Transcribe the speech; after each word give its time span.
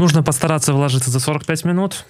Нужно 0.00 0.22
постараться 0.22 0.72
вложиться 0.72 1.10
за 1.10 1.20
45 1.20 1.66
минут. 1.66 2.06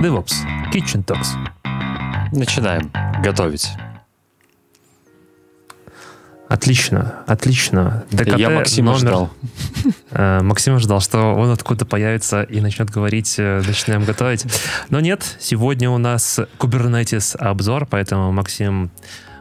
DevOps. 0.00 0.34
Kitchen 0.72 1.04
Talks. 1.04 1.26
Начинаем 2.30 2.92
готовить. 3.24 3.70
Отлично, 6.48 7.24
отлично. 7.26 8.04
ДКТ 8.12 8.38
Я 8.38 8.50
Максима 8.50 8.92
номер... 8.92 9.00
ждал. 9.00 9.30
Э, 10.12 10.42
Максима 10.42 10.78
ждал, 10.78 11.00
что 11.00 11.34
он 11.34 11.50
откуда 11.50 11.84
появится 11.84 12.44
и 12.44 12.60
начнет 12.60 12.88
говорить, 12.88 13.34
э, 13.38 13.62
начинаем 13.66 14.04
готовить. 14.04 14.46
Но 14.90 15.00
нет, 15.00 15.24
сегодня 15.40 15.90
у 15.90 15.98
нас 15.98 16.38
Kubernetes 16.60 17.36
обзор, 17.36 17.86
поэтому 17.86 18.30
Максим 18.30 18.92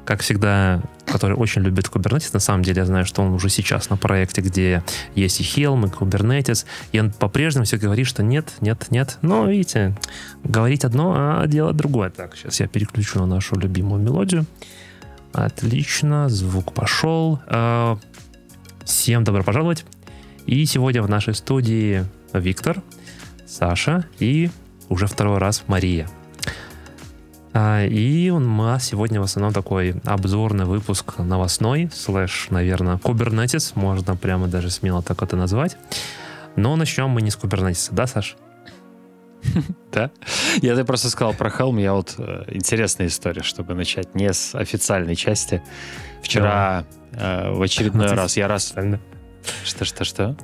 как 0.05 0.21
всегда, 0.21 0.81
который 1.05 1.35
очень 1.35 1.61
любит 1.61 1.85
Kubernetes. 1.85 2.29
На 2.33 2.39
самом 2.39 2.63
деле, 2.63 2.79
я 2.79 2.85
знаю, 2.85 3.05
что 3.05 3.21
он 3.21 3.33
уже 3.33 3.49
сейчас 3.49 3.89
на 3.89 3.97
проекте, 3.97 4.41
где 4.41 4.83
есть 5.15 5.39
и 5.39 5.43
Helm, 5.43 5.87
и 5.87 5.89
Kubernetes. 5.89 6.65
И 6.91 6.99
он 6.99 7.11
по-прежнему 7.11 7.65
все 7.65 7.77
говорит, 7.77 8.07
что 8.07 8.23
нет, 8.23 8.53
нет, 8.61 8.87
нет. 8.89 9.17
Но, 9.21 9.47
видите, 9.47 9.95
говорить 10.43 10.85
одно, 10.85 11.13
а 11.15 11.47
делать 11.47 11.77
другое. 11.77 12.09
Так, 12.09 12.35
сейчас 12.35 12.59
я 12.59 12.67
переключу 12.67 13.19
на 13.19 13.25
нашу 13.25 13.57
любимую 13.57 14.01
мелодию. 14.01 14.45
Отлично, 15.31 16.29
звук 16.29 16.73
пошел. 16.73 17.39
А, 17.47 17.97
всем 18.85 19.23
добро 19.23 19.43
пожаловать. 19.43 19.85
И 20.45 20.65
сегодня 20.65 21.01
в 21.01 21.09
нашей 21.09 21.33
студии 21.33 22.05
Виктор, 22.33 22.81
Саша 23.47 24.05
и 24.19 24.49
уже 24.89 25.07
второй 25.07 25.37
раз 25.37 25.63
Мария. 25.67 26.07
А, 27.53 27.85
и 27.85 28.29
у 28.31 28.39
нас 28.39 28.85
сегодня 28.85 29.21
в 29.21 29.23
основном 29.23 29.53
такой 29.53 29.95
обзорный 30.05 30.65
выпуск 30.65 31.19
новостной, 31.19 31.89
слэш, 31.93 32.47
наверное, 32.49 32.97
Kubernetes, 32.97 33.73
можно 33.75 34.15
прямо 34.15 34.47
даже 34.47 34.71
смело 34.71 35.03
так 35.03 35.21
это 35.21 35.35
назвать. 35.35 35.77
Но 36.55 36.75
начнем 36.75 37.09
мы 37.09 37.21
не 37.21 37.29
с 37.29 37.37
Kubernetes, 37.37 37.89
да, 37.91 38.07
Саш? 38.07 38.35
Да? 39.91 40.09
Я 40.61 40.75
ты 40.75 40.83
просто 40.85 41.09
сказал 41.09 41.33
про 41.33 41.49
Helm, 41.49 41.79
я 41.79 41.93
вот 41.93 42.15
э, 42.17 42.45
интересная 42.47 43.07
история, 43.07 43.43
чтобы 43.43 43.75
начать 43.75 44.15
не 44.15 44.33
с 44.33 44.55
официальной 44.55 45.15
части. 45.15 45.61
Вчера 46.23 46.85
э, 47.11 47.51
в 47.51 47.61
очередной 47.61 48.07
раз 48.13 48.37
я 48.37 48.47
раз... 48.47 48.73
Что-что-что? 49.63 50.35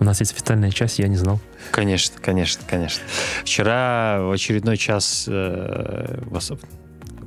У 0.00 0.04
нас 0.04 0.20
есть 0.20 0.32
официальная 0.32 0.70
часть, 0.70 0.98
я 0.98 1.08
не 1.08 1.16
знал. 1.16 1.40
Конечно, 1.72 2.16
конечно, 2.20 2.62
конечно. 2.68 3.02
Вчера 3.42 4.18
в 4.20 4.30
очередной 4.30 4.76
час, 4.76 5.24
э, 5.26 6.20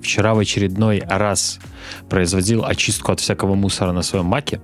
вчера 0.02 0.34
в 0.34 0.40
очередной 0.40 1.04
раз 1.06 1.60
производил 2.10 2.64
очистку 2.64 3.12
от 3.12 3.20
всякого 3.20 3.56
мусора 3.56 3.92
на 3.92 4.02
своем 4.02 4.26
маке 4.26 4.62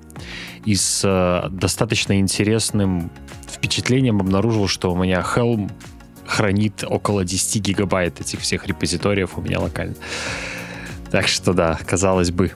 и 0.66 0.75
с 0.75 1.02
э, 1.03 1.49
достаточно 1.49 2.19
интересным 2.19 3.11
впечатлением 3.49 4.21
обнаружил, 4.21 4.67
что 4.67 4.92
у 4.92 4.95
меня 4.95 5.19
Helm 5.36 5.69
хранит 6.25 6.83
около 6.88 7.23
10 7.23 7.61
гигабайт 7.61 8.21
этих 8.21 8.42
всех 8.42 8.67
репозиториев 8.67 9.38
у 9.38 9.42
меня 9.42 9.59
локально. 9.59 9.95
Так 11.11 11.27
что 11.27 11.53
да, 11.53 11.80
казалось 11.86 12.31
бы, 12.31 12.52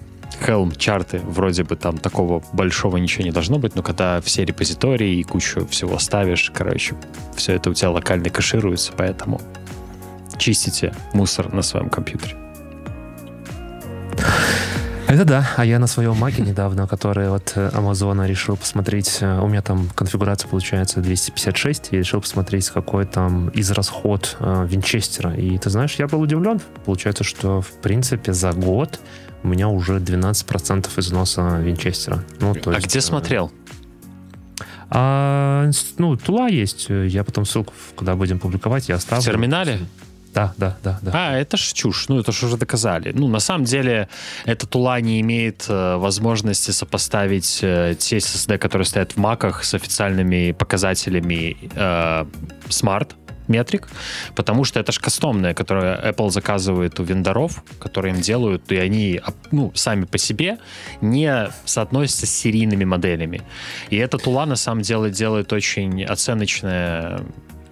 Helm 0.47 0.75
чарты, 0.75 1.19
вроде 1.19 1.63
бы 1.63 1.75
там 1.75 1.97
такого 1.97 2.43
большого 2.53 2.97
ничего 2.97 3.23
не 3.23 3.31
должно 3.31 3.59
быть, 3.59 3.75
но 3.75 3.83
когда 3.83 4.21
все 4.21 4.43
репозитории 4.45 5.19
и 5.19 5.23
кучу 5.23 5.67
всего 5.67 5.99
ставишь, 5.99 6.51
короче, 6.53 6.95
все 7.35 7.53
это 7.53 7.69
у 7.69 7.73
тебя 7.73 7.91
локально 7.91 8.29
кэшируется, 8.29 8.91
поэтому 8.95 9.39
чистите 10.37 10.93
мусор 11.13 11.53
на 11.53 11.61
своем 11.61 11.89
компьютере. 11.89 12.35
Это 15.11 15.25
да, 15.25 15.49
а 15.57 15.65
я 15.65 15.77
на 15.77 15.87
своем 15.87 16.15
маке 16.15 16.41
недавно, 16.41 16.87
который 16.87 17.27
от 17.27 17.53
Амазона 17.73 18.25
решил 18.27 18.55
посмотреть, 18.55 19.17
э, 19.19 19.39
у 19.41 19.47
меня 19.47 19.61
там 19.61 19.89
конфигурация 19.93 20.47
получается 20.47 21.01
256, 21.01 21.89
я 21.91 21.99
решил 21.99 22.21
посмотреть, 22.21 22.69
какой 22.69 23.05
там 23.05 23.51
израсход 23.53 24.37
э, 24.39 24.65
Винчестера. 24.69 25.33
И 25.33 25.57
ты 25.57 25.69
знаешь, 25.69 25.95
я 25.95 26.07
был 26.07 26.21
удивлен. 26.21 26.61
Получается, 26.85 27.25
что 27.25 27.59
в 27.59 27.71
принципе 27.81 28.31
за 28.31 28.53
год 28.53 29.01
у 29.43 29.47
меня 29.47 29.67
уже 29.67 29.97
12% 29.97 30.89
износа 30.97 31.59
Винчестера. 31.59 32.23
Ну, 32.39 32.53
то 32.53 32.71
а 32.71 32.75
есть, 32.75 32.87
где 32.87 32.99
э, 32.99 33.01
смотрел? 33.01 33.51
А, 34.89 35.69
ну, 35.97 36.17
тула 36.17 36.47
есть. 36.47 36.89
Я 36.89 37.23
потом 37.23 37.45
ссылку, 37.45 37.73
когда 37.95 38.15
будем 38.15 38.39
публиковать, 38.39 38.89
я 38.89 38.95
оставлю. 38.95 39.23
В 39.23 39.25
терминале? 39.25 39.79
Да, 40.33 40.53
да, 40.57 40.77
да, 40.83 40.99
да. 41.01 41.11
А, 41.13 41.37
это 41.37 41.57
ж 41.57 41.73
чушь. 41.73 42.07
Ну, 42.09 42.19
это 42.19 42.31
ж 42.31 42.43
уже 42.43 42.57
доказали. 42.57 43.11
Ну, 43.13 43.27
на 43.27 43.39
самом 43.39 43.65
деле, 43.65 44.07
эта 44.45 44.65
тула 44.65 44.99
не 45.01 45.19
имеет 45.21 45.65
э, 45.67 45.97
возможности 45.97 46.71
сопоставить 46.71 47.59
э, 47.61 47.95
те 47.99 48.17
SSD, 48.17 48.57
которые 48.57 48.85
стоят 48.85 49.13
в 49.13 49.17
маках, 49.17 49.63
с 49.63 49.73
официальными 49.73 50.53
показателями 50.53 51.57
э, 51.75 52.25
Smart 52.69 53.09
метрик, 53.51 53.87
потому 54.35 54.63
что 54.63 54.79
это 54.79 54.91
же 54.91 54.99
кастомное, 54.99 55.53
которое 55.53 55.99
Apple 56.11 56.29
заказывает 56.29 56.99
у 56.99 57.03
вендоров, 57.03 57.63
которые 57.79 58.15
им 58.15 58.21
делают, 58.21 58.71
и 58.71 58.77
они 58.77 59.21
ну, 59.51 59.71
сами 59.75 60.05
по 60.05 60.17
себе 60.17 60.57
не 61.01 61.49
соотносятся 61.65 62.25
с 62.25 62.31
серийными 62.31 62.85
моделями. 62.85 63.41
И 63.89 63.97
эта 63.97 64.17
тула 64.17 64.45
на 64.45 64.55
самом 64.55 64.81
деле 64.81 65.11
делает 65.11 65.53
очень 65.53 66.03
оценочное 66.03 67.21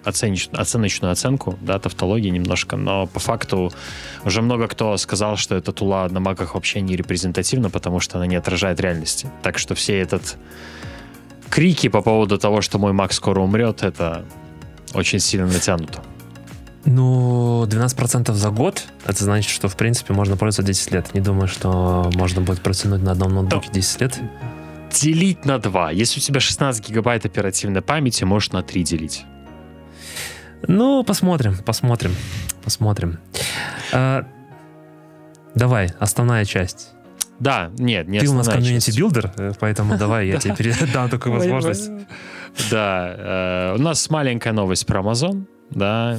оценочную 0.04 1.12
оценку, 1.12 1.58
да, 1.62 1.80
тавтологии 1.80 2.30
немножко, 2.30 2.78
но 2.78 3.08
по 3.08 3.20
факту 3.20 3.72
уже 4.24 4.42
много 4.42 4.68
кто 4.68 4.98
сказал, 4.98 5.38
что 5.38 5.56
эта 5.56 5.72
тула 5.72 6.08
на 6.10 6.20
маках 6.20 6.56
вообще 6.56 6.82
не 6.82 6.96
репрезентативна, 6.96 7.70
потому 7.70 8.00
что 8.00 8.18
она 8.18 8.26
не 8.26 8.36
отражает 8.36 8.80
реальности. 8.80 9.30
Так 9.42 9.58
что 9.58 9.76
все 9.76 10.00
этот 10.00 10.38
крики 11.50 11.90
по 11.90 12.02
поводу 12.02 12.38
того, 12.38 12.62
что 12.62 12.80
мой 12.80 12.94
Mac 12.94 13.14
скоро 13.14 13.42
умрет, 13.42 13.84
это 13.84 14.26
очень 14.94 15.20
сильно 15.20 15.48
натянуто. 15.48 16.02
Ну, 16.86 17.66
12% 17.66 18.34
за 18.34 18.50
год, 18.50 18.84
это 19.06 19.24
значит, 19.24 19.52
что, 19.52 19.68
в 19.68 19.76
принципе, 19.76 20.14
можно 20.14 20.38
пользоваться 20.38 20.64
10 20.64 20.92
лет. 20.92 21.14
Не 21.14 21.22
думаю, 21.22 21.48
что 21.48 22.10
можно 22.16 22.42
будет 22.42 22.62
протянуть 22.62 23.04
на 23.04 23.12
одном 23.12 23.34
ноутбуке 23.34 23.70
10 23.72 24.02
лет. 24.02 24.20
Делить 24.92 25.46
на 25.46 25.60
2. 25.60 25.92
Если 25.92 26.20
у 26.20 26.24
тебя 26.24 26.40
16 26.40 26.88
гигабайт 26.90 27.26
оперативной 27.26 27.82
памяти, 27.82 28.24
можешь 28.24 28.52
на 28.52 28.64
3 28.64 28.84
делить. 28.84 29.26
Ну, 30.68 31.04
посмотрим, 31.04 31.58
посмотрим, 31.58 32.16
посмотрим. 32.64 33.20
А, 33.94 34.26
давай, 35.56 35.92
основная 36.00 36.46
часть. 36.46 36.90
Да, 37.40 37.72
нет, 37.78 38.08
не 38.08 38.20
Ты 38.20 38.28
у 38.28 38.34
нас 38.34 38.48
community 38.48 38.92
builder, 38.92 39.32
э, 39.38 39.52
поэтому 39.60 39.98
давай 39.98 40.28
я 40.28 40.38
тебе 40.40 40.56
передам 40.56 41.10
такую 41.10 41.36
возможность. 41.36 41.90
Да, 42.72 43.16
э, 43.18 43.76
у 43.78 43.82
нас 43.82 44.10
маленькая 44.10 44.54
новость 44.54 44.86
про 44.86 45.02
Amazon. 45.02 45.46
Да, 45.70 46.18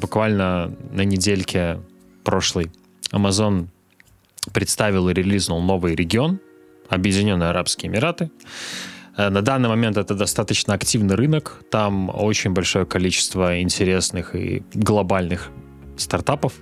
буквально 0.00 0.74
на 0.92 1.04
недельке 1.04 1.80
прошлой 2.24 2.70
Amazon 3.12 3.68
представил 4.52 5.08
и 5.08 5.14
релизнул 5.14 5.60
новый 5.62 5.94
регион, 5.94 6.38
Объединенные 6.88 7.50
Арабские 7.50 7.90
Эмираты. 7.90 8.30
Э, 9.16 9.28
на 9.30 9.42
данный 9.42 9.68
момент 9.68 9.96
это 9.96 10.14
достаточно 10.14 10.74
активный 10.74 11.14
рынок. 11.14 11.62
Там 11.70 12.10
очень 12.10 12.52
большое 12.52 12.86
количество 12.86 13.60
интересных 13.60 14.34
и 14.34 14.62
глобальных 14.74 15.50
стартапов. 15.96 16.54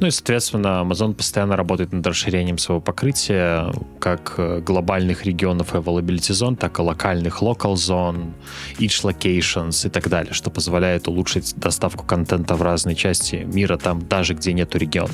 Ну 0.00 0.06
и, 0.06 0.10
соответственно, 0.10 0.82
Amazon 0.82 1.12
постоянно 1.12 1.56
работает 1.56 1.92
над 1.92 2.06
расширением 2.06 2.56
своего 2.56 2.80
покрытия 2.80 3.70
как 3.98 4.34
э, 4.38 4.60
глобальных 4.60 5.26
регионов 5.26 5.74
availability 5.74 6.32
zone, 6.32 6.56
так 6.56 6.78
и 6.78 6.82
локальных 6.82 7.42
local 7.42 7.74
zone, 7.74 8.32
each 8.78 9.04
locations 9.04 9.86
и 9.86 9.90
так 9.90 10.08
далее, 10.08 10.32
что 10.32 10.50
позволяет 10.50 11.06
улучшить 11.06 11.54
доставку 11.56 12.06
контента 12.06 12.54
в 12.54 12.62
разные 12.62 12.96
части 12.96 13.46
мира, 13.46 13.76
там 13.76 14.00
даже 14.08 14.32
где 14.32 14.54
нету 14.54 14.78
региона. 14.78 15.12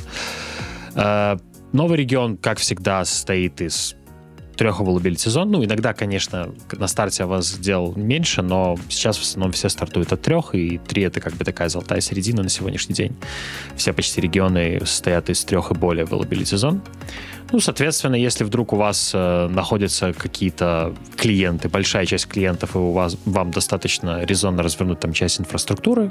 Э, 0.94 1.36
новый 1.72 1.98
регион, 1.98 2.36
как 2.36 2.58
всегда, 2.58 3.04
состоит 3.04 3.60
из 3.60 3.96
трех 4.56 4.80
availability 4.80 5.28
зон. 5.28 5.50
Ну, 5.50 5.64
иногда, 5.64 5.92
конечно, 5.92 6.48
на 6.72 6.86
старте 6.86 7.24
вас 7.24 7.58
дел 7.58 7.92
меньше, 7.96 8.42
но 8.42 8.76
сейчас 8.88 9.18
в 9.18 9.22
основном 9.22 9.52
все 9.52 9.68
стартуют 9.68 10.12
от 10.12 10.22
трех, 10.22 10.54
и 10.54 10.78
три 10.78 11.02
это 11.02 11.20
как 11.20 11.34
бы 11.34 11.44
такая 11.44 11.68
золотая 11.68 12.00
середина 12.00 12.42
на 12.42 12.48
сегодняшний 12.48 12.94
день. 12.94 13.16
Все 13.76 13.92
почти 13.92 14.20
регионы 14.20 14.80
состоят 14.80 15.30
из 15.30 15.44
трех 15.44 15.70
и 15.70 15.74
более 15.74 16.04
availability 16.04 16.56
зон. 16.56 16.82
Ну, 17.52 17.60
соответственно, 17.60 18.16
если 18.16 18.42
вдруг 18.42 18.72
у 18.72 18.76
вас 18.76 19.12
э, 19.14 19.48
находятся 19.48 20.12
какие-то 20.12 20.94
клиенты, 21.16 21.68
большая 21.68 22.04
часть 22.04 22.26
клиентов, 22.26 22.74
и 22.74 22.78
у 22.78 22.90
вас, 22.90 23.16
вам 23.24 23.52
достаточно 23.52 24.24
резонно 24.24 24.62
развернуть 24.62 24.98
там 24.98 25.12
часть 25.12 25.40
инфраструктуры, 25.40 26.10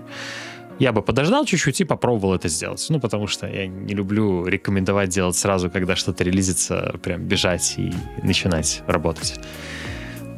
я 0.80 0.92
бы 0.92 1.01
подождал 1.01 1.45
чуть-чуть 1.45 1.81
и 1.81 1.83
попробовал 1.86 2.36
это 2.36 2.50
сделать. 2.50 2.86
Ну, 2.89 3.00
потому 3.00 3.27
что 3.27 3.48
я 3.48 3.68
не 3.68 3.94
люблю 3.94 4.45
рекомендовать 4.45 5.10
делать 5.10 5.36
сразу, 5.36 5.69
когда 5.69 5.95
что-то 5.95 6.24
релизится, 6.24 6.95
прям 7.01 7.24
бежать 7.24 7.75
и 7.77 7.94
начинать 8.22 8.83
работать. 8.88 9.39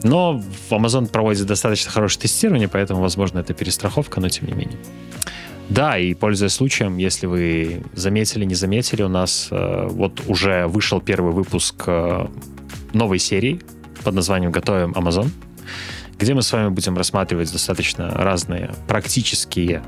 Но 0.03 0.41
Amazon 0.69 1.07
проводит 1.07 1.47
достаточно 1.47 1.91
хорошее 1.91 2.21
тестирование, 2.21 2.67
поэтому, 2.67 3.01
возможно, 3.01 3.39
это 3.39 3.53
перестраховка, 3.53 4.21
но 4.21 4.29
тем 4.29 4.47
не 4.47 4.53
менее. 4.53 4.77
Да, 5.69 5.97
и 5.97 6.13
пользуясь 6.13 6.53
случаем, 6.53 6.97
если 6.97 7.25
вы 7.25 7.83
заметили, 7.93 8.45
не 8.45 8.55
заметили, 8.55 9.03
у 9.03 9.09
нас 9.09 9.49
э, 9.51 9.87
вот 9.89 10.21
уже 10.27 10.65
вышел 10.67 11.01
первый 11.01 11.33
выпуск 11.33 11.83
э, 11.87 12.27
новой 12.93 13.19
серии 13.19 13.59
под 14.03 14.13
названием 14.13 14.51
«Готовим 14.51 14.91
Amazon», 14.91 15.29
где 16.17 16.33
мы 16.33 16.41
с 16.41 16.53
вами 16.53 16.69
будем 16.69 16.95
рассматривать 16.95 17.51
достаточно 17.51 18.11
разные 18.11 18.71
практические 18.87 19.83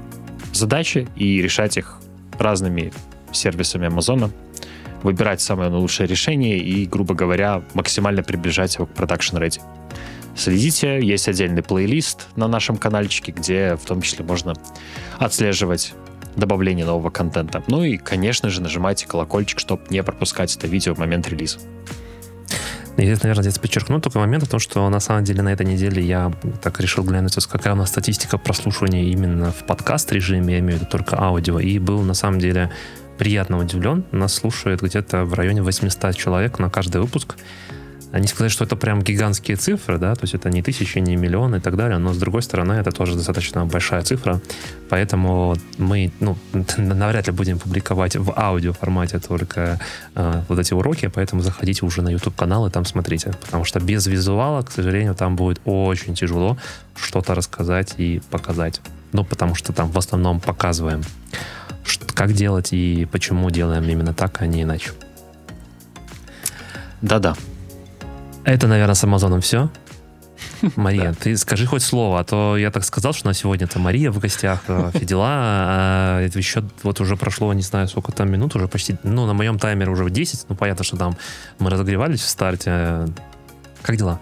задачи 0.53 1.07
и 1.15 1.41
решать 1.41 1.77
их 1.77 1.99
разными 2.37 2.91
сервисами 3.31 3.87
Амазона, 3.87 4.31
выбирать 5.03 5.41
самое 5.41 5.69
лучшее 5.69 6.07
решение 6.07 6.57
и, 6.57 6.85
грубо 6.85 7.13
говоря, 7.13 7.63
максимально 7.73 8.23
приближать 8.23 8.75
его 8.75 8.85
к 8.85 8.93
продакшн 8.93 9.37
ready. 9.37 9.61
Следите, 10.35 10.99
есть 11.01 11.27
отдельный 11.27 11.63
плейлист 11.63 12.27
на 12.35 12.47
нашем 12.47 12.77
каналчике, 12.77 13.31
где 13.31 13.75
в 13.75 13.85
том 13.85 14.01
числе 14.01 14.23
можно 14.23 14.53
отслеживать 15.17 15.93
добавление 16.35 16.85
нового 16.85 17.09
контента. 17.09 17.63
Ну 17.67 17.83
и, 17.83 17.97
конечно 17.97 18.49
же, 18.49 18.61
нажимайте 18.61 19.07
колокольчик, 19.07 19.59
чтобы 19.59 19.83
не 19.89 20.01
пропускать 20.03 20.55
это 20.55 20.67
видео 20.67 20.93
в 20.95 20.97
момент 20.99 21.27
релиза. 21.27 21.59
И 22.99 23.05
здесь, 23.05 23.23
наверное, 23.23 23.43
здесь 23.43 23.57
подчеркну 23.57 24.01
только 24.01 24.19
момент 24.19 24.43
о 24.43 24.45
том, 24.45 24.59
что 24.59 24.89
на 24.89 24.99
самом 24.99 25.23
деле 25.23 25.41
на 25.41 25.53
этой 25.53 25.65
неделе 25.65 26.03
я 26.03 26.33
так 26.61 26.81
решил 26.81 27.05
глянуть, 27.05 27.33
какая 27.47 27.73
у 27.73 27.77
нас 27.77 27.89
статистика 27.89 28.37
прослушивания 28.37 29.05
именно 29.05 29.53
в 29.53 29.63
подкаст 29.65 30.11
режиме, 30.11 30.55
я 30.55 30.59
имею 30.59 30.79
в 30.79 30.81
виду 30.81 30.91
только 30.91 31.17
аудио, 31.17 31.59
и 31.59 31.79
был 31.79 32.01
на 32.01 32.13
самом 32.13 32.39
деле 32.39 32.69
приятно 33.17 33.57
удивлен. 33.57 34.03
Нас 34.11 34.33
слушает 34.33 34.81
где-то 34.81 35.23
в 35.23 35.33
районе 35.33 35.61
800 35.61 36.13
человек 36.13 36.59
на 36.59 36.69
каждый 36.69 36.99
выпуск. 36.99 37.37
Не 38.11 38.25
сказать, 38.25 38.51
что 38.51 38.65
это 38.65 38.75
прям 38.75 39.03
гигантские 39.03 39.55
цифры, 39.55 39.99
да, 39.99 40.15
то 40.15 40.23
есть 40.23 40.33
это 40.33 40.49
не 40.49 40.63
тысячи, 40.63 40.97
не 40.97 41.15
миллионы 41.15 41.57
и 41.57 41.59
так 41.59 41.75
далее, 41.75 41.99
но 41.99 42.11
с 42.11 42.17
другой 42.17 42.41
стороны 42.41 42.73
это 42.73 42.91
тоже 42.91 43.13
достаточно 43.13 43.65
большая 43.65 44.01
цифра, 44.01 44.41
поэтому 44.89 45.55
мы, 45.77 46.11
ну, 46.19 46.35
навряд 46.77 47.27
ли 47.27 47.33
будем 47.33 47.59
публиковать 47.59 48.15
в 48.15 48.33
аудио 48.35 48.73
формате 48.73 49.19
только 49.19 49.79
э, 50.15 50.41
вот 50.47 50.57
эти 50.57 50.73
уроки, 50.73 51.07
поэтому 51.07 51.43
заходите 51.43 51.85
уже 51.85 52.01
на 52.01 52.09
YouTube 52.09 52.35
канал 52.35 52.65
и 52.65 52.71
там 52.71 52.83
смотрите, 52.83 53.33
потому 53.45 53.63
что 53.63 53.79
без 53.79 54.07
визуала, 54.07 54.63
к 54.63 54.71
сожалению, 54.71 55.13
там 55.13 55.35
будет 55.35 55.61
очень 55.65 56.15
тяжело 56.15 56.57
что-то 56.95 57.35
рассказать 57.35 57.93
и 57.97 58.23
показать, 58.31 58.81
ну, 59.11 59.23
потому 59.23 59.53
что 59.53 59.71
там 59.71 59.91
в 59.91 59.97
основном 59.99 60.39
показываем, 60.39 61.03
как 62.15 62.33
делать 62.33 62.73
и 62.73 63.07
почему 63.11 63.51
делаем 63.51 63.83
именно 63.83 64.15
так, 64.15 64.41
а 64.41 64.47
не 64.47 64.63
иначе. 64.63 64.91
Да-да. 67.01 67.35
Это, 68.43 68.67
наверное, 68.67 68.95
с 68.95 69.03
Амазоном 69.03 69.41
все. 69.41 69.69
Мария, 70.75 71.13
ты 71.13 71.37
скажи 71.37 71.65
хоть 71.65 71.81
слово, 71.81 72.19
а 72.19 72.23
то 72.23 72.57
я 72.57 72.71
так 72.71 72.83
сказал, 72.83 73.13
что 73.13 73.27
на 73.27 73.33
сегодня 73.33 73.65
это 73.65 73.79
Мария 73.79 74.11
в 74.11 74.19
гостях, 74.19 74.63
э, 74.67 74.91
все 74.93 75.05
дела. 75.05 75.27
А 75.29 76.21
это 76.21 76.37
еще 76.37 76.63
вот 76.83 76.99
уже 77.01 77.15
прошло, 77.15 77.53
не 77.53 77.61
знаю, 77.61 77.87
сколько 77.87 78.11
там 78.11 78.31
минут, 78.31 78.55
уже 78.55 78.67
почти, 78.67 78.95
ну, 79.03 79.25
на 79.25 79.33
моем 79.33 79.59
таймере 79.59 79.91
уже 79.91 80.09
10, 80.09 80.45
ну, 80.49 80.55
понятно, 80.55 80.83
что 80.83 80.97
там 80.97 81.17
мы 81.59 81.69
разогревались 81.69 82.21
в 82.21 82.29
старте. 82.29 83.07
Как 83.81 83.97
дела? 83.97 84.19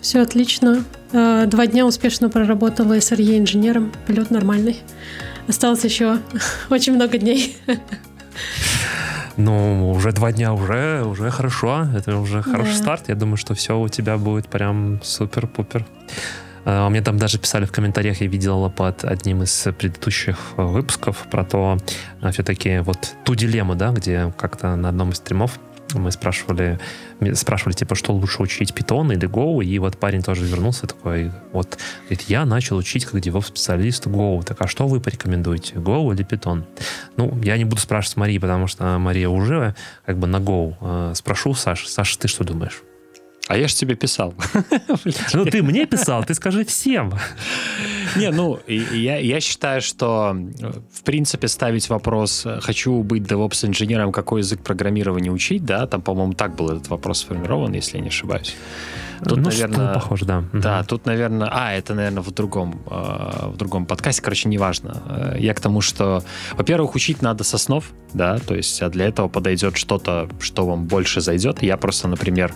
Все 0.00 0.20
отлично. 0.20 0.84
Э, 1.12 1.46
два 1.46 1.66
дня 1.66 1.86
успешно 1.86 2.28
проработала 2.28 2.96
SRE 2.96 3.38
инженером. 3.38 3.92
Полет 4.06 4.30
нормальный. 4.30 4.82
Осталось 5.48 5.84
еще 5.84 6.18
очень 6.70 6.94
много 6.94 7.18
дней. 7.18 7.56
Ну, 9.36 9.90
уже 9.90 10.12
два 10.12 10.32
дня 10.32 10.52
уже, 10.52 11.02
уже 11.04 11.30
хорошо. 11.30 11.88
Это 11.94 12.16
уже 12.18 12.42
хороший 12.42 12.72
да. 12.72 12.78
старт. 12.78 13.08
Я 13.08 13.14
думаю, 13.14 13.36
что 13.36 13.54
все 13.54 13.78
у 13.78 13.88
тебя 13.88 14.16
будет 14.16 14.48
прям 14.48 15.00
супер-пупер. 15.02 15.84
Uh, 16.64 16.88
мне 16.88 17.02
там 17.02 17.18
даже 17.18 17.38
писали 17.38 17.66
в 17.66 17.72
комментариях, 17.72 18.22
я 18.22 18.26
видел 18.26 18.70
под 18.70 19.04
одним 19.04 19.42
из 19.42 19.68
предыдущих 19.78 20.38
выпусков 20.56 21.26
про 21.30 21.44
то, 21.44 21.76
uh, 22.22 22.32
все-таки 22.32 22.78
вот 22.78 23.14
ту 23.24 23.34
дилемму, 23.34 23.74
да, 23.74 23.90
где 23.90 24.32
как-то 24.38 24.74
на 24.74 24.88
одном 24.88 25.10
из 25.10 25.18
стримов 25.18 25.58
мы 25.92 26.10
спрашивали, 26.10 26.78
спрашивали, 27.34 27.74
типа, 27.74 27.94
что 27.94 28.12
лучше 28.12 28.42
учить, 28.42 28.72
Python 28.72 29.12
или 29.12 29.28
Go, 29.28 29.64
и 29.64 29.78
вот 29.78 29.98
парень 29.98 30.22
тоже 30.22 30.44
вернулся 30.44 30.86
такой, 30.86 31.30
вот, 31.52 31.78
говорит, 32.04 32.22
я 32.28 32.44
начал 32.44 32.76
учить 32.76 33.04
как 33.04 33.20
DevOps-специалист 33.20 34.06
Go, 34.06 34.42
так 34.42 34.60
а 34.60 34.66
что 34.66 34.86
вы 34.86 35.00
порекомендуете, 35.00 35.74
Go 35.74 36.12
или 36.14 36.26
Python? 36.26 36.64
Ну, 37.16 37.38
я 37.42 37.56
не 37.56 37.64
буду 37.64 37.80
спрашивать 37.80 38.16
Марии, 38.16 38.38
потому 38.38 38.66
что 38.66 38.98
Мария 38.98 39.28
уже 39.28 39.74
как 40.06 40.18
бы 40.18 40.26
на 40.26 40.38
Go. 40.38 40.74
Э, 40.80 41.12
спрошу 41.14 41.54
Саш, 41.54 41.86
Саша, 41.86 42.18
ты 42.18 42.28
что 42.28 42.44
думаешь? 42.44 42.82
А 43.46 43.56
я 43.58 43.68
же 43.68 43.74
тебе 43.74 43.94
писал. 43.94 44.34
Ну, 45.34 45.44
ты 45.44 45.62
мне 45.62 45.86
писал, 45.86 46.24
ты 46.24 46.34
скажи 46.34 46.64
всем. 46.64 47.12
Не, 48.16 48.30
ну, 48.30 48.58
я, 48.66 49.18
я 49.18 49.40
считаю, 49.40 49.80
что, 49.80 50.36
в 50.92 51.02
принципе, 51.02 51.48
ставить 51.48 51.88
вопрос, 51.88 52.46
хочу 52.60 53.02
быть 53.02 53.22
DevOps-инженером, 53.22 54.12
какой 54.12 54.40
язык 54.40 54.60
программирования 54.60 55.30
учить, 55.30 55.64
да, 55.64 55.86
там, 55.86 56.00
по-моему, 56.00 56.32
так 56.34 56.54
был 56.54 56.70
этот 56.70 56.88
вопрос 56.88 57.20
сформирован, 57.20 57.72
если 57.72 57.98
я 57.98 58.02
не 58.02 58.08
ошибаюсь. 58.08 58.56
Тут, 59.24 59.38
ну, 59.38 59.44
наверное, 59.44 59.94
похоже, 59.94 60.24
да. 60.24 60.44
Да, 60.52 60.78
угу. 60.80 60.88
тут, 60.88 61.06
наверное, 61.06 61.48
а, 61.50 61.72
это, 61.72 61.94
наверное, 61.94 62.22
в 62.22 62.30
другом, 62.30 62.82
э, 62.90 63.48
в 63.48 63.56
другом 63.56 63.86
подкасте, 63.86 64.22
короче, 64.22 64.48
неважно. 64.48 65.02
Э, 65.08 65.36
я 65.38 65.54
к 65.54 65.60
тому, 65.60 65.80
что, 65.80 66.22
во-первых, 66.52 66.94
учить 66.94 67.22
надо 67.22 67.44
с 67.44 67.54
основ, 67.54 67.84
да, 68.12 68.38
то 68.38 68.54
есть, 68.54 68.82
а 68.82 68.88
для 68.88 69.06
этого 69.06 69.28
подойдет 69.28 69.76
что-то, 69.76 70.28
что 70.40 70.66
вам 70.66 70.84
больше 70.86 71.20
зайдет. 71.20 71.62
Я 71.62 71.76
просто, 71.76 72.08
например, 72.08 72.52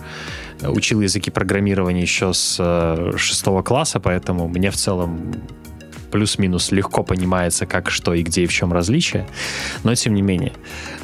учил 0.61 1.01
языки 1.01 1.31
программирования 1.31 2.01
еще 2.01 2.33
с 2.33 2.57
э, 2.59 3.17
шестого 3.17 3.61
класса, 3.63 3.99
поэтому 3.99 4.47
мне 4.47 4.71
в 4.71 4.75
целом 4.75 5.33
плюс-минус 6.11 6.71
легко 6.71 7.03
понимается, 7.03 7.65
как, 7.65 7.89
что 7.89 8.13
и 8.13 8.23
где 8.23 8.43
и 8.43 8.45
в 8.47 8.53
чем 8.53 8.73
различие, 8.73 9.27
но 9.83 9.95
тем 9.95 10.13
не 10.13 10.21
менее. 10.21 10.53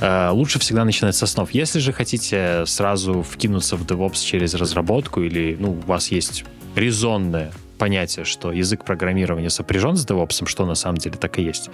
Э, 0.02 0.30
лучше 0.32 0.60
всегда 0.60 0.86
начинать 0.86 1.16
с 1.16 1.24
основ. 1.24 1.50
Если 1.52 1.80
же 1.80 1.94
хотите 1.94 2.66
сразу 2.66 3.22
вкинуться 3.22 3.76
в 3.76 3.86
DevOps 3.86 4.24
через 4.24 4.54
разработку 4.54 5.22
или 5.22 5.56
ну, 5.60 5.72
у 5.72 5.88
вас 5.88 6.12
есть 6.12 6.46
резонное 6.76 7.52
понятие, 7.78 8.26
что 8.26 8.52
язык 8.52 8.86
программирования 8.86 9.50
сопряжен 9.50 9.96
с 9.96 10.06
DevOps, 10.06 10.48
что 10.48 10.66
на 10.66 10.76
самом 10.76 10.98
деле 10.98 11.18
так 11.18 11.40
и 11.40 11.44
есть, 11.44 11.70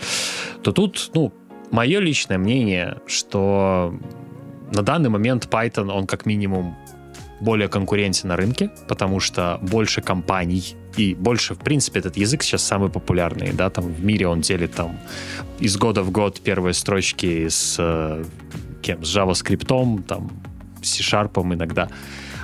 то 0.64 0.72
тут, 0.72 1.12
ну, 1.14 1.34
мое 1.72 2.00
личное 2.00 2.38
мнение, 2.38 2.98
что 3.08 3.94
на 4.72 4.82
данный 4.82 5.10
момент 5.10 5.48
Python, 5.52 5.92
он 5.92 6.08
как 6.08 6.26
минимум 6.26 6.76
более 7.40 7.68
конкурентен 7.68 8.30
на 8.30 8.38
рынке, 8.38 8.72
потому 8.88 9.20
что 9.20 9.60
больше 9.62 10.02
компаний 10.02 10.76
и 10.98 11.16
больше, 11.16 11.56
в 11.56 11.60
принципе, 11.60 12.00
этот 12.00 12.18
язык 12.18 12.44
сейчас 12.44 12.64
самый 12.64 12.90
популярный, 12.90 13.54
да, 13.54 13.70
там 13.70 13.86
в 13.86 14.04
мире 14.04 14.28
он 14.28 14.42
делит 14.42 14.74
там 14.74 15.00
из 15.60 15.78
года 15.78 16.04
в 16.04 16.12
год 16.12 16.42
первые 16.42 16.74
строчки 16.74 17.48
с 17.48 17.78
э, 17.80 18.24
кем, 18.82 19.04
с 19.04 19.16
JavaScript, 19.16 20.04
там, 20.04 20.32
C-Sharp 20.82 21.54
иногда. 21.54 21.90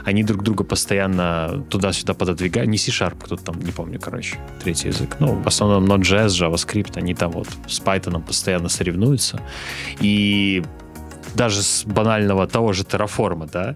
Они 0.06 0.24
друг 0.24 0.44
друга 0.44 0.64
постоянно 0.64 1.66
туда-сюда 1.70 2.14
пододвигают. 2.14 2.70
Не 2.70 2.78
C-Sharp, 2.78 3.18
кто-то 3.22 3.44
там, 3.44 3.60
не 3.60 3.72
помню, 3.72 4.00
короче, 4.00 4.38
третий 4.64 4.88
язык. 4.88 5.18
Ну, 5.20 5.36
в 5.36 5.48
основном 5.48 5.86
Node.js, 5.86 6.28
JavaScript, 6.28 6.98
они 6.98 7.14
там 7.14 7.32
вот 7.32 7.50
с 7.68 7.82
Python 7.82 8.24
постоянно 8.24 8.70
соревнуются. 8.70 9.42
И 10.00 10.64
даже 11.36 11.62
с 11.62 11.84
банального 11.86 12.48
того 12.48 12.72
же 12.74 12.84
Terraform, 12.84 13.50
да, 13.52 13.76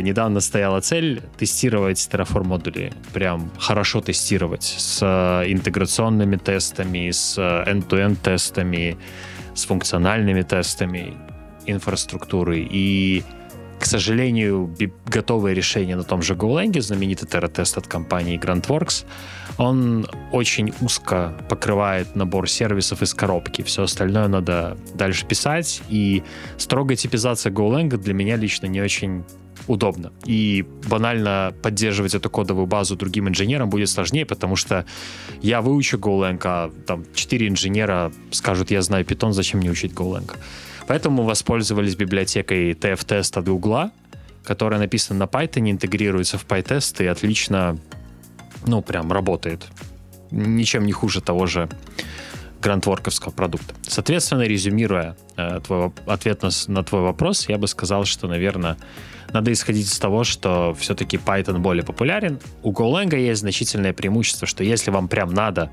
недавно 0.00 0.40
стояла 0.40 0.80
цель 0.80 1.22
тестировать 1.38 1.98
Terraform 2.10 2.44
модули, 2.44 2.92
прям 3.12 3.50
хорошо 3.58 4.00
тестировать 4.00 4.64
с 4.64 4.98
э, 5.02 5.52
интеграционными 5.52 6.36
тестами, 6.36 7.10
с 7.10 7.38
э, 7.38 7.70
end-to-end 7.70 8.16
тестами, 8.16 8.96
с 9.54 9.64
функциональными 9.64 10.42
тестами 10.42 11.14
инфраструктуры. 11.66 12.66
И, 12.68 13.22
к 13.78 13.86
сожалению, 13.86 14.74
готовое 15.06 15.52
решение 15.52 15.94
на 15.94 16.04
том 16.04 16.22
же 16.22 16.34
GoLang, 16.34 16.80
знаменитый 16.80 17.28
терра-тест 17.28 17.78
от 17.78 17.86
компании 17.86 18.38
GrantWorks, 18.38 19.04
он 19.58 20.06
очень 20.32 20.72
узко 20.80 21.32
покрывает 21.48 22.16
набор 22.16 22.48
сервисов 22.48 23.02
из 23.02 23.14
коробки. 23.14 23.62
Все 23.62 23.84
остальное 23.84 24.28
надо 24.28 24.76
дальше 24.94 25.26
писать. 25.26 25.82
И 25.88 26.22
строгая 26.58 26.96
типизация 26.96 27.52
GoLang 27.52 27.96
для 27.96 28.14
меня 28.14 28.36
лично 28.36 28.66
не 28.66 28.80
очень 28.80 29.24
удобно. 29.66 30.12
И 30.24 30.64
банально 30.88 31.54
поддерживать 31.62 32.14
эту 32.14 32.30
кодовую 32.30 32.66
базу 32.66 32.96
другим 32.96 33.28
инженерам 33.28 33.70
будет 33.70 33.88
сложнее, 33.88 34.24
потому 34.24 34.56
что 34.56 34.84
я 35.42 35.60
выучу 35.60 35.98
Golang, 35.98 36.40
а 36.44 36.70
там 36.86 37.04
4 37.14 37.48
инженера 37.48 38.12
скажут, 38.30 38.70
я 38.70 38.82
знаю 38.82 39.04
Python, 39.04 39.32
зачем 39.32 39.60
мне 39.60 39.70
учить 39.70 39.92
Golang. 39.92 40.30
Поэтому 40.86 41.24
воспользовались 41.24 41.96
библиотекой 41.96 42.72
TF-тест 42.72 43.36
от 43.36 43.44
Google, 43.44 43.90
которая 44.44 44.78
написана 44.78 45.20
на 45.20 45.24
Python, 45.24 45.70
интегрируется 45.70 46.38
в 46.38 46.46
PyTest 46.46 47.04
и 47.04 47.06
отлично, 47.06 47.76
ну, 48.66 48.82
прям 48.82 49.10
работает. 49.12 49.66
Ничем 50.30 50.86
не 50.86 50.92
хуже 50.92 51.20
того 51.20 51.46
же 51.46 51.68
грантворковского 52.60 53.32
продукта. 53.32 53.74
Соответственно, 53.82 54.42
резюмируя 54.42 55.16
э, 55.36 55.60
твой 55.64 55.92
ответ 56.06 56.42
на, 56.42 56.50
на 56.68 56.82
твой 56.82 57.02
вопрос, 57.02 57.48
я 57.48 57.58
бы 57.58 57.68
сказал, 57.68 58.04
что, 58.04 58.28
наверное, 58.28 58.76
надо 59.32 59.52
исходить 59.52 59.86
из 59.86 59.98
того, 59.98 60.24
что 60.24 60.74
все-таки 60.78 61.16
Python 61.16 61.58
более 61.58 61.84
популярен. 61.84 62.38
У 62.62 62.72
Golang 62.72 63.14
есть 63.16 63.40
значительное 63.40 63.92
преимущество, 63.92 64.46
что 64.46 64.64
если 64.64 64.90
вам 64.90 65.08
прям 65.08 65.32
надо 65.32 65.70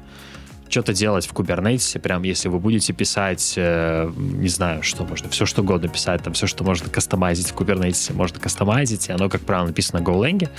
что-то 0.70 0.94
делать 0.94 1.28
в 1.28 1.34
Kubernetes, 1.34 2.00
прям 2.00 2.24
если 2.24 2.50
вы 2.50 2.60
будете 2.60 2.94
писать, 2.94 3.54
э, 3.58 4.12
не 4.16 4.48
знаю, 4.48 4.82
что 4.82 5.06
можно, 5.06 5.30
все 5.30 5.46
что 5.46 5.62
угодно 5.62 5.88
писать, 5.88 6.24
там 6.24 6.34
все, 6.34 6.48
что 6.48 6.64
можно 6.64 6.90
кастомайзить 6.90 7.52
в 7.52 7.56
Kubernetes, 7.56 8.12
можно 8.14 8.40
кастомайзить, 8.40 9.10
и 9.10 9.12
оно, 9.12 9.30
как 9.30 9.42
правило, 9.42 9.68
написано 9.68 10.00
на 10.00 10.04
GoLang. 10.04 10.50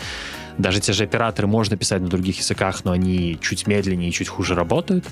Даже 0.57 0.81
те 0.81 0.93
же 0.93 1.03
операторы 1.03 1.49
можно 1.49 1.77
писать 1.77 2.01
на 2.01 2.09
других 2.09 2.39
языках, 2.39 2.85
но 2.85 2.93
они 2.93 3.39
чуть 3.41 3.67
медленнее 3.67 4.11
и 4.11 4.13
чуть 4.13 4.29
хуже 4.29 4.55
работают 4.55 5.05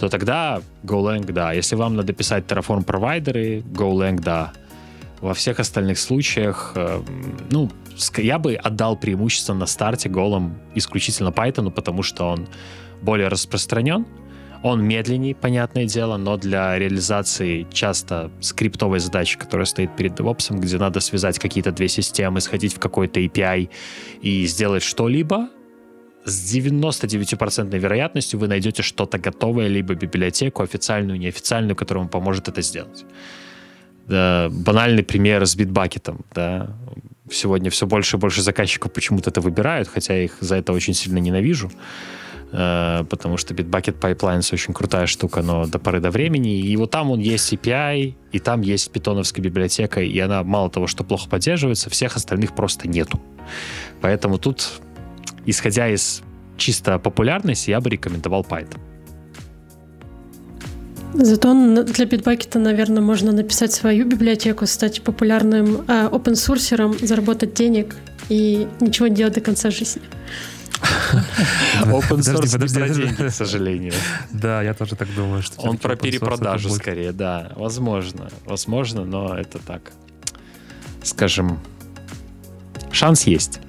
то 0.00 0.08
тогда 0.08 0.62
GoLang, 0.82 1.30
да. 1.30 1.52
Если 1.52 1.76
вам 1.76 1.94
надо 1.94 2.14
писать 2.14 2.44
Terraform 2.46 2.84
провайдеры, 2.84 3.58
GoLang, 3.58 4.18
да. 4.20 4.52
Во 5.20 5.34
всех 5.34 5.60
остальных 5.60 5.98
случаях, 5.98 6.72
э, 6.74 7.02
ну, 7.50 7.70
я 8.16 8.38
бы 8.38 8.54
отдал 8.54 8.96
преимущество 8.96 9.54
на 9.54 9.66
старте 9.66 10.08
голом 10.08 10.58
исключительно 10.74 11.28
Python, 11.28 11.70
потому 11.70 12.02
что 12.02 12.24
он 12.24 12.48
более 13.02 13.28
распространен, 13.28 14.06
он 14.62 14.82
медленнее, 14.82 15.34
понятное 15.34 15.86
дело, 15.86 16.18
но 16.18 16.36
для 16.36 16.78
реализации 16.78 17.66
часто 17.72 18.30
скриптовой 18.40 18.98
задачи, 18.98 19.38
которая 19.38 19.64
стоит 19.64 19.96
перед 19.96 20.18
DevOps, 20.18 20.54
где 20.58 20.78
надо 20.78 21.00
связать 21.00 21.38
какие-то 21.38 21.72
две 21.72 21.88
системы, 21.88 22.40
сходить 22.40 22.74
в 22.74 22.78
какой-то 22.78 23.20
API 23.20 23.70
и 24.20 24.46
сделать 24.46 24.82
что-либо, 24.82 25.48
с 26.24 26.54
99% 26.54 27.78
вероятностью 27.78 28.38
вы 28.38 28.48
найдете 28.48 28.82
что-то 28.82 29.18
готовое, 29.18 29.68
либо 29.68 29.94
библиотеку, 29.94 30.62
официальную, 30.62 31.18
неофициальную, 31.18 31.74
которая 31.74 32.04
вам 32.04 32.10
поможет 32.10 32.48
это 32.48 32.60
сделать. 32.60 33.06
Да, 34.06 34.48
банальный 34.50 35.02
пример 35.02 35.46
с 35.46 35.54
битбакетом. 35.56 36.20
Да. 36.34 36.76
Сегодня 37.30 37.70
все 37.70 37.86
больше 37.86 38.16
и 38.16 38.20
больше 38.20 38.42
заказчиков 38.42 38.92
почему-то 38.92 39.30
это 39.30 39.40
выбирают, 39.40 39.88
хотя 39.88 40.14
я 40.14 40.24
их 40.24 40.36
за 40.40 40.56
это 40.56 40.72
очень 40.72 40.94
сильно 40.94 41.18
ненавижу, 41.18 41.70
э, 42.50 43.04
потому 43.08 43.36
что 43.36 43.54
Bitbucket 43.54 44.00
Pipelines 44.00 44.52
очень 44.52 44.74
крутая 44.74 45.06
штука, 45.06 45.42
но 45.42 45.66
до 45.66 45.78
поры 45.78 46.00
до 46.00 46.10
времени. 46.10 46.58
И 46.58 46.76
вот 46.76 46.90
там 46.90 47.12
он 47.12 47.20
есть 47.20 47.52
API, 47.52 48.14
и 48.32 48.38
там 48.40 48.62
есть 48.62 48.90
питоновская 48.90 49.44
библиотека, 49.44 50.00
и 50.00 50.18
она 50.18 50.42
мало 50.42 50.70
того, 50.70 50.88
что 50.88 51.04
плохо 51.04 51.28
поддерживается, 51.28 51.88
всех 51.88 52.16
остальных 52.16 52.54
просто 52.56 52.88
нету. 52.88 53.20
Поэтому 54.00 54.38
тут 54.38 54.80
исходя 55.46 55.88
из 55.88 56.22
чисто 56.56 56.98
популярности, 56.98 57.70
я 57.70 57.80
бы 57.80 57.90
рекомендовал 57.90 58.42
Python. 58.48 58.80
Зато 61.14 61.54
для 61.84 62.04
Bitbucket, 62.04 62.58
наверное, 62.58 63.02
можно 63.02 63.32
написать 63.32 63.72
свою 63.72 64.06
библиотеку, 64.06 64.66
стать 64.66 65.02
популярным 65.02 65.84
э, 65.88 66.08
open 66.08 66.34
source 66.34 67.06
заработать 67.06 67.54
денег 67.54 67.96
и 68.28 68.68
ничего 68.80 69.08
не 69.08 69.16
делать 69.16 69.34
до 69.34 69.40
конца 69.40 69.70
жизни. 69.70 70.02
Open 71.82 72.20
source 72.20 72.52
подожди, 72.52 72.78
про 72.78 72.88
деньги, 72.88 73.28
к 73.28 73.30
сожалению. 73.30 73.92
Да, 74.30 74.62
я 74.62 74.74
тоже 74.74 74.96
так 74.96 75.08
думаю. 75.14 75.42
что 75.42 75.60
Он 75.60 75.76
про 75.76 75.96
перепродажу 75.96 76.70
скорее, 76.70 77.12
да. 77.12 77.52
Возможно, 77.56 78.30
возможно, 78.46 79.04
но 79.04 79.36
это 79.36 79.58
так. 79.58 79.92
Скажем, 81.02 81.58
шанс 82.92 83.24
есть. 83.24 83.60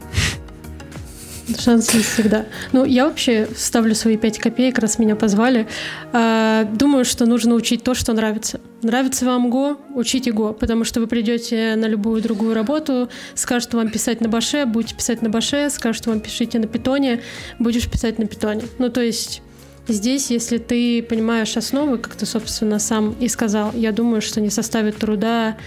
Шанс 1.60 1.94
есть 1.94 2.10
всегда. 2.14 2.46
Ну, 2.72 2.86
я 2.86 3.06
вообще 3.06 3.48
ставлю 3.56 3.96
свои 3.96 4.18
5 4.18 4.40
копеек, 4.40 4.80
раз 4.80 5.00
меня 5.00 5.16
позвали. 5.16 5.68
А, 6.14 6.64
думаю, 6.66 7.06
что 7.06 7.26
нужно 7.26 7.56
учить 7.56 7.84
то, 7.84 7.94
что 7.94 8.14
нравится. 8.14 8.62
Нравится 8.82 9.26
вам 9.26 9.50
Го, 9.50 9.80
учите 9.94 10.32
Го, 10.32 10.54
потому 10.54 10.84
что 10.84 11.00
вы 11.00 11.08
придете 11.08 11.76
на 11.76 11.86
любую 11.86 12.22
другую 12.22 12.54
работу, 12.54 13.10
скажут 13.36 13.74
вам 13.74 13.90
писать 13.90 14.22
на 14.22 14.30
баше, 14.30 14.66
будете 14.66 14.96
писать 14.96 15.22
на 15.22 15.30
баше, 15.30 15.70
скажут 15.70 16.08
вам 16.08 16.20
пишите 16.20 16.60
на 16.60 16.68
питоне, 16.68 17.22
будешь 17.60 17.90
писать 17.90 18.18
на 18.20 18.26
питоне. 18.26 18.64
Ну, 18.78 18.90
то 18.90 19.02
есть 19.02 19.42
Здесь, 19.88 20.30
если 20.30 20.60
ты 20.60 21.02
понимаешь 21.02 21.58
основы, 21.58 21.98
как 21.98 22.16
ты, 22.16 22.26
собственно, 22.26 22.78
сам 22.78 23.16
и 23.20 23.28
сказал, 23.28 23.72
я 23.74 23.92
думаю, 23.92 24.22
что 24.22 24.40
не 24.40 24.52
составит 24.52 24.98
труда 24.98 25.58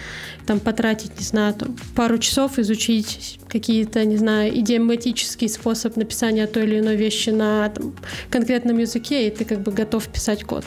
там 0.47 0.61
потратить, 0.61 1.19
не 1.19 1.25
знаю, 1.25 1.55
там, 1.55 1.77
пару 1.95 2.19
часов 2.19 2.59
изучить 2.59 3.41
какие-то, 3.49 4.05
не 4.05 4.17
знаю, 4.17 4.57
идиоматический 4.59 5.49
способ 5.49 5.97
написания 5.97 6.47
той 6.47 6.65
или 6.65 6.81
иной 6.81 6.97
вещи 6.97 7.31
на 7.31 7.69
там, 7.71 7.95
конкретном 8.31 8.79
языке, 8.79 9.27
и 9.27 9.31
ты 9.31 9.45
как 9.45 9.61
бы 9.61 9.73
готов 9.73 10.07
писать 10.09 10.45
код. 10.45 10.65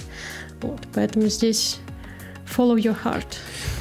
Вот, 0.61 0.79
поэтому 0.93 1.27
здесь 1.27 1.77
follow 2.47 2.75
your 2.75 2.95
heart. 3.03 3.25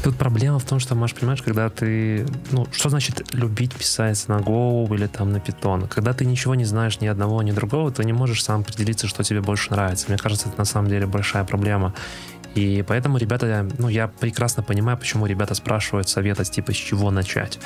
Тут 0.02 0.16
проблема 0.16 0.58
в 0.58 0.64
том, 0.64 0.78
что, 0.78 0.94
можешь 0.94 1.16
понимаешь, 1.16 1.42
когда 1.42 1.68
ты... 1.68 2.26
Ну, 2.50 2.66
что 2.72 2.90
значит 2.90 3.34
любить 3.34 3.74
писать 3.74 4.28
на 4.28 4.38
Go 4.38 4.94
или 4.94 5.06
там 5.06 5.32
на 5.32 5.38
Python? 5.38 5.88
Когда 5.88 6.12
ты 6.12 6.24
ничего 6.24 6.54
не 6.54 6.64
знаешь 6.64 7.00
ни 7.00 7.06
одного, 7.06 7.42
ни 7.42 7.52
другого, 7.52 7.90
ты 7.90 8.04
не 8.04 8.12
можешь 8.12 8.44
сам 8.44 8.60
определиться, 8.60 9.06
что 9.06 9.22
тебе 9.22 9.40
больше 9.40 9.70
нравится. 9.70 10.06
Мне 10.08 10.18
кажется, 10.18 10.48
это 10.48 10.58
на 10.58 10.64
самом 10.64 10.88
деле 10.88 11.06
большая 11.06 11.44
проблема. 11.44 11.94
И 12.56 12.82
поэтому 12.82 13.18
ребята, 13.18 13.68
ну, 13.78 13.88
я 13.88 14.08
прекрасно 14.08 14.62
понимаю, 14.62 14.96
почему 14.96 15.26
ребята 15.26 15.54
спрашивают 15.54 16.08
совета, 16.08 16.42
типа, 16.44 16.72
с 16.72 16.76
чего 16.76 17.10
начать. 17.10 17.58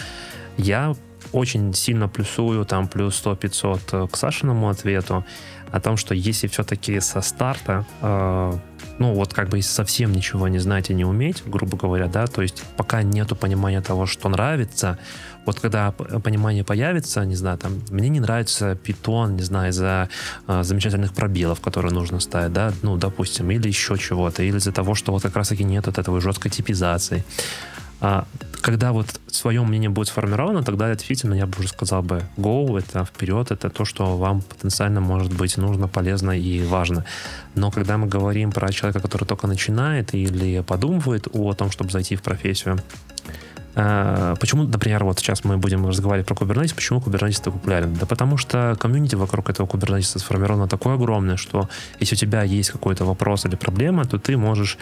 Я 0.58 0.94
очень 1.32 1.72
сильно 1.74 2.08
плюсую, 2.08 2.64
там, 2.64 2.88
плюс 2.88 3.24
100-500 3.24 3.80
э, 3.92 4.08
к 4.08 4.16
Сашиному 4.16 4.68
ответу 4.68 5.24
о 5.70 5.80
том, 5.80 5.96
что 5.96 6.12
если 6.12 6.48
все-таки 6.48 6.98
со 6.98 7.20
старта 7.20 7.86
э, 8.02 8.52
ну 9.00 9.14
вот 9.14 9.32
как 9.32 9.48
бы 9.48 9.62
совсем 9.62 10.12
ничего 10.12 10.46
не 10.48 10.58
знать 10.58 10.90
и 10.90 10.94
не 10.94 11.06
уметь, 11.06 11.42
грубо 11.46 11.76
говоря, 11.76 12.06
да, 12.06 12.26
то 12.26 12.42
есть 12.42 12.62
пока 12.76 13.02
нету 13.02 13.34
понимания 13.34 13.80
того, 13.80 14.04
что 14.04 14.28
нравится, 14.28 14.98
вот 15.46 15.60
когда 15.60 15.92
понимание 15.92 16.64
появится, 16.64 17.24
не 17.24 17.34
знаю, 17.34 17.58
там, 17.58 17.80
мне 17.90 18.08
не 18.08 18.20
нравится 18.20 18.74
питон, 18.74 19.36
не 19.36 19.42
знаю, 19.42 19.70
из-за 19.70 20.08
э, 20.46 20.62
замечательных 20.62 21.12
пробелов, 21.12 21.60
которые 21.60 21.92
нужно 21.92 22.20
ставить, 22.20 22.52
да, 22.52 22.72
ну, 22.82 22.96
допустим, 22.96 23.50
или 23.50 23.68
еще 23.68 23.96
чего-то, 23.98 24.42
или 24.42 24.58
из-за 24.58 24.72
того, 24.72 24.94
что 24.94 25.12
вот 25.12 25.22
как 25.22 25.36
раз-таки 25.36 25.64
нет 25.64 25.88
от 25.88 25.98
этого 25.98 26.20
жесткой 26.20 26.50
типизации. 26.50 27.24
А, 28.00 28.26
когда 28.62 28.92
вот 28.92 29.20
свое 29.26 29.62
мнение 29.62 29.90
будет 29.90 30.08
сформировано, 30.08 30.62
тогда 30.62 30.94
действительно 30.94 31.34
я 31.34 31.46
бы 31.46 31.58
уже 31.58 31.68
сказал 31.68 32.02
бы, 32.02 32.22
go, 32.36 32.78
это 32.78 33.04
вперед, 33.04 33.50
это 33.50 33.68
то, 33.68 33.84
что 33.84 34.16
вам 34.16 34.42
потенциально 34.42 35.00
может 35.00 35.32
быть 35.32 35.56
нужно, 35.56 35.88
полезно 35.88 36.30
и 36.30 36.62
важно. 36.62 37.04
Но 37.54 37.70
когда 37.70 37.98
мы 37.98 38.06
говорим 38.06 38.52
про 38.52 38.72
человека, 38.72 39.00
который 39.00 39.24
только 39.24 39.46
начинает 39.46 40.14
или 40.14 40.60
подумывает 40.60 41.28
о 41.32 41.52
том, 41.52 41.70
чтобы 41.70 41.90
зайти 41.90 42.16
в 42.16 42.22
профессию, 42.22 42.78
Почему, 43.74 44.64
например, 44.64 45.04
вот 45.04 45.18
сейчас 45.20 45.44
мы 45.44 45.56
будем 45.56 45.86
разговаривать 45.86 46.26
про 46.26 46.34
Kubernetes, 46.34 46.74
почему 46.74 46.98
Kubernetes 46.98 47.40
так 47.42 47.52
популярен? 47.54 47.94
Да 47.94 48.06
потому 48.06 48.36
что 48.36 48.76
комьюнити 48.80 49.14
вокруг 49.14 49.48
этого 49.48 49.66
Kubernetes 49.66 50.18
сформировано 50.18 50.66
такое 50.66 50.94
огромное, 50.94 51.36
что 51.36 51.68
если 52.00 52.16
у 52.16 52.18
тебя 52.18 52.42
есть 52.42 52.70
какой-то 52.70 53.04
вопрос 53.04 53.46
или 53.46 53.56
проблема, 53.56 54.04
то 54.04 54.18
ты 54.18 54.36
можешь 54.36 54.76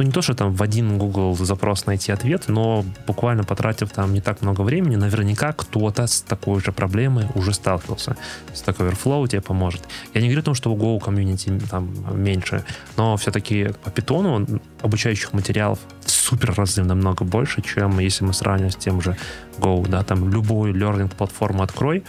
ну 0.00 0.06
не 0.06 0.12
то, 0.12 0.22
что 0.22 0.34
там 0.34 0.54
в 0.54 0.62
один 0.62 0.96
Google 0.96 1.36
запрос 1.36 1.84
найти 1.84 2.10
ответ, 2.10 2.44
но 2.48 2.86
буквально 3.06 3.44
потратив 3.44 3.90
там 3.90 4.14
не 4.14 4.22
так 4.22 4.40
много 4.40 4.62
времени, 4.62 4.96
наверняка 4.96 5.52
кто-то 5.52 6.06
с 6.06 6.22
такой 6.22 6.60
же 6.60 6.72
проблемой 6.72 7.26
уже 7.34 7.52
сталкивался. 7.52 8.16
Stack 8.54 8.78
Overflow 8.78 9.28
тебе 9.28 9.42
поможет. 9.42 9.82
Я 10.14 10.22
не 10.22 10.28
говорю 10.28 10.40
о 10.40 10.44
том, 10.44 10.54
что 10.54 10.72
у 10.72 10.76
Go 10.76 10.98
комьюнити 11.04 11.52
там 11.70 11.90
меньше, 12.14 12.64
но 12.96 13.18
все-таки 13.18 13.74
по 13.84 13.90
питону 13.90 14.46
обучающих 14.80 15.34
материалов 15.34 15.78
в 16.02 16.10
супер 16.10 16.54
разы 16.54 16.82
намного 16.82 17.26
больше, 17.26 17.60
чем 17.60 17.98
если 17.98 18.24
мы 18.24 18.32
сравним 18.32 18.70
с 18.70 18.76
тем 18.76 19.02
же 19.02 19.18
Go, 19.58 19.86
да, 19.86 20.02
там 20.02 20.32
любую 20.32 20.72
learning 20.72 21.14
платформу 21.14 21.62
открой, 21.62 22.04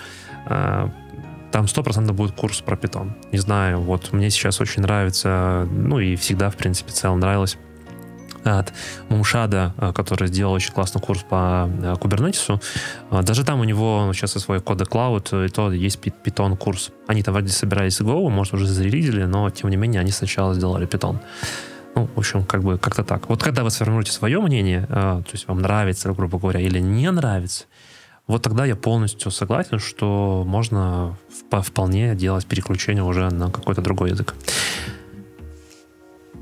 а, 0.46 0.90
там 1.52 1.66
100% 1.66 2.14
будет 2.14 2.32
курс 2.36 2.62
про 2.62 2.78
питон. 2.78 3.18
Не 3.34 3.40
знаю, 3.40 3.82
вот 3.82 4.14
мне 4.14 4.30
сейчас 4.30 4.62
очень 4.62 4.82
нравится, 4.82 5.68
ну 5.70 6.00
и 6.00 6.16
всегда, 6.16 6.50
в 6.50 6.56
принципе, 6.56 6.94
целом 6.94 7.20
нравилось 7.20 7.58
от 8.44 8.74
Мумшада, 9.10 9.74
э, 9.78 9.94
который 9.94 10.28
сделал 10.28 10.54
очень 10.54 10.74
классный 10.74 11.02
курс 11.02 11.24
по 11.28 11.70
Кубернетису. 12.00 12.62
Э, 13.12 13.22
даже 13.22 13.44
там 13.44 13.60
у 13.60 13.64
него 13.64 14.12
сейчас 14.14 14.32
свой 14.32 14.62
коды 14.62 14.86
Cloud, 14.86 15.46
и 15.46 15.50
то 15.50 15.72
есть 15.72 16.00
Python 16.00 16.58
курс. 16.58 16.92
Они 17.08 17.24
там 17.24 17.34
вроде 17.34 17.50
собирались 17.50 18.00
Go, 18.02 18.30
может, 18.30 18.54
уже 18.54 18.66
зарелизили, 18.66 19.24
но, 19.24 19.50
тем 19.50 19.70
не 19.70 19.78
менее, 19.78 20.02
они 20.02 20.12
сначала 20.12 20.54
сделали 20.54 20.88
Python. 20.88 21.18
Ну, 21.96 22.10
в 22.16 22.20
общем, 22.20 22.46
как 22.46 22.64
бы 22.64 22.78
как-то 22.78 23.04
так. 23.04 23.28
Вот 23.30 23.44
когда 23.44 23.64
вы 23.64 23.70
сформируете 23.70 24.12
свое 24.12 24.40
мнение, 24.40 24.86
э, 24.90 25.22
то 25.24 25.32
есть 25.34 25.48
вам 25.48 25.62
нравится, 25.62 26.12
грубо 26.14 26.40
говоря, 26.40 26.60
или 26.60 26.80
не 26.80 27.12
нравится, 27.12 27.66
вот 28.28 28.42
тогда 28.44 28.66
я 28.66 28.76
полностью 28.76 29.32
согласен, 29.32 29.80
что 29.80 30.44
можно 30.48 31.18
вполне 31.50 32.16
делать 32.16 32.46
переключение 32.46 33.04
уже 33.04 33.30
на 33.30 33.52
какой-то 33.52 33.82
другой 33.82 34.12
язык. 34.12 34.36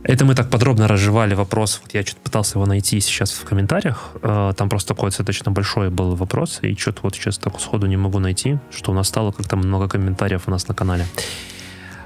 Это 0.03 0.24
мы 0.24 0.34
так 0.34 0.50
подробно 0.50 0.88
разжевали 0.88 1.34
вопрос. 1.34 1.82
Вот 1.84 1.94
я 1.94 2.03
что-то 2.03 2.22
пытался 2.22 2.58
его 2.58 2.65
найти 2.65 3.00
сейчас 3.01 3.32
в 3.32 3.44
комментариях. 3.44 4.12
Э, 4.22 4.53
там 4.56 4.70
просто 4.70 4.94
такой 4.94 5.10
достаточно 5.10 5.51
большой 5.51 5.89
был 5.89 6.15
вопрос, 6.15 6.60
и 6.62 6.74
что-то 6.75 7.01
вот 7.03 7.15
сейчас 7.15 7.38
так 7.38 7.60
сходу 7.60 7.86
не 7.86 7.98
могу 7.98 8.20
найти, 8.20 8.60
что 8.72 8.91
у 8.91 8.94
нас 8.94 9.08
стало 9.08 9.32
как-то 9.32 9.58
много 9.58 9.89
комментариев 9.89 10.44
у 10.48 10.51
нас 10.51 10.68
на 10.68 10.74
канале. 10.74 11.06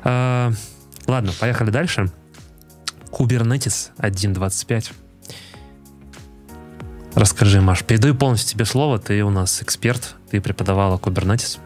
Э, 0.03 0.51
ладно, 1.05 1.31
поехали 1.39 1.69
дальше. 1.69 2.11
Kubernetes 3.11 3.91
1.25. 3.99 4.91
Расскажи, 7.13 7.61
Маш, 7.61 7.83
передаю 7.83 8.15
полностью 8.15 8.55
тебе 8.55 8.65
слово. 8.65 8.97
Ты 8.97 9.23
у 9.23 9.29
нас 9.29 9.61
эксперт, 9.61 10.15
ты 10.31 10.41
преподавала 10.41 10.97
Kubernetes. 10.97 11.59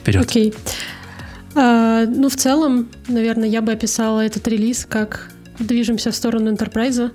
Вперед. 0.00 0.22
Окей. 0.22 0.50
Okay. 0.50 0.56
А, 1.54 2.04
ну, 2.06 2.28
в 2.28 2.36
целом, 2.36 2.88
наверное, 3.08 3.48
я 3.48 3.62
бы 3.62 3.72
описала 3.72 4.20
этот 4.20 4.46
релиз 4.48 4.86
как 4.88 5.30
движемся 5.58 6.10
в 6.10 6.16
сторону 6.16 6.52
enterprise, 6.52 7.12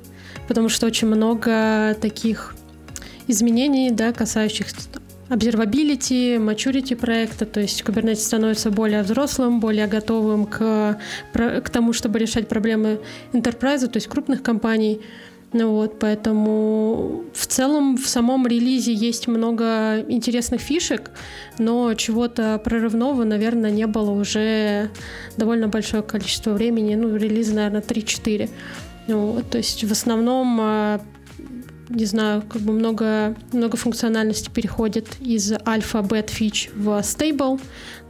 потому 0.47 0.69
что 0.69 0.87
очень 0.87 1.07
много 1.07 1.95
таких 2.01 2.55
изменений, 3.27 3.91
да, 3.91 4.13
касающихся 4.13 4.75
observability, 5.29 6.37
maturity 6.37 6.95
проекта, 6.95 7.45
то 7.45 7.59
есть 7.59 7.83
Kubernetes 7.83 8.15
становится 8.15 8.71
более 8.71 9.03
взрослым, 9.03 9.59
более 9.59 9.87
готовым 9.87 10.45
к, 10.45 10.99
к 11.33 11.69
тому, 11.69 11.93
чтобы 11.93 12.19
решать 12.19 12.47
проблемы 12.47 12.99
enterprise, 13.31 13.87
то 13.87 13.97
есть 13.97 14.07
крупных 14.07 14.41
компаний. 14.41 15.01
Ну 15.51 15.71
вот, 15.71 15.97
поэтому 15.97 17.23
в 17.33 17.47
целом 17.47 17.97
в 17.97 18.07
самом 18.07 18.45
релизе 18.45 18.93
есть 18.93 19.27
много 19.27 19.99
интересных 20.07 20.61
фишек, 20.61 21.09
но 21.57 21.95
чего-то 21.95 22.59
прорывного, 22.63 23.23
наверное, 23.23 23.71
не 23.71 23.87
было 23.87 24.11
уже 24.11 24.91
довольно 25.37 25.67
большое 25.67 26.03
количество 26.03 26.51
времени, 26.51 26.93
ну, 26.93 27.15
релиз, 27.15 27.51
наверное, 27.51 27.81
3-4. 27.81 28.49
Ну, 29.07 29.31
вот, 29.31 29.49
то 29.49 29.57
есть 29.57 29.83
в 29.83 29.91
основном 29.91 30.59
а, 30.61 31.01
не 31.89 32.05
знаю, 32.05 32.43
как 32.47 32.61
бы 32.61 32.71
много, 32.71 33.35
много 33.51 33.75
функциональности 33.75 34.49
переходит 34.49 35.07
из 35.19 35.53
альфа, 35.67 36.01
бет 36.01 36.29
фич 36.29 36.69
в 36.75 36.89
stable, 36.99 37.59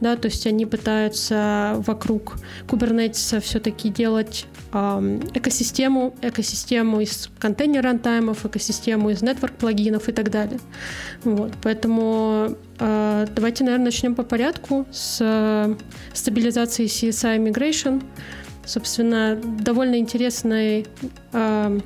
да, 0.00 0.16
то 0.16 0.26
есть 0.28 0.46
они 0.46 0.66
пытаются 0.66 1.82
вокруг 1.86 2.36
Kubernetes 2.68 3.40
все-таки 3.40 3.88
делать 3.88 4.46
э, 4.72 5.20
экосистему, 5.34 6.14
экосистему 6.20 7.00
из 7.00 7.30
контейнер 7.38 7.82
рантаймов, 7.82 8.44
экосистему 8.44 9.10
из 9.10 9.22
network 9.22 9.52
плагинов 9.58 10.08
и 10.08 10.12
так 10.12 10.30
далее. 10.30 10.60
Вот, 11.24 11.52
поэтому 11.62 12.56
э, 12.78 13.26
давайте, 13.34 13.64
наверное, 13.64 13.86
начнем 13.86 14.14
по 14.14 14.24
порядку 14.24 14.86
с 14.92 15.18
э, 15.20 15.74
стабилизации 16.12 16.84
CSI 16.84 17.38
Migration. 17.38 18.02
Собственно, 18.66 19.36
довольно 19.36 19.98
интересный 19.98 20.86
э, 21.32 21.80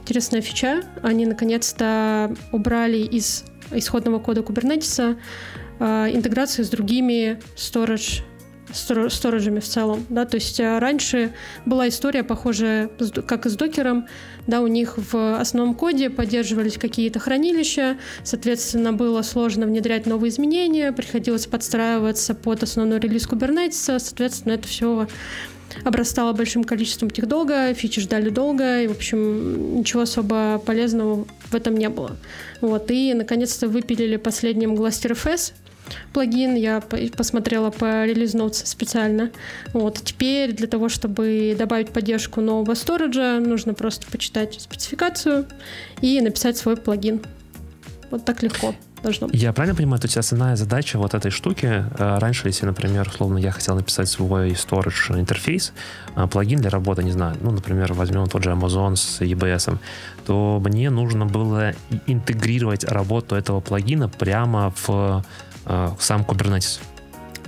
интересная 0.00 0.40
фича. 0.40 0.82
Они 1.02 1.26
наконец-то 1.26 2.34
убрали 2.52 2.98
из 2.98 3.44
исходного 3.70 4.18
кода 4.18 4.40
Kubernetes 4.40 5.16
э, 5.78 5.84
интеграцию 6.12 6.64
с 6.64 6.68
другими 6.68 7.40
storage 7.56 8.22
сториджами 8.72 9.60
в 9.60 9.64
целом, 9.64 10.06
да, 10.08 10.24
то 10.24 10.36
есть 10.36 10.60
а, 10.60 10.78
раньше 10.80 11.32
была 11.66 11.88
история 11.88 12.22
похожая, 12.22 12.88
как 13.26 13.46
и 13.46 13.48
с 13.48 13.56
докером, 13.56 14.06
да, 14.46 14.60
у 14.60 14.66
них 14.66 14.94
в 14.96 15.40
основном 15.40 15.74
коде 15.74 16.10
поддерживались 16.10 16.78
какие-то 16.78 17.18
хранилища, 17.18 17.96
соответственно, 18.22 18.92
было 18.92 19.22
сложно 19.22 19.66
внедрять 19.66 20.06
новые 20.06 20.30
изменения, 20.30 20.92
приходилось 20.92 21.46
подстраиваться 21.46 22.34
под 22.34 22.62
основной 22.62 23.00
релиз 23.00 23.26
Kubernetes, 23.26 23.98
соответственно, 23.98 24.52
это 24.52 24.68
все 24.68 25.08
обрастала 25.84 26.32
большим 26.32 26.64
количеством 26.64 27.10
техдолга, 27.10 27.72
фичи 27.74 28.00
ждали 28.00 28.30
долго, 28.30 28.82
и, 28.82 28.86
в 28.86 28.92
общем, 28.92 29.78
ничего 29.78 30.02
особо 30.02 30.62
полезного 30.64 31.26
в 31.50 31.54
этом 31.54 31.76
не 31.76 31.88
было. 31.88 32.16
Вот, 32.60 32.90
и, 32.90 33.14
наконец-то, 33.14 33.68
выпилили 33.68 34.16
последним 34.16 34.74
GlusterFS, 34.74 35.52
плагин, 36.12 36.54
я 36.54 36.80
посмотрела 37.16 37.70
по 37.70 38.04
релиз 38.06 38.34
notes 38.34 38.66
специально. 38.66 39.30
Вот. 39.72 40.00
Теперь 40.04 40.52
для 40.52 40.66
того, 40.66 40.88
чтобы 40.88 41.56
добавить 41.58 41.90
поддержку 41.90 42.40
нового 42.40 42.74
сториджа, 42.74 43.40
нужно 43.40 43.74
просто 43.74 44.06
почитать 44.10 44.60
спецификацию 44.60 45.46
и 46.00 46.20
написать 46.20 46.56
свой 46.56 46.76
плагин. 46.76 47.20
Вот 48.10 48.24
так 48.24 48.42
легко 48.42 48.74
должно 49.02 49.26
быть. 49.26 49.40
Я 49.40 49.52
правильно 49.52 49.76
понимаю, 49.76 50.00
то 50.00 50.06
есть 50.06 50.16
основная 50.16 50.56
задача 50.56 50.98
вот 50.98 51.14
этой 51.14 51.30
штуки, 51.30 51.66
э, 51.66 52.18
раньше, 52.18 52.48
если, 52.48 52.66
например, 52.66 53.08
условно, 53.08 53.38
я 53.38 53.50
хотел 53.50 53.76
написать 53.76 54.08
свой 54.08 54.50
storage 54.50 55.18
интерфейс, 55.18 55.72
э, 56.16 56.26
плагин 56.26 56.60
для 56.60 56.70
работы, 56.70 57.02
не 57.02 57.12
знаю, 57.12 57.36
ну, 57.40 57.50
например, 57.50 57.92
возьмем 57.92 58.26
тот 58.26 58.44
же 58.44 58.50
Amazon 58.50 58.96
с 58.96 59.20
EBS, 59.20 59.78
то 60.26 60.62
мне 60.64 60.90
нужно 60.90 61.26
было 61.26 61.72
интегрировать 62.06 62.84
работу 62.84 63.36
этого 63.36 63.60
плагина 63.60 64.08
прямо 64.08 64.72
в, 64.76 65.24
э, 65.66 65.88
в 65.98 66.02
сам 66.02 66.22
Kubernetes. 66.22 66.80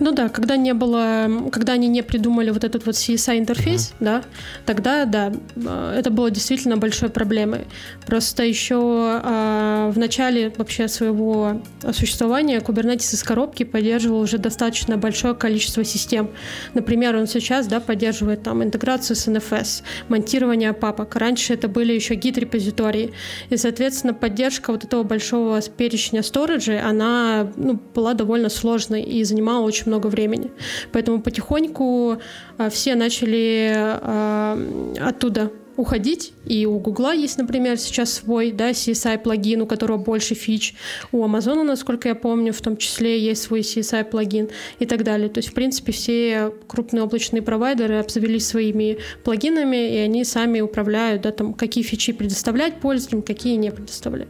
Ну 0.00 0.12
да, 0.12 0.28
когда 0.28 0.56
не 0.56 0.74
было, 0.74 1.28
когда 1.52 1.74
они 1.74 1.88
не 1.88 2.02
придумали 2.02 2.50
вот 2.50 2.64
этот 2.64 2.86
вот 2.86 2.94
CSI 2.94 3.38
интерфейс, 3.38 3.92
uh-huh. 3.92 4.04
да, 4.04 4.22
тогда 4.64 5.04
да, 5.04 5.32
э, 5.56 5.96
это 5.98 6.10
было 6.10 6.30
действительно 6.30 6.76
большой 6.76 7.08
проблемой. 7.08 7.66
Просто 8.06 8.42
еще 8.44 8.80
а, 8.80 9.90
в 9.90 9.98
начале 9.98 10.52
вообще 10.56 10.88
своего 10.88 11.62
существования 11.92 12.58
Kubernetes 12.58 13.14
из 13.14 13.22
коробки 13.22 13.64
поддерживал 13.64 14.20
уже 14.20 14.38
достаточно 14.38 14.96
большое 14.96 15.34
количество 15.34 15.84
систем. 15.84 16.30
Например, 16.74 17.16
он 17.16 17.26
сейчас, 17.26 17.66
да, 17.66 17.80
поддерживает 17.80 18.42
там 18.42 18.62
интеграцию 18.62 19.16
с 19.16 19.28
NFS, 19.28 19.82
монтирование 20.08 20.72
папок. 20.72 21.16
Раньше 21.16 21.54
это 21.54 21.68
были 21.68 21.92
еще 21.92 22.14
гид-репозитории. 22.14 23.12
И, 23.50 23.56
соответственно, 23.56 24.14
поддержка 24.14 24.72
вот 24.72 24.84
этого 24.84 25.02
большого 25.02 25.60
перечня 25.62 26.22
сториджей, 26.22 26.80
она 26.80 27.52
ну, 27.56 27.78
была 27.94 28.14
довольно 28.14 28.48
сложной 28.48 29.02
и 29.02 29.22
занимала 29.24 29.62
очень 29.62 29.81
много 29.86 30.06
времени. 30.08 30.50
Поэтому 30.92 31.20
потихоньку 31.22 32.18
а, 32.58 32.70
все 32.70 32.94
начали 32.94 33.72
а, 33.74 34.58
оттуда 35.00 35.50
уходить. 35.76 36.32
И 36.46 36.66
у 36.66 36.78
Гугла 36.78 37.14
есть, 37.14 37.38
например, 37.38 37.78
сейчас 37.78 38.12
свой 38.12 38.52
да, 38.52 38.70
CSI-плагин, 38.70 39.62
у 39.62 39.66
которого 39.66 39.98
больше 39.98 40.34
фич. 40.34 40.74
У 41.12 41.22
Амазона, 41.24 41.64
насколько 41.64 42.08
я 42.08 42.14
помню, 42.14 42.52
в 42.52 42.60
том 42.60 42.76
числе 42.76 43.18
есть 43.18 43.42
свой 43.42 43.60
CSI-плагин 43.60 44.50
и 44.78 44.86
так 44.86 45.04
далее. 45.04 45.28
То 45.28 45.38
есть, 45.38 45.50
в 45.50 45.54
принципе, 45.54 45.92
все 45.92 46.52
крупные 46.66 47.02
облачные 47.02 47.42
провайдеры 47.42 47.98
обзавелись 47.98 48.46
своими 48.46 48.98
плагинами, 49.24 49.94
и 49.94 49.96
они 49.98 50.24
сами 50.24 50.60
управляют, 50.60 51.22
да, 51.22 51.30
там, 51.30 51.54
какие 51.54 51.84
фичи 51.84 52.12
предоставлять 52.12 52.80
пользователям, 52.80 53.22
какие 53.22 53.56
не 53.56 53.70
предоставлять. 53.70 54.28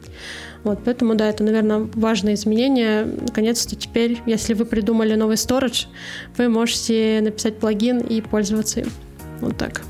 Вот, 0.64 0.78
поэтому, 0.84 1.14
да, 1.16 1.28
это, 1.28 1.42
наверное, 1.42 1.88
важное 1.94 2.34
изменение. 2.34 3.04
Наконец-то 3.04 3.74
теперь, 3.74 4.18
если 4.26 4.54
вы 4.54 4.64
придумали 4.64 5.14
новый 5.14 5.36
storage, 5.36 5.86
вы 6.36 6.48
можете 6.48 7.20
написать 7.20 7.58
плагин 7.58 7.98
и 7.98 8.20
пользоваться 8.20 8.80
им. 8.80 8.90
Вот 9.40 9.58
так. 9.58 9.82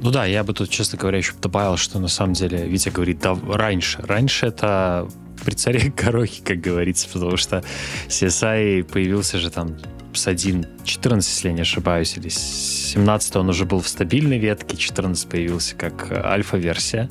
Ну 0.00 0.10
да, 0.10 0.26
я 0.26 0.44
бы 0.44 0.52
тут, 0.52 0.70
честно 0.70 0.98
говоря, 0.98 1.18
еще 1.18 1.32
добавил, 1.40 1.76
что 1.76 1.98
на 1.98 2.08
самом 2.08 2.34
деле 2.34 2.68
Витя 2.68 2.90
говорит, 2.90 3.18
да, 3.20 3.36
раньше. 3.48 4.00
Раньше 4.02 4.46
это 4.46 5.08
при 5.44 5.54
царе 5.54 5.92
Горохе, 5.96 6.42
как 6.44 6.60
говорится, 6.60 7.08
потому 7.12 7.36
что 7.36 7.64
CSI 8.08 8.84
появился 8.84 9.38
же 9.38 9.50
там 9.50 9.76
с 10.18 10.26
1.14, 10.26 11.16
если 11.16 11.48
я 11.48 11.54
не 11.54 11.62
ошибаюсь, 11.62 12.16
или 12.16 12.28
с 12.28 12.92
17 12.92 13.36
он 13.36 13.48
уже 13.48 13.64
был 13.64 13.80
в 13.80 13.88
стабильной 13.88 14.38
ветке, 14.38 14.76
14 14.76 15.28
появился 15.28 15.74
как 15.76 16.10
альфа-версия. 16.10 17.08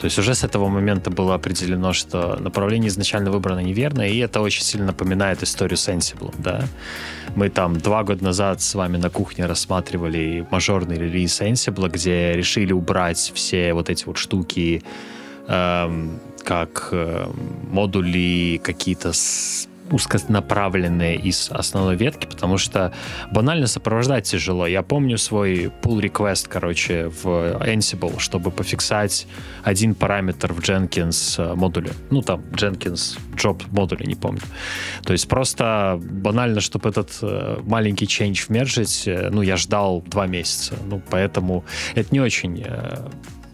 То 0.00 0.04
есть 0.04 0.18
уже 0.18 0.34
с 0.34 0.44
этого 0.44 0.68
момента 0.68 1.10
было 1.10 1.34
определено, 1.34 1.92
что 1.92 2.36
направление 2.40 2.88
изначально 2.88 3.30
выбрано 3.30 3.60
неверно, 3.60 4.02
и 4.08 4.18
это 4.18 4.40
очень 4.40 4.62
сильно 4.62 4.86
напоминает 4.86 5.42
историю 5.42 5.76
Sensible, 5.76 6.34
да. 6.38 6.64
Мы 7.34 7.50
там 7.50 7.78
два 7.78 8.04
года 8.04 8.24
назад 8.24 8.62
с 8.62 8.74
вами 8.74 8.96
на 8.96 9.10
кухне 9.10 9.46
рассматривали 9.46 10.46
мажорный 10.50 10.96
релиз 10.98 11.40
Sensible, 11.40 11.90
где 11.90 12.32
решили 12.32 12.72
убрать 12.72 13.32
все 13.34 13.74
вот 13.74 13.90
эти 13.90 14.04
вот 14.04 14.16
штуки, 14.16 14.82
эм, 15.48 16.20
как 16.44 16.88
э, 16.92 17.26
модули 17.70 18.60
какие-то 18.62 19.12
с 19.12 19.68
узконаправленные 19.90 21.16
из 21.16 21.50
основной 21.50 21.96
ветки, 21.96 22.26
потому 22.26 22.58
что 22.58 22.92
банально 23.30 23.66
сопровождать 23.66 24.24
тяжело. 24.24 24.66
Я 24.66 24.82
помню 24.82 25.18
свой 25.18 25.70
pull 25.82 26.00
request, 26.00 26.48
короче, 26.48 27.08
в 27.08 27.26
Ansible, 27.62 28.18
чтобы 28.18 28.50
пофиксать 28.50 29.26
один 29.62 29.94
параметр 29.94 30.52
в 30.52 30.60
Jenkins 30.60 31.42
э, 31.42 31.54
модуле. 31.54 31.92
Ну, 32.10 32.22
там, 32.22 32.40
Jenkins 32.52 33.18
job 33.34 33.62
модуле, 33.70 34.06
не 34.06 34.14
помню. 34.14 34.42
То 35.04 35.12
есть 35.12 35.28
просто 35.28 36.00
банально, 36.02 36.60
чтобы 36.60 36.88
этот 36.88 37.18
э, 37.22 37.58
маленький 37.64 38.06
change 38.06 38.46
вмержить, 38.48 39.04
э, 39.06 39.30
ну, 39.30 39.42
я 39.42 39.56
ждал 39.56 40.02
два 40.06 40.26
месяца. 40.26 40.74
Ну, 40.86 41.00
поэтому 41.10 41.64
это 41.94 42.08
не 42.12 42.20
очень 42.20 42.64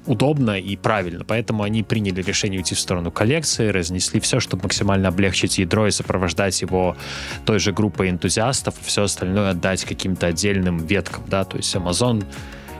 удобно 0.06 0.58
и 0.58 0.76
правильно. 0.76 1.24
Поэтому 1.24 1.62
они 1.62 1.82
приняли 1.82 2.22
решение 2.22 2.58
уйти 2.58 2.74
в 2.74 2.80
сторону 2.80 3.10
коллекции, 3.10 3.68
разнесли 3.68 4.20
все, 4.20 4.40
чтобы 4.40 4.64
максимально 4.64 5.08
облегчить 5.08 5.58
ядро 5.58 5.86
и 5.86 5.90
сопровождать 5.90 6.60
его 6.62 6.96
той 7.44 7.58
же 7.58 7.72
группой 7.72 8.10
энтузиастов, 8.10 8.74
и 8.80 8.84
все 8.84 9.04
остальное 9.04 9.50
отдать 9.50 9.84
каким-то 9.84 10.28
отдельным 10.28 10.78
веткам, 10.78 11.24
да, 11.28 11.44
то 11.44 11.56
есть 11.56 11.74
Amazon 11.74 12.24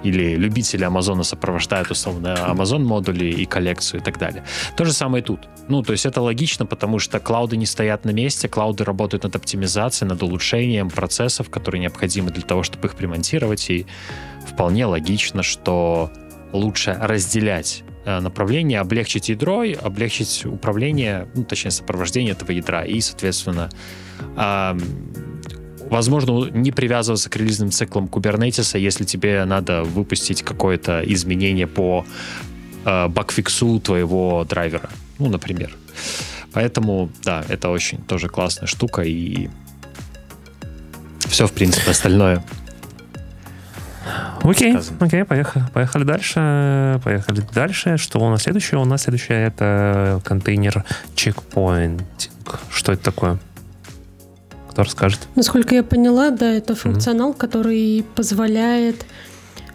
или 0.03 0.35
любители 0.35 0.85
Амазона 0.85 1.23
сопровождают 1.23 1.91
условно 1.91 2.37
Amazon 2.49 2.81
модули 2.81 3.27
и 3.27 3.45
коллекцию 3.45 4.01
и 4.01 4.05
так 4.05 4.19
далее. 4.19 4.45
То 4.77 4.85
же 4.85 4.93
самое 4.93 5.23
и 5.23 5.25
тут. 5.25 5.49
Ну, 5.69 5.83
то 5.83 5.93
есть 5.93 6.07
это 6.07 6.21
логично, 6.21 6.67
потому 6.67 6.99
что 6.99 7.21
клауды 7.21 7.57
не 7.57 7.67
стоят 7.67 8.05
на 8.05 8.11
месте, 8.11 8.49
клауды 8.49 8.85
работают 8.85 9.23
над 9.23 9.37
оптимизацией, 9.37 10.09
над 10.09 10.21
улучшением 10.23 10.91
процессов, 10.91 11.51
которые 11.51 11.81
необходимы 11.81 12.31
для 12.33 12.43
того, 12.43 12.65
чтобы 12.65 12.89
их 12.89 12.97
примонтировать, 12.97 13.71
и 13.71 13.87
вполне 14.45 14.87
логично, 14.87 15.45
что 15.45 16.11
лучше 16.53 16.97
разделять 17.01 17.85
э, 18.05 18.21
направление, 18.21 18.81
облегчить 18.81 19.29
ядро, 19.29 19.65
облегчить 19.81 20.45
управление, 20.47 21.29
ну, 21.35 21.45
точнее, 21.45 21.71
сопровождение 21.71 22.33
этого 22.33 22.53
ядра 22.53 22.85
и, 22.85 23.01
соответственно, 23.01 23.71
возможно, 25.93 26.49
не 26.51 26.73
привязываться 26.73 27.29
к 27.29 27.37
релизным 27.37 27.71
циклам 27.71 28.07
Kubernetes, 28.07 28.79
если 28.79 29.05
тебе 29.05 29.45
надо 29.45 29.83
выпустить 29.83 30.43
какое-то 30.43 31.03
изменение 31.05 31.67
по 31.67 32.07
э, 32.85 33.09
багфиксу 33.09 33.79
твоего 33.81 34.45
драйвера, 34.49 34.89
ну, 35.19 35.29
например. 35.29 35.77
Поэтому, 36.53 37.11
да, 37.23 37.45
это 37.49 37.69
очень 37.69 37.99
тоже 37.99 38.29
классная 38.29 38.67
штука, 38.67 39.03
и 39.03 39.49
все, 41.29 41.47
в 41.47 41.53
принципе, 41.53 41.91
остальное 41.91 42.43
Окей, 44.43 44.77
окей, 45.01 45.25
поехали, 45.25 45.65
поехали 45.73 46.05
дальше. 46.05 47.01
Поехали 47.05 47.43
дальше. 47.55 47.97
Что 47.97 48.19
у 48.21 48.29
нас 48.29 48.43
следующее? 48.43 48.81
У 48.81 48.85
нас 48.85 49.03
следующее 49.03 49.47
это 49.47 50.21
контейнер 50.25 50.85
чекпоинтинг. 51.15 52.61
Что 52.71 52.93
это 52.93 53.05
такое? 53.05 53.39
Кто 54.71 54.83
расскажет? 54.85 55.21
Насколько 55.37 55.75
я 55.75 55.83
поняла, 55.83 56.31
да, 56.31 56.51
это 56.51 56.75
функционал, 56.75 57.33
mm-hmm. 57.33 57.39
который 57.39 58.07
позволяет 58.15 59.05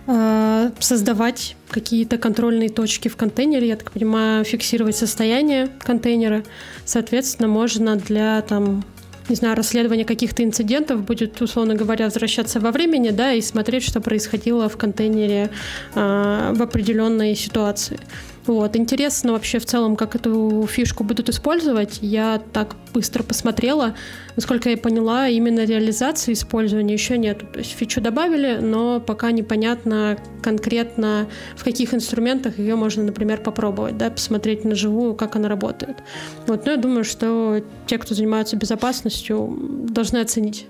э, 0.08 0.72
создавать 0.80 1.56
какие-то 1.70 2.18
контрольные 2.18 2.70
точки 2.70 3.08
в 3.08 3.16
контейнере, 3.16 3.68
я 3.68 3.76
так 3.76 3.92
понимаю, 3.92 4.44
фиксировать 4.44 4.96
состояние 4.96 5.70
контейнера. 5.80 6.44
Соответственно, 6.84 7.48
можно 7.48 7.96
для 7.96 8.42
там 8.42 8.84
не 9.30 9.36
знаю, 9.36 9.56
расследование 9.56 10.06
каких-то 10.06 10.44
инцидентов 10.44 11.04
будет, 11.04 11.42
условно 11.42 11.76
говоря, 11.76 12.06
возвращаться 12.06 12.60
во 12.60 12.72
времени, 12.72 13.10
да, 13.10 13.34
и 13.34 13.42
смотреть, 13.42 13.84
что 13.84 14.02
происходило 14.02 14.70
в 14.70 14.78
контейнере 14.78 15.50
э, 15.96 16.54
в 16.56 16.62
определенной 16.62 17.36
ситуации. 17.36 18.00
Вот. 18.48 18.78
Интересно 18.78 19.34
вообще 19.34 19.60
в 19.60 19.66
целом, 19.66 19.98
как 19.98 20.16
эту 20.16 20.66
фишку 20.68 21.04
будут 21.04 21.30
использовать. 21.30 22.00
Я 22.02 22.42
так 22.54 22.76
быстро 22.94 23.22
посмотрела. 23.22 23.94
Насколько 24.38 24.70
я 24.70 24.78
поняла, 24.78 25.28
именно 25.28 25.66
реализации 25.66 26.32
использования 26.32 26.94
еще 26.94 27.18
нет. 27.18 27.52
То 27.52 27.60
есть 27.60 27.72
фичу 27.72 28.00
добавили, 28.00 28.60
но 28.62 29.02
пока 29.02 29.32
непонятно 29.32 30.18
конкретно, 30.42 31.28
в 31.58 31.64
каких 31.66 31.94
инструментах 31.94 32.58
ее 32.58 32.76
можно, 32.76 33.04
например, 33.04 33.42
попробовать, 33.42 33.98
да, 33.98 34.10
посмотреть 34.10 34.64
на 34.64 34.76
живую, 34.76 35.14
как 35.16 35.36
она 35.36 35.50
работает. 35.50 35.98
Вот. 36.48 36.66
Но 36.66 36.72
я 36.72 36.78
думаю, 36.78 37.04
что 37.04 37.62
те, 37.86 37.98
кто 37.98 38.16
занимаются 38.16 38.56
безопасностью, 38.56 39.58
должны 39.90 40.20
оценить. 40.20 40.68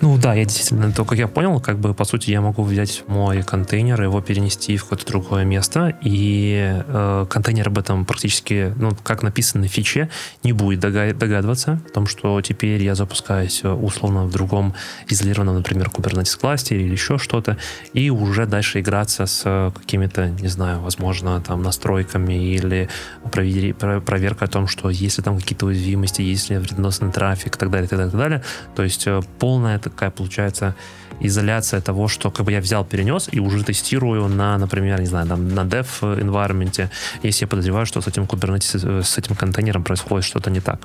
Ну 0.00 0.18
да, 0.18 0.34
я 0.34 0.44
действительно, 0.44 0.92
то, 0.92 1.04
как 1.04 1.18
я 1.18 1.28
понял, 1.28 1.60
как 1.60 1.78
бы, 1.78 1.94
по 1.94 2.04
сути, 2.04 2.30
я 2.30 2.40
могу 2.40 2.62
взять 2.62 3.04
мой 3.06 3.42
контейнер, 3.42 4.02
его 4.02 4.20
перенести 4.20 4.76
в 4.76 4.84
какое-то 4.84 5.06
другое 5.06 5.44
место, 5.44 5.96
и 6.02 6.82
э, 6.86 7.26
контейнер 7.28 7.68
об 7.68 7.78
этом 7.78 8.04
практически, 8.04 8.72
ну, 8.76 8.90
как 9.02 9.22
написано 9.22 9.66
в 9.66 9.70
фиче, 9.70 10.10
не 10.42 10.52
будет 10.52 10.80
догадываться 10.80 11.80
о 11.86 11.90
том, 11.90 12.06
что 12.06 12.40
теперь 12.40 12.82
я 12.82 12.94
запускаюсь 12.94 13.60
э, 13.62 13.70
условно 13.70 14.24
в 14.24 14.32
другом 14.32 14.74
изолированном, 15.08 15.56
например, 15.56 15.88
Kubernetes 15.88 16.38
кластере 16.38 16.84
или 16.84 16.92
еще 16.92 17.18
что-то, 17.18 17.56
и 17.92 18.10
уже 18.10 18.46
дальше 18.46 18.80
играться 18.80 19.26
с 19.26 19.72
какими-то, 19.74 20.28
не 20.30 20.48
знаю, 20.48 20.80
возможно, 20.80 21.40
там, 21.40 21.62
настройками 21.62 22.34
или 22.34 22.88
проверкой 23.30 24.48
о 24.48 24.50
том, 24.50 24.66
что 24.66 24.90
если 24.90 25.22
там 25.22 25.38
какие-то 25.38 25.66
уязвимости, 25.66 26.22
если 26.22 26.56
вредоносный 26.56 27.12
трафик 27.12 27.56
и 27.56 27.58
так 27.58 27.70
далее, 27.70 27.86
и 27.86 27.88
так 27.88 27.98
далее, 27.98 28.08
и 28.08 28.10
так 28.10 28.20
далее. 28.20 28.42
То 28.74 28.82
есть 28.82 29.06
э, 29.06 29.20
полная 29.62 29.78
такая 29.78 30.10
получается 30.10 30.74
изоляция 31.20 31.80
того, 31.80 32.08
что 32.08 32.30
как 32.30 32.46
бы 32.46 32.52
я 32.52 32.60
взял, 32.60 32.84
перенес 32.84 33.28
и 33.32 33.40
уже 33.40 33.62
тестирую 33.62 34.28
на, 34.28 34.58
например, 34.58 35.00
не 35.00 35.06
знаю, 35.06 35.28
там, 35.28 35.48
на 35.48 35.60
dev 35.60 35.86
environment, 36.00 36.88
если 37.22 37.44
я 37.44 37.48
подозреваю, 37.48 37.86
что 37.86 38.00
с 38.00 38.08
этим 38.08 38.24
Kubernetes, 38.24 39.02
с 39.02 39.18
этим 39.18 39.36
контейнером 39.36 39.84
происходит 39.84 40.24
что-то 40.24 40.50
не 40.50 40.60
так. 40.60 40.80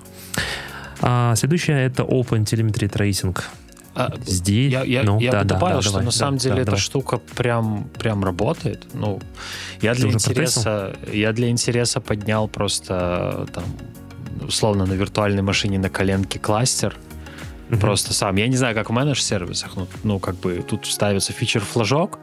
А 1.02 1.36
следующее 1.36 1.86
это 1.86 2.04
Open 2.04 2.44
Telemetry 2.44 2.90
Tracing. 2.90 3.40
А, 3.96 4.12
Здесь, 4.26 4.72
я, 4.72 4.84
я, 4.84 5.04
ну, 5.04 5.20
я 5.20 5.32
да, 5.32 5.44
добавил, 5.44 5.78
да, 5.78 5.82
что 5.82 5.92
давай, 5.92 6.06
на 6.06 6.12
самом 6.12 6.38
да, 6.38 6.44
деле 6.44 6.56
да, 6.56 6.62
эта 6.62 6.72
давай. 6.72 6.82
штука 6.82 7.20
прям, 7.36 7.90
прям 7.98 8.24
работает. 8.24 8.86
Ну, 8.94 9.20
я 9.82 9.96
для 9.96 10.10
интереса, 10.10 10.96
я 11.12 11.34
для 11.34 11.50
интереса 11.50 12.00
поднял 12.00 12.48
просто 12.48 13.48
там 13.54 13.64
условно 14.48 14.86
на 14.86 14.94
виртуальной 14.94 15.42
машине 15.42 15.80
на 15.80 15.90
коленке 15.90 16.38
кластер, 16.38 16.96
mm-hmm. 17.70 17.80
просто 17.80 18.14
сам. 18.14 18.36
Я 18.36 18.48
не 18.48 18.58
знаю, 18.58 18.76
как 18.76 18.90
в 18.90 18.94
менедж-сервисах, 18.94 19.76
но 19.76 19.88
ну, 20.04 20.20
как 20.20 20.36
бы 20.36 20.64
тут 20.68 20.86
ставится 20.86 21.34
фичер-флажок, 21.34 22.20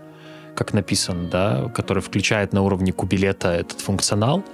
как 0.55 0.73
написано, 0.73 1.29
да, 1.29 1.69
который 1.75 2.03
включает 2.03 2.53
на 2.53 2.63
уровне 2.63 2.93
кубилета 2.93 3.53
этот 3.53 3.81
функционал, 3.81 4.45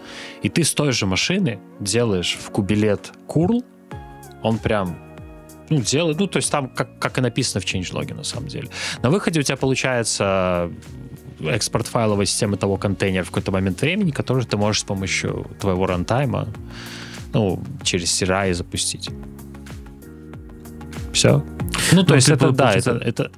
и 0.42 0.48
ты 0.48 0.64
с 0.64 0.72
той 0.72 0.92
же 0.92 1.06
машины 1.06 1.58
делаешь 1.78 2.38
в 2.40 2.50
кубилет 2.50 3.12
curl, 3.28 3.64
он 4.42 4.58
прям 4.58 4.96
ну, 5.68 5.80
делает, 5.80 6.18
ну, 6.18 6.26
то 6.26 6.38
есть 6.38 6.50
там, 6.50 6.68
как, 6.68 6.98
как 6.98 7.18
и 7.18 7.20
написано 7.20 7.60
в 7.60 7.64
changelog, 7.64 8.12
на 8.14 8.24
самом 8.24 8.48
деле. 8.48 8.68
На 9.02 9.10
выходе 9.10 9.40
у 9.40 9.42
тебя 9.42 9.56
получается 9.56 10.70
экспорт 11.40 11.86
файловой 11.86 12.26
системы 12.26 12.56
того 12.56 12.76
контейнера 12.76 13.24
в 13.24 13.28
какой-то 13.28 13.52
момент 13.52 13.80
времени, 13.80 14.10
который 14.10 14.44
ты 14.44 14.56
можешь 14.56 14.82
с 14.82 14.84
помощью 14.84 15.46
твоего 15.60 15.86
рантайма, 15.86 16.48
ну, 17.32 17.62
через 17.82 18.10
CRI 18.20 18.52
запустить. 18.52 19.10
Все. 21.20 21.44
Ну, 21.92 22.02
то 22.02 22.10
ну, 22.10 22.14
есть 22.14 22.30
это, 22.30 22.50
да, 22.50 22.72
это, 22.72 22.92
это... 22.92 23.30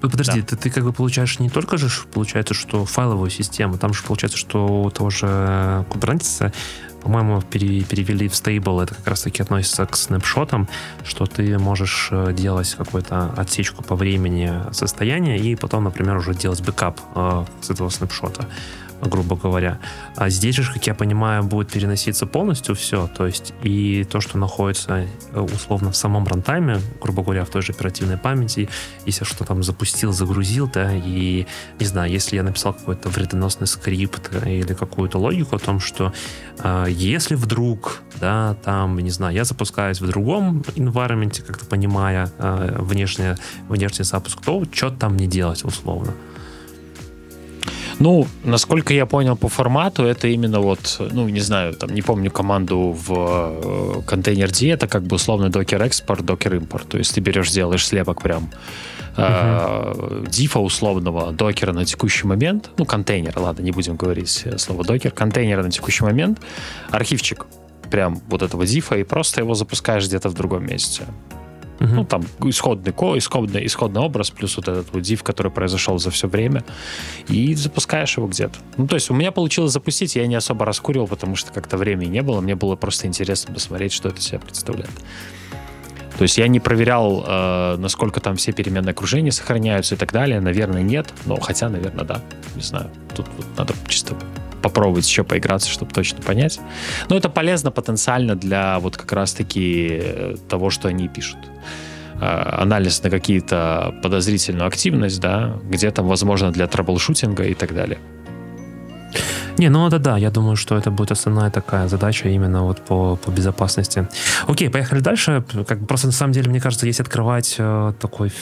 Подожди, 0.00 0.40
да. 0.40 0.46
ты, 0.46 0.56
ты 0.56 0.70
как 0.70 0.84
бы 0.84 0.92
получаешь 0.92 1.40
не 1.40 1.50
только 1.50 1.76
же, 1.78 1.90
получается, 2.12 2.54
что 2.54 2.84
файловую 2.84 3.28
систему, 3.28 3.76
там 3.76 3.92
же 3.92 4.04
получается, 4.04 4.38
что 4.38 4.84
у 4.84 4.90
того 4.90 5.10
же 5.10 5.26
Kubernetes, 5.26 6.52
по-моему, 7.02 7.42
пере, 7.42 7.82
перевели 7.82 8.28
в 8.28 8.34
stable, 8.34 8.84
это 8.84 8.94
как 8.94 9.08
раз-таки 9.08 9.42
относится 9.42 9.84
к 9.84 9.96
снапшотам, 9.96 10.68
что 11.04 11.26
ты 11.26 11.58
можешь 11.58 12.10
э, 12.12 12.32
делать 12.34 12.72
какую-то 12.78 13.34
отсечку 13.36 13.82
по 13.82 13.96
времени 13.96 14.52
состояния 14.70 15.38
и 15.38 15.56
потом, 15.56 15.84
например, 15.84 16.18
уже 16.18 16.34
делать 16.34 16.62
бэкап 16.62 17.00
э, 17.16 17.44
с 17.62 17.70
этого 17.70 17.88
снапшота 17.88 18.46
грубо 19.02 19.36
говоря. 19.36 19.78
А 20.16 20.28
здесь 20.28 20.56
же, 20.56 20.72
как 20.72 20.86
я 20.86 20.94
понимаю, 20.94 21.42
будет 21.42 21.70
переноситься 21.70 22.26
полностью 22.26 22.74
все, 22.74 23.08
то 23.08 23.26
есть 23.26 23.54
и 23.62 24.04
то, 24.04 24.20
что 24.20 24.38
находится 24.38 25.06
э, 25.32 25.40
условно 25.40 25.90
в 25.90 25.96
самом 25.96 26.26
рантайме, 26.26 26.80
грубо 27.00 27.22
говоря, 27.22 27.44
в 27.44 27.50
той 27.50 27.62
же 27.62 27.72
оперативной 27.72 28.16
памяти, 28.16 28.68
если 29.06 29.24
что 29.24 29.44
там 29.44 29.62
запустил, 29.62 30.12
загрузил, 30.12 30.68
да, 30.72 30.92
и, 30.92 31.46
не 31.78 31.86
знаю, 31.86 32.10
если 32.10 32.36
я 32.36 32.42
написал 32.42 32.74
какой-то 32.74 33.08
вредоносный 33.08 33.66
скрипт 33.66 34.30
или 34.44 34.74
какую-то 34.74 35.18
логику 35.18 35.56
о 35.56 35.58
том, 35.58 35.80
что 35.80 36.12
э, 36.58 36.86
если 36.88 37.34
вдруг, 37.34 38.02
да, 38.20 38.56
там, 38.64 38.98
не 38.98 39.10
знаю, 39.10 39.34
я 39.34 39.44
запускаюсь 39.44 40.00
в 40.00 40.06
другом 40.06 40.60
environment, 40.76 41.42
как-то 41.42 41.64
понимая 41.64 42.30
э, 42.38 42.76
внешний, 42.78 43.34
внешний 43.68 44.04
запуск, 44.04 44.40
то 44.40 44.64
что 44.72 44.90
там 44.90 45.16
не 45.16 45.26
делать, 45.26 45.64
условно. 45.64 46.12
Ну, 48.00 48.26
насколько 48.44 48.94
я 48.94 49.04
понял 49.04 49.36
по 49.36 49.48
формату, 49.48 50.04
это 50.04 50.26
именно 50.28 50.60
вот, 50.60 50.96
ну, 51.12 51.28
не 51.28 51.40
знаю, 51.40 51.74
там, 51.74 51.90
не 51.90 52.00
помню 52.00 52.30
команду 52.30 52.96
в 53.06 53.12
э, 53.12 54.02
контейнер 54.06 54.50
D, 54.50 54.70
это 54.70 54.88
как 54.88 55.02
бы 55.02 55.16
условно 55.16 55.50
докер 55.50 55.82
экспорт, 55.82 56.24
докер 56.24 56.54
импорт. 56.54 56.88
То 56.88 56.98
есть 56.98 57.14
ты 57.14 57.20
берешь, 57.20 57.50
делаешь 57.50 57.86
слепок 57.86 58.22
прям 58.22 58.50
uh-huh. 59.16 60.24
э, 60.24 60.30
дифа 60.30 60.60
условного 60.60 61.32
докера 61.32 61.72
на 61.72 61.84
текущий 61.84 62.26
момент, 62.26 62.70
ну, 62.78 62.86
контейнер, 62.86 63.38
ладно, 63.38 63.62
не 63.62 63.70
будем 63.70 63.96
говорить 63.96 64.46
слово 64.56 64.82
докер, 64.82 65.10
контейнера 65.10 65.62
на 65.62 65.70
текущий 65.70 66.04
момент, 66.04 66.40
архивчик 66.90 67.46
прям 67.90 68.22
вот 68.28 68.40
этого 68.40 68.64
дифа, 68.64 68.96
и 68.96 69.04
просто 69.04 69.42
его 69.42 69.54
запускаешь 69.54 70.06
где-то 70.06 70.30
в 70.30 70.34
другом 70.34 70.64
месте. 70.64 71.02
Uh-huh. 71.80 71.94
Ну, 71.94 72.04
там 72.04 72.22
исходный, 72.40 72.92
ко, 72.92 73.16
исходный, 73.16 73.64
исходный 73.64 74.02
образ, 74.02 74.30
плюс 74.30 74.56
вот 74.56 74.68
этот 74.68 74.92
вот 74.92 75.02
div, 75.02 75.22
который 75.22 75.50
произошел 75.50 75.98
за 75.98 76.10
все 76.10 76.28
время, 76.28 76.62
и 77.28 77.54
запускаешь 77.54 78.18
его 78.18 78.28
где-то. 78.28 78.58
Ну, 78.76 78.86
то 78.86 78.96
есть 78.96 79.10
у 79.10 79.14
меня 79.14 79.32
получилось 79.32 79.72
запустить, 79.72 80.14
я 80.14 80.26
не 80.26 80.34
особо 80.34 80.66
раскуривал, 80.66 81.08
потому 81.08 81.36
что 81.36 81.52
как-то 81.52 81.78
времени 81.78 82.10
не 82.10 82.22
было, 82.22 82.42
мне 82.42 82.54
было 82.54 82.76
просто 82.76 83.06
интересно 83.06 83.54
посмотреть, 83.54 83.92
что 83.92 84.10
это 84.10 84.20
себя 84.20 84.38
представляет. 84.40 84.90
То 86.18 86.24
есть 86.24 86.36
я 86.36 86.48
не 86.48 86.60
проверял, 86.60 87.24
э, 87.26 87.76
насколько 87.78 88.20
там 88.20 88.36
все 88.36 88.52
переменные 88.52 88.90
окружения 88.90 89.32
сохраняются 89.32 89.94
и 89.94 89.98
так 89.98 90.12
далее. 90.12 90.38
Наверное, 90.38 90.82
нет. 90.82 91.08
Но 91.24 91.40
хотя, 91.40 91.70
наверное, 91.70 92.04
да. 92.04 92.20
Не 92.56 92.60
знаю. 92.60 92.90
Тут 93.16 93.26
вот 93.38 93.46
надо 93.56 93.72
чисто 93.88 94.14
попробовать 94.62 95.06
еще 95.06 95.24
поиграться, 95.24 95.68
чтобы 95.68 95.92
точно 95.92 96.22
понять. 96.22 96.60
Но 97.08 97.16
это 97.16 97.28
полезно 97.28 97.70
потенциально 97.70 98.34
для 98.36 98.78
вот 98.78 98.96
как 98.96 99.12
раз-таки 99.12 99.88
э, 99.90 100.36
того, 100.48 100.70
что 100.70 100.88
они 100.88 101.08
пишут. 101.08 101.38
Э, 102.20 102.62
анализ 102.62 103.02
на 103.02 103.10
какие-то 103.10 103.94
подозрительную 104.02 104.66
активность, 104.66 105.20
да, 105.20 105.56
где 105.64 105.90
там, 105.90 106.06
возможно, 106.06 106.52
для 106.52 106.66
трэблшутинга 106.66 107.44
и 107.44 107.54
так 107.54 107.74
далее. 107.74 107.98
Не, 109.58 109.68
ну 109.68 109.86
это 109.86 109.98
да, 109.98 110.16
я 110.16 110.30
думаю, 110.30 110.56
что 110.56 110.76
это 110.76 110.90
будет 110.90 111.12
основная 111.12 111.50
такая 111.50 111.88
задача 111.88 112.28
именно 112.28 112.62
вот 112.62 112.80
по, 112.80 113.16
по 113.16 113.30
безопасности. 113.30 114.06
Окей, 114.46 114.70
поехали 114.70 115.00
дальше. 115.00 115.44
Как, 115.66 115.86
просто 115.86 116.06
на 116.06 116.12
самом 116.12 116.32
деле, 116.32 116.50
мне 116.50 116.60
кажется, 116.60 116.86
если 116.86 117.02
открывать 117.02 117.56
э, 117.58 117.92
такой 118.00 118.32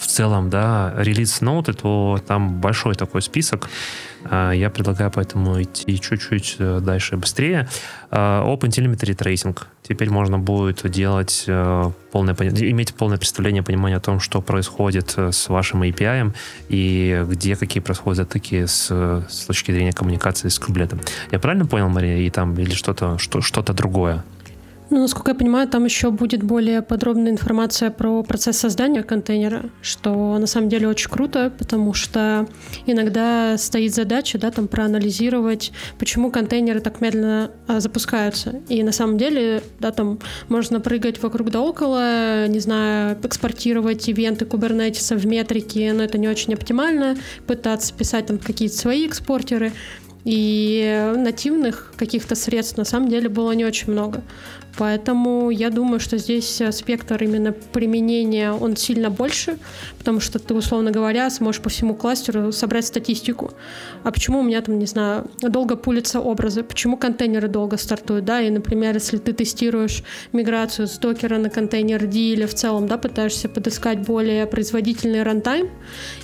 в 0.00 0.06
целом, 0.06 0.50
да, 0.50 0.94
релиз 0.96 1.40
ноуты, 1.40 1.72
то 1.72 2.20
там 2.26 2.60
большой 2.60 2.94
такой 2.94 3.22
список. 3.22 3.68
А, 4.30 4.52
я 4.52 4.70
предлагаю 4.70 5.10
поэтому 5.10 5.62
идти 5.62 5.98
чуть-чуть 5.98 6.56
э, 6.58 6.80
дальше 6.80 7.16
быстрее. 7.16 7.68
А, 8.10 8.44
OpenTelemetry 8.44 9.16
Tracing. 9.16 9.58
Теперь 9.82 10.10
можно 10.10 10.38
будет 10.38 10.88
делать 10.90 11.44
э, 11.46 11.90
полное, 12.12 12.34
иметь 12.34 12.94
полное 12.94 13.18
представление, 13.18 13.62
понимание 13.62 13.96
о 13.96 14.00
том, 14.00 14.20
что 14.20 14.42
происходит 14.42 15.14
э, 15.16 15.32
с 15.32 15.48
вашим 15.48 15.82
API 15.82 16.34
и 16.68 17.24
где 17.28 17.56
какие 17.56 17.82
происходят 17.82 18.18
затыки 18.18 18.66
с, 18.66 18.90
с 18.90 19.46
точки 19.46 19.72
зрения 19.72 19.92
коммуникации 19.92 20.48
с 20.48 20.58
кублетом. 20.58 21.00
Я 21.30 21.38
правильно 21.38 21.66
понял, 21.66 21.88
Мария? 21.88 22.18
И 22.18 22.30
там 22.30 22.54
или 22.58 22.74
что-то 22.74 23.18
что, 23.18 23.40
что-то 23.40 23.72
другое? 23.72 24.24
Ну, 24.90 25.00
насколько 25.00 25.32
я 25.32 25.34
понимаю, 25.34 25.68
там 25.68 25.84
еще 25.84 26.10
будет 26.10 26.42
более 26.42 26.80
подробная 26.80 27.30
информация 27.30 27.90
про 27.90 28.22
процесс 28.22 28.56
создания 28.56 29.02
контейнера, 29.02 29.66
что 29.82 30.38
на 30.38 30.46
самом 30.46 30.70
деле 30.70 30.88
очень 30.88 31.10
круто, 31.10 31.52
потому 31.58 31.92
что 31.92 32.48
иногда 32.86 33.58
стоит 33.58 33.94
задача, 33.94 34.38
да, 34.38 34.50
там 34.50 34.66
проанализировать, 34.66 35.72
почему 35.98 36.30
контейнеры 36.30 36.80
так 36.80 37.02
медленно 37.02 37.50
а, 37.66 37.80
запускаются. 37.80 38.62
И 38.68 38.82
на 38.82 38.92
самом 38.92 39.18
деле, 39.18 39.62
да, 39.78 39.90
там 39.90 40.20
можно 40.48 40.80
прыгать 40.80 41.22
вокруг 41.22 41.50
да 41.50 41.60
около, 41.60 42.48
не 42.48 42.60
знаю, 42.60 43.18
экспортировать 43.22 44.08
ивенты 44.08 44.46
кубернетиса 44.46 45.16
в 45.16 45.26
метрике, 45.26 45.92
но 45.92 46.02
это 46.02 46.16
не 46.16 46.28
очень 46.28 46.54
оптимально, 46.54 47.16
пытаться 47.46 47.92
писать 47.92 48.26
там 48.26 48.38
какие-то 48.38 48.76
свои 48.76 49.06
экспортеры. 49.06 49.72
И 50.30 51.14
нативных 51.16 51.94
каких-то 51.96 52.34
средств 52.34 52.76
на 52.76 52.84
самом 52.84 53.08
деле 53.08 53.30
было 53.30 53.52
не 53.52 53.64
очень 53.64 53.90
много. 53.90 54.20
Поэтому 54.76 55.48
я 55.48 55.70
думаю, 55.70 56.00
что 56.00 56.18
здесь 56.18 56.60
спектр 56.70 57.24
именно 57.24 57.52
применения, 57.52 58.52
он 58.52 58.76
сильно 58.76 59.08
больше, 59.08 59.56
потому 60.08 60.20
что 60.20 60.38
ты, 60.38 60.54
условно 60.54 60.90
говоря, 60.90 61.28
сможешь 61.28 61.60
по 61.60 61.68
всему 61.68 61.94
кластеру 61.94 62.50
собрать 62.50 62.86
статистику. 62.86 63.50
А 64.04 64.10
почему 64.10 64.40
у 64.40 64.42
меня 64.42 64.62
там, 64.62 64.78
не 64.78 64.86
знаю, 64.86 65.30
долго 65.42 65.76
пулятся 65.76 66.18
образы, 66.20 66.62
почему 66.62 66.96
контейнеры 66.96 67.46
долго 67.46 67.76
стартуют, 67.76 68.24
да, 68.24 68.40
и, 68.40 68.48
например, 68.48 68.94
если 68.94 69.18
ты 69.18 69.34
тестируешь 69.34 70.02
миграцию 70.32 70.88
с 70.88 70.96
докера 70.96 71.36
на 71.36 71.50
контейнер 71.50 72.06
D 72.06 72.18
или 72.18 72.46
в 72.46 72.54
целом, 72.54 72.86
да, 72.86 72.96
пытаешься 72.96 73.50
подыскать 73.50 73.98
более 73.98 74.46
производительный 74.46 75.22
рантайм 75.22 75.68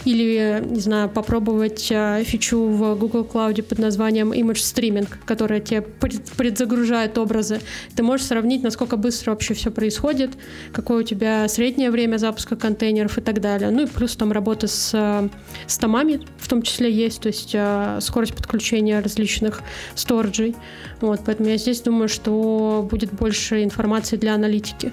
или, 0.07 0.64
не 0.66 0.81
знаю, 0.81 1.11
попробовать 1.11 1.92
а, 1.92 2.25
фичу 2.25 2.66
в 2.66 2.94
Google 2.94 3.29
Cloud 3.31 3.62
под 3.64 3.79
названием 3.81 4.33
Image 4.33 4.62
Streaming, 4.62 5.09
которая 5.27 5.61
тебе 5.61 5.83
предзагружает 5.83 7.18
образы, 7.18 7.61
ты 7.94 8.03
можешь 8.03 8.25
сравнить, 8.25 8.62
насколько 8.62 8.97
быстро 8.97 9.33
вообще 9.33 9.53
все 9.53 9.70
происходит, 9.70 10.31
какое 10.73 11.01
у 11.01 11.03
тебя 11.03 11.47
среднее 11.49 11.90
время 11.90 12.16
запуска 12.16 12.57
контейнеров 12.57 13.18
и 13.18 13.20
так 13.20 13.42
далее. 13.42 13.74
Ну 13.75 13.83
и 13.83 13.87
плюс 13.87 14.15
там 14.15 14.31
работа 14.31 14.69
с, 14.69 14.91
э, 14.95 15.29
с 15.67 15.79
томами 15.79 16.21
в 16.39 16.47
том 16.47 16.63
числе 16.63 16.93
есть, 16.93 17.21
то 17.21 17.29
есть 17.29 17.51
э, 17.55 17.99
скорость 18.01 18.35
подключения 18.35 19.01
различных 19.01 19.63
сториджей. 19.97 20.55
Вот, 21.01 21.23
поэтому 21.27 21.49
я 21.49 21.57
здесь 21.57 21.81
думаю, 21.81 22.09
что 22.09 22.87
будет 22.89 23.13
больше 23.13 23.65
информации 23.65 24.17
для 24.17 24.35
аналитики. 24.35 24.93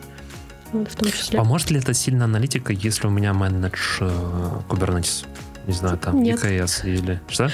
Вот, 0.73 0.89
в 0.89 0.95
том 0.95 1.11
числе. 1.11 1.37
Поможет 1.37 1.69
ли 1.69 1.79
это 1.79 1.93
сильно 1.93 2.25
аналитика, 2.25 2.73
если 2.73 3.05
у 3.05 3.11
меня 3.11 3.33
менедж 3.33 3.99
э, 3.99 4.09
Kubernetes? 4.67 5.25
Не 5.67 5.73
знаю, 5.73 5.99
там 5.99 6.23
Нет. 6.23 6.43
EKS 6.43 6.91
или 6.91 7.21
что? 7.29 7.51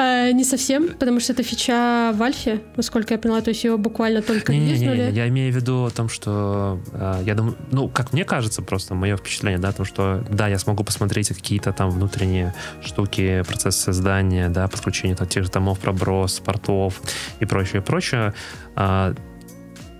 А, 0.00 0.30
не 0.30 0.44
совсем, 0.44 0.90
потому 0.94 1.18
что 1.18 1.32
это 1.32 1.42
фича 1.42 2.12
в 2.14 2.22
Альфе, 2.22 2.60
насколько 2.76 3.14
я 3.14 3.18
поняла, 3.18 3.40
то 3.40 3.48
есть 3.50 3.64
его 3.64 3.76
буквально 3.76 4.22
только 4.22 4.52
не, 4.52 4.60
не, 4.60 4.78
не, 4.78 4.86
не, 4.86 5.10
Я 5.10 5.26
имею 5.26 5.52
в 5.52 5.56
виду 5.56 5.86
о 5.86 5.90
том, 5.90 6.08
что 6.08 6.80
э, 6.92 7.22
я 7.26 7.34
думаю, 7.34 7.56
ну, 7.72 7.88
как 7.88 8.12
мне 8.12 8.24
кажется, 8.24 8.62
просто 8.62 8.94
мое 8.94 9.16
впечатление, 9.16 9.58
да, 9.58 9.70
о 9.70 9.72
том, 9.72 9.84
что 9.84 10.24
да, 10.30 10.46
я 10.46 10.60
смогу 10.60 10.84
посмотреть 10.84 11.30
какие-то 11.30 11.72
там 11.72 11.90
внутренние 11.90 12.54
штуки, 12.80 13.42
процесс 13.48 13.74
создания, 13.74 14.48
да, 14.48 14.68
подключение 14.68 15.16
там, 15.16 15.26
тех 15.26 15.42
же 15.42 15.50
томов, 15.50 15.80
проброс, 15.80 16.38
портов 16.38 17.02
и 17.40 17.44
прочее, 17.44 17.82
прочее. 17.82 18.34
Э, 18.76 19.14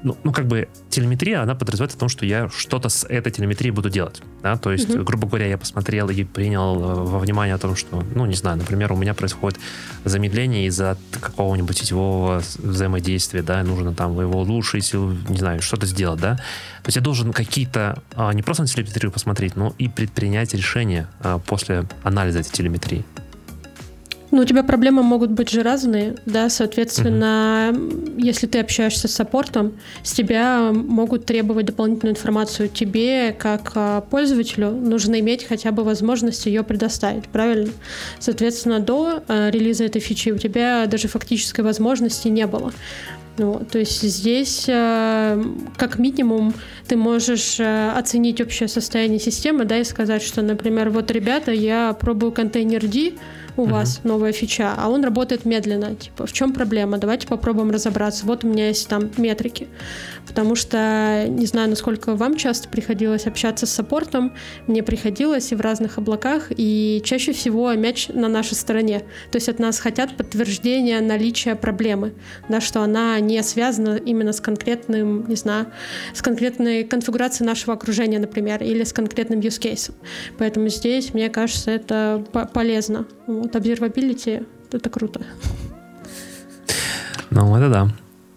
ну, 0.03 0.17
ну, 0.23 0.33
как 0.33 0.47
бы 0.47 0.69
телеметрия, 0.91 1.43
она 1.43 1.55
подразумевает 1.55 1.97
о 1.97 1.99
том, 1.99 2.09
что 2.09 2.25
я 2.25 2.49
что-то 2.49 2.89
с 2.89 3.05
этой 3.07 3.33
телеметрией 3.33 3.73
буду 3.73 3.91
делать. 3.91 4.23
Да? 4.43 4.57
То 4.57 4.71
есть, 4.71 4.91
угу. 4.91 5.03
грубо 5.03 5.27
говоря, 5.27 5.47
я 5.47 5.59
посмотрел 5.59 6.09
и 6.09 6.25
принял 6.25 6.77
э, 6.77 6.95
во 7.05 7.19
внимание 7.19 7.55
о 7.55 7.59
том, 7.59 7.75
что, 7.75 8.05
ну, 8.15 8.27
не 8.27 8.35
знаю, 8.35 8.59
например, 8.59 8.93
у 8.93 8.97
меня 8.97 9.15
происходит 9.15 9.59
замедление 10.05 10.67
из-за 10.67 10.97
какого-нибудь 11.21 11.77
сетевого 11.77 12.43
взаимодействия, 12.59 13.43
да, 13.43 13.63
нужно 13.63 13.95
там 13.95 14.19
его 14.21 14.41
улучшить, 14.41 14.93
не 14.95 15.39
знаю, 15.39 15.63
что-то 15.63 15.87
сделать, 15.87 16.21
да. 16.21 16.37
То 16.37 16.89
есть 16.89 16.97
я 16.97 17.03
должен 17.03 17.33
какие-то, 17.33 18.03
а, 18.15 18.33
не 18.33 18.43
просто 18.43 18.63
на 18.63 18.69
телеметрию 18.69 19.11
посмотреть, 19.11 19.57
но 19.57 19.75
и 19.79 19.89
предпринять 19.89 20.55
решение 20.55 21.09
а, 21.21 21.39
после 21.39 21.85
анализа 22.03 22.41
этой 22.41 22.53
телеметрии. 22.53 23.05
Ну, 24.31 24.43
у 24.43 24.45
тебя 24.45 24.63
проблемы 24.63 25.03
могут 25.03 25.31
быть 25.31 25.49
же 25.49 25.63
разные, 25.63 26.17
да, 26.27 26.51
соответственно, 26.51 27.71
mm-hmm. 27.73 28.21
если 28.21 28.47
ты 28.47 28.61
общаешься 28.61 29.09
с 29.09 29.13
саппортом, 29.13 29.73
с 30.03 30.13
тебя 30.13 30.71
могут 30.73 31.25
требовать 31.25 31.65
дополнительную 31.67 32.15
информацию. 32.15 32.69
Тебе, 32.69 33.33
как 33.33 33.73
а, 33.75 34.03
пользователю, 34.03 34.71
нужно 34.71 35.19
иметь 35.21 35.45
хотя 35.45 35.73
бы 35.73 35.83
возможность 35.83 36.45
ее 36.45 36.63
предоставить, 36.63 37.25
правильно? 37.29 37.71
Соответственно, 38.19 38.81
до 38.81 39.23
а, 39.29 39.51
релиза 39.51 39.85
этой 39.85 40.01
фичи 40.01 40.31
у 40.31 40.37
тебя 40.37 40.85
даже 40.87 41.09
фактической 41.09 41.63
возможности 41.63 42.29
не 42.29 42.47
было. 42.47 42.73
Ну, 43.39 43.65
то 43.71 43.79
есть 43.79 44.03
здесь, 44.03 44.67
а, 44.69 45.41
как 45.77 45.99
минимум, 45.99 46.53
ты 46.87 46.97
можешь 46.97 47.61
оценить 47.61 48.41
общее 48.41 48.69
состояние 48.69 49.21
системы, 49.21 49.65
да, 49.65 49.79
и 49.79 49.85
сказать, 49.85 50.23
что, 50.23 50.43
например, 50.43 50.91
вот, 50.91 51.11
ребята, 51.11 51.53
я 51.53 51.93
пробую 51.93 52.33
контейнер 52.33 52.87
D, 52.87 53.13
у 53.59 53.67
uh-huh. 53.67 53.71
вас 53.71 54.01
новая 54.05 54.31
фича, 54.31 54.73
а 54.77 54.89
он 54.89 55.03
работает 55.03 55.45
медленно. 55.45 55.97
Типа, 55.97 56.27
в 56.27 56.33
чем 56.33 56.53
проблема? 56.53 56.97
Давайте 56.99 57.27
попробуем 57.27 57.73
разобраться. 57.73 58.25
Вот 58.25 58.45
у 58.45 58.49
меня 58.49 58.69
есть 58.69 58.89
там 58.89 59.11
метрики. 59.17 59.67
Потому 60.29 60.55
что 60.55 61.25
не 61.27 61.45
знаю, 61.45 61.69
насколько 61.69 62.15
вам 62.15 62.37
часто 62.37 62.69
приходилось 62.69 63.27
общаться 63.27 63.67
с 63.67 63.71
саппортом. 63.71 64.33
Мне 64.69 64.85
приходилось 64.85 65.51
и 65.51 65.57
в 65.57 65.61
разных 65.61 65.99
облаках, 65.99 66.53
и 66.57 67.03
чаще 67.05 67.33
всего 67.33 67.73
мяч 67.73 68.07
на 68.09 68.29
нашей 68.29 68.55
стороне. 68.55 69.01
То 69.33 69.37
есть 69.37 69.49
от 69.49 69.59
нас 69.59 69.81
хотят 69.81 70.17
подтверждения 70.17 71.01
наличия 71.01 71.57
проблемы, 71.57 72.15
да, 72.49 72.61
что 72.61 72.83
она 72.83 73.19
не 73.29 73.43
связана 73.43 73.97
именно 73.97 74.33
с 74.33 74.41
конкретным, 74.41 75.29
не 75.29 75.37
знаю, 75.37 75.67
с 76.15 76.23
конкретной 76.23 76.85
конфигурацией 76.85 77.47
нашего 77.47 77.75
окружения, 77.75 78.19
например, 78.19 78.63
или 78.63 78.83
с 78.83 78.93
конкретным 78.93 79.41
use 79.41 79.61
case. 79.61 79.93
Поэтому 80.39 80.69
здесь, 80.69 81.15
мне 81.15 81.29
кажется, 81.29 81.71
это 81.71 82.25
полезно. 82.55 83.07
Вот, 83.27 83.55
observability— 83.55 84.47
это 84.73 84.91
круто. 84.91 85.21
Ну, 87.31 87.57
это 87.57 87.69
да. 87.69 87.89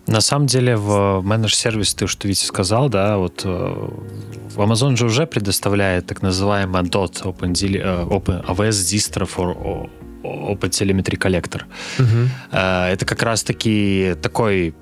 На 0.07 0.19
самом 0.19 0.47
деле 0.47 0.75
в 0.75 1.21
managed 1.23 1.53
service, 1.53 1.93
то 1.93 2.07
что 2.07 2.27
Витя 2.27 2.43
сказал, 2.43 2.89
да, 2.89 3.17
вот 3.17 3.43
э, 3.45 3.49
в 3.49 4.59
Amazon 4.59 4.97
же 4.97 5.05
уже 5.05 5.25
предоставляет 5.25 6.07
так 6.07 6.21
называемый 6.21 6.81
ADOT 6.81 7.23
Open, 7.23 7.53
э, 7.53 8.05
Open 8.05 8.45
AWS 8.45 8.69
Distro 8.69 9.25
for 9.25 9.89
Open 10.23 10.69
Telemetry 10.69 11.17
Collector. 11.17 11.63
Uh-huh. 11.97 12.87
Это 12.91 13.05
как 13.05 13.23
раз-таки 13.23 14.15
такой 14.21 14.73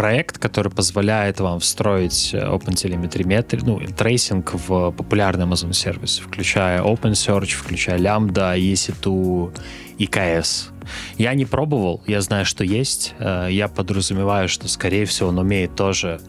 проект, 0.00 0.38
который 0.38 0.72
позволяет 0.72 1.40
вам 1.40 1.60
встроить 1.60 2.32
OpenTelemetry 2.32 3.26
метри, 3.26 3.60
ну, 3.62 3.80
трейсинг 3.80 4.54
в 4.54 4.92
популярный 4.92 5.44
Amazon 5.44 5.74
сервис, 5.74 6.18
включая 6.18 6.80
OpenSearch, 6.82 7.50
включая 7.50 7.98
Lambda, 7.98 8.58
EC2, 8.58 9.54
EKS. 9.98 10.70
Я 11.18 11.34
не 11.34 11.44
пробовал, 11.44 12.02
я 12.06 12.22
знаю, 12.22 12.46
что 12.46 12.64
есть. 12.64 13.14
Э, 13.18 13.48
я 13.50 13.68
подразумеваю, 13.68 14.48
что, 14.48 14.68
скорее 14.68 15.04
всего, 15.04 15.28
он 15.28 15.38
умеет 15.38 15.76
тоже 15.76 16.20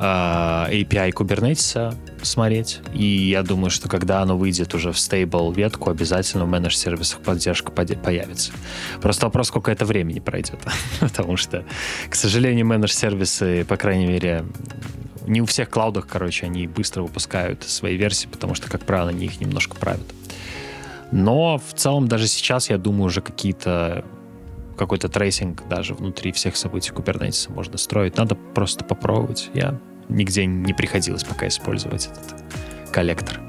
API 0.00 1.12
Kubernetes 1.12 1.94
смотреть. 2.22 2.80
И 2.94 3.04
я 3.04 3.42
думаю, 3.42 3.70
что 3.70 3.88
когда 3.88 4.22
оно 4.22 4.36
выйдет 4.36 4.74
уже 4.74 4.92
в 4.92 4.98
стейбл 4.98 5.52
ветку, 5.52 5.90
обязательно 5.90 6.46
в 6.46 6.48
менедж-сервисах 6.48 7.20
поддержка 7.20 7.70
появится. 7.70 8.52
Просто 9.02 9.26
вопрос, 9.26 9.48
сколько 9.48 9.70
это 9.70 9.84
времени 9.84 10.20
пройдет. 10.20 10.60
Потому 11.00 11.36
что, 11.36 11.64
к 12.08 12.14
сожалению, 12.14 12.64
менедж-сервисы, 12.64 13.64
по 13.64 13.76
крайней 13.76 14.06
мере, 14.06 14.44
не 15.26 15.42
у 15.42 15.46
всех 15.46 15.68
клаудах, 15.68 16.06
короче, 16.06 16.46
они 16.46 16.66
быстро 16.66 17.02
выпускают 17.02 17.62
свои 17.64 17.96
версии, 17.96 18.26
потому 18.26 18.54
что, 18.54 18.70
как 18.70 18.86
правило, 18.86 19.10
они 19.10 19.26
их 19.26 19.38
немножко 19.40 19.76
правят. 19.76 20.06
Но 21.12 21.58
в 21.58 21.74
целом 21.74 22.08
даже 22.08 22.26
сейчас, 22.26 22.70
я 22.70 22.78
думаю, 22.78 23.04
уже 23.04 23.20
какие-то 23.20 24.04
какой-то 24.78 25.10
трейсинг 25.10 25.68
даже 25.68 25.92
внутри 25.92 26.32
всех 26.32 26.56
событий 26.56 26.90
Kubernetes 26.90 27.52
можно 27.52 27.76
строить. 27.76 28.16
Надо 28.16 28.34
просто 28.34 28.82
попробовать. 28.82 29.50
Я 29.52 29.78
нигде 30.10 30.46
не 30.46 30.74
приходилось 30.74 31.24
пока 31.24 31.48
использовать 31.48 32.06
этот 32.06 32.92
коллектор. 32.92 33.40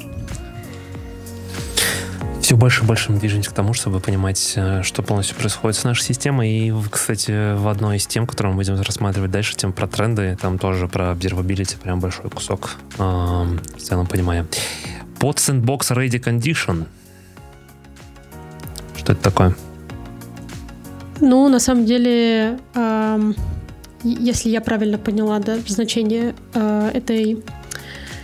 Все 2.41 2.57
больше 2.57 2.83
и 2.83 2.85
больше 2.85 3.11
мы 3.11 3.19
движемся 3.19 3.49
к 3.49 3.53
тому, 3.53 3.73
чтобы 3.73 3.99
понимать, 3.99 4.53
э, 4.55 4.81
что 4.83 5.03
полностью 5.03 5.37
происходит 5.37 5.77
с 5.77 5.83
нашей 5.83 6.03
системой. 6.03 6.49
И, 6.49 6.73
кстати, 6.89 7.55
в 7.55 7.67
одной 7.67 7.97
из 7.97 8.07
тем, 8.07 8.27
которую 8.27 8.53
мы 8.53 8.57
будем 8.57 8.81
рассматривать 8.81 9.31
дальше, 9.31 9.55
тем 9.55 9.71
про 9.71 9.87
тренды, 9.87 10.37
там 10.41 10.57
тоже 10.59 10.87
про 10.87 11.11
observability 11.11 11.79
прям 11.79 11.99
большой 11.99 12.29
кусок 12.29 12.71
э, 12.97 13.01
в 13.01 13.77
целом 13.79 14.07
понимания. 14.07 14.45
под 15.19 15.37
Sandbox 15.37 15.95
Ready 15.95 16.21
Condition. 16.21 16.85
Что 18.97 19.13
это 19.13 19.21
такое? 19.21 19.55
Ну, 21.21 21.47
на 21.47 21.59
самом 21.59 21.85
деле, 21.85 22.59
эм, 22.73 23.35
если 24.03 24.49
я 24.49 24.61
правильно 24.61 24.97
поняла 24.97 25.39
да, 25.39 25.57
значение 25.67 26.35
э, 26.53 26.91
этой, 26.93 27.43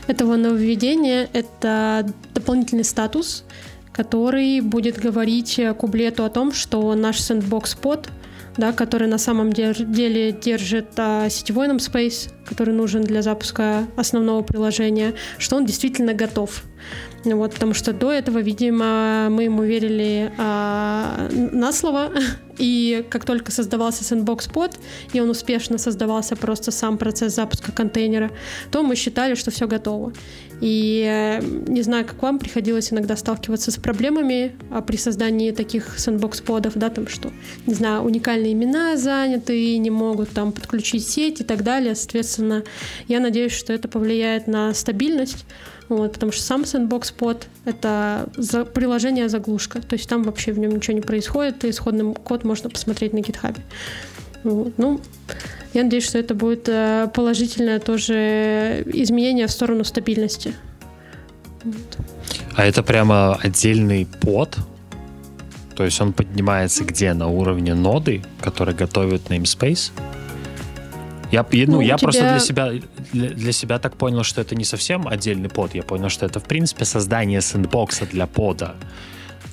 этого 0.07 0.35
нововведения, 0.35 1.29
это 1.33 2.07
дополнительный 2.33 2.83
статус, 2.83 3.43
который 3.91 4.61
будет 4.61 4.97
говорить 4.97 5.59
кублету 5.77 6.23
о 6.23 6.29
том, 6.29 6.51
что 6.51 6.93
наш 6.95 7.17
sandbox 7.17 7.77
под 7.81 8.09
да, 8.57 8.73
который 8.73 9.07
на 9.07 9.17
самом 9.17 9.53
деле 9.53 10.31
держит 10.31 10.87
а, 10.97 11.29
сетевой 11.29 11.67
namespace, 11.67 12.31
который 12.45 12.73
нужен 12.73 13.03
для 13.03 13.21
запуска 13.21 13.87
основного 13.95 14.41
приложения, 14.41 15.13
что 15.37 15.55
он 15.55 15.65
действительно 15.65 16.13
готов. 16.13 16.63
Вот, 17.23 17.53
потому 17.53 17.73
что 17.73 17.93
до 17.93 18.11
этого, 18.11 18.39
видимо, 18.39 19.29
мы 19.29 19.43
ему 19.43 19.63
верили 19.63 20.31
а, 20.37 21.27
на 21.31 21.71
слово, 21.71 22.11
и 22.57 23.05
как 23.09 23.25
только 23.25 23.51
создавался 23.51 24.03
sandbox 24.03 24.51
под, 24.51 24.79
и 25.13 25.19
он 25.19 25.29
успешно 25.29 25.77
создавался 25.77 26.35
просто 26.35 26.71
сам 26.71 26.97
процесс 26.97 27.35
запуска 27.35 27.71
контейнера, 27.71 28.31
то 28.71 28.83
мы 28.83 28.95
считали, 28.95 29.35
что 29.35 29.51
все 29.51 29.67
готово. 29.67 30.13
И 30.59 31.05
э, 31.07 31.43
не 31.67 31.83
знаю, 31.83 32.05
как 32.05 32.21
вам 32.23 32.39
приходилось 32.39 32.91
иногда 32.91 33.15
сталкиваться 33.15 33.69
с 33.69 33.77
проблемами 33.77 34.55
а, 34.71 34.81
при 34.81 34.95
создании 34.95 35.51
таких 35.51 35.99
сэндбокс-подов, 35.99 36.73
да, 36.75 36.89
там 36.89 37.07
что, 37.07 37.31
не 37.67 37.75
знаю, 37.75 38.01
уникальные 38.01 38.53
имена 38.53 38.97
заняты, 38.97 39.77
не 39.77 39.91
могут 39.91 40.29
там 40.29 40.51
подключить 40.51 41.07
сеть 41.07 41.41
и 41.41 41.43
так 41.43 41.63
далее. 41.63 41.93
Соответственно, 41.93 42.63
я 43.07 43.19
надеюсь, 43.19 43.51
что 43.51 43.71
это 43.71 43.87
повлияет 43.87 44.47
на 44.47 44.73
стабильность, 44.73 45.45
вот, 45.89 46.13
потому 46.13 46.31
что 46.31 46.41
сам 46.41 46.63
Sandbox 46.63 47.13
Pod— 47.17 47.43
это 47.65 48.29
за, 48.35 48.65
приложение 48.65 49.29
заглушка, 49.29 49.81
то 49.81 49.93
есть 49.95 50.09
там 50.09 50.23
вообще 50.23 50.51
в 50.51 50.59
нем 50.59 50.71
ничего 50.71 50.95
не 50.95 51.01
происходит, 51.01 51.63
и 51.63 51.69
исходный 51.69 52.13
код 52.13 52.43
можно 52.43 52.69
посмотреть 52.69 53.13
на 53.13 53.19
GitHub. 53.19 53.57
Вот, 54.43 54.73
ну, 54.77 55.01
я 55.73 55.83
надеюсь, 55.83 56.05
что 56.05 56.17
это 56.17 56.33
будет 56.33 56.67
э, 56.67 57.09
положительное 57.13 57.79
тоже 57.79 58.83
изменение 58.85 59.47
в 59.47 59.51
сторону 59.51 59.83
стабильности. 59.83 60.53
Вот. 61.63 61.97
А 62.55 62.65
это 62.65 62.83
прямо 62.83 63.35
отдельный 63.35 64.07
под? 64.21 64.57
То 65.75 65.83
есть 65.83 66.01
он 66.01 66.13
поднимается 66.13 66.83
где? 66.83 67.13
На 67.13 67.27
уровне 67.27 67.75
ноды, 67.75 68.23
который 68.41 68.73
готовит 68.73 69.29
namespace? 69.29 69.91
Я, 71.31 71.45
ну, 71.51 71.73
ну 71.73 71.81
я 71.81 71.97
тебя... 71.97 71.97
просто 71.97 72.21
для 72.29 72.39
себя, 72.39 72.71
для, 73.11 73.29
для 73.29 73.51
себя 73.51 73.79
так 73.79 73.95
понял, 73.95 74.23
что 74.23 74.41
это 74.41 74.55
не 74.55 74.63
совсем 74.63 75.07
отдельный 75.07 75.49
под. 75.49 75.75
Я 75.75 75.83
понял, 75.83 76.09
что 76.09 76.25
это, 76.25 76.39
в 76.39 76.45
принципе, 76.45 76.85
создание 76.85 77.41
сэндбокса 77.41 78.05
для 78.05 78.27
пода. 78.27 78.75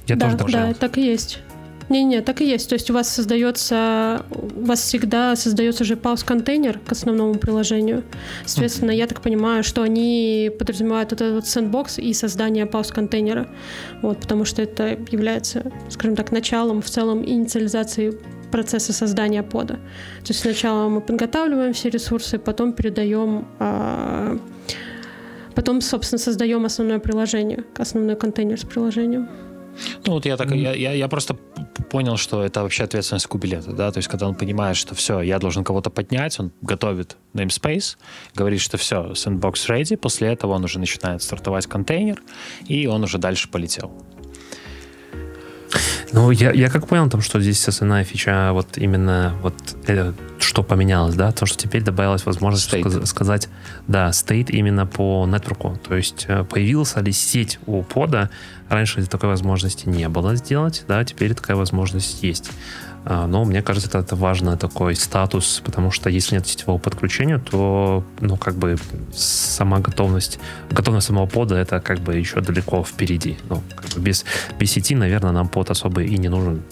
Я 0.06 0.16
да, 0.16 0.36
тоже 0.36 0.52
да, 0.52 0.74
так 0.74 0.98
и 0.98 1.04
есть. 1.04 1.40
Не-не, 1.88 2.22
так 2.22 2.40
и 2.40 2.46
есть. 2.46 2.68
То 2.68 2.74
есть 2.74 2.90
у 2.90 2.94
вас 2.94 3.08
создается, 3.08 4.24
у 4.30 4.64
вас 4.64 4.80
всегда 4.80 5.36
создается 5.36 5.84
же 5.84 5.96
пауз-контейнер 5.96 6.78
к 6.78 6.92
основному 6.92 7.34
приложению. 7.34 8.04
Соответственно, 8.46 8.92
mm-hmm. 8.92 8.96
я 8.96 9.06
так 9.06 9.20
понимаю, 9.20 9.62
что 9.64 9.82
они 9.82 10.50
подразумевают 10.58 11.10
вот 11.10 11.20
этот 11.20 11.34
вот 11.34 11.46
сэндбокс 11.46 11.98
и 11.98 12.12
создание 12.14 12.64
пауз-контейнера. 12.66 13.48
Вот, 14.00 14.20
потому 14.20 14.44
что 14.44 14.62
это 14.62 14.98
является, 15.10 15.70
скажем 15.90 16.16
так, 16.16 16.32
началом 16.32 16.80
в 16.80 16.88
целом 16.88 17.24
инициализации 17.24 18.18
процесса 18.54 18.92
создания 18.92 19.42
пода. 19.42 19.74
То 19.74 20.28
есть 20.28 20.40
сначала 20.40 20.88
мы 20.88 21.00
подготавливаем 21.00 21.72
все 21.72 21.90
ресурсы, 21.90 22.38
потом 22.38 22.72
передаем, 22.72 23.46
а, 23.58 24.38
потом, 25.56 25.80
собственно, 25.80 26.20
создаем 26.20 26.64
основное 26.64 27.00
приложение, 27.00 27.64
основной 27.76 28.14
контейнер 28.14 28.56
с 28.56 28.64
приложением. 28.64 29.28
Ну 30.06 30.12
вот 30.12 30.26
я 30.26 30.36
так, 30.36 30.52
mm-hmm. 30.52 30.62
я, 30.62 30.72
я, 30.72 30.92
я 30.92 31.08
просто 31.08 31.36
понял, 31.90 32.16
что 32.16 32.44
это 32.44 32.62
вообще 32.62 32.84
ответственность 32.84 33.26
кубилета, 33.26 33.72
да, 33.72 33.90
то 33.90 33.98
есть 33.98 34.08
когда 34.08 34.28
он 34.28 34.36
понимает, 34.36 34.76
что 34.76 34.94
все, 34.94 35.20
я 35.20 35.38
должен 35.38 35.64
кого-то 35.64 35.90
поднять, 35.90 36.38
он 36.40 36.52
готовит 36.62 37.16
namespace, 37.34 37.96
говорит, 38.36 38.60
что 38.60 38.76
все, 38.76 39.14
sandbox 39.14 39.68
ready, 39.68 39.96
после 39.96 40.28
этого 40.28 40.52
он 40.52 40.64
уже 40.64 40.78
начинает 40.78 41.22
стартовать 41.22 41.66
контейнер, 41.66 42.22
и 42.68 42.86
он 42.86 43.02
уже 43.02 43.18
дальше 43.18 43.48
полетел. 43.50 43.90
Ну, 46.12 46.30
я, 46.30 46.52
я 46.52 46.70
как 46.70 46.86
понял, 46.86 47.08
там, 47.10 47.20
что 47.20 47.40
здесь 47.40 47.66
основная 47.66 48.04
фича, 48.04 48.50
вот 48.52 48.78
именно 48.78 49.34
вот 49.42 49.54
э, 49.86 50.12
что 50.38 50.62
поменялось, 50.62 51.14
да, 51.14 51.32
то, 51.32 51.46
что 51.46 51.58
теперь 51.58 51.82
добавилась 51.82 52.24
возможность 52.26 52.68
сказ- 52.68 53.04
сказать, 53.08 53.48
да, 53.88 54.10
state 54.10 54.50
именно 54.50 54.86
по 54.86 55.26
нетворку, 55.26 55.78
то 55.86 55.96
есть 55.96 56.26
э, 56.28 56.44
появилась 56.44 56.94
ли 56.96 57.12
сеть 57.12 57.58
у 57.66 57.82
пода, 57.82 58.30
раньше 58.68 59.04
такой 59.06 59.28
возможности 59.30 59.88
не 59.88 60.08
было 60.08 60.36
сделать, 60.36 60.84
да, 60.86 61.04
теперь 61.04 61.34
такая 61.34 61.56
возможность 61.56 62.22
есть. 62.22 62.50
А, 63.06 63.26
но 63.26 63.44
мне 63.44 63.62
кажется, 63.62 63.98
это, 63.98 64.16
важный 64.16 64.56
такой 64.56 64.96
статус, 64.96 65.60
потому 65.64 65.90
что 65.90 66.08
если 66.08 66.36
нет 66.36 66.46
сетевого 66.46 66.78
подключения, 66.78 67.38
то, 67.38 68.04
ну, 68.20 68.36
как 68.36 68.54
бы 68.54 68.76
сама 69.12 69.80
готовность, 69.80 70.38
готовность 70.70 71.06
самого 71.06 71.26
пода, 71.26 71.58
это 71.58 71.80
как 71.80 72.00
бы 72.00 72.16
еще 72.16 72.40
далеко 72.40 72.82
впереди. 72.82 73.36
Ну, 73.50 73.62
как 73.76 73.90
бы 73.90 74.00
без, 74.00 74.24
без 74.58 74.72
сети, 74.72 74.94
наверное, 74.94 75.32
нам 75.32 75.48
под 75.48 75.70
особо 75.70 76.02
и 76.02 76.16
не 76.16 76.28
нужен. 76.28 76.62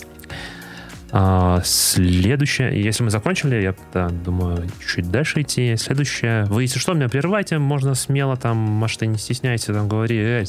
А, 1.14 1.60
следующее, 1.62 2.82
если 2.82 3.04
мы 3.04 3.10
закончили, 3.10 3.56
я 3.56 3.74
да, 3.92 4.08
думаю, 4.08 4.66
чуть 4.86 5.10
дальше 5.10 5.42
идти. 5.42 5.76
Следующее, 5.76 6.46
вы, 6.46 6.62
если 6.62 6.78
что, 6.78 6.94
меня 6.94 7.10
прерывайте, 7.10 7.58
можно 7.58 7.94
смело 7.94 8.38
там, 8.38 8.56
может, 8.56 9.02
и 9.02 9.06
не 9.06 9.18
стесняйтесь, 9.18 9.66
там 9.66 9.88
говори, 9.88 10.16
э, 10.16 10.44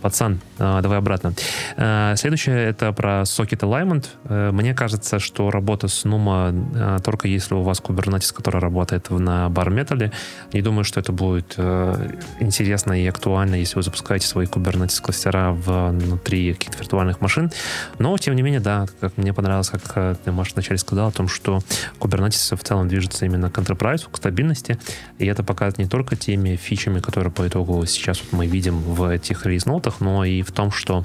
пацан, 0.00 0.40
а, 0.58 0.80
давай 0.80 0.98
обратно. 0.98 1.34
А, 1.76 2.14
следующее 2.16 2.68
это 2.68 2.92
про 2.92 3.22
Socket 3.22 3.60
Alignment. 3.60 4.06
Э, 4.24 4.50
мне 4.52 4.74
кажется, 4.74 5.18
что 5.18 5.50
работа 5.50 5.88
с 5.88 6.04
Numa 6.04 7.00
только 7.02 7.28
если 7.28 7.54
у 7.54 7.62
вас 7.62 7.80
Kubernetes, 7.80 8.32
который 8.34 8.60
работает 8.60 9.10
на 9.10 9.46
Bar 9.48 9.68
Metal. 9.68 10.12
Не 10.52 10.62
думаю, 10.62 10.84
что 10.84 11.00
это 11.00 11.12
будет 11.12 11.54
э, 11.56 12.18
интересно 12.40 12.92
и 12.92 13.06
актуально, 13.06 13.56
если 13.56 13.76
вы 13.76 13.82
запускаете 13.82 14.26
свои 14.26 14.46
Kubernetes 14.46 15.00
кластера 15.00 15.52
внутри 15.52 16.54
каких-то 16.54 16.78
виртуальных 16.78 17.20
машин. 17.20 17.50
Но, 17.98 18.16
тем 18.18 18.36
не 18.36 18.42
менее, 18.42 18.60
да, 18.60 18.86
как 19.00 19.16
мне 19.16 19.32
понравилось, 19.32 19.70
как 19.70 19.82
э, 19.94 20.14
ты, 20.24 20.32
Маша, 20.32 20.52
вначале 20.54 20.78
сказал 20.78 21.08
о 21.08 21.12
том, 21.12 21.28
что 21.28 21.60
Kubernetes 21.98 22.56
в 22.56 22.62
целом 22.62 22.88
движется 22.88 23.24
именно 23.26 23.50
к 23.50 23.58
enterprise, 23.58 24.08
к 24.10 24.16
стабильности, 24.16 24.78
и 25.18 25.26
это 25.26 25.42
показывает 25.42 25.78
не 25.78 25.86
только 25.86 26.16
теми 26.16 26.56
фичами, 26.56 27.00
которые 27.00 27.32
по 27.32 27.46
итогу 27.46 27.84
сейчас 27.86 28.20
вот 28.20 28.32
мы 28.32 28.46
видим 28.46 28.80
в 28.80 29.08
этих 29.08 29.46
релиз-нотах, 29.46 29.89
продуктах, 29.90 30.00
но 30.00 30.24
и 30.24 30.42
в 30.42 30.52
том, 30.52 30.70
что 30.70 31.04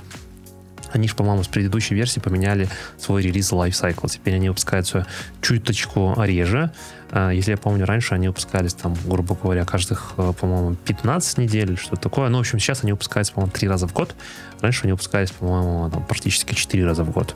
они 0.93 1.07
же, 1.09 1.15
по-моему, 1.15 1.43
с 1.43 1.47
предыдущей 1.47 1.93
версии 1.93 2.21
поменяли 2.21 2.69
свой 2.97 3.21
релиз 3.21 3.51
lifecycle. 3.51 4.09
Теперь 4.09 4.35
они 4.35 4.47
выпускаются 4.47 5.05
чуточку 5.41 6.15
реже. 6.17 6.71
А, 7.11 7.31
если 7.31 7.51
я 7.51 7.57
помню, 7.57 7.85
раньше 7.85 8.13
они 8.13 8.29
выпускались 8.29 8.73
там, 8.73 8.95
грубо 9.05 9.35
говоря, 9.35 9.65
каждых, 9.65 10.13
э, 10.17 10.33
по-моему, 10.39 10.75
15 10.75 11.37
недель 11.37 11.77
что-то 11.77 12.01
такое. 12.01 12.29
Ну, 12.29 12.37
в 12.37 12.41
общем, 12.41 12.59
сейчас 12.59 12.83
они 12.83 12.93
выпускаются, 12.93 13.33
по-моему, 13.33 13.51
3 13.51 13.67
раза 13.67 13.87
в 13.87 13.93
год. 13.93 14.15
Раньше 14.61 14.83
они 14.83 14.93
выпускались, 14.93 15.31
по-моему, 15.31 15.89
там, 15.91 16.05
практически 16.05 16.53
4 16.53 16.85
раза 16.85 17.03
в 17.03 17.11
год. 17.11 17.35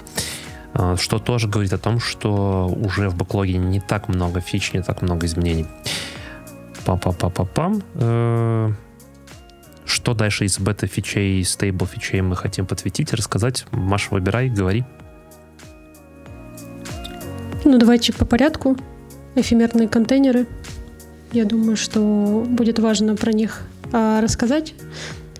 А, 0.73 0.95
что 0.95 1.19
тоже 1.19 1.49
говорит 1.49 1.73
о 1.73 1.77
том, 1.77 1.99
что 1.99 2.67
уже 2.67 3.09
в 3.09 3.15
бэклоге 3.15 3.57
не 3.57 3.81
так 3.81 4.07
много 4.07 4.39
фич, 4.39 4.71
не 4.71 4.81
так 4.81 5.01
много 5.01 5.25
изменений. 5.25 5.67
Па-па-па-па-пам. 6.85 7.83
Что 9.89 10.13
дальше 10.13 10.45
из 10.45 10.59
бета-фичей, 10.59 11.43
стейбл-фичей 11.43 12.21
мы 12.21 12.35
хотим 12.35 12.67
подсветить, 12.67 13.11
рассказать? 13.11 13.65
Маша, 13.71 14.09
выбирай, 14.11 14.47
говори. 14.47 14.83
Ну, 17.65 17.75
давайте 17.79 18.13
по 18.13 18.23
порядку. 18.23 18.77
Эфемерные 19.33 19.87
контейнеры. 19.87 20.45
Я 21.31 21.45
думаю, 21.45 21.75
что 21.75 22.45
будет 22.47 22.77
важно 22.77 23.15
про 23.15 23.33
них 23.33 23.63
а, 23.91 24.21
рассказать. 24.21 24.75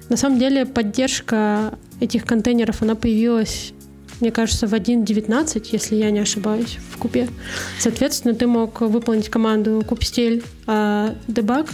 На 0.10 0.18
самом 0.18 0.40
деле 0.40 0.66
поддержка 0.66 1.78
этих 2.00 2.26
контейнеров, 2.26 2.82
она 2.82 2.96
появилась, 2.96 3.72
мне 4.20 4.32
кажется, 4.32 4.66
в 4.66 4.74
1.19, 4.74 5.70
если 5.72 5.96
я 5.96 6.10
не 6.10 6.20
ошибаюсь, 6.20 6.80
в 6.92 6.98
купе. 6.98 7.30
Соответственно, 7.78 8.34
ты 8.34 8.48
мог 8.48 8.82
выполнить 8.82 9.30
команду 9.30 9.82
kubestel 9.88 10.44
а, 10.66 11.16
debug, 11.28 11.70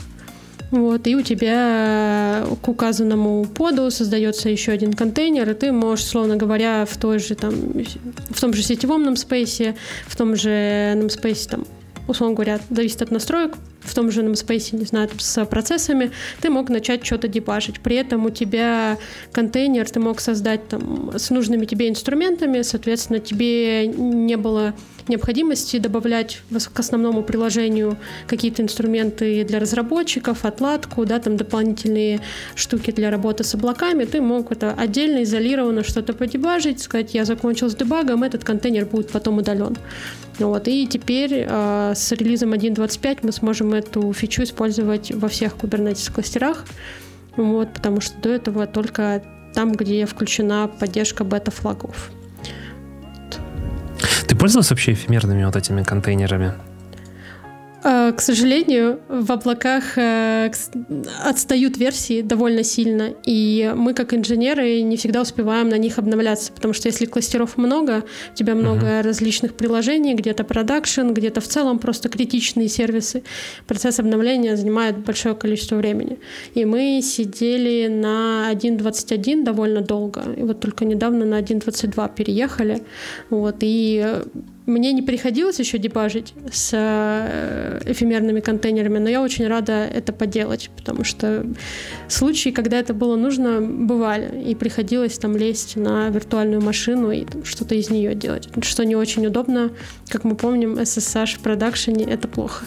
вот, 0.72 1.08
и 1.08 1.16
у 1.16 1.22
тебя 1.22 2.46
к 2.62 2.68
указанному 2.68 3.46
поду 3.46 3.92
создается 3.92 4.50
еще 4.50 4.72
один 4.72 4.94
контейнер, 4.94 5.50
и 5.50 5.54
ты 5.54 5.72
можешь, 5.72 6.06
словно 6.06 6.36
говоря, 6.36 6.86
в 6.86 6.98
той 6.98 7.20
же 7.20 7.36
там, 7.36 7.54
в 8.30 8.42
том 8.42 8.54
же 8.54 8.64
сетевом 8.64 9.08
namespace, 9.08 9.76
в 10.08 10.16
том 10.16 10.36
же 10.36 10.50
namespace, 10.50 11.50
там, 11.50 11.66
условно 12.08 12.36
говоря, 12.36 12.60
зависит 12.70 13.02
от 13.02 13.12
настроек, 13.12 13.54
в 13.86 13.94
том 13.94 14.12
же 14.12 14.22
namespace, 14.22 14.76
не 14.76 14.86
знаю, 14.86 15.10
с 15.18 15.46
процессами, 15.46 16.12
ты 16.42 16.50
мог 16.50 16.70
начать 16.70 17.06
что-то 17.06 17.28
дебажить. 17.28 17.80
При 17.80 17.96
этом 17.96 18.26
у 18.26 18.30
тебя 18.30 18.98
контейнер 19.32 19.90
ты 19.90 20.00
мог 20.00 20.20
создать 20.20 20.68
там 20.68 21.12
с 21.16 21.30
нужными 21.30 21.66
тебе 21.66 21.90
инструментами, 21.90 22.62
соответственно, 22.62 23.20
тебе 23.20 23.88
не 23.88 24.38
было 24.38 24.74
необходимости 25.08 25.78
добавлять 25.78 26.42
к 26.74 26.80
основному 26.80 27.24
приложению 27.24 27.98
какие-то 28.28 28.62
инструменты 28.62 29.44
для 29.44 29.60
разработчиков, 29.60 30.46
отладку, 30.46 31.06
да, 31.06 31.20
там 31.20 31.38
дополнительные 31.38 32.22
штуки 32.56 32.92
для 32.92 33.12
работы 33.12 33.44
с 33.44 33.54
облаками, 33.56 34.06
ты 34.06 34.22
мог 34.22 34.52
это 34.52 34.74
отдельно, 34.74 35.24
изолированно 35.24 35.84
что-то 35.84 36.14
подебажить, 36.14 36.82
сказать, 36.82 37.14
я 37.14 37.26
закончил 37.26 37.70
с 37.70 37.76
дебагом, 37.76 38.24
этот 38.24 38.44
контейнер 38.44 38.86
будет 38.86 39.12
потом 39.12 39.38
удален. 39.38 39.78
Вот, 40.40 40.68
и 40.68 40.86
теперь 40.86 41.46
э, 41.48 41.94
с 41.96 42.12
релизом 42.12 42.54
1.25 42.54 43.20
мы 43.22 43.32
сможем 43.32 43.74
эту 43.76 44.12
фичу 44.14 44.44
использовать 44.44 45.12
во 45.12 45.28
всех 45.28 45.56
Kubernetes 45.56 46.12
кластерах, 46.12 46.66
вот, 47.38 47.74
потому 47.74 48.02
что 48.02 48.18
до 48.20 48.30
этого 48.30 48.68
только 48.68 49.24
там, 49.54 49.72
где 49.74 50.06
включена 50.06 50.70
поддержка 50.80 51.24
бета-флагов. 51.24 52.12
Ты 54.28 54.36
пользовался 54.36 54.74
вообще 54.74 54.94
эфемерными 54.94 55.44
вот 55.46 55.56
этими 55.56 55.84
контейнерами? 55.84 56.54
Э, 57.88 58.12
к 58.14 58.22
сожалению, 58.22 59.00
в 59.10 59.32
облаках 59.32 59.96
э, 59.98 60.50
отстают 61.24 61.78
версии 61.78 62.24
довольно 62.24 62.64
сильно, 62.64 63.14
и 63.24 63.72
мы, 63.76 63.94
как 63.94 64.12
инженеры, 64.16 64.82
не 64.82 64.98
всегда 64.98 65.22
успеваем 65.22 65.70
на 65.70 65.78
них 65.78 66.00
обновляться, 66.00 66.52
потому 66.52 66.74
что 66.74 66.88
если 66.88 67.06
кластеров 67.06 67.58
много, 67.58 68.04
у 68.34 68.36
тебя 68.36 68.56
много 68.56 68.88
uh-huh. 68.88 69.02
различных 69.04 69.54
приложений, 69.54 70.16
где-то 70.16 70.44
продакшн, 70.44 71.10
где-то 71.10 71.42
в 71.42 71.48
целом 71.48 71.78
просто 71.78 72.10
критичные 72.10 72.70
сервисы, 72.70 73.22
процесс 73.68 74.00
обновления 74.00 74.58
занимает 74.58 74.98
большое 74.98 75.36
количество 75.36 75.76
времени. 75.76 76.18
И 76.56 76.66
мы 76.66 77.02
сидели 77.04 77.88
на 77.88 78.50
1.21 78.52 79.44
довольно 79.44 79.82
долго, 79.82 80.24
и 80.36 80.42
вот 80.42 80.60
только 80.60 80.86
недавно 80.86 81.24
на 81.24 81.40
1.22 81.40 82.16
переехали, 82.16 82.82
вот, 83.30 83.58
и 83.60 84.22
мне 84.66 84.94
не 84.94 85.02
приходилось 85.02 85.60
еще 85.60 85.78
дебажить 85.78 86.34
с 86.52 86.72
э, 86.74 87.82
эфемерными 87.86 88.40
контейнерами, 88.40 88.98
но 88.98 89.10
я 89.10 89.22
очень 89.22 89.48
рада 89.48 89.86
это 89.86 90.12
поделать, 90.12 90.70
потому 90.76 91.04
что 91.04 91.46
случаи, 92.08 92.50
когда 92.50 92.80
это 92.80 92.94
было 92.94 93.16
нужно, 93.16 93.62
бывали, 93.62 94.42
и 94.42 94.56
приходилось 94.56 95.18
там 95.18 95.38
лезть 95.38 95.76
на 95.76 96.10
виртуальную 96.10 96.62
машину 96.62 97.12
и 97.12 97.26
что-то 97.44 97.76
из 97.76 97.90
нее 97.90 98.16
делать, 98.16 98.50
что 98.62 98.86
не 98.86 98.96
очень 98.96 99.28
удобно. 99.28 99.72
Как 100.10 100.24
мы 100.24 100.36
помним, 100.36 100.76
SSH 100.76 101.38
в 101.38 101.40
продакшене— 101.40 102.06
это 102.10 102.28
плохо. 102.28 102.66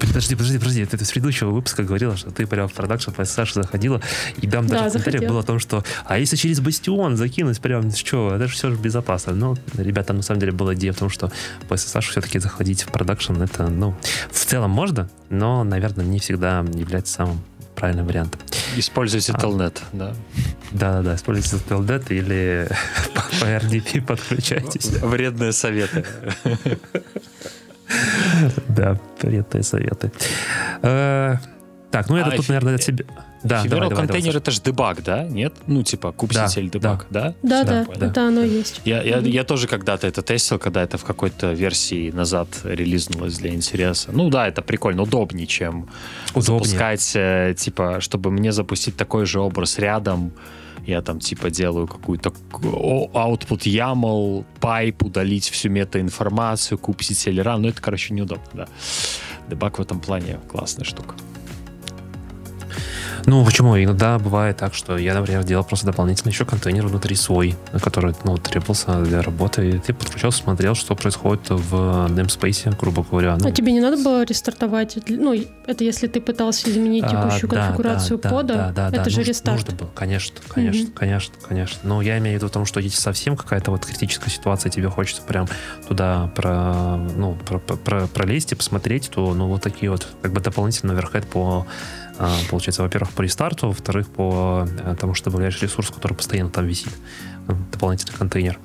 Подожди, 0.00 0.34
подожди, 0.34 0.58
подожди. 0.58 0.86
Ты 0.86 1.04
с 1.04 1.12
предыдущего 1.12 1.50
выпуска 1.50 1.82
говорила, 1.82 2.16
что 2.16 2.30
ты 2.30 2.46
прям 2.46 2.68
в 2.68 2.72
продакшн 2.72 3.10
по 3.10 3.22
SSH 3.22 3.54
заходила, 3.54 4.00
и 4.40 4.48
там 4.48 4.66
даже 4.66 4.84
да, 4.84 4.88
в 4.88 4.92
комментариях 4.92 5.28
было 5.28 5.40
о 5.40 5.42
том, 5.42 5.58
что 5.58 5.84
а 6.04 6.18
если 6.18 6.36
через 6.36 6.60
бастион 6.60 7.16
закинуть 7.16 7.60
прям, 7.60 7.92
что, 7.92 8.34
это 8.34 8.48
же 8.48 8.54
все 8.54 8.70
же 8.70 8.76
безопасно. 8.76 9.34
Ну, 9.34 9.56
ребята, 9.76 10.12
на 10.12 10.22
самом 10.22 10.40
деле 10.40 10.52
была 10.52 10.74
идея 10.74 10.92
в 10.92 10.98
том, 10.98 11.10
что 11.10 11.30
по 11.68 11.74
SSH 11.74 12.10
все-таки 12.10 12.38
заходить 12.38 12.82
в 12.82 12.88
продакшн, 12.88 13.40
это, 13.42 13.68
ну, 13.68 13.94
в 14.30 14.44
целом 14.44 14.70
можно, 14.70 15.08
но, 15.28 15.64
наверное, 15.64 16.04
не 16.04 16.18
всегда 16.18 16.60
является 16.74 17.14
самым 17.14 17.40
правильным 17.76 18.06
вариантом. 18.06 18.40
Используйте 18.76 19.32
Telnet, 19.32 19.78
а, 19.92 19.96
да? 19.96 20.14
Да-да-да, 20.70 21.14
используйте 21.16 21.64
Telnet 21.68 22.06
или 22.10 22.68
по 23.14 23.44
RDP 23.44 24.04
подключайтесь. 24.04 24.86
Вредные 25.00 25.52
советы. 25.52 26.04
Да, 28.68 28.98
приятные 29.18 29.62
советы. 29.62 30.12
Э, 30.82 31.36
так, 31.90 32.08
ну 32.08 32.16
это 32.16 32.30
тут, 32.36 32.48
наверное, 32.48 32.76
от 32.76 32.82
себя... 32.82 33.04
Да, 33.42 33.62
Феверал 33.62 33.90
контейнер 33.90 34.36
это 34.36 34.50
же 34.50 34.60
дебаг, 34.60 35.02
да? 35.02 35.24
Нет? 35.24 35.54
Ну, 35.66 35.82
типа, 35.82 36.12
кубситель 36.12 36.70
да, 36.70 36.78
дебаг, 36.78 37.06
да? 37.10 37.34
Да, 37.42 37.64
да, 37.64 37.86
да, 37.96 38.06
это 38.06 38.28
оно 38.28 38.42
есть. 38.42 38.82
Я, 38.84 39.02
я, 39.02 39.18
я 39.18 39.44
тоже 39.44 39.66
когда-то 39.66 40.06
это 40.06 40.22
тестил, 40.22 40.58
когда 40.58 40.82
это 40.82 40.98
в 40.98 41.04
какой-то 41.04 41.52
версии 41.52 42.10
назад 42.10 42.48
релизнулось 42.64 43.38
для 43.38 43.54
интереса. 43.54 44.10
Ну 44.12 44.28
да, 44.28 44.46
это 44.46 44.62
прикольно, 44.62 45.02
удобнее, 45.02 45.46
чем 45.46 45.88
удобнее. 46.34 46.42
запускать, 46.42 47.12
э, 47.14 47.54
типа, 47.56 48.00
чтобы 48.00 48.30
мне 48.30 48.52
запустить 48.52 48.96
такой 48.96 49.24
же 49.24 49.40
образ 49.40 49.78
рядом, 49.78 50.32
я 50.90 51.02
там 51.02 51.20
типа 51.20 51.50
делаю 51.50 51.86
какую-то 51.86 52.32
output 52.52 53.62
YAML, 53.66 54.44
pipe, 54.60 55.02
удалить 55.04 55.48
всю 55.48 55.70
метаинформацию, 55.70 56.78
купить 56.78 57.16
селера. 57.18 57.56
Ну, 57.56 57.68
это, 57.68 57.80
короче, 57.80 58.14
неудобно, 58.14 58.50
да. 58.52 58.68
Debug 59.48 59.78
в 59.78 59.82
этом 59.82 60.00
плане 60.00 60.38
классная 60.48 60.84
штука. 60.84 61.14
Ну, 63.26 63.44
почему? 63.44 63.76
Иногда 63.82 64.18
бывает 64.18 64.56
так, 64.56 64.74
что 64.74 64.96
я, 64.96 65.14
например, 65.14 65.44
делал 65.44 65.64
просто 65.64 65.86
дополнительно 65.86 66.30
еще 66.30 66.44
контейнер 66.44 66.86
внутри 66.86 67.16
свой, 67.16 67.56
который, 67.82 68.14
ну, 68.24 68.36
требовался 68.36 69.00
для 69.02 69.22
работы, 69.22 69.70
и 69.70 69.78
ты 69.78 69.92
подключался, 69.92 70.42
смотрел, 70.42 70.74
что 70.74 70.94
происходит 70.94 71.50
в 71.50 71.74
namespace, 72.08 72.76
грубо 72.78 73.04
говоря. 73.08 73.36
Ну. 73.38 73.48
А 73.48 73.52
тебе 73.52 73.72
не 73.72 73.80
надо 73.80 73.96
было 74.02 74.24
рестартовать? 74.24 74.98
Ну, 75.08 75.34
это 75.66 75.84
если 75.84 76.06
ты 76.06 76.20
пытался 76.20 76.70
изменить 76.70 77.04
текущую 77.04 77.50
а, 77.50 77.54
да, 77.54 77.66
конфигурацию 77.66 78.18
да, 78.18 78.28
кода, 78.28 78.54
да, 78.54 78.72
да, 78.72 78.88
это 78.88 79.04
да, 79.04 79.10
же 79.10 79.18
нужно, 79.18 79.28
рестарт. 79.28 79.60
Нужно 79.60 79.76
было, 79.76 79.90
конечно, 79.94 80.36
конечно, 80.48 80.88
mm-hmm. 80.88 80.92
конечно, 80.94 81.34
конечно. 81.46 81.78
Но 81.82 82.02
я 82.02 82.18
имею 82.18 82.36
в 82.36 82.38
виду 82.38 82.48
в 82.48 82.52
том, 82.52 82.64
что 82.66 82.80
если 82.80 82.98
совсем 82.98 83.36
какая-то 83.36 83.70
вот 83.70 83.84
критическая 83.84 84.30
ситуация, 84.30 84.70
тебе 84.70 84.88
хочется 84.88 85.22
прям 85.22 85.46
туда 85.88 86.30
про, 86.34 86.96
ну, 86.96 87.36
про, 87.46 87.58
про, 87.58 88.06
пролезть 88.06 88.52
и 88.52 88.54
посмотреть, 88.54 89.10
то, 89.10 89.34
ну, 89.34 89.46
вот 89.48 89.62
такие 89.62 89.90
вот, 89.90 90.06
как 90.22 90.32
бы 90.32 90.40
дополнительно 90.40 90.92
оверхед 90.92 91.26
по 91.26 91.50
а, 91.50 91.66
получается, 92.50 92.82
во-первых, 92.82 93.12
по 93.12 93.22
рестарту, 93.22 93.68
во-вторых, 93.68 94.08
по 94.08 94.66
э, 94.84 94.96
тому, 94.98 95.14
что 95.14 95.30
добавляешь 95.30 95.60
ресурс, 95.62 95.90
который 95.90 96.14
постоянно 96.14 96.50
там 96.50 96.66
висит, 96.66 96.92
э, 97.48 97.54
дополнительный 97.72 98.14
контейнер. 98.16 98.58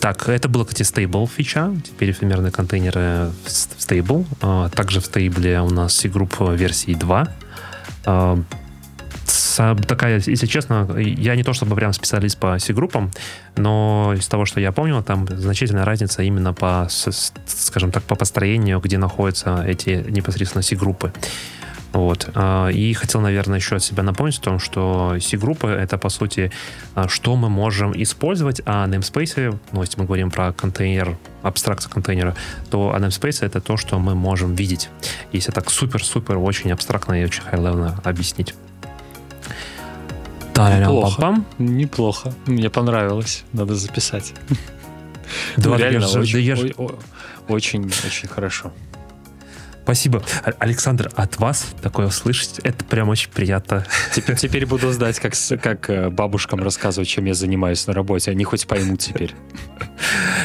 Так, 0.00 0.28
это 0.28 0.48
было, 0.48 0.64
кстати, 0.64 0.82
стейбл 0.82 1.28
фича. 1.28 1.72
Теперь 1.84 2.10
эфемерные 2.10 2.50
контейнеры 2.50 3.30
в 3.44 3.50
стейбл. 3.50 4.26
А, 4.40 4.68
также 4.68 5.00
в 5.00 5.06
стейбле 5.06 5.60
у 5.60 5.70
нас 5.70 5.94
C-Group 5.94 6.56
версии 6.56 6.94
2. 6.94 7.28
А, 8.06 8.38
такая, 9.86 10.20
если 10.26 10.46
честно, 10.46 10.88
я 10.98 11.36
не 11.36 11.44
то 11.44 11.52
чтобы 11.52 11.76
прям 11.76 11.92
специалист 11.92 12.38
по 12.38 12.58
C-группам, 12.58 13.10
но 13.56 14.14
из 14.16 14.26
того, 14.26 14.44
что 14.46 14.60
я 14.60 14.72
помню, 14.72 15.02
там 15.02 15.26
значительная 15.28 15.84
разница 15.84 16.22
именно 16.22 16.52
по, 16.52 16.88
скажем 17.46 17.92
так, 17.92 18.02
по 18.04 18.16
построению, 18.16 18.80
где 18.80 18.98
находятся 18.98 19.62
эти 19.64 20.04
непосредственно 20.08 20.62
C-группы. 20.62 21.12
Вот. 21.94 22.28
А, 22.34 22.68
и 22.68 22.92
хотел, 22.92 23.20
наверное, 23.20 23.58
еще 23.58 23.76
от 23.76 23.82
себя 23.82 24.02
напомнить 24.02 24.38
о 24.38 24.42
том, 24.42 24.58
что 24.58 25.16
C-группы— 25.20 25.68
это, 25.68 25.96
по 25.96 26.08
сути, 26.08 26.50
а, 26.94 27.08
что 27.08 27.36
мы 27.36 27.48
можем 27.48 27.92
использовать, 27.94 28.60
а 28.66 28.86
namespace, 28.88 29.56
ну, 29.72 29.80
если 29.80 30.00
мы 30.00 30.06
говорим 30.06 30.30
про 30.30 30.52
контейнер, 30.52 31.16
абстракцию 31.42 31.92
контейнера, 31.92 32.34
то 32.68 32.92
а 32.92 32.98
namespace— 32.98 33.38
это 33.46 33.60
то, 33.60 33.76
что 33.76 33.98
мы 34.00 34.16
можем 34.16 34.56
видеть. 34.56 34.90
Если 35.32 35.52
так 35.52 35.70
супер-супер 35.70 36.36
очень 36.36 36.72
абстрактно 36.72 37.22
и 37.22 37.24
очень 37.24 37.44
high-level 37.44 38.00
объяснить. 38.02 38.54
Неплохо. 40.56 41.44
Неплохо. 41.58 42.34
Мне 42.46 42.70
понравилось. 42.70 43.44
Надо 43.52 43.74
записать. 43.74 44.34
Да, 45.56 45.70
ну, 45.70 45.76
реально, 45.76 46.06
очень, 46.06 46.52
очень, 47.48 47.84
очень 47.86 48.28
хорошо. 48.28 48.72
Спасибо. 49.84 50.22
Александр, 50.58 51.10
от 51.14 51.38
вас 51.38 51.66
такое 51.82 52.06
услышать, 52.06 52.58
это 52.60 52.84
прям 52.86 53.10
очень 53.10 53.30
приятно. 53.30 53.84
Теперь, 54.14 54.36
теперь 54.36 54.66
буду 54.66 54.90
знать, 54.92 55.20
как, 55.20 55.34
как 55.62 55.90
э, 55.90 56.08
бабушкам 56.08 56.62
рассказывать, 56.62 57.06
чем 57.06 57.26
я 57.26 57.34
занимаюсь 57.34 57.86
на 57.86 57.92
работе. 57.92 58.30
Они 58.30 58.44
хоть 58.44 58.66
поймут 58.66 59.00
теперь. 59.00 59.34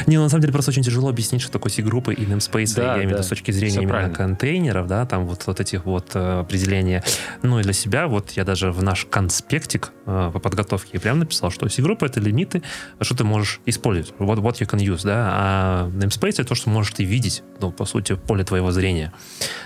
Не, 0.08 0.18
ну, 0.18 0.24
на 0.24 0.30
самом 0.30 0.42
деле 0.42 0.52
просто 0.52 0.72
очень 0.72 0.84
тяжело 0.84 1.10
объяснить, 1.10 1.42
что 1.42 1.52
такое 1.52 1.72
C-группы 1.72 2.14
и 2.14 2.26
namespace, 2.26 2.76
да, 2.76 2.84
я 2.84 2.94
имею 2.96 3.10
в 3.10 3.12
виду 3.14 3.24
с 3.24 3.28
точки 3.28 3.52
зрения 3.52 3.72
Все 3.72 3.80
именно 3.82 3.94
правильно. 3.94 4.16
контейнеров, 4.16 4.88
да, 4.88 5.06
там 5.06 5.26
вот, 5.26 5.44
вот 5.46 5.60
этих 5.60 5.86
вот 5.86 6.12
э, 6.16 6.40
определения. 6.40 7.04
Ну 7.42 7.60
и 7.60 7.64
для 7.64 7.74
себя, 7.74 8.08
вот 8.08 8.32
я 8.32 8.44
даже 8.44 8.72
в 8.72 8.84
наш 8.84 9.06
конспектик 9.06 9.94
э, 10.06 10.32
по 10.34 10.40
подготовке 10.40 11.00
прям 11.00 11.20
написал, 11.20 11.50
что 11.50 11.68
C-группа 11.70 12.06
это 12.06 12.20
лимиты, 12.20 12.62
что 13.00 13.16
ты 13.16 13.24
можешь 13.24 13.62
использовать. 13.66 14.14
Вот 14.20 14.40
what 14.40 14.60
you 14.60 14.70
can 14.70 14.80
use, 14.80 15.02
да, 15.04 15.30
а 15.32 15.90
namespace 15.90 16.34
это 16.34 16.46
то, 16.46 16.56
что 16.56 16.70
можешь 16.70 16.94
ты 16.94 17.04
видеть, 17.04 17.44
ну, 17.62 17.72
по 17.72 17.86
сути, 17.86 18.16
поле 18.16 18.44
твоего 18.44 18.72
зрения. 18.72 19.14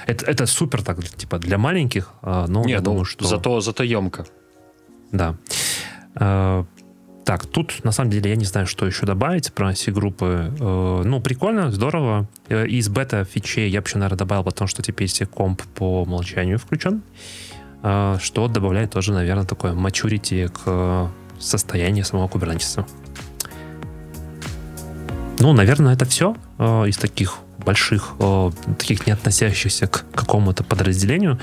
Это, 0.07 0.26
это 0.26 0.45
супер 0.45 0.84
так, 0.84 1.03
типа, 1.03 1.39
для 1.39 1.57
маленьких, 1.57 2.11
а, 2.22 2.47
но 2.47 2.61
Нет, 2.61 2.70
я 2.70 2.80
думаю, 2.80 2.99
ну, 2.99 3.05
что... 3.05 3.26
Зато, 3.26 3.61
зато 3.61 3.84
емко. 3.84 4.26
Да. 5.11 5.36
А, 6.16 6.66
так, 7.26 7.45
тут 7.45 7.84
на 7.84 7.91
самом 7.91 8.11
деле 8.11 8.30
я 8.30 8.36
не 8.36 8.45
знаю, 8.45 8.68
что 8.68 8.86
еще 8.86 9.05
добавить 9.05 9.53
про 9.53 9.74
C-группы. 9.74 10.53
Э, 10.59 11.01
ну, 11.05 11.22
прикольно, 11.22 11.72
здорово. 11.72 12.28
Э, 12.49 12.68
из 12.68 12.89
бета-фичей 12.89 13.70
я 13.70 13.80
еще, 13.80 13.97
наверное, 13.97 14.18
добавил, 14.18 14.43
потому 14.43 14.68
что 14.68 14.82
теперь 14.82 15.07
все 15.07 15.26
комп 15.26 15.61
по 15.76 16.01
умолчанию 16.01 16.59
включен, 16.59 17.01
э, 17.82 18.18
что 18.22 18.47
добавляет 18.47 18.91
тоже, 18.91 19.14
наверное, 19.14 19.45
такое 19.45 19.74
maturity 19.74 20.49
к 20.49 21.11
состоянию 21.39 22.03
самого 22.03 22.28
Kubernetes. 22.28 22.86
Ну, 25.39 25.53
наверное, 25.53 25.93
это 25.93 26.05
все 26.05 26.36
из 26.59 26.97
таких 26.97 27.39
больших, 27.64 28.14
таких 28.78 29.07
не 29.07 29.14
относящихся 29.14 29.88
к 29.88 30.05
какому-то 30.14 30.64
подразделению 30.64 31.39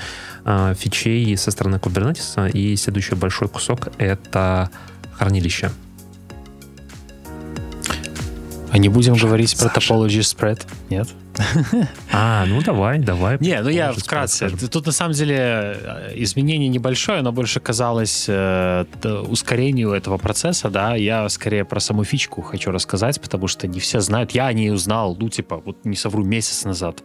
фичей 0.75 1.35
со 1.37 1.51
стороны 1.51 1.75
Kubernetes. 1.77 2.51
И 2.51 2.75
следующий 2.75 3.15
большой 3.15 3.47
кусок— 3.47 3.89
это 3.97 4.69
хранилище. 5.13 5.71
А 8.71 8.77
не 8.77 8.89
будем 8.89 9.15
Саша, 9.15 9.27
говорить 9.27 9.57
про 9.57 9.67
topology 9.67 10.19
spread? 10.19 10.61
Нет? 10.89 11.09
А, 12.11 12.45
ну 12.45 12.61
давай, 12.61 12.99
давай. 12.99 13.37
Не, 13.39 13.61
ну 13.61 13.69
я 13.69 13.91
вкратце. 13.93 14.49
Тут 14.49 14.85
на 14.85 14.91
самом 14.91 15.13
деле 15.13 15.35
э, 15.37 16.13
изменение 16.15 16.69
небольшое, 16.69 17.19
оно 17.19 17.31
больше 17.31 17.59
казалось 17.59 18.25
э, 18.27 18.85
ускорению 19.27 19.91
этого 19.91 20.17
процесса, 20.17 20.69
да. 20.69 20.95
Я 20.95 21.27
скорее 21.29 21.65
про 21.65 21.79
саму 21.79 22.03
фичку 22.03 22.41
хочу 22.41 22.71
рассказать, 22.71 23.21
потому 23.21 23.47
что 23.47 23.67
не 23.67 23.79
все 23.79 24.01
знают. 24.01 24.31
Я 24.31 24.47
о 24.47 24.53
ней 24.53 24.71
узнал, 24.71 25.15
ну 25.19 25.29
типа, 25.29 25.61
вот 25.65 25.77
не 25.85 25.95
совру, 25.95 26.23
месяц 26.23 26.65
назад. 26.65 27.03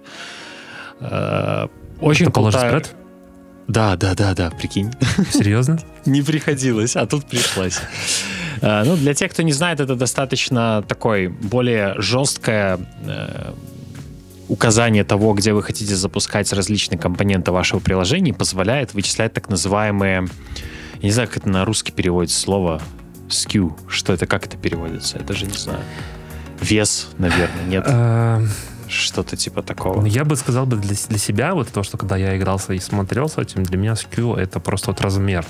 Э, 1.00 1.68
очень 2.00 2.30
крутая... 2.30 2.82
Да, 3.68 3.96
да, 3.96 4.14
да, 4.14 4.34
да, 4.34 4.50
прикинь. 4.50 4.92
Серьезно? 5.32 5.80
Не 6.06 6.22
приходилось, 6.22 6.94
а 6.94 7.04
тут 7.04 7.26
пришлось. 7.26 7.80
Ну, 8.62 8.96
для 8.96 9.12
тех, 9.12 9.32
кто 9.32 9.42
не 9.42 9.52
знает, 9.52 9.80
это 9.80 9.96
достаточно 9.96 10.84
такой 10.86 11.26
более 11.26 11.94
жесткое 12.00 12.78
э, 13.04 13.52
указание 14.48 15.04
того, 15.04 15.34
где 15.34 15.52
вы 15.52 15.62
хотите 15.62 15.94
запускать 15.94 16.52
различные 16.52 16.98
компоненты 16.98 17.52
вашего 17.52 17.80
приложения, 17.80 18.32
позволяет 18.32 18.94
вычислять 18.94 19.32
так 19.32 19.48
называемые, 19.48 20.28
я 20.94 21.02
не 21.02 21.10
знаю, 21.10 21.28
как 21.28 21.38
это 21.38 21.48
на 21.48 21.64
русский 21.64 21.92
переводится 21.92 22.40
слово 22.40 22.80
skew. 23.28 23.72
Что 23.88 24.12
это, 24.12 24.26
как 24.26 24.46
это 24.46 24.56
переводится? 24.56 25.18
Я 25.18 25.24
даже 25.24 25.46
не 25.46 25.56
знаю. 25.56 25.80
Вес, 26.60 27.08
наверное, 27.18 27.64
нет? 27.66 27.84
Э, 27.86 28.46
Что-то 28.88 29.36
типа 29.36 29.62
такого. 29.62 30.00
Ну, 30.00 30.06
я 30.06 30.24
бы 30.24 30.36
сказал 30.36 30.64
бы 30.64 30.76
для, 30.76 30.94
для 31.08 31.18
себя, 31.18 31.54
вот 31.54 31.68
то, 31.68 31.82
что 31.82 31.98
когда 31.98 32.16
я 32.16 32.36
игрался 32.36 32.72
и 32.72 32.78
смотрел 32.78 33.28
с 33.28 33.36
этим, 33.36 33.62
для 33.62 33.76
меня 33.76 33.92
skew 33.92 34.36
это 34.36 34.60
просто 34.60 34.88
вот 34.88 35.00
размер 35.00 35.44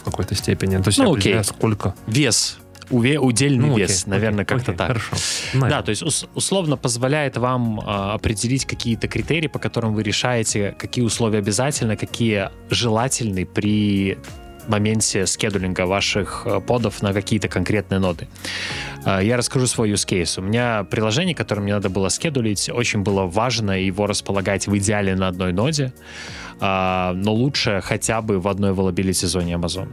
в 0.00 0.04
какой-то 0.04 0.34
степени. 0.34 0.76
То 0.76 0.88
есть 0.88 0.98
ну, 0.98 1.14
окей. 1.14 1.42
сколько... 1.42 1.94
Вес 2.06 2.58
уве, 2.90 3.18
удельный 3.18 3.68
ну, 3.68 3.76
вес, 3.76 4.02
окей, 4.02 4.10
наверное, 4.10 4.44
окей, 4.44 4.56
как-то 4.56 4.72
окей, 4.72 4.78
так. 4.78 4.88
Хорошо. 4.88 5.16
Наверное. 5.54 5.70
Да, 5.70 5.82
то 5.82 5.90
есть 5.90 6.02
ус, 6.02 6.26
условно 6.34 6.76
позволяет 6.76 7.36
вам 7.36 7.80
э, 7.80 7.82
определить 7.84 8.64
какие-то 8.64 9.08
критерии, 9.08 9.48
по 9.48 9.58
которым 9.58 9.94
вы 9.94 10.02
решаете, 10.02 10.74
какие 10.78 11.04
условия 11.04 11.38
обязательны, 11.38 11.96
какие 11.96 12.50
желательны 12.70 13.46
при 13.46 14.18
моменте 14.68 15.26
скедулинга 15.26 15.86
ваших 15.86 16.42
э, 16.46 16.60
подов 16.60 17.02
на 17.02 17.12
какие-то 17.12 17.48
конкретные 17.48 17.98
ноды. 17.98 18.28
Э, 19.04 19.20
я 19.22 19.36
расскажу 19.36 19.66
свой 19.66 19.90
use 19.90 20.06
case. 20.06 20.38
У 20.38 20.42
меня 20.42 20.84
приложение, 20.84 21.34
которое 21.34 21.62
мне 21.62 21.74
надо 21.74 21.88
было 21.88 22.08
скедулить, 22.08 22.70
очень 22.70 23.00
было 23.00 23.26
важно 23.26 23.72
его 23.72 24.06
располагать 24.06 24.66
в 24.66 24.76
идеале 24.76 25.14
на 25.14 25.28
одной 25.28 25.52
ноде. 25.52 25.92
А, 26.64 27.12
но 27.14 27.34
лучше 27.34 27.80
хотя 27.82 28.22
бы 28.22 28.38
в 28.38 28.46
одной 28.46 28.70
availability 28.70 29.26
зоне 29.26 29.54
Amazon. 29.54 29.88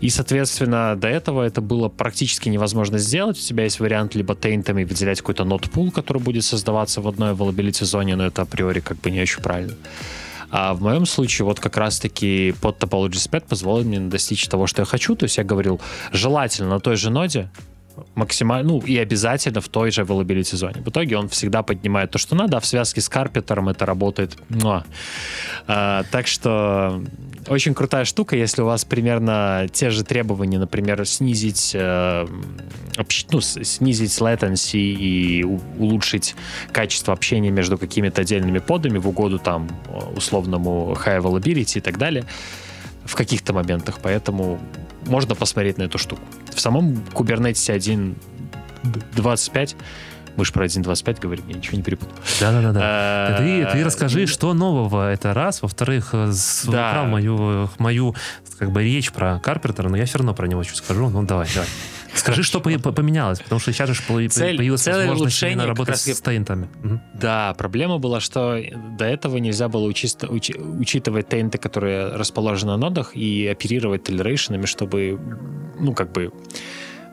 И, 0.00 0.10
соответственно, 0.10 0.94
до 0.94 1.08
этого 1.08 1.42
это 1.42 1.60
было 1.60 1.88
практически 1.88 2.48
невозможно 2.48 2.98
сделать. 2.98 3.36
У 3.36 3.40
тебя 3.40 3.64
есть 3.64 3.80
вариант 3.80 4.14
либо 4.14 4.36
тейнтами 4.36 4.84
выделять 4.84 5.18
какой-то 5.18 5.42
нот-пул, 5.42 5.90
который 5.90 6.22
будет 6.22 6.44
создаваться 6.44 7.00
в 7.00 7.08
одной 7.08 7.32
availability 7.32 7.84
зоне, 7.84 8.14
но 8.14 8.26
это 8.26 8.42
априори 8.42 8.78
как 8.78 9.00
бы 9.00 9.10
не 9.10 9.20
очень 9.20 9.42
правильно. 9.42 9.74
А 10.52 10.72
в 10.72 10.82
моем 10.82 11.04
случае 11.04 11.46
вот 11.46 11.58
как 11.58 11.76
раз-таки 11.76 12.54
под 12.60 12.78
Topology 12.78 13.14
Spec 13.14 13.48
позволил 13.48 13.84
мне 13.84 13.98
достичь 13.98 14.46
того, 14.46 14.68
что 14.68 14.82
я 14.82 14.86
хочу. 14.86 15.16
То 15.16 15.24
есть 15.24 15.36
я 15.36 15.42
говорил, 15.42 15.80
желательно 16.12 16.68
на 16.68 16.78
той 16.78 16.94
же 16.94 17.10
ноде 17.10 17.50
максимально, 18.14 18.72
ну 18.72 18.78
и 18.80 18.96
обязательно 18.98 19.60
в 19.60 19.68
той 19.68 19.90
же 19.90 20.02
availability 20.02 20.56
зоне. 20.56 20.82
В 20.84 20.88
итоге 20.88 21.16
он 21.16 21.28
всегда 21.28 21.62
поднимает 21.62 22.10
то, 22.10 22.18
что 22.18 22.34
надо, 22.34 22.56
а 22.56 22.60
в 22.60 22.66
связке 22.66 23.00
с 23.00 23.08
карпетером 23.08 23.68
это 23.68 23.86
работает. 23.86 24.36
Ну, 24.48 24.82
а, 25.66 26.04
так 26.10 26.26
что 26.26 27.02
очень 27.48 27.74
крутая 27.74 28.04
штука, 28.04 28.36
если 28.36 28.62
у 28.62 28.66
вас 28.66 28.84
примерно 28.84 29.66
те 29.72 29.90
же 29.90 30.04
требования, 30.04 30.58
например, 30.58 31.04
снизить, 31.06 31.72
э, 31.74 32.26
общ, 32.96 33.26
ну, 33.30 33.40
снизить 33.40 34.12
latency 34.12 34.78
и 34.78 35.44
у, 35.44 35.60
улучшить 35.78 36.34
качество 36.72 37.12
общения 37.12 37.50
между 37.50 37.78
какими-то 37.78 38.22
отдельными 38.22 38.58
подами 38.58 38.98
в 38.98 39.08
угоду 39.08 39.38
там 39.38 39.68
условному 40.14 40.94
high 40.94 41.20
availability 41.20 41.78
и 41.78 41.80
так 41.80 41.98
далее 41.98 42.24
в 43.04 43.16
каких-то 43.16 43.52
моментах, 43.52 43.98
поэтому 44.00 44.60
можно 45.06 45.34
посмотреть 45.34 45.78
на 45.78 45.84
эту 45.84 45.98
штуку. 45.98 46.22
В 46.54 46.60
самом 46.60 46.94
Kubernetes 47.14 48.14
1.25 48.84 49.76
мы 50.36 50.44
же 50.44 50.52
про 50.52 50.64
1.25 50.64 51.20
говорим, 51.20 51.44
я 51.48 51.54
ничего 51.56 51.76
не 51.76 51.82
перепутал. 51.82 52.14
Да-да-да. 52.40 52.80
А, 52.82 53.38
ты, 53.38 53.66
ты 53.66 53.84
расскажи, 53.84 54.26
что 54.26 54.54
нового 54.54 55.12
это 55.12 55.34
раз. 55.34 55.60
Во-вторых, 55.62 56.10
э, 56.12 56.32
да. 56.68 57.04
мою, 57.04 57.68
мою 57.78 58.14
как 58.58 58.70
бы 58.72 58.82
речь 58.82 59.12
про 59.12 59.38
Карпентера, 59.40 59.88
но 59.88 59.96
я 59.96 60.06
все 60.06 60.18
равно 60.18 60.34
про 60.34 60.46
него 60.46 60.64
чуть 60.64 60.76
скажу. 60.76 61.10
Ну, 61.10 61.22
давай, 61.24 61.48
давай. 61.52 61.68
Скажи, 62.14 62.42
что 62.42 62.60
поменялось, 62.60 63.40
потому 63.40 63.60
что 63.60 63.72
сейчас 63.72 63.88
же 63.90 64.02
появилась 64.56 64.86
возможность 64.86 65.42
именно 65.42 65.62
работать 65.68 65.96
с 66.16 66.20
тейнтами. 66.20 66.68
Да, 67.14 67.54
проблема 67.58 67.98
была, 67.98 68.20
что 68.20 68.58
до 68.98 69.04
этого 69.04 69.38
нельзя 69.38 69.68
было 69.68 69.88
учи- 69.88 70.06
уч- 70.28 70.78
учитывать 70.80 71.28
тейнты, 71.28 71.58
которые 71.58 72.08
расположены 72.14 72.72
на 72.72 72.78
нодах, 72.78 73.16
и 73.16 73.46
оперировать 73.46 74.04
толерейшенами, 74.04 74.66
чтобы, 74.66 75.18
ну, 75.80 75.94
как 75.94 76.12
бы, 76.12 76.30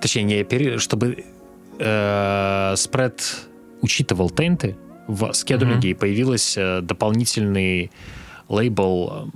точнее, 0.02 0.24
не 0.24 0.36
оперировать, 0.42 0.82
чтобы 0.82 1.24
э, 1.80 2.74
спред 2.78 3.22
учитывал 3.82 4.30
тейнты 4.30 4.76
в 5.08 5.32
скедулинге, 5.34 5.90
и 5.92 5.94
появился 5.94 6.62
э, 6.62 6.82
дополнительный 6.82 7.92
лейбл 8.50 9.32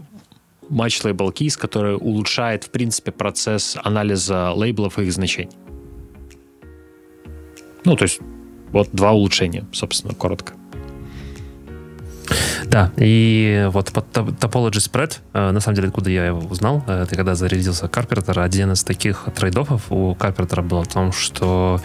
Match 0.74 1.03
Label 1.03 1.32
Keys, 1.32 1.57
который 1.57 1.95
улучшает, 1.95 2.63
в 2.63 2.69
принципе, 2.69 3.11
процесс 3.11 3.78
анализа 3.84 4.51
лейблов 4.51 4.99
и 4.99 5.03
их 5.03 5.13
значений. 5.13 5.55
Ну, 7.86 7.95
то 7.95 8.03
есть, 8.03 8.19
вот 8.71 8.89
два 8.91 9.11
улучшения, 9.11 9.65
собственно, 9.71 10.15
коротко. 10.15 10.53
Да, 12.74 12.91
и 12.97 13.69
вот 13.71 13.91
под 13.91 14.05
Topology 14.17 14.80
Spread, 14.80 15.19
э, 15.34 15.51
на 15.51 15.59
самом 15.59 15.76
деле, 15.76 15.89
откуда 15.89 16.09
я 16.09 16.26
его 16.26 16.39
узнал, 16.39 16.84
э, 16.88 17.03
это 17.03 17.15
когда 17.15 17.36
зарядился 17.36 17.86
Carpenter, 17.86 18.41
один 18.41 18.71
из 18.71 18.84
таких 18.84 19.28
трейдов 19.36 19.91
у 19.91 20.15
Carpenter 20.15 20.63
был 20.63 20.82
в 20.82 20.88
том, 20.88 21.11
что 21.11 21.80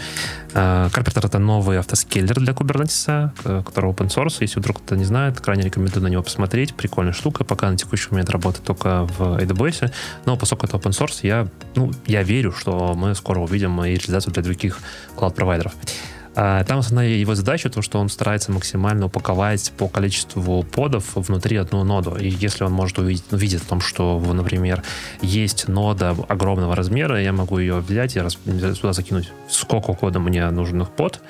э, 0.55 0.89
Carpenter 0.91 1.27
это 1.27 1.39
новый 1.39 1.79
автоскейлер 1.79 2.41
для 2.41 2.55
Kubernetes, 2.55 3.65
который 3.65 3.91
open 3.91 4.09
source, 4.09 4.39
если 4.41 4.61
вдруг 4.61 4.79
кто 4.79 4.97
не 4.97 5.05
знает, 5.05 5.39
крайне 5.43 5.65
рекомендую 5.65 6.05
на 6.05 6.09
него 6.09 6.23
посмотреть, 6.23 6.75
прикольная 6.75 7.13
штука, 7.13 7.45
пока 7.45 7.71
на 7.71 7.77
текущий 7.77 8.09
момент 8.11 8.31
работает 8.31 8.65
только 8.65 9.05
в 9.19 9.43
AWS, 9.43 9.93
но 10.25 10.39
поскольку 10.39 10.69
это 10.69 10.79
open 10.79 10.93
source, 10.93 11.19
я, 11.21 11.49
ну, 11.75 11.93
я 12.07 12.23
верю, 12.23 12.53
что 12.53 12.95
мы 12.95 13.15
скоро 13.15 13.41
увидим 13.41 13.85
и 13.85 13.91
реализацию 13.91 14.33
для 14.33 14.43
других 14.43 14.79
клауд-провайдеров. 15.17 15.75
А, 15.75 16.18
там 16.39 16.79
основная 16.79 17.09
его 17.09 17.35
задача, 17.35 17.69
то, 17.69 17.83
что 17.83 17.99
он 17.99 18.09
старается 18.09 18.53
максимально 18.53 19.07
упаковать 19.07 19.73
по 19.77 19.89
количеству 19.89 20.63
подов 20.63 21.17
внутри 21.17 21.57
одну 21.57 21.83
ноду. 21.83 22.15
И 22.15 22.29
если 22.29 22.63
он 22.63 22.71
может 22.71 22.99
увидеть, 22.99 23.25
увидеть 23.33 23.63
о 23.63 23.69
том, 23.69 23.81
что, 23.81 24.21
например, 24.21 24.85
есть 25.21 25.67
нода 25.67 26.15
огромного 26.29 26.77
размера, 26.77 27.21
я 27.21 27.33
могу 27.33 27.59
ее 27.59 27.81
взять 27.81 28.17
и 28.17 28.21
сюда 28.29 28.93
закинуть 28.93 29.33
сколько 29.49 29.95
кода 29.95 30.21
мне 30.21 30.49
нужных 30.51 30.91
под, 30.91 31.21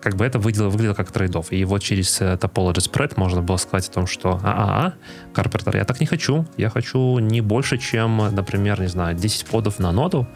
как 0.00 0.16
бы 0.16 0.24
это 0.24 0.38
выглядело, 0.38 0.68
выглядело 0.68 0.94
как 0.94 1.10
трейдов. 1.10 1.52
И 1.52 1.64
вот 1.64 1.82
через 1.82 2.20
э, 2.20 2.34
Topology 2.34 2.74
Spread 2.74 3.14
можно 3.16 3.42
было 3.42 3.56
сказать 3.56 3.88
о 3.88 3.92
том, 3.92 4.06
что 4.06 4.40
а-а-а, 4.42 4.94
Karpenter, 5.32 5.76
я 5.76 5.84
так 5.84 6.00
не 6.00 6.06
хочу. 6.06 6.46
Я 6.56 6.70
хочу 6.70 7.18
не 7.18 7.40
больше, 7.40 7.78
чем, 7.78 8.16
например, 8.34 8.80
не 8.80 8.88
знаю, 8.88 9.16
10 9.16 9.46
подов 9.46 9.78
на 9.78 9.92
ноду. 9.92 10.26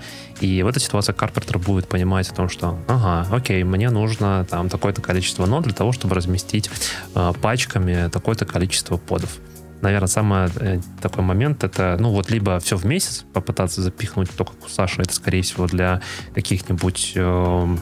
И 0.40 0.62
в 0.62 0.66
этой 0.66 0.80
ситуации 0.80 1.12
Karpenter 1.12 1.58
будет 1.58 1.88
понимать 1.88 2.28
о 2.28 2.34
том, 2.34 2.48
что 2.48 2.78
ага, 2.88 3.26
окей, 3.34 3.62
мне 3.64 3.90
нужно 3.90 4.46
там 4.50 4.68
такое-то 4.68 5.00
количество 5.00 5.46
нод 5.46 5.64
для 5.64 5.74
того, 5.74 5.92
чтобы 5.92 6.14
разместить 6.14 6.70
э, 7.14 7.32
пачками 7.40 8.08
такое-то 8.08 8.44
количество 8.44 8.96
подов 8.96 9.38
наверное, 9.82 10.06
самый 10.06 10.48
э, 10.60 10.80
такой 11.00 11.24
момент 11.24 11.64
это, 11.64 11.96
ну, 11.98 12.10
вот 12.10 12.30
либо 12.30 12.58
все 12.60 12.76
в 12.76 12.86
месяц 12.86 13.24
попытаться 13.32 13.82
запихнуть, 13.82 14.30
то, 14.30 14.44
как 14.44 14.64
у 14.64 14.68
Саши, 14.68 15.02
это, 15.02 15.12
скорее 15.12 15.42
всего, 15.42 15.66
для 15.66 16.00
каких-нибудь 16.34 17.12
э, 17.16 17.76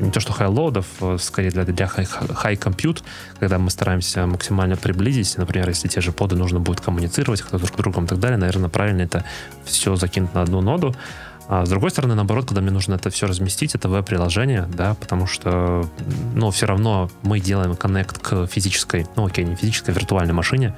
не 0.00 0.10
то 0.10 0.20
что 0.20 0.32
high-load 0.32 0.72
ов, 0.72 0.86
а 1.00 1.16
скорее 1.18 1.50
для, 1.50 1.64
для 1.64 1.86
high-compute, 1.86 3.02
когда 3.38 3.58
мы 3.58 3.70
стараемся 3.70 4.26
максимально 4.26 4.76
приблизить, 4.76 5.36
например, 5.38 5.68
если 5.68 5.88
те 5.88 6.00
же 6.00 6.12
поды 6.12 6.36
нужно 6.36 6.60
будет 6.60 6.80
коммуницировать 6.80 7.42
кто 7.42 7.58
друг 7.58 7.70
с 7.70 7.76
другом 7.76 8.04
и 8.04 8.08
так 8.08 8.20
далее, 8.20 8.38
наверное, 8.38 8.68
правильно 8.68 9.02
это 9.02 9.24
все 9.64 9.96
закинуть 9.96 10.34
на 10.34 10.42
одну 10.42 10.60
ноду. 10.60 10.94
А 11.48 11.64
с 11.64 11.68
другой 11.68 11.90
стороны, 11.90 12.14
наоборот, 12.16 12.46
когда 12.46 12.60
мне 12.60 12.72
нужно 12.72 12.94
это 12.94 13.08
все 13.10 13.26
разместить, 13.26 13.76
это 13.76 13.88
веб-приложение, 13.88 14.68
да, 14.68 14.94
потому 14.94 15.26
что, 15.26 15.88
ну, 16.34 16.50
все 16.50 16.66
равно 16.66 17.08
мы 17.22 17.38
делаем 17.38 17.76
коннект 17.76 18.18
к 18.18 18.46
физической, 18.46 19.06
ну, 19.14 19.26
окей, 19.26 19.44
не 19.44 19.54
физической, 19.54 19.90
а 19.90 19.94
виртуальной 19.94 20.34
машине, 20.34 20.74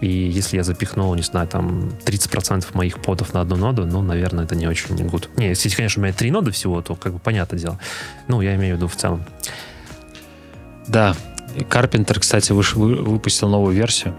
и 0.00 0.08
если 0.08 0.58
я 0.58 0.62
запихнул, 0.62 1.14
не 1.14 1.22
знаю, 1.22 1.48
там 1.48 1.90
30% 2.04 2.66
моих 2.74 3.00
подов 3.00 3.32
на 3.32 3.40
одну 3.40 3.56
ноду, 3.56 3.86
ну, 3.86 4.02
наверное, 4.02 4.44
это 4.44 4.54
не 4.54 4.66
очень 4.66 4.94
good. 4.94 5.28
Не, 5.36 5.48
если, 5.48 5.70
конечно, 5.70 6.00
у 6.00 6.04
меня 6.04 6.12
три 6.12 6.30
ноды 6.30 6.50
всего, 6.50 6.82
то 6.82 6.94
как 6.96 7.14
бы 7.14 7.18
понятное 7.18 7.58
дело. 7.58 7.78
Ну, 8.28 8.42
я 8.42 8.54
имею 8.56 8.74
в 8.74 8.78
виду 8.78 8.88
в 8.88 8.96
целом. 8.96 9.24
Да, 10.86 11.16
Carpenter, 11.70 12.20
кстати, 12.20 12.52
выш, 12.52 12.74
вы, 12.74 12.96
выпустил 12.96 13.48
новую 13.48 13.74
версию, 13.74 14.14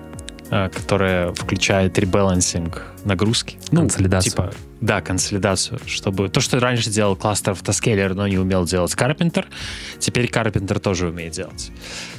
которая 0.49 1.33
включает 1.33 1.97
ребалансинг 1.99 2.83
нагрузки. 3.05 3.57
Ну, 3.71 3.81
консолидацию. 3.81 4.31
Типа, 4.31 4.53
да, 4.81 5.01
консолидацию, 5.01 5.79
чтобы 5.87 6.29
то, 6.29 6.39
что 6.39 6.59
раньше 6.59 6.89
делал 6.89 7.15
кластер 7.15 7.51
автоскейлер, 7.51 8.13
но 8.13 8.27
не 8.27 8.37
умел 8.37 8.65
делать 8.65 8.93
Carpenter, 8.93 9.45
теперь 9.99 10.25
Carpenter 10.25 10.79
тоже 10.79 11.07
умеет 11.07 11.33
делать. 11.33 11.71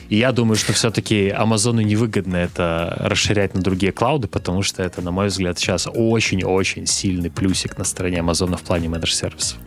И 0.09 0.16
я 0.16 0.33
думаю, 0.33 0.57
что 0.57 0.72
все-таки 0.72 1.29
Амазону 1.29 1.83
невыгодно 1.83 2.37
это 2.37 2.97
расширять 3.01 3.55
на 3.55 3.61
другие 3.61 3.93
клауды, 3.93 4.26
потому 4.26 4.62
что 4.62 4.83
это, 4.83 5.03
на 5.03 5.11
мой 5.11 5.29
взгляд, 5.29 5.59
сейчас 5.59 5.87
очень-очень 5.87 6.87
сильный 6.87 7.31
плюсик 7.31 7.79
на 7.79 7.85
стороне 7.85 8.20
Амазона 8.20 8.57
в 8.57 8.62
плане 8.62 8.89
менедж-сервисов. 8.89 9.59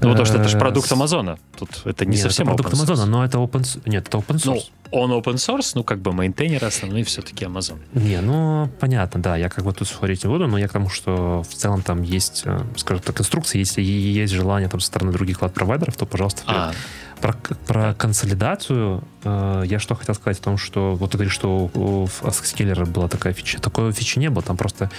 Ну, 0.00 0.10
потому 0.10 0.24
что 0.26 0.38
это 0.38 0.48
же 0.48 0.56
э, 0.56 0.60
продукт 0.60 0.90
Амазона. 0.90 1.38
Тут 1.58 1.82
это 1.84 2.04
не 2.06 2.12
Нет, 2.12 2.22
совсем 2.22 2.48
это 2.48 2.56
продукт 2.56 2.74
Амазона, 2.74 3.06
но 3.06 3.24
это 3.24 3.38
open 3.38 3.82
Нет, 3.86 4.08
это 4.08 4.18
open 4.18 4.36
source. 4.36 4.44
Ну, 4.44 4.62
он 4.92 5.12
open 5.12 5.34
source, 5.34 5.72
ну, 5.74 5.84
как 5.84 6.00
бы 6.00 6.12
мейнтейнеры 6.12 6.66
основные 6.66 7.04
все-таки 7.04 7.44
Amazon. 7.44 7.78
Не, 7.92 8.20
ну, 8.20 8.70
понятно, 8.80 9.20
да. 9.20 9.36
Я 9.36 9.48
как 9.48 9.64
бы 9.64 9.72
тут 9.72 9.88
спорить 9.88 10.24
не 10.24 10.30
буду, 10.30 10.46
но 10.46 10.58
я 10.58 10.68
к 10.68 10.72
тому, 10.72 10.88
что 10.88 11.42
в 11.42 11.54
целом 11.54 11.82
там 11.82 12.02
есть, 12.02 12.42
э, 12.44 12.60
скажем 12.76 13.02
так, 13.02 13.20
инструкции, 13.20 13.58
если 13.58 13.82
есть 13.82 14.32
желание 14.32 14.68
там 14.68 14.80
со 14.80 14.86
стороны 14.86 15.12
других 15.12 15.38
клад-провайдеров, 15.38 15.96
то, 15.96 16.06
пожалуйста, 16.06 16.42
а. 16.46 16.72
Про, 17.20 17.34
про 17.66 17.94
консолидацию 17.94 19.04
э, 19.24 19.64
я 19.66 19.78
что 19.78 19.94
хотел 19.94 20.14
сказать 20.14 20.38
о 20.38 20.42
том, 20.42 20.56
что 20.56 20.94
вот 20.94 21.10
ты 21.10 21.18
говоришь, 21.18 21.34
что 21.34 21.70
у, 21.74 22.04
у 22.04 22.04
Ask 22.06 22.86
была 22.86 23.08
такая 23.08 23.34
фича. 23.34 23.60
Такой 23.60 23.92
фичи 23.92 24.18
не 24.18 24.30
было. 24.30 24.42
Там 24.42 24.56
просто 24.56 24.90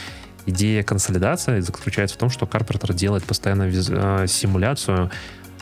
идея 0.46 0.84
консолидации 0.84 1.60
заключается 1.60 2.16
в 2.16 2.20
том, 2.20 2.30
что 2.30 2.46
Carpenter 2.46 2.94
делает 2.94 3.24
постоянно 3.24 3.64
виз, 3.64 3.90
э, 3.90 4.26
симуляцию, 4.28 5.12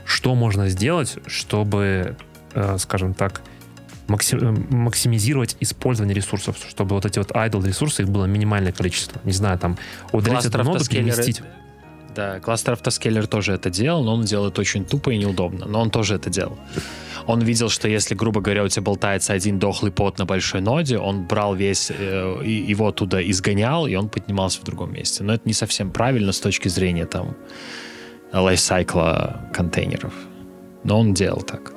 что 0.05 0.35
можно 0.35 0.69
сделать, 0.69 1.17
чтобы, 1.27 2.15
э, 2.53 2.77
скажем 2.79 3.13
так, 3.13 3.41
максимизировать 4.07 5.55
использование 5.59 6.15
ресурсов, 6.15 6.57
чтобы 6.67 6.95
вот 6.95 7.05
эти 7.05 7.19
вот 7.19 7.31
idle 7.31 7.65
ресурсы, 7.65 8.01
их 8.01 8.09
было 8.09 8.25
минимальное 8.25 8.71
количество. 8.71 9.21
Не 9.23 9.33
знаю, 9.33 9.59
там 9.59 9.77
удалить 10.11 10.45
эту 10.45 10.63
ноду, 10.63 10.83
переместить. 10.85 11.43
Да, 12.19 12.41
кластер 12.41 12.73
автоскейлер 12.73 13.27
тоже 13.27 13.53
это 13.53 13.69
делал, 13.69 14.03
но 14.03 14.13
он 14.13 14.25
делает 14.25 14.59
очень 14.59 14.83
тупо 14.83 15.11
и 15.11 15.17
неудобно. 15.17 15.65
Но 15.65 15.79
он 15.79 15.89
тоже 15.89 16.15
это 16.15 16.29
делал. 16.29 16.57
Он 17.27 17.39
видел, 17.39 17.69
что 17.69 17.87
если, 17.87 18.13
грубо 18.13 18.41
говоря, 18.41 18.65
у 18.65 18.67
тебя 18.67 18.81
болтается 18.81 19.31
один 19.31 19.57
дохлый 19.57 19.93
пот 19.93 20.17
на 20.17 20.25
большой 20.25 20.59
ноде, 20.59 20.97
он 20.97 21.23
брал 21.23 21.55
весь, 21.55 21.89
э, 21.89 22.41
его 22.43 22.89
оттуда 22.89 23.21
изгонял, 23.31 23.87
и 23.87 23.95
он 23.95 24.09
поднимался 24.09 24.59
в 24.59 24.65
другом 24.65 24.91
месте. 24.91 25.23
Но 25.23 25.33
это 25.33 25.43
не 25.45 25.53
совсем 25.53 25.91
правильно 25.91 26.33
с 26.33 26.41
точки 26.41 26.67
зрения 26.67 27.05
там 27.05 27.37
лайфсайкла 28.33 29.49
контейнеров. 29.53 30.13
Но 30.83 30.99
он 30.99 31.13
делал 31.13 31.41
так. 31.41 31.71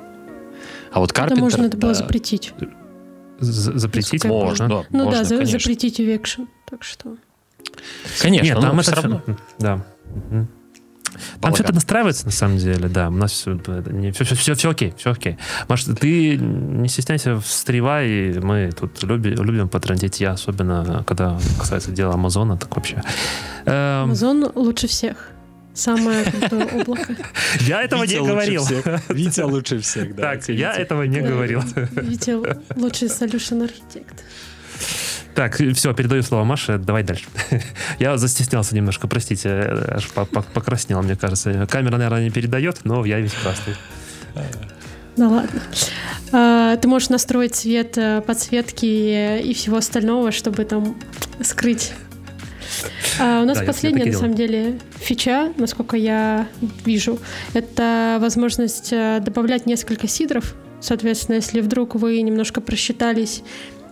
А 0.91 0.99
вот 0.99 1.13
Carpenter... 1.13 1.25
Это 1.25 1.35
можно 1.39 1.63
это 1.67 1.77
было 1.77 1.93
запретить. 1.93 2.51
запретить? 3.39 4.25
Можно, 4.25 4.67
да, 4.67 4.83
Ну 4.89 5.05
можно, 5.05 5.19
да, 5.19 5.23
за, 5.23 5.45
запретить 5.45 6.01
eviction. 6.01 6.49
Так 6.69 6.83
что... 6.83 7.15
Конечно, 8.21 8.45
Нет, 8.45 8.59
там 8.59 8.77
это 8.77 8.91
все 8.91 9.01
равно... 9.01 9.21
Да. 9.57 9.85
Угу. 10.15 10.47
Там 11.41 11.53
все 11.53 11.63
это 11.63 11.73
настраивается, 11.73 12.25
на 12.25 12.31
самом 12.31 12.57
деле, 12.57 12.87
да. 12.87 13.09
У 13.09 13.11
нас 13.11 13.31
все, 13.31 13.57
все, 14.13 14.23
все, 14.23 14.35
все, 14.35 14.53
все 14.55 14.69
окей, 14.69 14.93
все 14.97 15.11
окей. 15.11 15.37
Маш, 15.67 15.83
ты 15.83 16.37
не 16.37 16.87
стесняйся, 16.89 17.39
встревай, 17.39 18.39
мы 18.39 18.71
тут 18.71 19.03
любим, 19.03 19.33
любим 19.43 19.69
потрандить, 19.69 20.19
я 20.21 20.31
особенно, 20.31 21.03
когда 21.05 21.37
касается 21.59 21.91
дела 21.91 22.13
Амазона, 22.13 22.57
так 22.57 22.75
вообще. 22.75 23.01
Эм, 23.65 24.05
Амазон 24.05 24.51
лучше 24.55 24.87
всех. 24.87 25.29
Самое 25.73 26.23
крутое 26.23 26.65
облако. 26.81 27.15
Я 27.61 27.81
этого 27.81 28.03
не 28.03 28.19
говорил. 28.19 28.63
Витя 29.09 29.41
лучше 29.41 29.79
всех, 29.79 30.15
да. 30.15 30.35
Так, 30.35 30.49
я 30.49 30.73
этого 30.73 31.03
не 31.03 31.19
говорил. 31.19 31.63
Витя 31.95 32.37
лучший 32.75 33.07
solution 33.07 33.63
архитект. 33.63 34.23
Так, 35.35 35.55
все, 35.55 35.93
передаю 35.93 36.21
слово 36.21 36.43
Маше, 36.43 36.77
давай 36.77 37.03
дальше. 37.03 37.25
я 37.99 38.17
застеснялся 38.17 38.75
немножко, 38.75 39.07
простите, 39.07 39.49
аж 39.87 40.09
покраснел, 40.09 41.01
мне 41.01 41.15
кажется. 41.15 41.67
Камера, 41.69 41.97
наверное, 41.97 42.23
не 42.23 42.29
передает, 42.29 42.85
но 42.85 43.03
я 43.05 43.19
весь 43.19 43.33
красный. 43.33 43.75
Ну 45.15 45.29
ладно. 45.29 45.61
А, 46.31 46.75
ты 46.77 46.87
можешь 46.87 47.09
настроить 47.09 47.55
цвет 47.55 47.97
э, 47.97 48.21
подсветки 48.21 49.39
и 49.41 49.53
всего 49.53 49.77
остального, 49.77 50.31
чтобы 50.31 50.65
там 50.65 50.95
скрыть. 51.41 51.93
А 53.19 53.41
у 53.41 53.45
нас 53.45 53.59
да, 53.59 53.65
последняя, 53.65 54.05
на 54.05 54.13
самом 54.13 54.33
деле, 54.33 54.79
фича, 54.99 55.53
насколько 55.57 55.95
я 55.95 56.47
вижу, 56.83 57.19
это 57.53 58.17
возможность 58.19 58.91
э, 58.91 59.19
добавлять 59.19 59.67
несколько 59.67 60.07
сидров. 60.07 60.55
Соответственно, 60.79 61.35
если 61.35 61.61
вдруг 61.61 61.93
вы 61.93 62.19
немножко 62.21 62.59
просчитались 62.59 63.43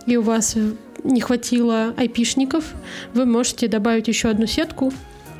и 0.06 0.16
у 0.16 0.22
вас 0.22 0.56
не 1.04 1.20
хватило 1.20 1.94
айпишников, 1.96 2.64
вы 3.14 3.26
можете 3.26 3.68
добавить 3.68 4.08
еще 4.08 4.28
одну 4.28 4.46
сетку. 4.46 4.92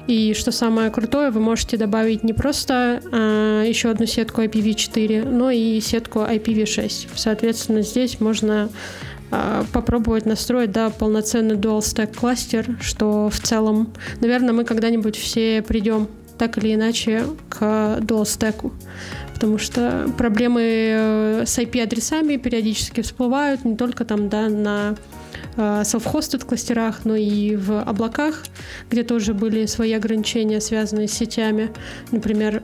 И 0.08 0.34
что 0.34 0.50
самое 0.50 0.90
крутое, 0.90 1.30
вы 1.30 1.40
можете 1.40 1.76
добавить 1.76 2.24
не 2.24 2.32
просто 2.32 3.00
а, 3.12 3.62
еще 3.62 3.90
одну 3.90 4.06
сетку 4.06 4.42
IPv4, 4.42 5.28
но 5.28 5.50
и 5.50 5.80
сетку 5.80 6.20
IPv6. 6.20 7.10
Соответственно, 7.14 7.82
здесь 7.82 8.18
можно 8.18 8.68
а, 9.30 9.64
попробовать 9.72 10.26
настроить 10.26 10.72
да, 10.72 10.90
полноценный 10.90 11.54
dual 11.54 11.78
stack 11.78 12.16
кластер, 12.16 12.78
что 12.80 13.30
в 13.30 13.38
целом, 13.38 13.92
наверное, 14.20 14.52
мы 14.52 14.64
когда-нибудь 14.64 15.16
все 15.16 15.62
придем 15.62 16.08
так 16.36 16.58
или 16.58 16.74
иначе 16.74 17.24
к 17.48 17.60
dual 18.00 18.24
stack 18.24 18.72
потому 19.42 19.58
что 19.58 20.08
проблемы 20.16 20.62
э, 20.62 21.42
с 21.44 21.58
IP-адресами 21.58 22.36
периодически 22.36 23.00
всплывают 23.00 23.64
не 23.64 23.76
только 23.76 24.04
там, 24.04 24.28
да, 24.28 24.48
на 24.48 24.94
self-hosted 25.56 26.46
кластерах, 26.46 27.04
но 27.04 27.14
и 27.16 27.56
в 27.56 27.82
облаках, 27.82 28.44
где 28.90 29.02
тоже 29.02 29.34
были 29.34 29.66
свои 29.66 29.92
ограничения, 29.92 30.60
связанные 30.60 31.08
с 31.08 31.12
сетями. 31.12 31.70
Например, 32.10 32.62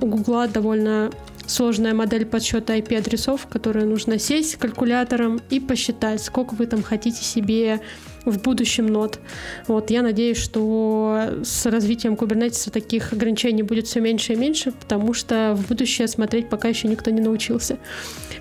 у 0.00 0.06
Гугла 0.06 0.46
довольно 0.48 1.10
сложная 1.46 1.94
модель 1.94 2.26
подсчета 2.26 2.76
IP-адресов, 2.76 3.46
которую 3.46 3.86
нужно 3.88 4.18
сесть 4.18 4.56
калькулятором 4.56 5.40
и 5.48 5.60
посчитать, 5.60 6.22
сколько 6.22 6.54
вы 6.54 6.66
там 6.66 6.82
хотите 6.82 7.22
себе 7.22 7.80
в 8.24 8.40
будущем 8.40 8.86
нод. 8.86 9.20
Вот, 9.68 9.90
я 9.90 10.02
надеюсь, 10.02 10.38
что 10.38 11.40
с 11.44 11.64
развитием 11.66 12.14
Kubernetes 12.14 12.68
таких 12.72 13.12
ограничений 13.12 13.62
будет 13.62 13.86
все 13.86 14.00
меньше 14.00 14.32
и 14.32 14.36
меньше, 14.36 14.72
потому 14.72 15.14
что 15.14 15.54
в 15.56 15.68
будущее 15.68 16.08
смотреть 16.08 16.48
пока 16.48 16.66
еще 16.66 16.88
никто 16.88 17.12
не 17.12 17.20
научился, 17.20 17.78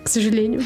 к 0.04 0.08
сожалению. 0.08 0.64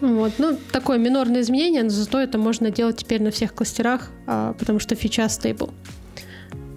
Вот. 0.00 0.32
Ну, 0.38 0.58
такое 0.72 0.98
минорное 0.98 1.42
изменение, 1.42 1.82
но 1.82 1.90
зато 1.90 2.20
это 2.20 2.38
можно 2.38 2.70
делать 2.70 2.96
теперь 2.96 3.22
на 3.22 3.30
всех 3.30 3.54
кластерах, 3.54 4.10
а, 4.26 4.54
потому 4.54 4.78
что 4.78 4.94
фича 4.94 5.28
стейбл. 5.28 5.70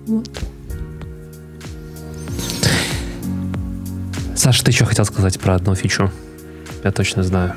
Вот. 0.08 0.30
Саша, 4.36 4.64
ты 4.66 4.72
еще 4.72 4.86
хотел 4.86 5.06
сказать 5.06 5.40
про 5.40 5.56
одну 5.56 5.74
фичу? 5.76 6.12
Я 6.84 6.92
точно 6.92 7.24
знаю. 7.24 7.56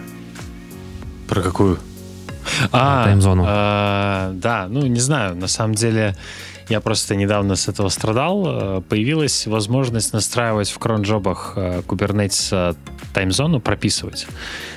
Про 1.29 1.43
какую? 1.43 1.79
А, 2.71 3.05
таймзону. 3.05 3.45
А, 3.47 4.31
да, 4.35 4.69
ну 4.69 4.87
не 4.87 5.01
знаю, 5.01 5.35
на 5.35 5.49
самом 5.49 5.75
деле 5.75 6.15
я 6.69 6.81
просто 6.81 7.15
недавно 7.15 7.55
с 7.55 7.69
этого 7.69 7.89
страдал. 7.89 8.45
Э, 8.47 8.81
появилась 8.81 9.47
возможность 9.47 10.13
настраивать 10.13 10.69
в 10.69 10.79
кронджобах 10.79 11.53
э, 11.57 11.83
Kubernetes 11.87 12.49
э, 12.51 12.75
таймзону, 13.15 13.61
прописывать, 13.61 14.27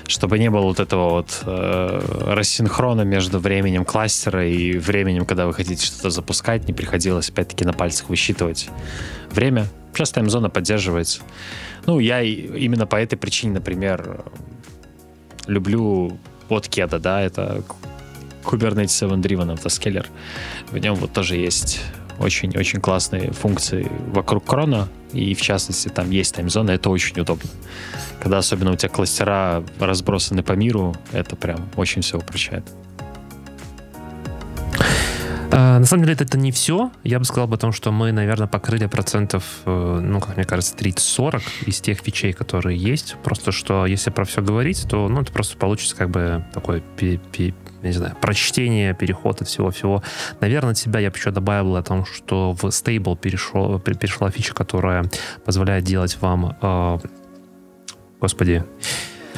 чтобы 0.05 0.37
не 0.37 0.49
было 0.49 0.61
вот 0.61 0.79
этого 0.79 1.09
вот 1.09 1.41
рассинхрона 1.45 3.01
между 3.01 3.39
временем 3.39 3.85
кластера 3.85 4.47
и 4.47 4.77
временем, 4.77 5.25
когда 5.25 5.47
вы 5.47 5.53
хотите 5.53 5.83
что-то 5.85 6.09
запускать, 6.09 6.67
не 6.67 6.73
приходилось 6.73 7.29
опять-таки 7.29 7.65
на 7.65 7.73
пальцах 7.73 8.09
высчитывать 8.09 8.69
время. 9.31 9.65
Сейчас 9.93 10.11
таймзона 10.11 10.49
поддерживается. 10.49 11.21
Ну, 11.85 11.99
я 11.99 12.21
именно 12.21 12.85
по 12.85 12.95
этой 12.95 13.17
причине, 13.17 13.53
например, 13.53 14.23
люблю 15.47 16.17
от 16.49 16.67
Кеда, 16.67 16.99
да, 16.99 17.21
это 17.21 17.63
Kubernetes 18.49 19.07
Event 19.07 19.21
Driven 19.21 19.53
автоскейлер. 19.53 20.07
В 20.71 20.77
нем 20.77 20.95
вот 20.95 21.13
тоже 21.13 21.35
есть 21.35 21.81
очень-очень 22.19 22.81
классные 22.81 23.31
функции 23.31 23.89
вокруг 24.07 24.45
крона, 24.45 24.89
и 25.13 25.33
в 25.33 25.41
частности 25.41 25.87
там 25.87 26.09
есть 26.09 26.35
таймзона, 26.35 26.71
это 26.71 26.89
очень 26.89 27.19
удобно. 27.19 27.49
Когда 28.21 28.39
особенно 28.39 28.71
у 28.71 28.75
тебя 28.75 28.89
кластера 28.89 29.63
разбросаны 29.79 30.43
по 30.43 30.53
миру, 30.53 30.95
это 31.11 31.35
прям 31.35 31.69
очень 31.77 32.01
все 32.01 32.17
упрощает. 32.17 32.65
А, 35.51 35.79
на 35.79 35.85
самом 35.85 36.03
деле 36.03 36.17
это 36.19 36.37
не 36.37 36.51
все. 36.51 36.91
Я 37.03 37.19
бы 37.19 37.25
сказал 37.25 37.47
бы 37.47 37.55
о 37.55 37.57
том, 37.57 37.71
что 37.71 37.91
мы, 37.91 38.11
наверное, 38.11 38.47
покрыли 38.47 38.85
процентов, 38.85 39.43
э, 39.65 39.99
ну, 40.01 40.19
как 40.19 40.35
мне 40.35 40.45
кажется, 40.45 40.75
30-40 40.75 41.41
из 41.65 41.81
тех 41.81 41.99
фичей, 41.99 42.33
которые 42.33 42.77
есть. 42.77 43.15
Просто 43.23 43.51
что, 43.51 43.85
если 43.85 44.11
про 44.11 44.25
все 44.25 44.41
говорить, 44.41 44.85
то, 44.87 45.07
ну, 45.07 45.21
это 45.21 45.31
просто 45.31 45.57
получится 45.57 45.95
как 45.95 46.11
бы 46.11 46.45
такой, 46.53 46.83
не 47.81 47.91
знаю, 47.91 48.15
прочтение, 48.21 48.93
переход 48.93 49.41
от 49.41 49.47
всего-всего. 49.47 50.03
Наверное, 50.39 50.71
от 50.71 50.77
себя 50.77 50.99
я 50.99 51.09
бы 51.09 51.17
еще 51.17 51.31
добавил 51.31 51.75
о 51.75 51.83
том, 51.83 52.05
что 52.05 52.53
в 52.53 52.65
Stable 52.65 53.17
перешел, 53.17 53.79
перешла 53.79 54.29
фича, 54.31 54.53
которая 54.53 55.05
позволяет 55.45 55.83
делать 55.83 56.17
вам, 56.21 56.57
э, 56.61 56.97
господи, 58.19 58.63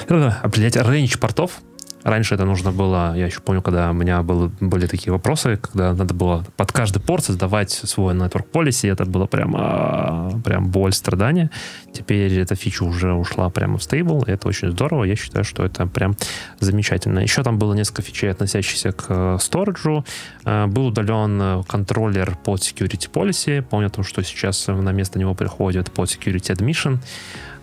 определять 0.07 0.75
range 0.75 1.19
портов, 1.19 1.61
Раньше 2.03 2.35
это 2.35 2.45
нужно 2.45 2.71
было, 2.71 3.13
я 3.15 3.25
еще 3.27 3.41
помню, 3.41 3.61
когда 3.61 3.91
у 3.91 3.93
меня 3.93 4.23
было, 4.23 4.51
были 4.59 4.87
такие 4.87 5.11
вопросы, 5.11 5.57
когда 5.57 5.93
надо 5.93 6.13
было 6.13 6.43
под 6.57 6.71
каждый 6.71 6.99
порт 6.99 7.25
создавать 7.25 7.71
свой 7.71 8.15
network 8.15 8.49
policy, 8.51 8.91
это 8.91 9.05
было 9.05 9.27
прям, 9.27 10.41
прям 10.41 10.69
боль, 10.69 10.93
страдания. 10.93 11.51
Теперь 11.93 12.39
эта 12.39 12.55
фича 12.55 12.83
уже 12.83 13.13
ушла 13.13 13.49
прямо 13.49 13.77
в 13.77 13.83
стейбл, 13.83 14.23
это 14.25 14.47
очень 14.47 14.71
здорово, 14.71 15.03
я 15.03 15.15
считаю, 15.15 15.43
что 15.43 15.63
это 15.63 15.85
прям 15.85 16.15
замечательно. 16.59 17.19
Еще 17.19 17.43
там 17.43 17.59
было 17.59 17.73
несколько 17.73 18.01
фичей, 18.01 18.31
относящихся 18.31 18.91
к 18.91 19.37
сториджу. 19.39 20.05
Э, 20.45 20.67
был 20.67 20.87
удален 20.87 21.63
контроллер 21.63 22.35
под 22.43 22.61
security 22.61 23.09
policy, 23.11 23.61
помню 23.61 23.89
то, 23.89 24.03
что 24.03 24.23
сейчас 24.23 24.67
на 24.67 24.91
место 24.91 25.19
него 25.19 25.35
приходит 25.35 25.91
под 25.91 26.09
security 26.09 26.55
admission, 26.55 26.97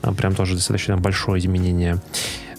э, 0.03 0.13
прям 0.13 0.35
тоже 0.35 0.55
достаточно 0.55 0.97
большое 0.97 1.41
изменение. 1.41 1.99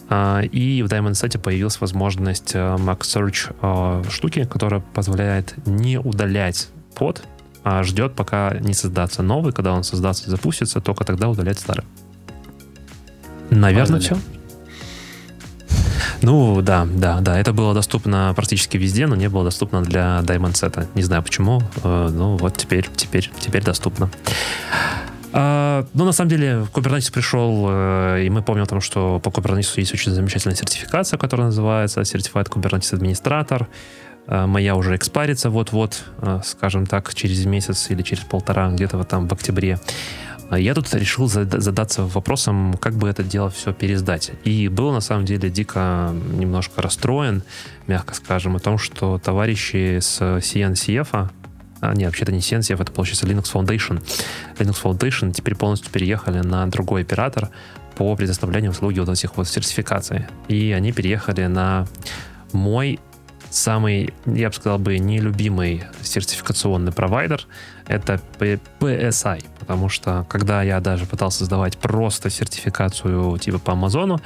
А, 0.10 0.41
и 0.41 0.82
в 0.82 0.88
Diamond 0.88 1.12
Set 1.12 1.38
появилась 1.39 1.80
возможность 1.80 2.55
э, 2.55 2.57
Mac 2.57 3.01
Search 3.01 3.55
э, 3.62 4.10
штуки, 4.10 4.45
которая 4.45 4.82
позволяет 4.82 5.55
не 5.68 5.99
удалять 5.99 6.70
под, 6.95 7.24
а 7.64 7.84
ждет, 7.84 8.16
пока 8.16 8.57
не 8.60 8.74
создастся 8.74 9.22
новый. 9.22 9.53
Когда 9.53 9.74
он 9.74 9.84
создастся 9.84 10.28
и 10.28 10.30
запустится, 10.30 10.82
только 10.82 11.03
тогда 11.03 11.30
удалять 11.30 11.60
старый. 11.60 11.86
Наверное, 13.51 13.99
все. 13.99 14.18
Ну, 16.22 16.62
да, 16.62 16.88
да, 16.91 17.22
да. 17.22 17.39
Это 17.39 17.53
было 17.53 17.74
доступно 17.74 18.34
практически 18.36 18.78
везде, 18.78 19.07
но 19.07 19.16
не 19.16 19.30
было 19.30 19.43
доступно 19.43 19.82
для 19.82 20.20
Diamond 20.24 20.53
Set. 20.53 20.88
Не 20.95 21.03
знаю 21.03 21.24
почему. 21.24 21.62
Э, 21.84 22.10
ну, 22.12 22.36
вот 22.38 22.57
теперь, 22.57 22.89
теперь, 22.95 23.32
теперь 23.39 23.64
доступно. 23.64 24.10
А, 25.32 25.86
ну, 25.93 26.05
на 26.05 26.11
самом 26.11 26.30
деле, 26.30 26.65
Kubernetes 26.73 27.11
пришел, 27.11 27.67
э, 27.69 28.23
и 28.25 28.30
мы 28.30 28.41
помним 28.41 28.63
о 28.63 28.67
том, 28.67 28.82
что 28.82 29.19
по 29.19 29.30
Kubernetes 29.30 29.73
есть 29.77 29.93
очень 29.93 30.11
замечательная 30.11 30.55
сертификация, 30.55 31.17
которая 31.17 31.47
называется 31.47 32.01
Certified 32.01 32.49
Kubernetes 32.49 32.97
Administrator. 32.97 33.67
Э, 34.27 34.45
моя 34.47 34.75
уже 34.75 34.95
экспарится 34.95 35.49
вот-вот, 35.49 36.03
э, 36.21 36.41
скажем 36.43 36.88
так, 36.88 37.13
через 37.13 37.45
месяц 37.45 37.91
или 37.91 38.01
через 38.01 38.23
полтора, 38.23 38.69
где-то 38.69 38.97
вот 38.97 39.07
там 39.07 39.27
в 39.27 39.34
октябре. 39.34 39.80
Я 40.51 40.73
тут 40.73 40.91
решил 40.95 41.27
задаться 41.27 42.05
вопросом, 42.05 42.73
как 42.82 42.95
бы 42.95 43.07
это 43.07 43.21
дело 43.21 43.51
все 43.51 43.71
пересдать. 43.71 44.32
И 44.45 44.67
был 44.67 44.91
на 44.91 44.99
самом 44.99 45.25
деле 45.25 45.51
дико 45.51 46.11
немножко 46.34 46.82
расстроен, 46.82 47.43
мягко 47.86 48.15
скажем, 48.15 48.55
о 48.55 48.59
том, 48.59 48.80
что 48.80 49.19
товарищи 49.19 49.99
с 49.99 50.19
CNCF, 50.19 51.30
а, 51.82 51.93
нет, 51.93 52.07
вообще-то 52.07 52.32
не 52.32 52.39
CNCF, 52.39 52.82
это 52.82 52.91
получается 52.91 53.25
Linux 53.25 53.51
Foundation. 53.53 54.03
Linux 54.57 54.82
Foundation 54.84 55.32
теперь 55.32 55.55
полностью 55.55 55.91
переехали 55.91 56.39
на 56.39 56.67
другой 56.67 57.01
оператор 57.01 57.49
по 57.95 58.15
предоставлению 58.15 58.71
услуги 58.71 58.99
вот 58.99 59.09
этих 59.09 59.36
вот 59.38 59.47
сертификаций. 59.47 60.25
И 60.47 60.71
они 60.71 60.91
переехали 60.91 61.45
на 61.45 61.88
мой 62.53 62.99
самый, 63.49 64.13
я 64.25 64.49
бы 64.49 64.55
сказал 64.55 64.80
бы, 64.80 64.97
нелюбимый 64.99 65.84
сертификационный 66.01 66.91
провайдер— 66.91 67.47
это 67.88 68.21
PSI, 68.39 69.43
потому 69.59 69.89
что 69.89 70.25
когда 70.30 70.61
я 70.63 70.80
даже 70.80 71.05
пытался 71.05 71.45
сдавать 71.45 71.77
просто 71.77 72.30
сертификацию 72.30 73.38
типа 73.38 73.59
по 73.59 73.73
Амазону, 73.73 74.21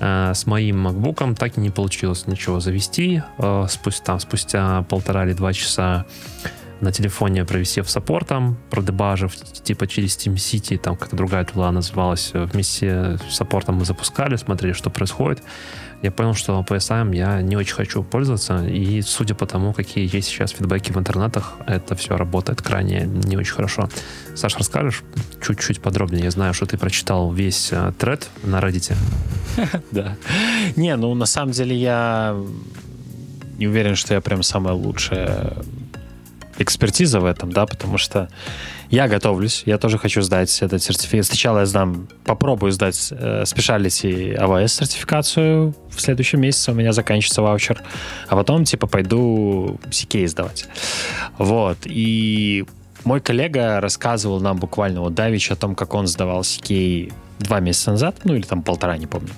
э, 0.00 0.32
с 0.34 0.46
моим 0.46 0.86
MacBook 0.86 1.34
так 1.36 1.58
и 1.58 1.60
не 1.60 1.70
получилось 1.70 2.26
ничего 2.26 2.60
завести. 2.60 3.22
Э, 3.38 3.66
спустя, 3.68 4.04
там, 4.04 4.20
спустя 4.20 4.82
полтора 4.88 5.24
или 5.24 5.32
два 5.32 5.52
часа 5.52 6.06
на 6.82 6.92
телефоне 6.92 7.44
провисев 7.44 7.88
саппортом, 7.88 8.56
продебажив 8.68 9.36
типа 9.36 9.86
через 9.86 10.18
City, 10.18 10.78
там 10.78 10.96
как 10.96 11.14
другая 11.14 11.44
тула 11.44 11.70
называлась, 11.70 12.32
вместе 12.34 13.18
с 13.30 13.36
саппортом 13.36 13.76
мы 13.76 13.84
запускали, 13.84 14.36
смотрели, 14.36 14.72
что 14.72 14.90
происходит. 14.90 15.42
Я 16.02 16.10
понял, 16.10 16.34
что 16.34 16.64
PSM 16.68 17.14
я 17.14 17.40
не 17.40 17.56
очень 17.56 17.74
хочу 17.74 18.02
пользоваться, 18.02 18.66
и 18.66 19.00
судя 19.02 19.36
по 19.36 19.46
тому, 19.46 19.72
какие 19.72 20.12
есть 20.12 20.28
сейчас 20.28 20.50
фидбэки 20.50 20.90
в 20.90 20.98
интернетах, 20.98 21.54
это 21.66 21.94
все 21.94 22.16
работает 22.16 22.60
крайне 22.60 23.02
не 23.06 23.36
очень 23.36 23.54
хорошо. 23.54 23.88
Саш, 24.34 24.56
расскажешь 24.56 25.04
чуть-чуть 25.40 25.80
подробнее? 25.80 26.24
Я 26.24 26.30
знаю, 26.32 26.52
что 26.52 26.66
ты 26.66 26.76
прочитал 26.76 27.32
весь 27.32 27.68
э, 27.72 27.92
тред 27.98 28.28
на 28.42 28.58
Reddit. 28.58 28.94
Да. 29.92 30.16
Не, 30.76 30.96
ну 30.96 31.14
на 31.14 31.26
самом 31.26 31.52
деле 31.52 31.76
я 31.76 32.36
не 33.58 33.68
уверен, 33.68 33.94
что 33.94 34.14
я 34.14 34.20
прям 34.20 34.42
самая 34.42 34.74
лучшая 34.74 35.54
экспертиза 36.58 37.20
в 37.20 37.24
этом, 37.24 37.52
да, 37.52 37.66
потому 37.66 37.98
что 37.98 38.28
я 38.90 39.08
готовлюсь, 39.08 39.62
я 39.66 39.78
тоже 39.78 39.98
хочу 39.98 40.20
сдать 40.22 40.62
этот 40.62 40.82
сертификат. 40.82 41.26
Сначала 41.26 41.60
я 41.60 41.66
сдам, 41.66 42.08
попробую 42.24 42.72
сдать 42.72 43.08
э, 43.10 43.44
Specialty 43.44 44.38
AWS 44.38 44.68
сертификацию 44.68 45.74
в 45.88 46.00
следующем 46.00 46.40
месяце, 46.40 46.72
у 46.72 46.74
меня 46.74 46.92
заканчивается 46.92 47.42
ваучер, 47.42 47.82
а 48.28 48.36
потом, 48.36 48.64
типа, 48.64 48.86
пойду 48.86 49.80
CK 49.88 50.26
сдавать. 50.28 50.66
Вот, 51.38 51.78
и 51.84 52.64
мой 53.04 53.20
коллега 53.20 53.80
рассказывал 53.80 54.40
нам 54.40 54.58
буквально 54.58 55.00
вот 55.00 55.14
Давич 55.14 55.50
о 55.50 55.56
том, 55.56 55.74
как 55.74 55.94
он 55.94 56.06
сдавал 56.06 56.42
CK 56.42 57.12
два 57.38 57.60
месяца 57.60 57.92
назад, 57.92 58.16
ну 58.24 58.34
или 58.34 58.42
там 58.42 58.62
полтора, 58.62 58.96
не 58.98 59.06
помню. 59.06 59.30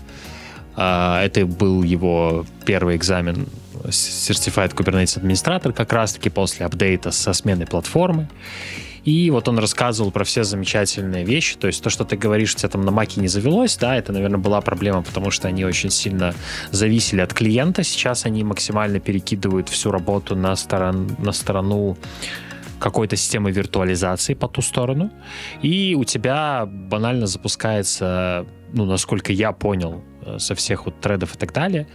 А, 0.76 1.22
это 1.22 1.46
был 1.46 1.82
его 1.82 2.44
первый 2.66 2.96
экзамен 2.96 3.46
Certified 3.88 4.74
Kubernetes 4.74 5.18
администратор 5.18 5.72
как 5.72 5.92
раз-таки 5.92 6.30
после 6.30 6.66
апдейта 6.66 7.10
со 7.10 7.32
сменой 7.32 7.66
платформы. 7.66 8.28
И 9.04 9.30
вот 9.30 9.48
он 9.48 9.58
рассказывал 9.58 10.10
про 10.10 10.24
все 10.24 10.44
замечательные 10.44 11.24
вещи. 11.24 11.56
То 11.56 11.66
есть 11.66 11.82
то, 11.82 11.90
что 11.90 12.04
ты 12.04 12.16
говоришь, 12.16 12.54
у 12.54 12.58
тебя 12.58 12.70
там 12.70 12.84
на 12.86 12.90
маке 12.90 13.20
не 13.20 13.28
завелось, 13.28 13.76
да, 13.76 13.96
это, 13.96 14.12
наверное, 14.12 14.38
была 14.38 14.60
проблема, 14.62 15.02
потому 15.02 15.30
что 15.30 15.48
они 15.48 15.64
очень 15.64 15.90
сильно 15.90 16.34
зависели 16.70 17.20
от 17.20 17.34
клиента. 17.34 17.84
Сейчас 17.84 18.24
они 18.24 18.42
максимально 18.44 19.00
перекидывают 19.00 19.68
всю 19.68 19.90
работу 19.90 20.34
на, 20.36 20.56
сторон, 20.56 21.14
на 21.18 21.32
сторону 21.32 21.98
какой-то 22.78 23.16
системы 23.16 23.50
виртуализации 23.50 24.34
по 24.34 24.48
ту 24.48 24.62
сторону. 24.62 25.10
И 25.62 25.94
у 25.98 26.04
тебя 26.04 26.66
банально 26.66 27.26
запускается, 27.26 28.46
ну, 28.72 28.86
насколько 28.86 29.32
я 29.32 29.52
понял, 29.52 30.02
э, 30.24 30.38
со 30.38 30.54
всех 30.54 30.86
вот 30.86 31.00
тредов 31.00 31.34
и 31.34 31.38
так 31.38 31.52
далее, 31.52 31.86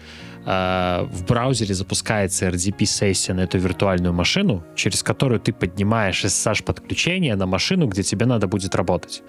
Э, 0.46 1.08
в 1.12 1.26
браузере 1.26 1.74
запускается 1.74 2.48
RDP-сессия 2.48 3.34
на 3.34 3.42
эту 3.42 3.58
виртуальную 3.58 4.14
машину, 4.14 4.64
через 4.76 5.04
которую 5.04 5.40
ты 5.40 5.54
поднимаешь 5.54 6.24
SSH-подключение 6.26 7.36
на 7.36 7.46
машину, 7.46 7.88
где 7.88 8.04
тебе 8.04 8.26
надо 8.26 8.48
будет 8.48 8.76
работать. 8.76 9.24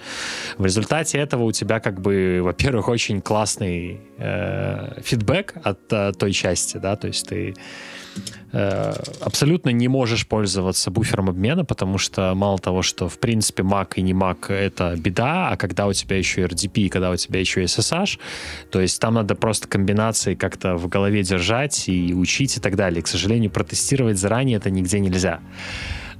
В 0.59 0.65
результате 0.65 1.19
этого 1.19 1.45
у 1.45 1.53
тебя 1.53 1.81
как 1.81 2.01
бы, 2.01 2.41
во-первых, 2.43 2.89
очень 2.89 3.21
классный 3.21 4.01
э, 4.19 5.01
фидбэк 5.03 5.55
от 5.63 5.93
э, 5.93 6.13
той 6.13 6.33
части, 6.33 6.77
да, 6.77 6.97
то 6.97 7.09
есть 7.09 7.29
ты 7.29 7.55
абсолютно 8.53 9.71
не 9.71 9.87
можешь 9.87 10.27
пользоваться 10.27 10.91
буфером 10.91 11.29
обмена, 11.29 11.65
потому 11.65 11.99
что 11.99 12.33
мало 12.35 12.59
того, 12.59 12.83
что 12.83 13.09
в 13.09 13.19
принципе 13.19 13.63
Mac 13.63 13.93
и 13.95 14.03
не 14.03 14.13
Mac 14.13 14.53
это 14.53 14.97
беда, 14.97 15.51
а 15.51 15.57
когда 15.57 15.87
у 15.87 15.93
тебя 15.93 16.17
еще 16.17 16.43
RDP, 16.43 16.89
когда 16.89 17.11
у 17.11 17.17
тебя 17.17 17.39
еще 17.39 17.63
SSH, 17.63 18.19
то 18.71 18.81
есть 18.81 19.01
там 19.01 19.15
надо 19.15 19.37
просто 19.37 19.69
комбинации 19.69 20.35
как-то 20.35 20.77
в 20.77 20.89
голове 20.89 21.23
держать 21.23 21.89
и 21.89 22.13
учить 22.13 22.57
и 22.57 22.61
так 22.61 22.75
далее. 22.75 23.03
К 23.03 23.07
сожалению, 23.07 23.51
протестировать 23.51 24.19
заранее 24.19 24.57
это 24.57 24.71
нигде 24.71 24.99
нельзя. 24.99 25.41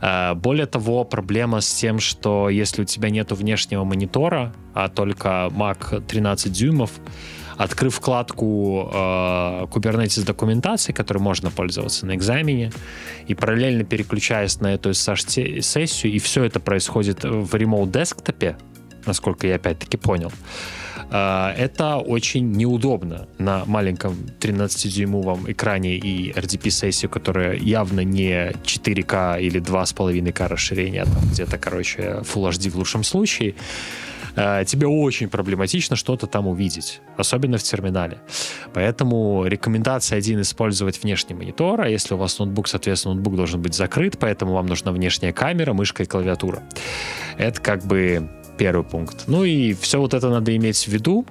Э, 0.01 0.35
более 0.35 0.67
того, 0.67 1.05
проблема 1.05 1.61
с 1.61 1.73
тем, 1.73 1.99
что 1.99 2.49
если 2.49 2.83
у 2.83 2.85
тебя 2.85 3.11
нет 3.11 3.33
внешнего 3.33 3.85
монитора, 3.85 4.53
а 4.75 4.89
только 4.89 5.51
Mac 5.51 6.05
13 6.07 6.53
дюймов, 6.53 6.93
открыв 7.61 7.95
вкладку 7.95 8.89
э, 8.91 8.97
Kubernetes 9.67 10.25
документации, 10.25 10.93
которой 10.93 11.19
можно 11.19 11.51
пользоваться 11.51 12.07
на 12.07 12.15
экзамене, 12.15 12.73
и 13.27 13.35
параллельно 13.35 13.85
переключаясь 13.85 14.61
на 14.61 14.73
эту 14.73 14.91
SSH-сессию, 14.91 16.11
и 16.11 16.19
все 16.19 16.45
это 16.45 16.59
происходит 16.59 17.23
в 17.23 17.55
remote 17.55 17.91
десктопе, 17.91 18.57
насколько 19.05 19.47
я 19.47 19.57
опять-таки 19.57 19.99
понял, 19.99 20.33
это 21.11 21.97
очень 21.97 22.53
неудобно 22.53 23.27
на 23.39 23.65
маленьком 23.65 24.17
13-дюймовом 24.41 25.51
экране 25.51 25.97
и 25.97 26.33
RDP-сессию, 26.33 27.11
которая 27.11 27.57
явно 27.57 28.01
не 28.01 28.53
4К 28.65 29.41
или 29.41 29.61
2,5К 29.61 30.49
расширения, 30.49 31.03
а 31.03 31.07
там 31.07 31.23
где-то, 31.31 31.59
короче, 31.59 32.21
Full 32.23 32.51
HD 32.51 32.71
в 32.71 32.77
лучшем 32.77 33.03
случае. 33.03 33.55
Э, 34.37 34.65
тебе 34.65 34.87
очень 34.87 35.29
проблематично 35.29 35.97
что-то 35.97 36.27
там 36.27 36.47
увидеть, 36.47 37.01
особенно 37.17 37.59
в 37.59 37.63
терминале. 37.63 38.19
Поэтому 38.73 39.45
рекомендация 39.47 40.19
один 40.19 40.41
использовать 40.41 41.03
внешний 41.03 41.35
монитор, 41.35 41.81
а 41.81 41.89
если 41.89 42.15
у 42.15 42.17
вас 42.17 42.39
ноутбук, 42.39 42.69
соответственно, 42.69 43.15
ноутбук 43.15 43.37
должен 43.37 43.61
быть 43.61 43.75
закрыт, 43.75 44.19
поэтому 44.19 44.55
вам 44.55 44.67
нужна 44.67 44.93
внешняя 44.93 45.33
камера, 45.33 45.73
мышка 45.73 46.03
и 46.03 46.07
клавиатура. 46.07 46.63
Это 47.39 47.61
как 47.61 47.85
бы 47.85 48.29
первый 48.61 48.85
пункт. 48.85 49.25
Ну 49.27 49.45
и 49.45 49.73
все 49.73 49.99
вот 49.99 50.15
это 50.15 50.31
надо 50.31 50.51
иметь 50.57 50.89
в 50.89 50.93
виду, 50.93 51.25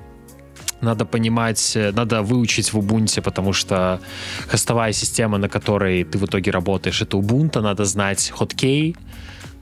надо 0.81 1.05
понимать, 1.05 1.77
надо 1.93 2.21
выучить 2.21 2.73
в 2.73 2.79
Ubuntu, 2.79 3.21
потому 3.21 3.53
что 3.53 3.99
хостовая 4.47 4.93
система, 4.93 5.37
на 5.37 5.49
которой 5.49 6.03
ты 6.03 6.17
в 6.17 6.23
итоге 6.23 6.51
работаешь, 6.51 7.01
это 7.01 7.17
Ubuntu, 7.17 7.61
надо 7.61 7.85
знать 7.85 8.31
хоткей, 8.35 8.95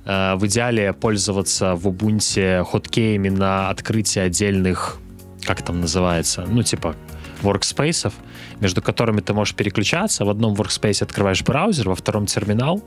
Э, 0.08 0.36
в 0.36 0.46
идеале 0.46 0.94
пользоваться 0.94 1.76
в 1.76 1.86
Ubuntu 1.88 2.64
хоткеями 2.64 3.30
на 3.30 3.70
открытие 3.70 4.24
отдельных, 4.24 5.00
как 5.44 5.62
там 5.62 5.82
называется, 5.82 6.46
ну, 6.48 6.64
типа 6.64 6.96
workspace, 7.44 8.12
между 8.60 8.82
которыми 8.82 9.22
ты 9.22 9.34
можешь 9.34 9.56
переключаться. 9.56 10.26
В 10.26 10.30
одном 10.30 10.54
workspace 10.54 11.04
открываешь 11.04 11.44
браузер, 11.44 11.90
во 11.90 11.96
втором 11.96 12.26
терминал, 12.26 12.84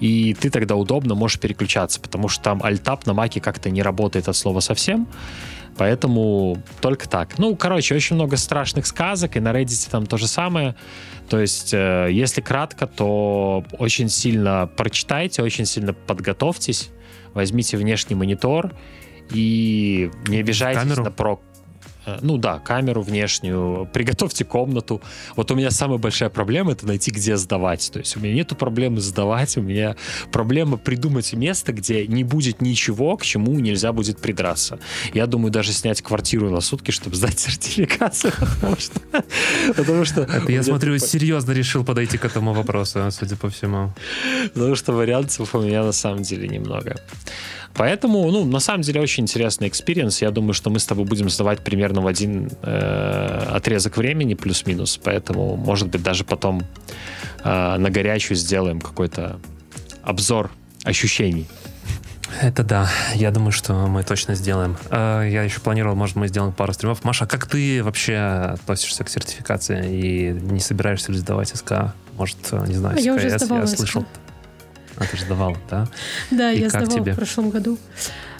и 0.00 0.34
ты 0.34 0.50
тогда 0.50 0.76
удобно 0.76 1.14
можешь 1.14 1.38
переключаться, 1.40 2.00
потому 2.00 2.28
что 2.28 2.42
там 2.42 2.62
Alt-Tab 2.62 3.02
на 3.06 3.14
Маке 3.14 3.40
как-то 3.40 3.70
не 3.70 3.82
работает 3.82 4.28
от 4.28 4.36
слова 4.36 4.60
совсем. 4.60 5.06
Поэтому 5.76 6.62
только 6.80 7.08
так. 7.08 7.36
Ну, 7.38 7.56
короче, 7.56 7.96
очень 7.96 8.14
много 8.14 8.36
страшных 8.36 8.86
сказок, 8.86 9.36
и 9.36 9.40
на 9.40 9.52
Reddit 9.52 9.90
там 9.90 10.06
то 10.06 10.16
же 10.16 10.28
самое. 10.28 10.76
То 11.28 11.40
есть, 11.40 11.74
э, 11.74 12.10
если 12.12 12.40
кратко, 12.40 12.86
то 12.86 13.64
очень 13.78 14.08
сильно 14.08 14.70
прочитайте, 14.76 15.42
очень 15.42 15.64
сильно 15.64 15.92
подготовьтесь, 15.92 16.90
возьмите 17.32 17.76
внешний 17.76 18.14
монитор 18.14 18.72
и 19.30 20.12
не 20.28 20.38
обижайтесь 20.38 20.82
Камеру? 20.82 21.02
на 21.02 21.10
про 21.10 21.40
Э, 21.53 21.53
ну 22.20 22.36
да, 22.38 22.58
камеру 22.58 23.02
внешнюю, 23.02 23.88
приготовьте 23.92 24.44
комнату. 24.44 25.00
Вот 25.36 25.50
у 25.50 25.54
меня 25.54 25.70
самая 25.70 25.98
большая 25.98 26.28
проблема 26.28 26.72
это 26.72 26.86
найти, 26.86 27.10
где 27.10 27.36
сдавать. 27.36 27.90
То 27.92 27.98
есть 27.98 28.16
у 28.16 28.20
меня 28.20 28.34
нету 28.34 28.56
проблемы 28.56 29.00
сдавать, 29.00 29.56
у 29.56 29.62
меня 29.62 29.96
проблема 30.32 30.76
придумать 30.76 31.32
место, 31.32 31.72
где 31.72 32.06
не 32.06 32.24
будет 32.24 32.60
ничего, 32.60 33.16
к 33.16 33.22
чему 33.22 33.58
нельзя 33.58 33.92
будет 33.92 34.18
придраться. 34.18 34.78
Я 35.12 35.26
думаю 35.26 35.50
даже 35.50 35.72
снять 35.72 36.02
квартиру 36.02 36.50
на 36.50 36.60
сутки, 36.60 36.90
чтобы 36.90 37.16
сдать 37.16 37.38
сертификацию, 37.38 38.32
потому 38.38 38.76
что... 38.76 39.00
Потому 39.76 40.04
что 40.04 40.22
Это 40.22 40.52
я 40.52 40.62
смотрю, 40.62 40.98
серьезно 40.98 41.52
решил 41.52 41.84
подойти 41.84 42.18
к 42.18 42.24
этому 42.24 42.52
вопросу, 42.52 43.00
судя 43.10 43.36
по 43.36 43.48
всему. 43.48 43.92
Потому 44.54 44.74
что 44.74 44.92
вариантов 44.92 45.54
у 45.54 45.60
меня 45.60 45.84
на 45.84 45.92
самом 45.92 46.22
деле 46.22 46.48
немного. 46.48 46.96
Поэтому, 47.74 48.30
ну, 48.30 48.44
на 48.44 48.60
самом 48.60 48.82
деле 48.82 49.00
очень 49.00 49.24
интересный 49.24 49.68
experience. 49.68 50.22
Я 50.22 50.30
думаю, 50.30 50.54
что 50.54 50.70
мы 50.70 50.78
с 50.78 50.86
тобой 50.86 51.04
будем 51.04 51.28
сдавать 51.28 51.60
примерно 51.60 52.00
в 52.02 52.06
один 52.06 52.50
э, 52.62 53.48
отрезок 53.52 53.96
времени, 53.96 54.34
плюс-минус. 54.34 55.00
Поэтому, 55.02 55.56
может 55.56 55.88
быть, 55.88 56.02
даже 56.02 56.24
потом 56.24 56.62
э, 57.42 57.76
на 57.76 57.90
горячую 57.90 58.36
сделаем 58.36 58.80
какой-то 58.80 59.40
обзор 60.02 60.50
ощущений. 60.84 61.46
Это 62.40 62.64
да, 62.64 62.88
я 63.14 63.30
думаю, 63.30 63.52
что 63.52 63.74
мы 63.86 64.02
точно 64.02 64.34
сделаем. 64.34 64.76
А, 64.90 65.22
Я 65.22 65.42
еще 65.42 65.60
планировал, 65.60 65.94
может, 65.94 66.16
мы 66.16 66.28
сделаем 66.28 66.52
пару 66.52 66.72
стримов. 66.72 67.04
Маша, 67.04 67.26
как 67.26 67.46
ты 67.46 67.82
вообще 67.82 68.16
относишься 68.16 69.04
к 69.04 69.08
сертификации 69.08 69.88
и 69.88 70.30
не 70.32 70.60
собираешься 70.60 71.12
ли 71.12 71.18
сдавать 71.18 71.48
СК? 71.48 71.94
Может, 72.16 72.38
не 72.66 72.74
знаю, 72.74 72.96
А 72.96 73.00
я 73.00 73.14
уже 73.14 73.30
СКС, 73.30 73.44
сдавала 73.44 73.60
я 73.60 73.66
СК. 73.66 73.98
А, 74.96 75.04
ты 75.04 75.16
же 75.16 75.24
сдавал, 75.24 75.56
да? 75.70 75.86
Да, 76.30 76.52
И 76.52 76.60
я 76.60 76.68
сдавала 76.68 76.90
тебе? 76.90 77.12
в 77.12 77.16
прошлом 77.16 77.50
году. 77.50 77.78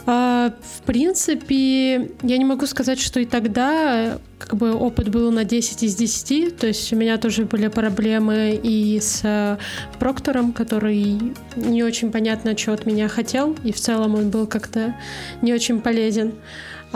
А, 0.07 0.52
в 0.78 0.82
принципе, 0.82 2.11
я 2.22 2.38
не 2.38 2.44
могу 2.44 2.66
сказать, 2.66 3.00
что 3.00 3.20
и 3.20 3.24
тогда 3.24 4.18
как 4.38 4.55
бы 4.57 4.74
опыт 4.74 5.09
был 5.09 5.32
на 5.32 5.44
10 5.44 5.82
из 5.82 5.94
10. 5.94 6.57
То 6.59 6.66
есть 6.66 6.92
у 6.92 6.96
меня 6.96 7.16
тоже 7.16 7.46
были 7.46 7.68
проблемы 7.68 8.61
и 8.62 9.00
с 9.00 9.20
э, 9.22 9.57
проктором, 9.98 10.52
который 10.52 11.32
не 11.57 11.82
очень 11.82 12.12
понятно, 12.12 12.57
что 12.57 12.74
от 12.74 12.84
меня 12.84 13.09
хотел. 13.09 13.57
И 13.64 13.72
в 13.72 13.80
целом 13.80 14.14
он 14.14 14.28
был 14.28 14.46
как-то 14.46 14.94
не 15.40 15.55
очень 15.55 15.80
полезен. 15.80 16.34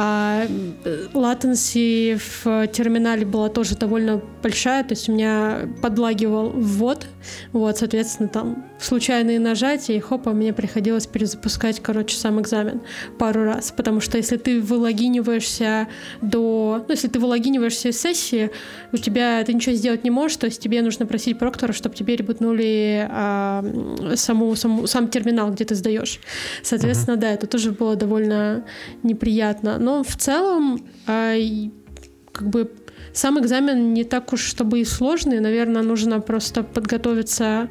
А 0.01 0.47
латенси 1.13 2.19
в 2.19 2.69
терминале 2.69 3.27
была 3.27 3.49
тоже 3.49 3.75
довольно 3.75 4.21
большая, 4.45 4.85
то 4.85 4.93
есть 4.93 5.09
у 5.09 5.13
меня 5.13 5.69
подлагивал 5.83 6.51
ввод, 6.51 7.07
вот, 7.53 7.79
соответственно, 7.79 8.29
там 8.29 8.65
случайные 8.79 9.41
нажатия, 9.41 9.97
и 9.97 10.01
хопа, 10.01 10.33
мне 10.33 10.53
приходилось 10.53 11.07
перезапускать, 11.07 11.81
короче, 11.81 12.17
сам 12.17 12.41
экзамен 12.41 12.81
пару 13.19 13.45
раз, 13.45 13.73
потому 13.77 14.01
что 14.01 14.17
если 14.19 14.37
ты 14.37 14.61
вылогиниваешься 14.61 15.89
до... 16.21 16.85
Ну, 16.87 16.93
если 16.93 17.09
ты 17.09 17.19
вылогиниваешься 17.19 17.89
из 17.89 18.01
сессии, 18.01 18.51
у 18.93 18.97
тебя 18.97 19.43
ты 19.45 19.55
ничего 19.55 19.75
сделать 19.75 20.05
не 20.05 20.11
можешь, 20.11 20.37
то 20.37 20.47
есть 20.47 20.61
тебе 20.63 20.83
нужно 20.83 21.07
просить 21.07 21.39
проктора, 21.39 21.73
чтобы 21.73 21.95
тебе 21.95 22.17
ребутнули 22.17 23.07
а, 23.11 23.65
саму, 24.15 24.55
саму, 24.57 24.87
сам 24.87 25.09
терминал, 25.09 25.51
где 25.51 25.65
ты 25.65 25.75
сдаешь. 25.75 26.21
Соответственно, 26.63 27.17
да, 27.17 27.31
это 27.33 27.47
тоже 27.47 27.73
было 27.73 27.97
довольно 27.97 28.65
неприятно. 29.03 29.79
Но 29.79 30.03
в 30.03 30.17
целом, 30.17 30.81
а, 31.07 31.35
как 32.33 32.49
бы 32.49 32.71
сам 33.13 33.39
экзамен 33.41 33.93
не 33.95 34.05
так 34.05 34.33
уж 34.33 34.41
чтобы 34.41 34.81
и 34.81 34.85
сложный. 34.85 35.41
Наверное, 35.41 35.83
нужно 35.83 36.21
просто 36.21 36.63
подготовиться 36.63 37.69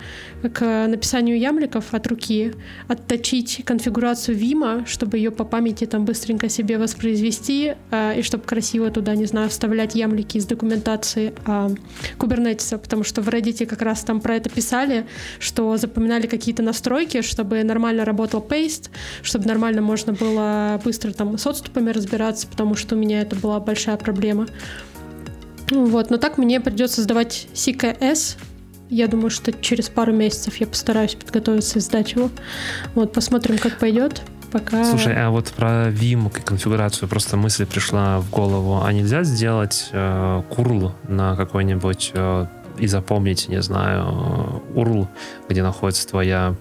к 0.54 0.88
написанию 0.88 1.40
ямликов 1.40 1.94
от 1.94 2.08
руки, 2.08 2.54
отточить 2.88 3.62
конфигурацию 3.66 4.38
Вима, 4.38 4.86
чтобы 4.86 5.18
ее 5.18 5.32
по 5.32 5.44
памяти 5.44 5.86
там 5.86 6.06
быстренько 6.06 6.50
себе 6.50 6.78
воспроизвести, 6.78 7.74
а, 7.92 8.14
и 8.14 8.22
чтобы 8.22 8.44
красиво 8.44 8.90
туда, 8.92 9.16
не 9.16 9.26
знаю, 9.26 9.50
вставлять 9.50 9.96
ямлики 9.96 10.38
из 10.38 10.46
документации 10.46 11.34
кубернетиса, 12.18 12.78
потому 12.78 13.04
что 13.04 13.22
в 13.22 13.30
Reddit 13.30 13.66
как 13.66 13.82
раз 13.82 14.02
там 14.04 14.22
про 14.22 14.36
это 14.36 14.50
писали, 14.50 15.06
что 15.40 15.78
запоминали 15.78 16.28
какие-то 16.28 16.64
настройки, 16.64 17.22
чтобы 17.22 17.64
нормально 17.64 18.06
работал 18.06 18.46
paste, 18.48 18.90
чтобы 19.22 19.46
нормально 19.46 19.82
можно 19.82 20.14
было 20.14 20.80
быстро 20.84 21.12
там 21.12 21.38
с 21.38 21.48
отступами 21.48 21.90
разбираться, 21.92 22.48
потому 22.48 22.76
что 22.76 22.96
у 22.96 22.98
меня 22.98 23.22
это 23.22 23.36
была 23.36 23.60
большая 23.60 23.98
проблема. 23.98 24.48
Вот, 25.72 26.10
но 26.10 26.18
так 26.18 26.38
мне 26.38 26.60
придется 26.60 27.02
сдавать 27.02 27.48
CKS. 27.54 28.38
Я 28.90 29.08
думаю, 29.08 29.30
что 29.30 29.52
через 29.52 29.90
пару 29.90 30.14
месяцев 30.14 30.56
я 30.58 30.68
постараюсь 30.68 31.16
подготовиться 31.16 31.80
и 31.80 31.82
сдать 31.82 32.14
его. 32.14 32.30
Вот, 32.96 33.12
посмотрим, 33.12 33.58
как 33.58 33.78
пойдет. 33.80 34.22
Пока... 34.52 34.86
Слушай, 34.86 35.14
а 35.18 35.30
вот 35.30 35.48
про 35.48 35.90
Vim 35.90 36.30
и 36.30 36.42
конфигурацию 36.42 37.10
просто 37.10 37.36
мысль 37.36 37.66
пришла 37.66 38.20
в 38.20 38.30
голову. 38.30 38.82
А 38.82 38.94
нельзя 38.94 39.24
сделать 39.24 39.90
э, 39.92 40.42
курл 40.50 40.94
на 41.08 41.36
какой-нибудь 41.36 42.12
э, 42.14 42.46
и 42.80 42.88
запомнить, 42.88 43.50
не 43.50 43.62
знаю, 43.62 44.62
э, 44.74 44.80
URL, 44.80 45.08
где 45.50 45.64
находится 45.64 46.08
твоя 46.08 46.56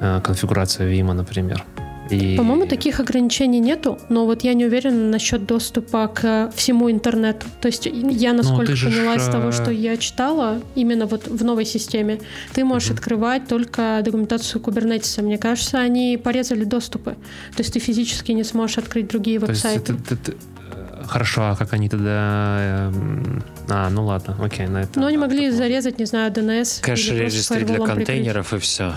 э, 0.00 0.20
конфигурация 0.24 0.90
Vim, 0.90 1.12
например? 1.12 1.64
И... 2.10 2.36
По-моему, 2.36 2.66
таких 2.66 3.00
ограничений 3.00 3.60
нету, 3.60 3.98
но 4.08 4.24
вот 4.26 4.44
я 4.44 4.54
не 4.54 4.64
уверена 4.66 5.08
насчет 5.10 5.44
доступа 5.46 6.08
к 6.08 6.50
всему 6.54 6.90
интернету. 6.90 7.46
То 7.60 7.66
есть 7.68 7.86
я, 7.86 8.32
насколько 8.32 8.62
Ну, 8.62 8.66
ты 8.68 8.76
же 8.76 8.90
поняла 8.90 9.14
ж, 9.18 9.22
из 9.22 9.26
того, 9.28 9.48
э, 9.48 9.52
что 9.52 9.70
я 9.70 9.96
читала, 9.96 10.60
именно 10.74 11.06
вот 11.06 11.26
в 11.28 11.44
новой 11.44 11.64
системе, 11.64 12.20
ты 12.54 12.64
можешь 12.64 12.88
Мгм. 12.90 12.98
открывать 12.98 13.46
только 13.48 14.00
документацию 14.04 14.60
кубернетиса. 14.62 15.22
Мне 15.22 15.38
кажется, 15.38 15.78
они 15.78 16.16
порезали 16.22 16.64
доступы. 16.64 17.12
То 17.56 17.60
есть 17.62 17.72
ты 17.74 17.78
физически 17.80 18.32
не 18.32 18.44
сможешь 18.44 18.78
открыть 18.78 19.08
другие 19.08 19.38
То 19.40 19.50
есть 19.50 19.64
веб-сайты. 19.64 19.94
ты- 19.94 20.16
ты- 20.16 20.16
ты- 20.16 20.32
э, 20.72 21.04
Хорошо, 21.06 21.42
а 21.42 21.56
как 21.56 21.72
они 21.72 21.88
тогда... 21.88 22.88
эм, 22.88 23.42
А, 23.70 23.90
ну 23.90 24.04
ладно, 24.06 24.34
окей, 24.42 24.66
на 24.66 24.78
это... 24.82 24.98
Но 24.98 25.06
они 25.06 25.18
могли 25.18 25.50
зарезать, 25.50 25.98
не 25.98 26.06
знаю, 26.06 26.32
DNS. 26.32 26.80
Кэш 26.82 27.08
или 27.08 27.18
просто 27.20 27.36
регистри 27.36 27.56
для 27.58 27.66
фаерволом 27.66 27.86
прикрыть. 27.96 28.06
контейнеров 28.06 28.52
и 28.54 28.58
все. 28.58 28.94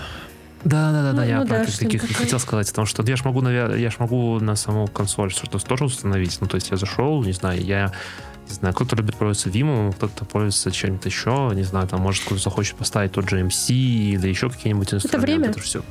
Да, 0.64 0.92
да, 0.92 1.02
да, 1.02 1.12
да, 1.12 1.22
Ну, 1.22 1.28
я 1.28 1.40
ну 1.40 1.46
про 1.46 1.58
да, 1.58 1.64
таких 1.64 2.02
такое. 2.02 2.16
хотел 2.16 2.38
сказать, 2.38 2.68
потому 2.68 2.86
что 2.86 3.02
я 3.02 3.16
ж 3.16 3.24
могу, 3.24 3.46
я 3.48 3.90
ж 3.90 3.96
могу 3.98 4.38
на 4.40 4.54
саму 4.56 4.86
консоль 4.86 5.30
что-то 5.30 5.58
тоже 5.58 5.84
установить. 5.84 6.38
Ну, 6.40 6.46
то 6.46 6.54
есть 6.56 6.70
я 6.70 6.76
зашел, 6.76 7.22
не 7.24 7.32
знаю, 7.32 7.62
я 7.64 7.92
не 8.48 8.54
знаю, 8.54 8.74
кто-то 8.74 8.96
любит 8.96 9.16
пользоваться 9.16 9.48
Vim, 9.48 9.92
кто-то 9.94 10.24
пользуется 10.24 10.70
чем-то 10.70 11.08
еще, 11.08 11.50
не 11.54 11.62
знаю, 11.62 11.88
там, 11.88 12.00
может, 12.00 12.24
кто-то 12.24 12.40
захочет 12.42 12.76
поставить 12.76 13.12
тот 13.12 13.28
же 13.28 13.40
MC 13.40 13.72
или 13.72 14.28
еще 14.28 14.50
какие-нибудь 14.50 14.94
инструменты. 14.94 15.26
время. 15.26 15.50
Это 15.50 15.60
все. 15.60 15.82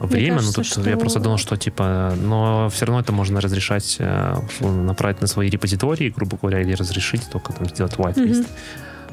Время, 0.00 0.36
кажется, 0.36 0.58
ну 0.58 0.62
тут 0.64 0.66
что- 0.66 0.90
я 0.90 0.96
просто 0.96 1.20
думал, 1.20 1.38
что 1.38 1.56
типа, 1.56 2.14
но 2.20 2.68
все 2.70 2.86
равно 2.86 3.00
это 3.00 3.12
можно 3.12 3.40
разрешать, 3.40 3.96
э, 4.00 4.36
направить 4.60 5.20
на 5.20 5.26
свои 5.28 5.48
репозитории, 5.48 6.10
грубо 6.14 6.36
говоря, 6.40 6.60
или 6.60 6.72
разрешить 6.74 7.28
только 7.30 7.52
там 7.52 7.68
сделать 7.68 7.94
whitelist. 7.94 8.46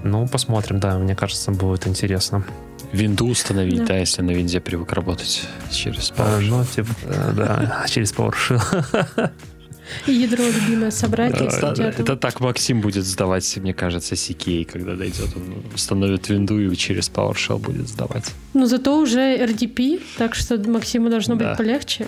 Ну, 0.03 0.27
посмотрим, 0.27 0.79
да, 0.79 0.97
мне 0.97 1.15
кажется, 1.15 1.51
будет 1.51 1.85
интересно. 1.85 2.43
Винду 2.93 3.27
установить, 3.27 3.79
Да. 3.79 3.85
да. 3.85 3.97
если 3.97 4.21
на 4.21 4.31
винде 4.31 4.59
привык 4.59 4.91
работать 4.93 5.43
через 5.71 6.11
А, 6.17 6.39
PowerShell. 6.39 6.49
ну, 6.49 6.65
типа, 6.65 6.89
э, 7.05 7.31
да, 7.35 7.85
через 7.89 8.13
PowerShell. 8.13 9.31
И 10.07 10.13
ядро 10.13 10.43
любимое 10.45 10.89
собрать. 10.91 11.33
Это, 11.33 11.43
и 11.43 11.47
кстати, 11.47 11.81
это 11.81 12.01
это- 12.03 12.15
так 12.15 12.39
Максим 12.39 12.79
будет 12.81 13.03
сдавать, 13.05 13.57
мне 13.57 13.73
кажется, 13.73 14.15
CK, 14.15 14.63
когда 14.65 14.95
дойдет. 14.95 15.27
Он 15.35 15.63
установит 15.73 16.29
винду 16.29 16.59
и 16.59 16.75
через 16.77 17.09
PowerShell 17.09 17.57
будет 17.59 17.87
сдавать. 17.89 18.31
Ну, 18.53 18.65
зато 18.67 18.97
уже 18.97 19.19
RDP, 19.37 20.01
так 20.17 20.33
что 20.35 20.57
Максиму 20.57 21.09
должно 21.09 21.35
быть 21.35 21.47
Да. 21.47 21.55
полегче. 21.55 22.07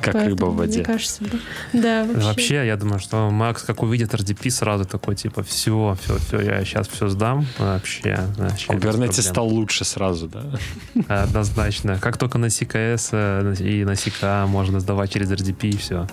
Как 0.00 0.14
Поэтому, 0.14 0.36
рыба 0.36 0.44
в 0.46 0.56
воде. 0.56 0.78
Мне 0.78 0.84
кажется, 0.84 1.24
да. 1.24 1.38
Да, 1.72 2.04
вообще. 2.04 2.26
Вообще, 2.26 2.66
я 2.66 2.76
думаю, 2.76 2.98
что 3.00 3.30
Макс, 3.30 3.62
как 3.62 3.82
увидит 3.82 4.14
RDP, 4.14 4.50
сразу 4.50 4.84
такой, 4.84 5.14
типа, 5.14 5.42
все, 5.42 5.96
все, 6.02 6.18
все, 6.18 6.40
я 6.40 6.64
сейчас 6.64 6.88
все 6.88 7.08
сдам. 7.08 7.46
Вообще, 7.58 8.20
вообще 8.36 8.66
Kubernetes 8.68 9.22
стал 9.22 9.48
лучше 9.48 9.84
сразу, 9.84 10.28
да? 10.28 11.22
Однозначно. 11.22 11.98
Как 12.00 12.16
только 12.16 12.38
на 12.38 12.46
CKS 12.46 13.08
э, 13.12 13.54
и 13.62 13.84
на 13.84 13.92
CK 13.92 14.46
можно 14.46 14.80
сдавать 14.80 15.12
через 15.12 15.30
RDP, 15.30 15.68
и 15.68 15.76
все. 15.76 16.06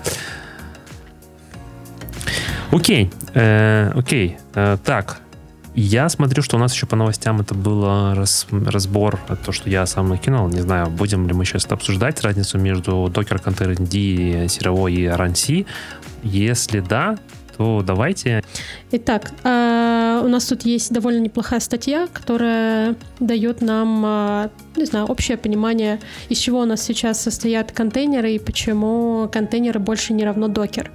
Окей, 2.72 3.10
э, 3.34 3.92
окей. 3.96 4.38
Э, 4.54 4.78
так, 4.84 5.22
я 5.82 6.10
смотрю, 6.10 6.42
что 6.42 6.58
у 6.58 6.60
нас 6.60 6.74
еще 6.74 6.88
по 6.88 6.96
новостям 6.96 7.40
это 7.40 7.54
был 7.54 7.86
раз- 8.16 8.48
разбор, 8.52 9.20
э, 9.30 9.36
то, 9.36 9.52
что 9.52 9.70
я 9.70 9.86
сам 9.86 10.10
накинул. 10.10 10.48
Не 10.50 10.62
знаю, 10.62 10.88
будем 10.88 11.28
ли 11.28 11.34
мы 11.34 11.46
сейчас 11.46 11.66
это 11.66 11.76
обсуждать, 11.76 12.22
разницу 12.22 12.58
между 12.58 12.92
Docker 13.14 13.44
Container 13.44 13.76
D, 13.76 14.48
серовой 14.48 14.94
и 14.94 15.06
RunC. 15.06 15.66
Если 16.24 16.80
да, 16.80 17.18
то 17.58 17.84
давайте. 17.86 18.44
Итак, 18.92 19.32
а, 19.44 20.22
у 20.24 20.28
нас 20.28 20.46
тут 20.46 20.64
есть 20.64 20.92
довольно 20.92 21.20
неплохая 21.20 21.60
статья, 21.60 22.08
которая 22.12 22.96
дает 23.20 23.62
нам, 23.62 24.04
а, 24.06 24.50
не 24.76 24.86
знаю, 24.86 25.06
общее 25.06 25.38
понимание, 25.38 26.00
из 26.30 26.38
чего 26.38 26.62
у 26.62 26.66
нас 26.66 26.82
сейчас 26.82 27.22
состоят 27.22 27.72
контейнеры 27.72 28.34
и 28.34 28.40
почему 28.40 29.30
контейнеры 29.32 29.80
больше 29.80 30.14
не 30.14 30.26
равно 30.26 30.48
докер. 30.48 30.92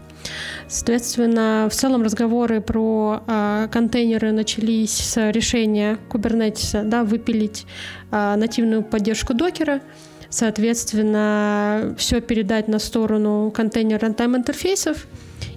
Соответственно, 0.69 1.69
в 1.71 1.75
целом 1.75 2.03
разговоры 2.03 2.61
про 2.61 3.23
э, 3.27 3.69
контейнеры 3.71 4.33
начались 4.33 4.93
с 4.93 5.31
решения 5.31 5.99
Kubernetes 6.11 6.85
да, 6.85 7.05
выпилить 7.05 7.67
э, 8.11 8.37
нативную 8.37 8.83
поддержку 8.83 9.35
докера. 9.35 9.81
Соответственно, 10.31 11.95
все 11.99 12.21
передать 12.21 12.69
на 12.69 12.79
сторону 12.79 13.53
контейнер 13.55 13.99
runtime 13.99 14.37
интерфейсов. 14.37 15.07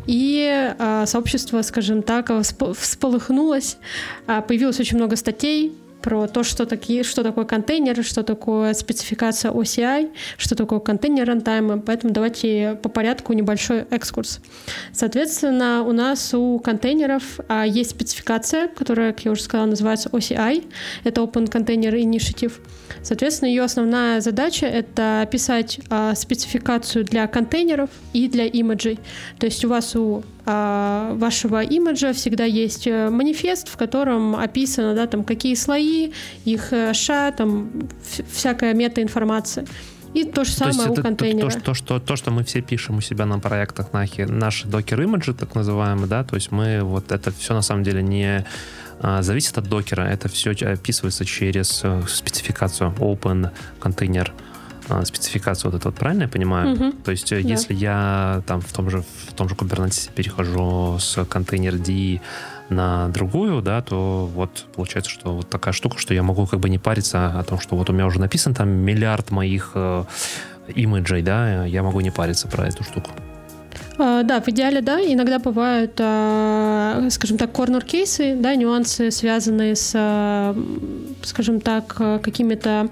И 0.05 0.74
э, 0.78 1.05
сообщество, 1.05 1.61
скажем 1.61 2.03
так, 2.03 2.32
всполыхнулось. 2.78 3.78
Появилось 4.26 4.80
очень 4.80 4.97
много 4.97 5.16
статей, 5.16 5.74
про 6.02 6.28
то, 6.28 6.43
что, 6.43 6.66
такие, 6.66 7.04
что 7.04 7.24
такое 7.24 7.46
контейнер, 7.46 8.04
что 8.04 8.24
такое 8.24 8.74
спецификация 8.74 9.52
OCI, 9.52 10.12
что 10.38 10.56
такое 10.56 10.80
контейнер 10.80 11.28
рантаймы. 11.28 11.82
Поэтому 11.82 12.14
давайте 12.14 12.78
по 12.82 12.89
порядку 12.89 13.34
небольшой 13.34 13.86
экскурс. 13.89 14.39
Соответственно, 14.93 15.84
у 15.84 15.91
нас 15.93 16.34
у 16.34 16.60
контейнеров 16.60 17.39
а, 17.48 17.66
есть 17.66 17.91
спецификация, 17.91 18.68
которая, 18.68 19.14
как 19.14 19.26
я 19.26 19.32
уже 19.32 19.41
сказала, 19.41 19.68
называется 19.68 20.10
OCI. 20.10 20.66
Это 21.04 21.22
Open 21.22 21.50
Container 21.50 21.93
Initiative. 21.93 22.54
Соответственно, 23.02 23.50
ее 23.50 23.64
основная 23.64 24.22
задача— 24.22 24.66
это 24.68 25.22
описать 25.22 25.80
а, 25.89 26.14
спецификацию 26.16 27.06
для 27.06 27.28
контейнеров 27.28 27.89
и 28.14 28.28
для 28.28 28.46
имиджей. 28.46 29.00
То 29.39 29.48
есть 29.48 29.66
у 29.66 29.70
вас 29.70 29.96
у 29.96 30.24
вашего 30.46 31.64
имиджа 31.64 32.14
всегда 32.14 32.43
есть 32.46 32.86
э, 32.88 33.10
манифест, 33.10 33.68
в 33.68 33.78
котором 33.78 34.36
описано, 34.36 34.93
да, 34.93 35.08
там, 35.08 35.24
какие 35.24 35.56
слои, 35.56 36.12
их 36.46 36.72
э, 36.72 36.93
ша, 36.93 37.32
там, 37.32 37.72
всякая 38.32 38.74
метаинформация. 38.74 39.66
И 40.14 40.24
то 40.24 40.46
же 40.46 40.52
самое 40.52 40.93
то 40.93 41.02
у 41.02 41.04
контейнера. 41.04 41.50
То, 41.50 41.60
то, 41.60 41.74
что, 41.74 42.00
то, 42.00 42.16
что 42.16 42.32
мы 42.32 42.46
все 42.46 42.62
пишем 42.62 42.98
у 42.98 43.02
себя 43.02 43.26
на 43.26 43.39
проектах, 43.39 43.91
нахи, 43.91 44.22
наши 44.22 44.66
докер-имиджи, 44.68 45.34
так 45.34 45.56
называемые, 45.56 46.08
да, 46.08 46.24
то 46.24 46.36
есть 46.36 46.52
мы 46.52 46.82
вот 46.84 47.12
это 47.12 47.32
все 47.32 47.54
на 47.54 47.62
самом 47.62 47.84
деле 47.84 48.02
не 48.02 48.46
а, 49.02 49.22
зависит 49.22 49.58
от 49.58 49.68
докера, 49.68 50.04
это 50.04 50.30
все 50.30 50.52
описывается 50.52 51.26
через 51.26 51.82
э, 51.84 52.04
спецификацию 52.08 52.93
Open 52.98 53.48
а, 53.48 53.52
спецификацию 55.06 55.72
вот 55.72 55.80
эту 55.80 55.90
вот, 55.90 55.98
правильно 55.98 56.24
я 56.24 56.30
понимаю? 56.30 56.74
Угу. 56.74 56.92
То 57.04 57.12
есть 57.12 57.32
э, 57.32 57.42
да. 57.42 57.48
если 57.48 57.74
я 57.74 58.42
там 58.48 58.62
в 58.62 58.72
том 58.72 58.90
же 58.90 59.04
в 59.28 59.34
том 59.34 59.50
же 59.50 59.56
Kubernetes 59.56 60.12
перехожу 60.14 60.98
с 61.00 61.24
контейнер 61.26 61.78
D 61.78 62.22
на 62.70 63.10
другую, 63.10 63.62
да, 63.62 63.82
то 63.82 64.30
вот 64.34 64.66
получается, 64.76 65.12
что 65.12 65.36
вот 65.36 65.50
такая 65.50 65.74
штука, 65.74 66.00
что 66.00 66.14
я 66.14 66.24
могу 66.24 66.46
как 66.46 66.60
бы 66.60 66.70
не 66.70 66.80
париться 66.80 67.40
о 67.40 67.44
том, 67.44 67.60
что 67.60 67.76
вот 67.76 67.90
у 67.90 67.94
меня 67.94 68.06
уже 68.06 68.20
написан 68.20 68.54
там 68.54 68.70
миллиард 68.70 69.32
моих 69.32 69.72
э, 69.76 70.06
имиджей, 70.74 71.22
да, 71.22 71.66
я 71.66 71.84
могу 71.84 72.00
не 72.02 72.12
париться 72.12 72.48
про 72.48 72.68
эту 72.68 72.84
штуку. 72.84 73.12
Uh, 73.98 74.24
да, 74.24 74.42
в 74.42 74.48
идеале, 74.50 74.82
да. 74.82 75.00
Иногда 75.00 75.40
бывают, 75.40 76.00
uh, 76.00 77.10
скажем 77.10 77.38
так, 77.38 77.54
корнер-кейсы, 77.54 78.36
да, 78.36 78.54
нюансы, 78.56 79.10
связанные 79.10 79.76
с, 79.76 80.54
скажем 81.24 81.62
так, 81.62 81.96
какими-то 82.22 82.90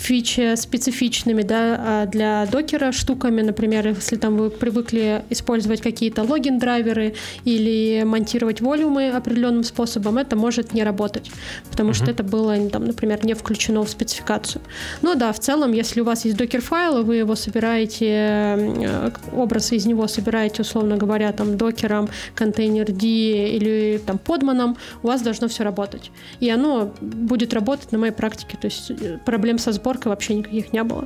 фичи 0.00 0.56
специфичными 0.56 1.42
да, 1.42 1.76
а 1.78 2.06
для 2.06 2.46
докера 2.46 2.90
штуками, 2.90 3.42
например, 3.42 3.88
если 3.88 4.16
там 4.16 4.36
вы 4.36 4.50
привыкли 4.50 5.22
использовать 5.28 5.82
какие-то 5.82 6.22
логин-драйверы 6.22 7.14
или 7.44 8.02
монтировать 8.04 8.62
волюмы 8.62 9.10
определенным 9.10 9.62
способом, 9.62 10.16
это 10.16 10.36
может 10.36 10.72
не 10.72 10.84
работать, 10.84 11.30
потому 11.70 11.90
uh-huh. 11.90 11.94
что 11.94 12.10
это 12.10 12.22
было, 12.22 12.56
там, 12.70 12.86
например, 12.86 13.24
не 13.24 13.34
включено 13.34 13.82
в 13.82 13.90
спецификацию. 13.90 14.62
Но 15.02 15.14
да, 15.14 15.32
в 15.32 15.38
целом, 15.38 15.72
если 15.72 16.00
у 16.00 16.04
вас 16.04 16.24
есть 16.24 16.36
докер-файл, 16.36 17.04
вы 17.04 17.16
его 17.16 17.34
собираете, 17.34 19.12
образ 19.32 19.72
из 19.72 19.84
него 19.86 20.08
собираете, 20.08 20.62
условно 20.62 20.96
говоря, 20.96 21.32
там, 21.32 21.58
докером, 21.58 22.08
контейнер 22.34 22.86
D 22.86 23.06
или 23.06 24.00
там 24.06 24.18
подманом, 24.18 24.78
у 25.02 25.08
вас 25.08 25.20
должно 25.20 25.48
все 25.48 25.62
работать. 25.62 26.10
И 26.40 26.48
оно 26.48 26.94
будет 27.02 27.52
работать 27.52 27.92
на 27.92 27.98
моей 27.98 28.12
практике, 28.12 28.56
то 28.60 28.66
есть 28.66 28.90
э, 28.90 29.18
проблем 29.24 29.58
со 29.58 29.72
сбором 29.72 29.89
сборкой 29.90 30.10
вообще 30.10 30.34
никаких 30.34 30.72
не 30.72 30.82
было. 30.84 31.04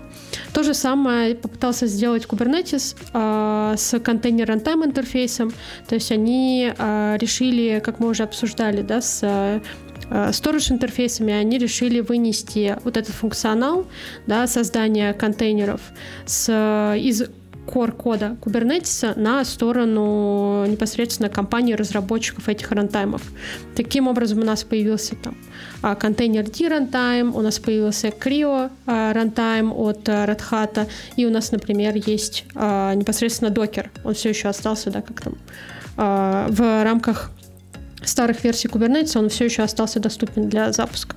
То 0.53 0.63
же 0.63 0.75
самое 0.75 1.35
попытался 1.35 1.87
сделать 1.87 2.27
Kubernetes 2.27 2.97
э, 3.13 3.77
с 3.77 3.99
контейнер 4.01 4.51
runtime 4.51 4.85
интерфейсом. 4.85 5.53
То 5.89 5.95
есть 5.95 6.13
они 6.13 6.73
э, 6.77 7.17
решили, 7.19 7.81
как 7.85 8.01
мы 8.01 8.09
уже 8.09 8.25
обсуждали, 8.25 8.83
да, 8.83 9.01
с 9.01 9.21
э, 9.23 9.61
storage 10.11 10.73
интерфейсами, 10.73 11.33
они 11.33 11.59
решили 11.59 12.01
вынести 12.01 12.77
вот 12.85 12.97
этот 12.97 13.15
функционал, 13.15 13.87
да, 14.27 14.47
создания 14.47 15.15
контейнеров 15.15 15.81
с, 16.27 16.51
из 16.99 17.23
core 17.67 17.93
кода 17.93 18.37
Kubernetes 18.41 19.19
на 19.19 19.45
сторону 19.45 20.67
непосредственно 20.67 21.29
компании 21.29 21.75
разработчиков 21.75 22.49
этих 22.49 22.71
рантаймов. 22.71 23.23
Таким 23.75 24.09
образом 24.09 24.41
у 24.41 24.45
нас 24.45 24.65
появился 24.65 25.17
там 25.17 25.37
а, 25.83 25.95
контейнер 25.95 26.45
D 26.45 26.69
runtime, 26.69 27.33
у 27.35 27.41
нас 27.41 27.59
появился 27.59 28.09
Creo 28.09 28.71
а, 28.87 29.13
runtime 29.13 29.73
от 29.73 30.09
а, 30.09 30.27
Red 30.27 30.41
Hat, 30.51 30.89
и 31.17 31.27
у 31.27 31.31
нас, 31.31 31.53
например, 31.53 31.95
есть 31.95 32.45
непосредственно 32.55 33.49
Docker. 33.49 33.87
Он 34.05 34.15
все 34.15 34.31
еще 34.31 34.49
остался, 34.49 34.91
да, 34.91 35.03
как 35.03 35.21
там 35.21 35.35
в 35.97 36.85
рамках 36.85 37.31
старых 38.03 38.43
версий 38.43 38.67
Kubernetes 38.69 39.17
он 39.17 39.29
все 39.29 39.45
еще 39.45 39.63
остался 39.63 40.01
доступен 40.01 40.49
для 40.49 40.73
запуска. 40.73 41.17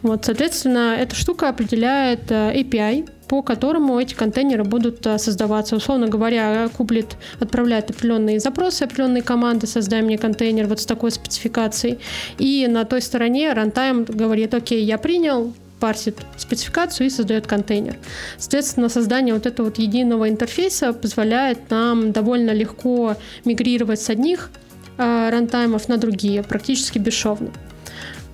Вот, 0.00 0.24
соответственно, 0.24 0.96
эта 0.98 1.14
штука 1.14 1.50
определяет 1.50 2.30
API, 2.30 3.08
по 3.28 3.42
которому 3.42 3.98
эти 3.98 4.14
контейнеры 4.14 4.64
будут 4.64 5.06
э, 5.06 5.18
создаваться. 5.18 5.76
Условно 5.76 6.08
говоря, 6.08 6.68
Кублит 6.76 7.16
отправляет 7.40 7.90
определенные 7.90 8.40
запросы, 8.40 8.82
определенные 8.84 9.22
команды, 9.22 9.66
создай 9.66 10.02
мне 10.02 10.18
контейнер 10.18 10.66
вот 10.66 10.80
с 10.80 10.86
такой 10.86 11.10
спецификацией. 11.10 11.98
И 12.38 12.66
на 12.68 12.84
той 12.84 13.02
стороне 13.02 13.52
рантайм 13.52 14.04
говорит, 14.04 14.54
окей, 14.54 14.84
я 14.84 14.98
принял, 14.98 15.52
парсит 15.80 16.18
спецификацию 16.36 17.06
и 17.06 17.10
создает 17.10 17.46
контейнер. 17.46 17.96
Соответственно, 18.38 18.88
создание 18.88 19.34
вот 19.34 19.46
этого 19.46 19.66
вот 19.66 19.78
единого 19.78 20.28
интерфейса 20.28 20.92
позволяет 20.92 21.70
нам 21.70 22.12
довольно 22.12 22.52
легко 22.52 23.16
мигрировать 23.44 24.00
с 24.00 24.10
одних 24.10 24.50
э, 24.98 25.30
рантаймов 25.30 25.88
на 25.88 25.96
другие, 25.96 26.42
практически 26.42 26.98
бесшовно. 26.98 27.50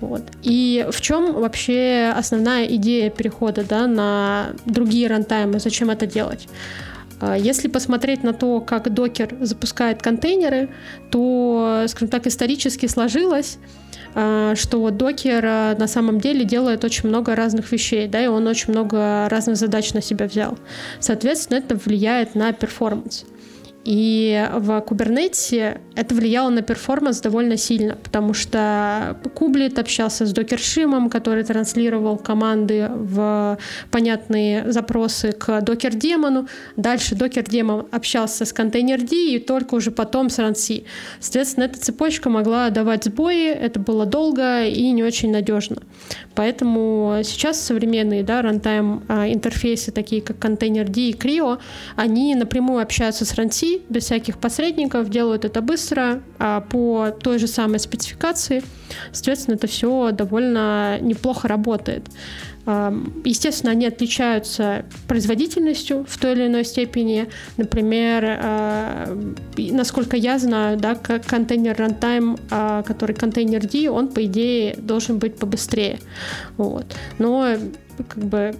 Вот. 0.07 0.23
И 0.41 0.85
в 0.91 0.99
чем 0.99 1.33
вообще 1.33 2.13
основная 2.15 2.65
идея 2.65 3.09
перехода 3.09 3.63
да, 3.63 3.87
на 3.87 4.53
другие 4.65 5.07
рантаймы? 5.07 5.59
Зачем 5.59 5.89
это 5.89 6.05
делать? 6.05 6.47
А, 7.21 7.37
если 7.37 7.69
посмотреть 7.69 8.23
на 8.23 8.33
то, 8.33 8.59
как 8.59 8.93
докер 8.93 9.35
запускает 9.39 10.01
контейнеры, 10.01 10.69
то, 11.09 11.85
скажем 11.87 12.09
так, 12.09 12.27
исторически 12.27 12.87
сложилось, 12.87 13.57
а, 14.13 14.55
что 14.55 14.89
Docker 14.89 15.45
а, 15.45 15.75
на 15.77 15.87
самом 15.87 16.19
деле 16.19 16.43
делает 16.43 16.83
очень 16.83 17.07
много 17.07 17.35
разных 17.35 17.71
вещей, 17.71 18.07
да, 18.07 18.21
и 18.21 18.27
он 18.27 18.45
очень 18.45 18.73
много 18.73 19.27
разных 19.29 19.55
задач 19.55 19.93
на 19.93 20.01
себя 20.01 20.27
взял. 20.27 20.57
Соответственно, 20.99 21.59
это 21.59 21.75
влияет 21.75 22.35
на 22.35 22.51
performance. 22.51 23.25
И 23.83 24.47
в 24.53 24.79
Kubernetes 24.81 25.81
это 25.95 26.15
влияло 26.15 26.49
на 26.49 26.61
performance 26.61 27.19
довольно 27.19 27.57
сильно, 27.57 27.95
потому 27.95 28.33
что 28.33 29.17
kubelet 29.35 29.77
общался 29.77 30.25
с 30.25 30.31
dockershim 30.31 30.91
ом, 30.91 31.09
который 31.09 31.43
транслировал 31.43 32.17
команды 32.17 32.89
в 32.89 33.57
понятные 33.91 34.71
запросы 34.71 35.33
к 35.33 35.61
Docker-демону. 35.61 36.47
Дальше 36.77 37.15
Docker-демон 37.15 37.87
общался 37.91 38.45
с 38.45 38.53
containerd 38.53 39.35
и 39.35 39.39
только 39.39 39.75
уже 39.75 39.91
потом 39.91 40.29
с 40.29 40.39
RunC. 40.39 40.85
Соответственно, 41.19 41.65
эта 41.65 41.79
цепочка 41.79 42.29
могла 42.29 42.69
давать 42.69 43.03
сбои, 43.03 43.49
это 43.49 43.79
было 43.79 44.05
долго 44.05 44.63
и 44.63 44.91
не 44.91 45.03
очень 45.03 45.31
надежно. 45.31 45.77
Поэтому 46.35 47.19
сейчас 47.23 47.61
современные 47.61 48.23
да, 48.23 48.41
рантайм 48.41 49.03
а, 49.09 49.27
интерфейсы, 49.27 49.91
такие 49.91 50.21
как 50.21 50.39
контейнер-D 50.39 51.01
и 51.01 51.13
Creo, 51.13 51.59
они 51.95 52.33
напрямую 52.35 52.81
общаются 52.81 53.25
с 53.25 53.33
Без 53.89 54.03
всяких 54.03 54.37
посредников, 54.37 55.09
делают 55.09 55.45
это 55.45 55.61
быстро, 55.61 56.21
а 56.39 56.61
по 56.61 57.11
той 57.11 57.39
же 57.39 57.47
самой 57.47 57.79
спецификации. 57.79 58.63
Соответственно, 59.11 59.55
это 59.55 59.67
все 59.67 60.11
довольно 60.11 60.99
неплохо 60.99 61.47
работает. 61.47 62.07
Естественно, 62.65 63.73
они 63.73 63.85
отличаются 63.85 64.85
производительностью 65.09 66.05
в 66.07 66.17
той 66.17 66.31
или 66.31 66.47
иной 66.47 66.63
степени. 66.63 67.27
Например, 67.57 68.23
а, 68.25 69.17
насколько 69.57 70.15
я 70.15 70.39
знаю, 70.39 70.77
да, 70.77 70.95
контейнер 70.95 71.75
runtime, 71.75 72.39
а, 72.49 72.83
который 72.83 73.15
контейнер 73.15 73.67
D, 73.67 73.89
он, 73.89 74.07
по 74.07 74.23
идее, 74.23 74.75
должен 74.77 75.19
быть 75.19 75.35
побыстрее. 75.35 75.99
Вот. 76.55 76.85
Но 77.19 77.57
как 78.07 78.23
бы 78.23 78.55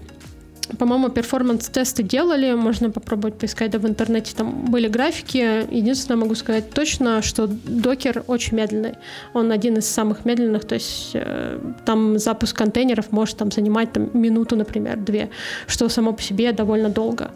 по-моему, 0.77 1.09
перформанс-тесты 1.09 2.03
делали, 2.03 2.53
можно 2.53 2.89
попробовать 2.89 3.37
поискать, 3.37 3.71
да, 3.71 3.79
в 3.79 3.85
интернете 3.87 4.33
там 4.35 4.65
были 4.65 4.87
графики. 4.87 5.67
Единственное, 5.73 6.21
могу 6.21 6.35
сказать 6.35 6.69
точно, 6.71 7.21
что 7.21 7.47
докер 7.47 8.23
очень 8.27 8.57
медленный. 8.57 8.93
Он 9.33 9.51
один 9.51 9.77
из 9.77 9.85
самых 9.85 10.25
медленных, 10.25 10.65
то 10.65 10.75
есть 10.75 11.11
э, 11.13 11.59
там 11.85 12.17
запуск 12.17 12.57
контейнеров 12.57 13.11
может 13.11 13.37
там 13.37 13.51
занимать 13.51 13.91
там, 13.91 14.09
минуту, 14.13 14.55
например, 14.55 14.97
две, 14.97 15.29
что 15.67 15.89
само 15.89 16.13
по 16.13 16.21
себе 16.21 16.51
довольно 16.51 16.89
долго. 16.89 17.31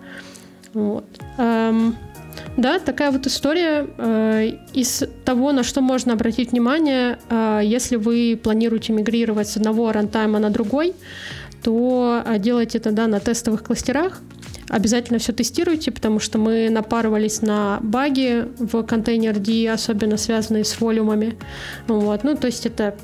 Вот. 0.74 1.06
Эм, 1.38 1.96
да, 2.56 2.80
такая 2.80 3.12
вот 3.12 3.28
история. 3.28 3.88
Э, 3.98 4.52
из 4.74 5.04
того, 5.26 5.52
на 5.52 5.64
что 5.64 5.82
можно 5.82 6.14
обратить 6.14 6.52
внимание, 6.52 7.20
э, 7.30 7.62
если 7.64 7.96
вы 7.96 8.40
планируете 8.42 8.94
мигрировать 8.94 9.48
с 9.48 9.58
одного 9.58 9.92
рантайма 9.92 10.40
на 10.40 10.50
другой, 10.50 10.94
то 11.64 12.24
а, 12.26 12.38
делайте 12.38 12.78
это 12.78 12.92
да, 12.92 13.08
на 13.08 13.20
тестовых 13.20 13.64
кластерах. 13.64 14.22
Обязательно 14.70 15.20
все 15.20 15.32
тестируйте, 15.32 15.92
потому 15.92 16.20
что 16.20 16.38
мы 16.38 16.70
напарывались 16.70 17.42
на 17.42 17.80
баги 17.82 18.46
в 18.60 18.84
контейнер 18.84 19.40
D, 19.40 19.70
особенно 19.70 20.18
связанные 20.18 20.66
с 20.66 20.80
волюмами. 20.80 21.38
Вот. 21.88 22.24
Ну, 22.24 22.36
то 22.36 22.48
есть 22.48 22.66
это 22.66 22.96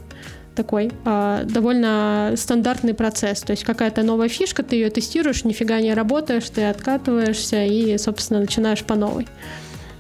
такой 0.56 0.92
э, 1.06 1.44
довольно 1.46 2.34
стандартный 2.36 2.94
процесс. 2.94 3.42
То 3.42 3.52
есть 3.52 3.64
какая-то 3.64 4.04
новая 4.04 4.28
фишка, 4.28 4.62
ты 4.62 4.76
ее 4.76 4.90
тестируешь, 4.90 5.46
нифига 5.46 5.80
не 5.80 5.94
работаешь, 5.94 6.50
ты 6.50 6.66
откатываешься 6.66 7.64
и, 7.64 7.98
собственно, 7.98 8.42
начинаешь 8.42 8.84
по 8.84 8.96
новой. 8.96 9.28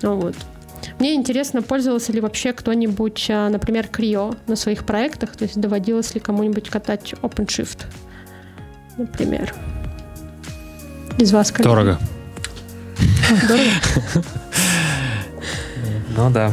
Вот. 0.01 0.35
Мне 0.99 1.15
интересно, 1.15 1.61
пользовался 1.61 2.11
ли 2.11 2.19
вообще 2.19 2.51
кто-нибудь, 2.51 3.25
например, 3.29 3.87
Creo 3.91 4.37
на 4.47 4.57
своих 4.57 4.85
проектах, 4.85 5.35
то 5.35 5.45
есть 5.45 5.59
доводилось 5.59 6.13
ли 6.13 6.19
кому-нибудь 6.19 6.69
катать 6.69 7.13
OpenShift 7.21 7.85
например? 8.97 9.53
Из 11.17 11.31
вас 11.31 11.51
как? 11.51 11.63
Дорого. 11.63 11.99
Дорого? 13.47 13.69
Ну 16.15 16.29
да. 16.29 16.51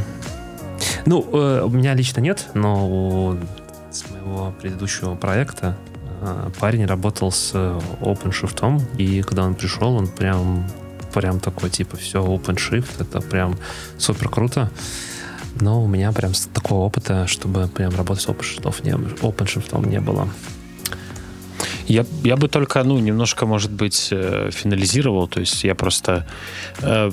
Ну, 1.04 1.22
э, 1.32 1.62
у 1.64 1.68
меня 1.68 1.92
лично 1.92 2.20
нет, 2.20 2.46
но 2.54 3.36
с 3.90 4.08
моего 4.08 4.54
предыдущего 4.58 5.16
проекта 5.16 5.76
э, 6.22 6.50
парень 6.58 6.86
работал 6.86 7.30
с 7.30 7.54
OpenShift, 8.00 8.96
и 8.96 9.20
когда 9.20 9.44
он 9.44 9.54
пришел, 9.54 9.96
он 9.96 10.08
прям 10.08 10.64
прям 11.12 11.40
такой, 11.40 11.70
типа, 11.70 11.96
все, 11.96 12.24
OpenShift, 12.24 13.00
это 13.00 13.20
прям 13.20 13.58
супер 13.98 14.28
круто. 14.28 14.70
Но 15.60 15.82
у 15.82 15.88
меня 15.88 16.12
прям 16.12 16.32
такого 16.54 16.84
опыта, 16.84 17.26
чтобы 17.26 17.68
прям 17.68 17.94
работать 17.94 18.22
с 18.22 18.28
OpenShift 18.28 18.84
не, 18.84 18.92
OpenShift 18.92 19.88
не 19.88 20.00
было. 20.00 20.28
Я, 21.90 22.06
я 22.22 22.36
бы 22.36 22.48
только, 22.48 22.84
ну, 22.84 22.98
немножко, 22.98 23.46
может 23.46 23.72
быть, 23.72 24.08
э, 24.12 24.50
финализировал. 24.52 25.28
То 25.28 25.40
есть 25.40 25.64
я 25.64 25.74
просто... 25.74 26.26
Э, 26.82 27.10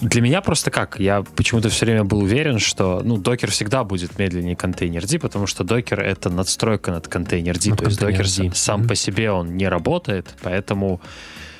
для 0.00 0.20
меня 0.22 0.40
просто 0.40 0.70
как? 0.70 0.98
Я 0.98 1.22
почему-то 1.36 1.68
все 1.68 1.84
время 1.84 2.04
был 2.04 2.20
уверен, 2.20 2.58
что, 2.58 3.02
ну, 3.04 3.18
докер 3.18 3.50
всегда 3.50 3.84
будет 3.84 4.18
медленнее 4.18 4.56
контейнер 4.56 5.04
потому 5.20 5.46
что 5.46 5.64
докер— 5.64 6.00
это 6.12 6.30
надстройка 6.30 6.90
над 6.90 7.08
контейнер 7.08 7.58
то 7.58 7.84
есть 7.84 8.00
докер 8.00 8.26
сам 8.28 8.82
mm-hmm. 8.82 8.88
по 8.88 8.94
себе 8.94 9.30
он 9.30 9.56
не 9.56 9.68
работает, 9.68 10.34
поэтому 10.42 11.00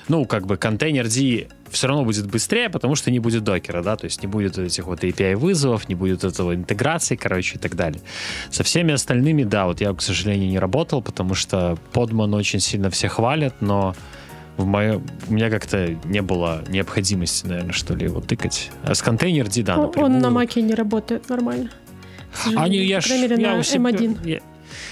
ну, 0.09 0.25
как 0.25 0.47
бы 0.47 0.57
контейнер 0.57 1.09
D 1.09 1.49
все 1.71 1.87
равно 1.89 2.05
будет 2.05 2.27
быстрее, 2.27 2.71
потому 2.71 2.95
что 2.95 3.11
не 3.11 3.19
будет 3.19 3.45
докера, 3.45 3.83
да, 3.83 3.97
то 3.97 4.05
есть 4.05 4.23
не 4.23 4.29
будет 4.29 4.59
этих 4.59 4.87
вот 4.87 5.05
API 5.05 5.37
вызовов, 5.37 5.89
не 5.89 5.95
будет 5.95 6.25
этого 6.25 6.55
интеграции, 6.55 7.17
короче, 7.17 7.57
и 7.57 7.59
так 7.59 7.77
далее. 7.77 8.01
Со 8.51 8.65
всеми 8.65 8.93
остальными, 8.93 9.45
да, 9.45 9.67
вот 9.67 9.81
я, 9.81 9.93
к 9.93 10.03
сожалению, 10.03 10.49
не 10.49 10.59
работал, 10.59 11.03
потому 11.03 11.35
что 11.35 11.79
подман 11.93 12.35
очень 12.35 12.61
сильно 12.61 12.91
все 12.91 13.09
хвалят, 13.09 13.55
но 13.61 13.95
в 14.57 14.65
моем, 14.65 15.05
у 15.29 15.35
меня 15.35 15.51
как-то 15.51 15.97
не 16.05 16.23
было 16.23 16.65
необходимости, 16.69 17.47
наверное, 17.47 17.73
что 17.73 17.95
ли, 17.95 18.07
его 18.07 18.21
тыкать. 18.21 18.71
А 18.83 18.95
с 18.95 19.03
контейнер 19.03 19.49
D, 19.49 19.63
да, 19.63 19.77
напрямую. 19.77 20.15
Он 20.15 20.19
на 20.19 20.31
маке 20.31 20.63
не 20.63 20.75
работает 20.75 21.29
нормально. 21.29 21.71
А, 22.55 22.69
не, 22.69 22.79
я, 22.85 23.01
крайней 23.01 23.29
мере, 23.29 23.43
я 23.43 23.57
на 23.57 23.61
M1. 23.61 24.29
Я, 24.29 24.41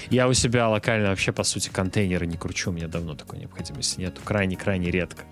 я 0.09 0.27
у 0.27 0.33
себя 0.33 0.69
локально 0.69 1.09
вообще, 1.09 1.31
по 1.31 1.43
сути, 1.43 1.69
контейнеры 1.69 2.27
не 2.27 2.37
кручу. 2.37 2.69
У 2.69 2.73
меня 2.73 2.87
давно 2.87 3.15
такой 3.15 3.39
необходимости 3.39 3.99
нету. 3.99 4.21
Крайне-крайне 4.23 4.91
редко. 4.91 5.23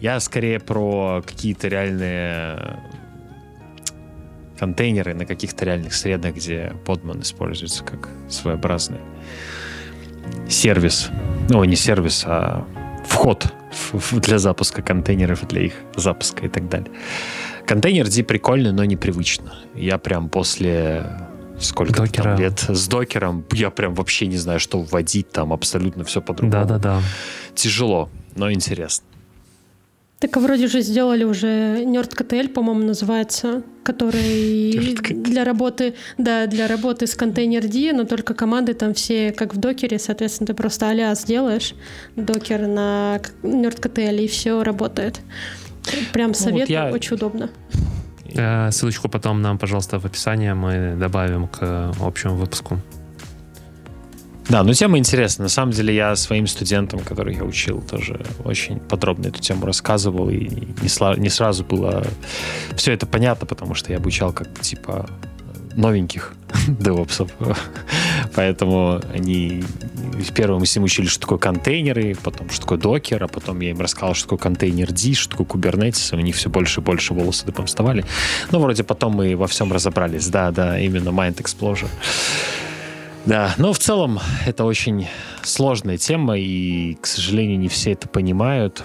Я 0.00 0.20
скорее 0.20 0.60
про 0.60 1.22
какие-то 1.26 1.68
реальные 1.68 2.80
контейнеры 4.58 5.14
на 5.14 5.26
каких-то 5.26 5.64
реальных 5.64 5.94
средах, 5.94 6.34
где 6.34 6.72
подман 6.84 7.20
используется 7.20 7.84
как 7.84 8.08
своеобразный 8.28 9.00
сервис. 10.48 11.10
Ну, 11.48 11.62
не 11.64 11.76
сервис, 11.76 12.24
а 12.26 12.66
вход 13.06 13.52
для 14.12 14.38
запуска 14.38 14.82
контейнеров, 14.82 15.46
для 15.46 15.62
их 15.62 15.74
запуска 15.94 16.46
и 16.46 16.48
так 16.48 16.68
далее. 16.68 16.90
Контейнер 17.66 18.08
D 18.08 18.22
прикольный, 18.22 18.72
но 18.72 18.84
непривычно. 18.84 19.54
Я 19.74 19.98
прям 19.98 20.28
после 20.28 21.04
сколько 21.60 22.06
там 22.06 22.38
лет 22.38 22.64
с 22.68 22.88
докером, 22.88 23.44
я 23.52 23.70
прям 23.70 23.94
вообще 23.94 24.26
не 24.26 24.36
знаю, 24.36 24.60
что 24.60 24.80
вводить, 24.80 25.30
там 25.30 25.52
абсолютно 25.52 26.04
все 26.04 26.20
по-другому. 26.20 26.52
Да-да-да. 26.52 27.00
Тяжело, 27.54 28.08
но 28.34 28.52
интересно. 28.52 29.06
Так 30.18 30.34
а 30.38 30.40
вроде 30.40 30.66
же 30.66 30.80
сделали 30.80 31.24
уже 31.24 31.84
NerdKTL, 31.84 32.48
по-моему, 32.48 32.84
называется, 32.84 33.62
который 33.82 34.96
для 35.12 35.44
работы, 35.44 35.94
да, 36.16 36.46
для 36.46 36.68
работы 36.68 37.06
с 37.06 37.14
контейнер 37.14 37.68
D, 37.68 37.92
но 37.92 38.04
только 38.04 38.32
команды 38.32 38.72
там 38.72 38.94
все 38.94 39.32
как 39.32 39.54
в 39.54 39.58
докере, 39.58 39.98
соответственно, 39.98 40.46
ты 40.46 40.54
просто 40.54 40.88
алиас 40.88 41.24
делаешь, 41.24 41.74
докер 42.16 42.66
на 42.66 43.20
NerdKTL, 43.42 44.24
и 44.24 44.26
все 44.26 44.62
работает. 44.62 45.20
Прям 46.14 46.32
совет, 46.32 46.54
ну, 46.54 46.60
вот 46.60 46.68
я... 46.70 46.90
очень 46.90 47.14
удобно. 47.14 47.50
Э, 48.36 48.70
ссылочку 48.70 49.08
потом 49.08 49.42
нам, 49.42 49.58
пожалуйста, 49.58 49.98
в 49.98 50.04
описании 50.04 50.52
мы 50.52 50.96
добавим 50.96 51.48
к 51.48 51.92
общему 52.00 52.36
выпуску. 52.36 52.78
Да, 54.48 54.62
ну 54.62 54.72
тема 54.74 54.98
интересная. 54.98 55.44
На 55.44 55.48
самом 55.48 55.72
деле 55.72 55.94
я 55.94 56.14
своим 56.14 56.46
студентам, 56.46 57.00
которых 57.00 57.36
я 57.36 57.44
учил, 57.44 57.82
тоже 57.82 58.20
очень 58.44 58.78
подробно 58.78 59.28
эту 59.28 59.40
тему 59.40 59.66
рассказывал, 59.66 60.30
и 60.30 60.44
не, 60.82 60.88
сла- 60.88 61.18
не 61.18 61.30
сразу 61.30 61.64
было 61.64 62.06
все 62.76 62.92
это 62.92 63.06
понятно, 63.06 63.46
потому 63.46 63.74
что 63.74 63.90
я 63.90 63.98
обучал 63.98 64.32
как 64.32 64.60
типа 64.60 65.08
новеньких 65.76 66.34
девопсов. 66.68 67.30
Поэтому 68.34 69.00
они 69.12 69.62
первым 70.34 70.64
с 70.64 70.74
ним 70.74 70.84
учили, 70.84 71.06
что 71.06 71.20
такое 71.20 71.38
контейнеры, 71.38 72.16
потом, 72.22 72.50
что 72.50 72.62
такое 72.62 72.78
докер, 72.78 73.22
а 73.22 73.28
потом 73.28 73.60
я 73.60 73.70
им 73.70 73.80
рассказал, 73.80 74.14
что 74.14 74.24
такое 74.24 74.38
контейнер 74.38 74.92
D, 74.92 75.14
что 75.14 75.36
такое 75.36 75.46
Kubernetes, 75.46 76.16
у 76.16 76.20
них 76.20 76.36
все 76.36 76.50
больше 76.50 76.80
и 76.80 76.84
больше 76.84 77.14
волосы 77.14 77.46
дыбом 77.46 77.66
вставали. 77.66 78.04
Ну, 78.50 78.58
вроде 78.58 78.84
потом 78.84 79.14
мы 79.14 79.36
во 79.36 79.46
всем 79.46 79.72
разобрались. 79.72 80.28
Да, 80.28 80.50
да, 80.50 80.78
именно 80.78 81.10
Mind 81.10 81.36
Explosion. 81.36 81.88
Да, 83.26 83.54
но 83.58 83.72
в 83.72 83.78
целом 83.78 84.20
это 84.46 84.64
очень 84.64 85.08
сложная 85.42 85.98
тема, 85.98 86.38
и, 86.38 86.94
к 86.94 87.06
сожалению, 87.06 87.58
не 87.58 87.68
все 87.68 87.92
это 87.92 88.08
понимают. 88.08 88.84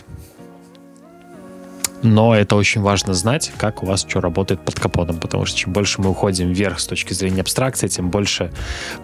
Но 2.04 2.36
это 2.36 2.56
очень 2.56 2.82
важно 2.82 3.14
знать, 3.14 3.52
как 3.58 3.84
у 3.84 3.86
вас 3.86 4.06
что 4.08 4.22
работает 4.22 4.62
под 4.62 4.80
капотом, 4.80 5.20
потому 5.20 5.46
что 5.46 5.58
чем 5.58 5.74
больше 5.74 6.02
мы 6.02 6.10
уходим 6.10 6.52
вверх 6.52 6.80
с 6.80 6.88
точки 6.88 7.14
зрения 7.14 7.42
абстракции, 7.42 7.88
тем 7.88 8.10
больше 8.10 8.52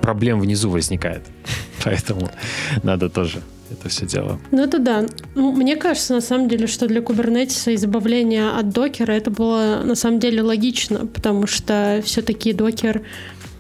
проблем 0.02 0.40
внизу 0.40 0.70
возникает. 0.70 1.24
Поэтому 1.84 2.30
надо 2.84 3.10
тоже 3.10 3.42
это 3.70 3.90
все 3.90 4.06
дело. 4.06 4.40
Ну 4.52 4.64
это 4.64 4.80
да. 4.80 5.06
Ну, 5.36 5.52
мне 5.52 5.76
кажется, 5.76 6.14
на 6.14 6.22
самом 6.22 6.48
деле, 6.48 6.68
что 6.68 6.88
для 6.88 7.02
Kubernetes 7.02 7.74
избавление 7.76 8.50
от 8.50 8.70
докера 8.70 9.12
это 9.12 9.30
было 9.30 9.82
на 9.84 9.96
самом 9.96 10.20
деле 10.20 10.42
логично, 10.42 11.06
потому 11.06 11.48
что 11.48 12.02
все-таки 12.06 12.54
докер 12.54 13.02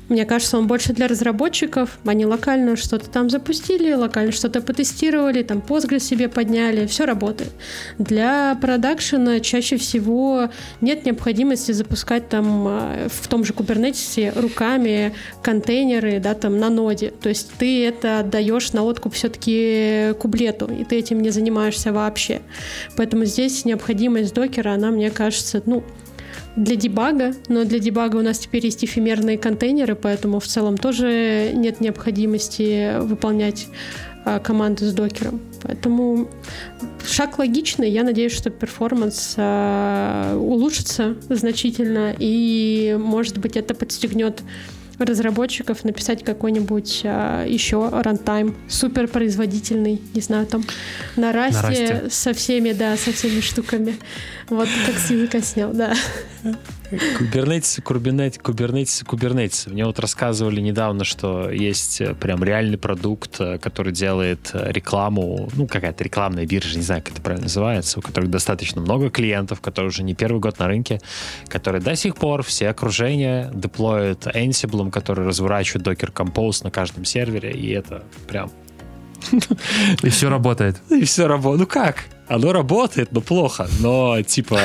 мне 0.10 0.26
кажется, 0.26 0.58
он 0.58 0.68
больше 0.68 0.94
для 0.94 1.08
разработчиков. 1.08 2.00
Они 2.06 2.26
локально 2.26 2.76
что-то 2.76 3.10
там 3.10 3.30
запустили, 3.30 3.92
локально 3.94 4.32
что-то 4.32 4.62
потестировали, 4.62 5.44
там 5.44 5.60
Postgres 5.60 6.00
себе 6.00 6.30
подняли, 6.30 6.86
все 6.86 7.06
работает. 7.06 7.52
Для 7.98 8.58
продакшена 8.62 9.40
чаще 9.42 9.78
всего 9.78 10.50
нет 10.82 11.06
необходимости 11.06 11.74
запускать 11.74 12.30
там 12.30 12.68
э, 12.68 13.08
в 13.10 13.28
том 13.28 13.44
же 13.44 13.54
Kubernetes 13.54 14.40
руками 14.40 15.14
контейнеры, 15.42 16.20
да, 16.20 16.34
там 16.34 16.58
на 16.58 16.70
ноде. 16.70 17.12
То 17.12 17.30
есть 17.30 17.52
ты 17.58 17.86
это 17.86 18.20
отдаешь 18.20 18.72
на 18.74 18.84
откуп 18.84 19.14
все-таки 19.14 20.14
кублету, 20.20 20.68
и 20.68 20.86
ты 20.86 20.98
этим 20.98 21.22
не 21.22 21.32
занимаешься 21.32 21.92
вообще. 21.92 22.42
Поэтому 22.96 23.26
здесь 23.26 23.66
необходимость 23.66 24.34
докера, 24.34 24.72
она, 24.72 24.92
мне 24.92 25.12
кажется, 25.12 25.62
ну, 25.66 25.84
для 26.58 26.76
дебага, 26.76 27.34
но 27.48 27.64
для 27.64 27.80
дебага 27.80 28.18
у 28.18 28.22
нас 28.22 28.40
теперь 28.40 28.66
есть 28.66 28.84
эфемерные 28.84 29.38
контейнеры, 29.38 29.96
поэтому 29.96 30.40
в 30.40 30.48
целом 30.48 30.78
тоже 30.78 31.52
нет 31.54 31.80
необходимости 31.80 33.00
выполнять 33.00 33.68
а, 34.26 34.40
команды 34.40 34.86
с 34.86 34.94
докером. 34.94 35.40
Поэтому 35.62 36.28
шаг 37.08 37.38
логичный. 37.40 37.90
Я 37.90 38.04
надеюсь, 38.04 38.34
что 38.34 38.50
перформанс 38.50 39.36
а, 39.38 40.36
улучшится 40.36 41.16
значительно, 41.30 42.14
и, 42.18 42.98
может 43.00 43.38
быть, 43.38 43.56
это 43.56 43.74
подстегнет 43.74 44.42
разработчиков 45.00 45.84
написать 45.84 46.24
какой-нибудь 46.24 47.02
а, 47.06 47.46
еще 47.46 47.90
рантайм 47.90 48.56
супер 48.68 49.08
производительный, 49.08 50.02
не 50.14 50.22
знаю, 50.22 50.46
там 50.48 50.64
на 51.16 51.32
расте, 51.32 51.62
На 51.62 51.68
расте. 51.70 52.04
со 52.10 52.34
всеми, 52.34 52.72
да, 52.72 52.98
со 52.98 53.12
всеми 53.12 53.42
штуками. 53.42 53.98
Вот 54.50 54.68
как 54.86 54.96
с 54.96 55.10
языка 55.12 55.42
снял, 55.42 55.72
да. 55.74 55.94
Кубернетис, 56.90 57.82
кубернетис, 57.84 58.40
кубернетис, 58.42 59.04
кубернетис. 59.06 59.68
Мне 59.68 59.86
вот 59.86 60.00
рассказывали 60.00 60.62
недавно, 60.62 61.04
что 61.04 61.50
есть 61.50 62.00
э, 62.00 62.14
прям 62.14 62.44
реальный 62.44 62.78
продукт, 62.78 63.42
э, 63.42 63.58
который 63.58 63.92
делает 63.92 64.52
э, 64.54 64.72
рекламу, 64.72 65.50
ну, 65.56 65.68
какая-то 65.68 66.04
рекламная 66.04 66.46
биржа, 66.46 66.78
не 66.78 66.84
знаю, 66.84 67.02
как 67.04 67.14
это 67.14 67.22
правильно 67.22 67.46
называется, 67.46 68.00
у 68.00 68.02
которых 68.02 68.30
достаточно 68.30 68.80
много 68.80 69.10
клиентов, 69.10 69.60
которые 69.60 69.90
уже 69.90 70.04
не 70.04 70.16
первый 70.16 70.40
год 70.40 70.60
на 70.60 70.68
рынке, 70.68 71.02
которые 71.50 71.82
до 71.82 71.96
сих 71.96 72.16
пор 72.16 72.42
все 72.44 72.70
окружения 72.70 73.52
деплоят 73.54 74.26
Ansible, 74.28 74.90
который 74.90 75.26
разворачивает 75.26 75.86
Docker 75.86 76.14
Compose 76.14 76.64
на 76.64 76.72
каждом 76.72 77.04
сервере, 77.04 77.52
и 77.52 77.70
это 77.72 78.04
прям... 78.28 78.50
И 80.04 80.10
все 80.10 80.30
работает. 80.30 80.78
И 80.90 81.04
все 81.04 81.28
работает. 81.28 81.60
Ну 81.60 81.68
как? 81.68 82.06
Оно 82.28 82.52
работает, 82.52 83.12
но 83.12 83.22
плохо. 83.22 83.68
Но, 83.80 84.22
типа, 84.22 84.60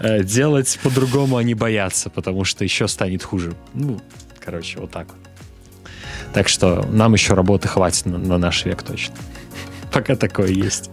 э, 0.00 0.22
делать 0.22 0.78
по-другому 0.82 1.36
они 1.36 1.54
боятся, 1.54 2.08
потому 2.08 2.44
что 2.44 2.64
еще 2.64 2.88
станет 2.88 3.22
хуже. 3.22 3.54
Ну, 3.74 4.00
короче, 4.40 4.78
вот 4.80 4.90
так 4.90 5.08
вот. 5.08 5.16
Так 6.32 6.48
что 6.48 6.86
нам 6.90 7.14
еще 7.14 7.34
работы 7.34 7.68
хватит 7.68 8.06
на, 8.06 8.18
на 8.18 8.38
наш 8.38 8.64
век 8.64 8.82
точно. 8.82 9.14
Пока 9.92 10.16
такое 10.16 10.48
есть. 10.48 10.90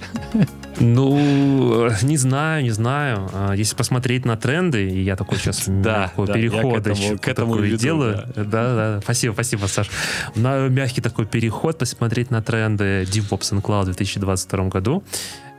Ну, 0.79 1.89
не 2.01 2.17
знаю, 2.17 2.63
не 2.63 2.71
знаю. 2.71 3.29
А, 3.33 3.53
Если 3.53 3.75
посмотреть 3.75 4.25
на 4.25 4.35
тренды, 4.35 4.89
и 4.89 5.01
я 5.03 5.15
такой 5.15 5.37
сейчас 5.37 5.63
Да, 5.67 6.11
да, 6.17 6.23
я 6.23 6.25
к 6.25 6.33
переход 6.33 6.87
этому- 6.87 7.17
к 7.19 7.27
этому 7.27 7.55
веду, 7.57 7.77
делаю. 7.77 8.23
Да. 8.35 8.43
да, 8.43 8.99
Спасибо, 9.01 9.33
спасибо, 9.33 9.67
Саш. 9.67 9.89
На 10.35 10.67
мягкий 10.67 11.01
такой 11.01 11.25
переход 11.25 11.77
посмотреть 11.77 12.31
на 12.31 12.41
тренды 12.41 13.03
DevOps 13.03 13.53
and 13.53 13.61
Cloud 13.61 13.83
в 13.83 13.85
2022 13.85 14.67
году. 14.69 15.03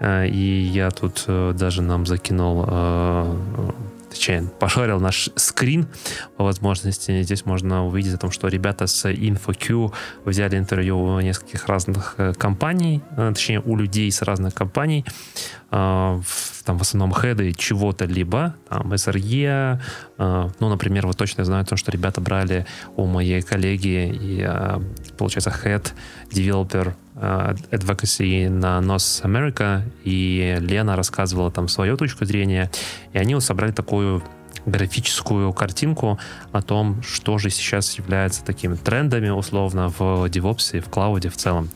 А, 0.01 0.25
И 0.25 0.37
я 0.39 0.91
тут 0.91 1.25
э, 1.27 1.53
даже 1.59 1.83
нам 1.83 2.05
закинул 2.07 2.65
точнее, 4.17 4.51
пошарил 4.59 5.01
наш 5.01 5.31
скрин 5.37 5.87
по 6.37 6.45
возможности. 6.45 7.23
Здесь 7.23 7.47
можно 7.47 7.87
увидеть 7.87 8.15
о 8.15 8.19
том, 8.19 8.31
что 8.31 8.49
ребята 8.49 8.87
с 8.87 9.05
InfoQ 9.09 9.93
взяли 10.25 10.59
интервью 10.59 10.99
у 10.99 11.21
нескольких 11.21 11.67
разных 11.67 12.15
э, 12.19 12.33
компаний, 12.35 13.03
э, 13.17 13.33
точнее, 13.35 13.61
у 13.61 13.77
людей 13.77 14.11
с 14.11 14.23
разных 14.23 14.55
компаний, 14.55 15.05
в- 15.71 16.63
там 16.65 16.79
в 16.79 16.83
основном 16.83 17.13
хеды 17.15 17.53
чего-то 17.53 18.05
либо, 18.05 18.55
там 18.69 18.93
SRE, 18.93 19.81
э, 20.19 20.49
ну, 20.61 20.69
например, 20.69 21.07
вот 21.07 21.17
точно 21.17 21.45
знаю 21.45 21.65
то, 21.65 21.77
что 21.77 21.91
ребята 21.93 22.21
брали 22.21 22.67
у 22.97 23.07
моей 23.07 23.43
коллеги 23.43 24.09
и, 24.13 24.45
э, 24.47 24.81
получается, 25.19 25.51
developer 26.31 26.89
э, 26.91 27.06
advocacy 27.17 28.49
на 28.49 28.79
NOS 28.81 29.23
America, 29.25 29.83
и 30.05 30.57
Лена 30.61 30.97
рассказывала 30.97 31.51
там 31.51 31.69
свою 31.69 31.97
точку 31.97 32.25
зрения, 32.25 32.71
и 33.13 33.19
они 33.19 33.35
вот 33.35 33.43
собрали 33.43 33.73
такую 33.73 34.23
графическую 34.67 35.53
картинку 35.53 36.19
о 36.53 36.61
том, 36.61 37.03
что 37.03 37.39
же 37.39 37.51
сейчас 37.51 37.97
является 37.99 38.45
такими 38.45 38.75
трендами 38.75 39.29
условно 39.29 39.89
в 39.89 40.27
DevOps 40.27 40.77
и 40.77 40.81
в 40.81 40.89
клауде 40.89 41.31
в 41.31 41.37
целом. 41.37 41.71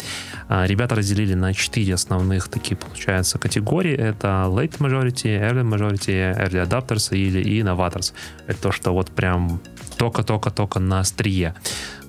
А, 0.48 0.66
Ребята 0.66 0.96
разделили 0.96 1.34
на 1.34 1.54
четыре 1.54 1.94
основных 1.94 2.48
такие, 2.48 2.76
получается, 2.76 3.38
категории. 3.38 3.94
Это 3.94 4.46
late 4.48 4.78
majority, 4.78 5.40
early 5.40 5.62
majority, 5.62 6.36
early 6.36 6.68
adapters 6.68 7.16
или 7.16 7.40
и 7.40 7.60
innovators. 7.60 8.12
Это 8.48 8.60
то, 8.60 8.72
что 8.72 8.92
вот 8.92 9.10
прям 9.10 9.60
только-только-только 9.96 10.80
на 10.80 11.00
острие. 11.00 11.54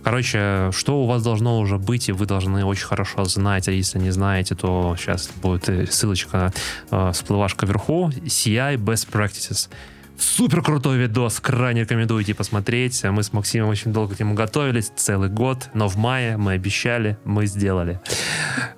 Короче, 0.03 0.69
что 0.71 1.03
у 1.03 1.05
вас 1.05 1.23
должно 1.23 1.59
уже 1.59 1.77
быть, 1.77 2.09
и 2.09 2.11
вы 2.11 2.25
должны 2.25 2.65
очень 2.65 2.85
хорошо 2.85 3.23
знать, 3.25 3.67
а 3.67 3.71
если 3.71 3.99
не 3.99 4.11
знаете, 4.11 4.55
то 4.55 4.95
сейчас 4.97 5.29
будет 5.41 5.69
э, 5.69 5.85
ссылочка, 5.87 6.51
э, 6.89 7.11
всплывашка 7.13 7.65
вверху. 7.65 8.09
CI 8.09 8.75
Best 8.77 9.09
Practices. 9.11 9.69
Супер 10.17 10.61
крутой 10.61 10.97
видос, 10.97 11.39
крайне 11.39 11.81
рекомендую 11.81 12.21
идти 12.23 12.33
посмотреть. 12.33 13.03
Мы 13.03 13.23
с 13.23 13.33
Максимом 13.33 13.69
очень 13.69 13.91
долго 13.91 14.15
к 14.15 14.19
нему 14.19 14.35
готовились, 14.35 14.91
целый 14.95 15.29
год, 15.29 15.69
но 15.73 15.87
в 15.87 15.97
мае 15.97 16.37
мы 16.37 16.53
обещали, 16.53 17.17
мы 17.25 17.47
сделали. 17.47 17.99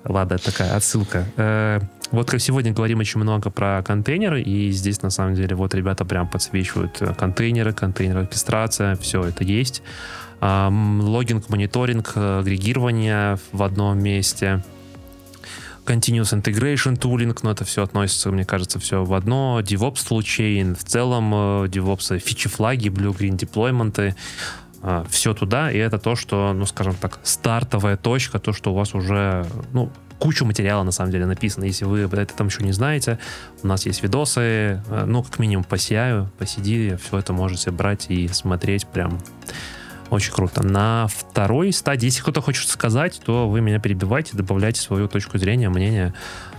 Ладно, 0.04 0.38
такая 0.38 0.74
отсылка. 0.74 1.26
Э, 1.36 1.80
Вот 2.12 2.30
как 2.30 2.40
сегодня 2.40 2.72
говорим 2.72 3.00
очень 3.00 3.20
много 3.20 3.50
про 3.50 3.82
контейнеры, 3.82 4.40
и 4.40 4.70
здесь 4.70 5.02
на 5.02 5.10
самом 5.10 5.34
деле 5.34 5.56
вот 5.56 5.74
ребята 5.74 6.04
прям 6.04 6.28
подсвечивают 6.28 7.02
э, 7.02 7.12
контейнеры, 7.14 7.72
контейнер 7.72 8.18
оркестрация, 8.18 8.94
все 8.96 9.22
это 9.24 9.44
есть. 9.44 9.82
Логинг, 10.44 11.48
мониторинг, 11.48 12.12
э, 12.16 12.40
агрегирование 12.40 13.38
в 13.52 13.62
одном 13.62 13.98
месте. 13.98 14.62
Continuous 15.86 16.38
Integration 16.38 16.98
Tooling, 16.98 17.38
но 17.42 17.50
это 17.50 17.64
все 17.64 17.82
относится, 17.82 18.30
мне 18.30 18.44
кажется, 18.44 18.78
все 18.78 19.04
в 19.04 19.14
одно. 19.14 19.60
DevOps 19.60 20.06
Toolchain, 20.08 20.74
в 20.74 20.84
целом 20.84 21.32
э, 21.34 21.36
DevOps, 21.68 22.18
фичи-флаги, 22.18 22.88
Blue-Green 22.88 23.36
деплойменты, 23.36 24.14
все 25.08 25.32
туда, 25.32 25.72
и 25.72 25.78
это 25.78 25.98
то, 25.98 26.14
что, 26.14 26.52
ну, 26.52 26.66
скажем 26.66 26.94
так, 26.94 27.18
стартовая 27.22 27.96
точка, 27.96 28.38
то, 28.38 28.52
что 28.52 28.72
у 28.72 28.74
вас 28.74 28.94
уже, 28.94 29.46
ну, 29.72 29.90
кучу 30.18 30.44
материала, 30.44 30.82
на 30.82 30.92
самом 30.92 31.10
деле, 31.10 31.26
написано. 31.26 31.64
Если 31.64 31.84
вы 31.84 32.00
это 32.00 32.34
там 32.34 32.48
еще 32.48 32.62
не 32.62 32.72
знаете, 32.72 33.18
у 33.62 33.66
нас 33.66 33.86
есть 33.86 34.02
видосы, 34.02 34.40
э, 34.40 35.04
ну, 35.06 35.22
как 35.22 35.38
минимум, 35.38 35.64
по 35.64 35.76
CI, 35.76 36.28
по 36.38 36.42
CD, 36.42 36.98
все 36.98 37.18
это 37.18 37.32
можете 37.32 37.70
брать 37.70 38.06
и 38.10 38.28
смотреть 38.28 38.86
прям 38.86 39.20
очень 40.14 40.32
круто. 40.32 40.62
На 40.66 41.06
второй 41.08 41.72
стадии, 41.72 42.06
если 42.06 42.22
кто-то 42.22 42.40
хочет 42.40 42.68
сказать, 42.68 43.20
то 43.24 43.48
вы 43.48 43.60
меня 43.60 43.78
перебивайте, 43.78 44.36
добавляйте 44.36 44.80
свою 44.80 45.08
точку 45.08 45.38
зрения, 45.38 45.68
мнение. 45.68 46.14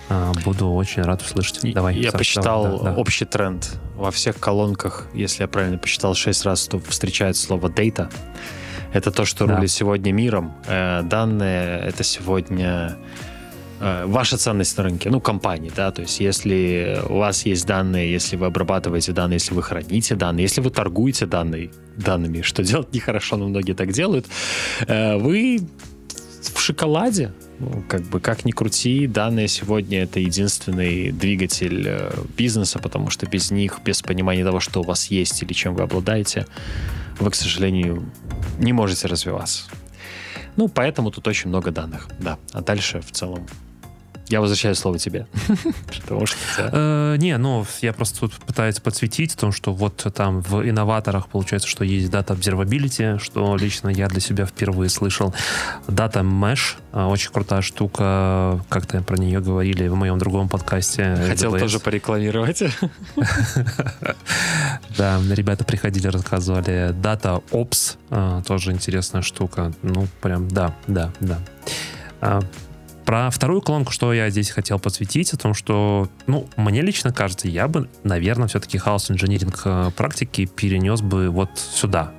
А, 0.10 0.32
Буду 0.44 0.72
очень 0.72 1.02
рад 1.02 1.22
услышать. 1.22 1.74
Давай. 1.74 1.96
Я 1.98 2.12
Саш, 2.12 2.20
посчитал 2.20 2.64
давай, 2.66 2.80
да, 2.80 2.92
да. 2.92 2.96
общий 2.98 3.26
тренд. 3.26 3.80
Во 3.96 4.12
всех 4.12 4.40
колонках, 4.40 5.08
если 5.14 5.42
я 5.44 5.48
правильно 5.48 5.78
посчитал, 5.80 6.14
6 6.14 6.46
раз, 6.46 6.68
то 6.68 6.80
встречается 6.80 7.44
слово 7.44 7.70
data. 7.70 8.12
Это 8.94 9.12
то, 9.12 9.26
что 9.26 9.46
Да. 9.48 9.56
рулит 9.56 9.72
сегодня 9.72 10.12
миром. 10.12 10.54
Э, 10.68 11.02
Данные— 11.04 11.80
это 11.86 12.04
сегодня 12.04 12.98
ваша 13.80 14.38
ценность 14.38 14.78
на 14.78 14.84
рынке, 14.84 15.10
ну, 15.10 15.20
компании, 15.20 15.72
да, 15.76 15.92
то 15.92 16.02
есть 16.02 16.20
если 16.20 17.02
у 17.10 17.18
вас 17.18 17.46
есть 17.46 17.66
данные, 17.66 18.12
если 18.12 18.38
вы 18.38 18.46
обрабатываете 18.46 19.12
данные, 19.12 19.36
если 19.36 19.54
вы 19.54 19.64
храните 19.64 20.16
данные, 20.16 20.44
если 20.44 20.62
вы 20.62 20.70
торгуете 20.70 21.26
данные, 21.26 21.72
данными, 21.98 22.42
что 22.42 22.64
делать 22.64 22.94
нехорошо, 22.94 23.38
но 23.38 23.48
многие 23.48 23.74
так 23.74 23.92
делают, 23.92 24.26
э, 24.88 25.18
вы 25.18 25.60
в 26.54 26.60
шоколаде, 26.60 27.34
ну, 27.60 27.84
как 27.88 28.04
бы, 28.04 28.20
как 28.20 28.46
ни 28.46 28.52
крути, 28.52 29.08
данные 29.08 29.48
сегодня 29.48 30.04
это 30.04 30.20
единственный 30.20 31.12
двигатель 31.12 31.84
э, 31.88 32.12
бизнеса, 32.38 32.80
потому 32.80 33.10
что 33.10 33.26
без 33.26 33.52
них, 33.52 33.80
без 33.84 34.02
понимания 34.02 34.44
того, 34.44 34.60
что 34.60 34.82
у 34.82 34.84
вас 34.84 35.06
есть 35.08 35.42
или 35.42 35.54
чем 35.54 35.76
вы 35.76 35.84
обладаете, 35.84 36.46
вы, 37.20 37.32
к 37.32 37.36
сожалению, 37.36 38.06
не 38.60 38.74
можете 38.74 39.08
развиваться. 39.08 39.64
Ну, 40.58 40.68
поэтому 40.68 41.12
тут 41.12 41.28
очень 41.28 41.50
много 41.50 41.72
данных, 41.72 42.08
да. 42.20 42.38
А 42.54 42.62
дальше 42.62 43.02
в 43.02 43.12
целом 43.12 43.46
я 44.28 44.42
возвращаю 44.42 44.76
слово 44.76 45.00
тебе. 45.00 45.28
Потому 46.02 46.26
что 46.26 46.38
Э, 46.58 47.16
не, 47.18 47.38
ну, 47.38 47.66
я 47.82 47.94
просто 47.94 48.22
тут 48.22 48.34
пытаюсь 48.34 48.80
подсветить 48.80 49.34
в 49.34 49.36
том, 49.38 49.52
что 49.52 49.74
вот 49.74 50.06
там 50.14 50.42
в 50.42 50.68
инноваторах 50.68 51.28
получается, 51.28 51.68
что 51.68 51.84
есть 51.84 52.12
Data 52.12 52.38
Observability, 52.38 53.20
что 53.20 53.56
лично 53.56 53.90
я 53.90 54.08
для 54.08 54.20
себя 54.20 54.46
впервые 54.46 54.90
слышал. 54.90 55.34
Data 55.88 56.22
Mesh, 56.24 56.76
э, 56.94 57.04
очень 57.04 57.32
крутая 57.32 57.62
штука, 57.62 58.64
как-то 58.70 59.02
про 59.02 59.18
нее 59.18 59.40
говорили 59.40 59.88
в 59.88 59.96
моем 59.96 60.18
другом 60.18 60.50
подкасте. 60.50 61.18
Хотел 61.28 61.56
AWS. 61.56 61.60
тоже 61.60 61.80
порекламировать. 61.80 62.64
Да, 64.98 65.20
ребята 65.30 65.66
приходили, 65.66 66.08
рассказывали. 66.08 66.92
Data 66.92 67.44
Ops, 67.52 67.98
а, 68.10 68.42
тоже 68.44 68.72
интересная 68.72 69.22
штука. 69.22 69.74
Ну, 69.82 70.08
прям, 70.22 70.48
да, 70.48 70.74
да, 70.88 71.12
да. 71.20 71.40
Про 73.06 73.30
вторую 73.30 73.62
колонку, 73.62 73.92
что 73.92 74.14
я 74.14 74.30
здесь 74.32 74.50
хотел 74.50 74.80
подсветить, 74.80 75.32
о 75.34 75.38
том, 75.38 75.54
что, 75.54 76.10
ну, 76.26 76.48
мне 76.58 76.82
лично 76.82 77.14
кажется, 77.14 77.48
я 77.48 77.68
бы, 77.68 77.88
наверное, 78.04 78.48
все-таки 78.48 78.80
хаос 78.80 79.12
инжиниринг 79.12 79.62
э, 79.64 79.92
практики 79.96 80.46
перенес 80.48 81.02
бы 81.02 81.30
вот 81.30 81.52
сюда, 81.56 82.14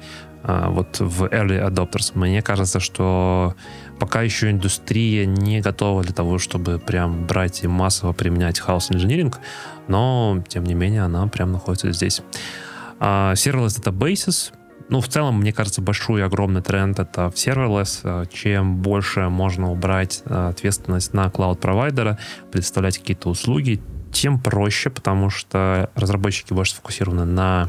а, 0.45 0.71
вот 0.71 1.01
в 1.01 1.25
early 1.25 1.61
adopters. 1.61 2.13
Мне 2.15 2.41
кажется, 2.41 2.79
что 2.79 3.57
пока 3.99 4.23
еще 4.23 4.49
индустрия 4.49 5.27
не 5.27 5.61
готова 5.61 6.05
для 6.05 6.15
того, 6.15 6.39
чтобы 6.39 6.79
прям 6.79 7.27
брать 7.27 7.65
и 7.65 7.67
массово 7.67 8.13
применять 8.13 8.61
хаос 8.61 8.93
инжиниринг, 8.93 9.41
но, 9.89 10.41
тем 10.47 10.63
не 10.63 10.75
менее, 10.75 11.03
она 11.03 11.27
прям 11.27 11.51
находится 11.51 11.91
здесь. 11.91 12.23
А, 13.01 13.33
Serverless 13.33 13.83
databases, 13.83 14.53
ну, 14.89 15.01
в 15.01 15.09
целом, 15.09 15.41
мне 15.41 15.53
кажется, 15.53 15.83
большой 15.83 16.21
и 16.21 16.25
огромный 16.25 16.63
тренд 16.63 16.99
это 16.99 17.31
в 17.31 17.35
serverless. 17.35 18.01
А, 18.05 18.27
Чем 18.27 18.77
больше 18.77 19.29
можно 19.29 19.71
убрать 19.71 20.23
а, 20.27 20.51
ответственность 20.51 21.13
на 21.13 21.29
клауд-провайдера, 21.31 22.19
предоставлять 22.53 22.99
какие-то 22.99 23.29
услуги, 23.29 23.81
тем 24.13 24.39
проще, 24.39 24.89
потому 24.91 25.29
что 25.29 25.91
разработчики 25.95 26.53
больше 26.53 26.73
сфокусированы 26.73 27.25
на 27.25 27.69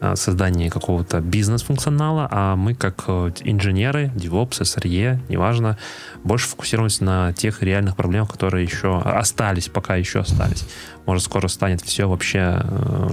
э, 0.00 0.16
создании 0.16 0.68
какого-то 0.68 1.20
бизнес-функционала, 1.20 2.28
а 2.30 2.56
мы 2.56 2.74
как 2.74 3.04
э, 3.08 3.32
инженеры, 3.44 4.10
DevOps, 4.14 4.60
SRE, 4.62 5.18
неважно, 5.28 5.78
больше 6.24 6.48
фокусируемся 6.48 7.04
на 7.04 7.32
тех 7.32 7.62
реальных 7.62 7.96
проблемах, 7.96 8.30
которые 8.30 8.64
еще 8.64 9.00
остались, 9.00 9.68
пока 9.68 9.96
еще 9.96 10.20
остались. 10.20 10.66
Может, 11.06 11.24
скоро 11.24 11.48
станет 11.48 11.80
все 11.82 12.08
вообще 12.08 12.60
э, 12.62 13.08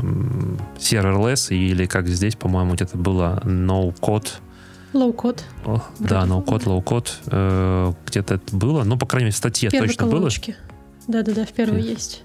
serverless, 0.77 1.55
или 1.55 1.85
как 1.85 2.07
здесь, 2.07 2.35
по-моему, 2.35 2.73
где-то 2.73 2.97
было 2.97 3.41
no-code, 3.45 4.29
Low-code. 4.93 5.41
Да, 5.99 6.23
no-code, 6.25 6.65
low-code. 6.65 7.09
Э, 7.27 7.93
где-то 8.05 8.35
это 8.35 8.55
было. 8.55 8.83
Ну, 8.83 8.95
по 8.95 9.07
крайней 9.07 9.25
мере, 9.25 9.33
в 9.33 9.37
статье 9.37 9.71
Первой 9.71 9.87
точно 9.87 10.07
колоночке. 10.07 10.55
было. 11.07 11.23
Да-да-да, 11.23 11.45
в 11.45 11.51
первой 11.51 11.81
есть. 11.81 12.23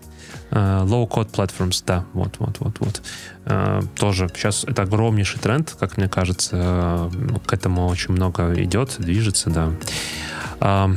Uh, 0.50 0.86
low-code 0.86 1.30
platforms, 1.30 1.82
да, 1.86 2.06
вот, 2.14 2.36
вот, 2.38 2.56
вот, 2.60 2.80
вот. 2.80 3.02
Uh, 3.44 3.86
тоже 3.98 4.30
сейчас 4.34 4.64
это 4.64 4.82
огромнейший 4.82 5.40
тренд, 5.40 5.76
как 5.78 5.98
мне 5.98 6.08
кажется, 6.08 6.56
uh, 6.56 7.40
к 7.44 7.52
этому 7.52 7.86
очень 7.86 8.14
много 8.14 8.54
идет, 8.62 8.96
движется, 8.98 9.50
да. 9.50 10.90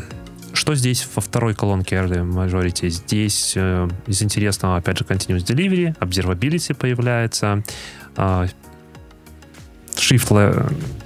Что 0.54 0.76
здесь 0.76 1.08
во 1.16 1.22
второй 1.22 1.54
колонке 1.54 1.96
Early 1.96 2.24
Majority? 2.24 2.90
Здесь 2.90 3.58
uh, 3.58 3.92
из 4.08 4.22
интересного, 4.22 4.78
опять 4.78 4.98
же, 4.98 5.04
Continuous 5.04 5.46
Delivery, 5.46 5.98
Observability 6.00 6.74
появляется, 6.74 7.62
uh, 8.16 8.50
Shift, 9.96 10.30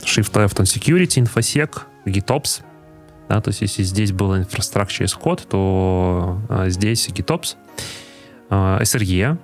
shift 0.03 0.31
Left 0.33 0.57
on 0.57 0.65
Security, 0.65 1.23
InfoSec, 1.23 1.81
GitOps, 2.05 2.61
да, 3.27 3.41
то 3.41 3.49
есть 3.49 3.61
если 3.61 3.83
здесь 3.83 4.11
было 4.11 4.37
инфраструктура 4.37 4.85
через 4.85 5.13
код, 5.15 5.47
то 5.49 6.39
а, 6.47 6.69
здесь 6.69 7.07
GitOps, 7.09 7.55
SRE 8.49 9.37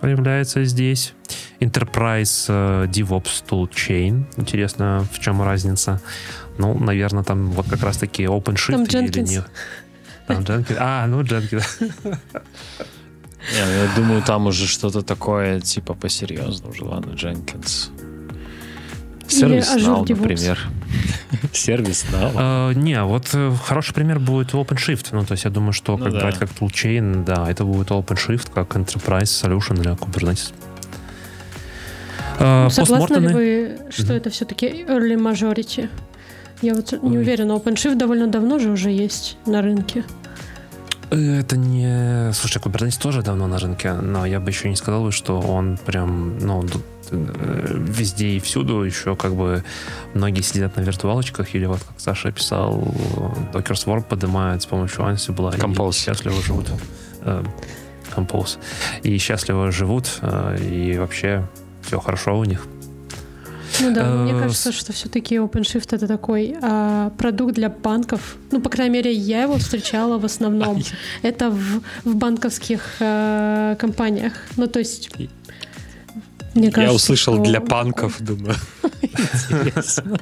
появляется 0.00 0.64
здесь, 0.64 1.14
Enterprise 1.60 2.46
а, 2.48 2.86
DevOps 2.86 3.44
Toolchain. 3.48 4.24
Интересно, 4.36 5.06
в 5.12 5.18
чем 5.18 5.42
разница? 5.42 6.00
Ну, 6.58 6.78
наверное, 6.78 7.24
там 7.24 7.50
вот 7.50 7.66
как 7.68 7.82
раз-таки 7.82 8.24
OpenShift 8.24 8.86
там 8.86 9.04
или 9.04 9.20
нет. 9.20 9.46
Там 10.26 10.42
Jenkins. 10.42 10.76
А, 10.78 11.06
ну 11.06 11.22
Jenkins. 11.22 11.90
Я, 13.56 13.66
я 13.66 13.88
думаю, 13.94 14.22
там 14.22 14.46
уже 14.46 14.66
что-то 14.66 15.02
такое, 15.02 15.60
типа, 15.60 15.94
посерьезному 15.94 16.72
уже, 16.72 16.84
ладно, 16.84 17.12
Jenkins. 17.12 17.90
Сервис 19.28 19.74
Now, 19.76 20.04
например. 20.08 20.58
Сервис 21.52 22.04
Now. 22.12 22.74
Не, 22.74 23.02
вот 23.02 23.30
э, 23.32 23.52
хороший 23.64 23.94
пример 23.94 24.18
будет 24.18 24.52
OpenShift. 24.54 25.08
Ну, 25.12 25.24
то 25.24 25.32
есть 25.32 25.44
я 25.44 25.50
думаю, 25.50 25.72
что 25.72 25.96
ну, 25.96 26.04
как 26.04 26.12
брать 26.12 26.38
как 26.38 26.50
toolchain, 26.50 27.24
да, 27.24 27.50
это 27.50 27.64
будет 27.64 27.90
OpenShift 27.90 28.50
как 28.54 28.76
Enterprise 28.76 29.22
Solution 29.22 29.74
для 29.74 29.92
Kubernetes. 29.92 30.52
Uh, 32.38 32.68
Согласны 32.68 33.16
ли 33.16 33.28
вы, 33.28 33.78
что 33.90 34.12
это 34.12 34.28
все-таки 34.30 34.66
early 34.66 35.16
majority? 35.16 35.88
Я 36.62 36.74
вот 36.74 36.92
не 37.02 37.18
уверена, 37.18 37.52
OpenShift 37.52 37.96
довольно 37.96 38.26
давно 38.26 38.58
же 38.58 38.70
уже 38.70 38.90
есть 38.90 39.36
на 39.46 39.62
рынке. 39.62 40.04
Э, 41.10 41.40
это 41.40 41.56
не... 41.56 42.32
Слушай, 42.32 42.60
Kubernetes 42.62 43.00
тоже 43.00 43.22
давно 43.22 43.46
на 43.46 43.58
рынке, 43.58 43.92
но 43.92 44.26
я 44.26 44.40
бы 44.40 44.50
еще 44.50 44.68
не 44.68 44.76
сказал, 44.76 45.10
что 45.10 45.40
он 45.40 45.78
прям, 45.84 46.38
ну, 46.38 46.64
везде 47.14 48.28
и 48.28 48.40
всюду 48.40 48.82
еще 48.82 49.16
как 49.16 49.34
бы 49.34 49.64
многие 50.14 50.42
сидят 50.42 50.76
на 50.76 50.80
виртуалочках 50.82 51.54
или 51.54 51.66
вот 51.66 51.80
как 51.80 52.00
Саша 52.00 52.32
писал, 52.32 52.82
Docker 53.52 53.74
Swarm 53.74 54.02
поднимает 54.02 54.62
с 54.62 54.66
помощью 54.66 55.00
Ansible 55.04 55.56
Compose. 55.58 55.90
и 55.90 55.92
счастливо 55.92 56.42
живут. 56.42 56.66
Э, 57.22 57.42
Compose. 58.16 58.58
И 59.02 59.18
счастливо 59.18 59.70
живут, 59.72 60.18
э, 60.22 60.58
и 60.60 60.98
вообще 60.98 61.46
все 61.82 62.00
хорошо 62.00 62.38
у 62.38 62.44
них. 62.44 62.66
Ну 63.80 63.92
да, 63.92 64.04
мне 64.04 64.32
кажется, 64.32 64.72
что 64.72 64.92
все-таки 64.92 65.36
OpenShift 65.36 65.88
это 65.90 66.06
такой 66.06 66.56
а, 66.62 67.10
продукт 67.18 67.54
для 67.54 67.68
банков. 67.68 68.36
Ну, 68.52 68.60
по 68.60 68.70
крайней 68.70 68.94
мере, 68.94 69.12
я 69.12 69.42
его 69.42 69.58
встречала 69.58 70.18
в 70.18 70.24
основном. 70.24 70.80
Это 71.22 71.50
в, 71.50 71.82
в 72.04 72.14
банковских 72.14 72.82
а, 73.00 73.74
компаниях. 73.76 74.32
Ну, 74.56 74.66
то 74.68 74.78
есть 74.78 75.10
мне 76.54 76.70
кажется, 76.70 76.90
Я 76.90 76.92
услышал 76.92 77.34
что... 77.34 77.44
для 77.44 77.60
панков, 77.60 78.16
думаю. 78.20 78.54
Интересно. 79.02 80.18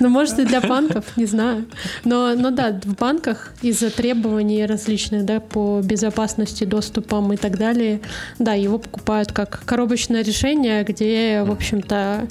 Ну, 0.00 0.08
может, 0.08 0.38
и 0.38 0.44
для 0.44 0.60
банков, 0.60 1.04
не 1.16 1.26
знаю. 1.26 1.66
Но, 2.04 2.34
но 2.34 2.50
да, 2.50 2.72
в 2.72 2.94
банках 2.96 3.52
из-за 3.62 3.90
требований 3.90 4.64
различных, 4.66 5.24
да, 5.24 5.40
по 5.40 5.80
безопасности, 5.82 6.64
доступам 6.64 7.32
и 7.32 7.36
так 7.36 7.58
далее, 7.58 8.00
да, 8.38 8.54
его 8.54 8.78
покупают 8.78 9.32
как 9.32 9.60
коробочное 9.64 10.22
решение, 10.22 10.84
где, 10.84 11.42
в 11.42 11.50
общем-то, 11.50 12.28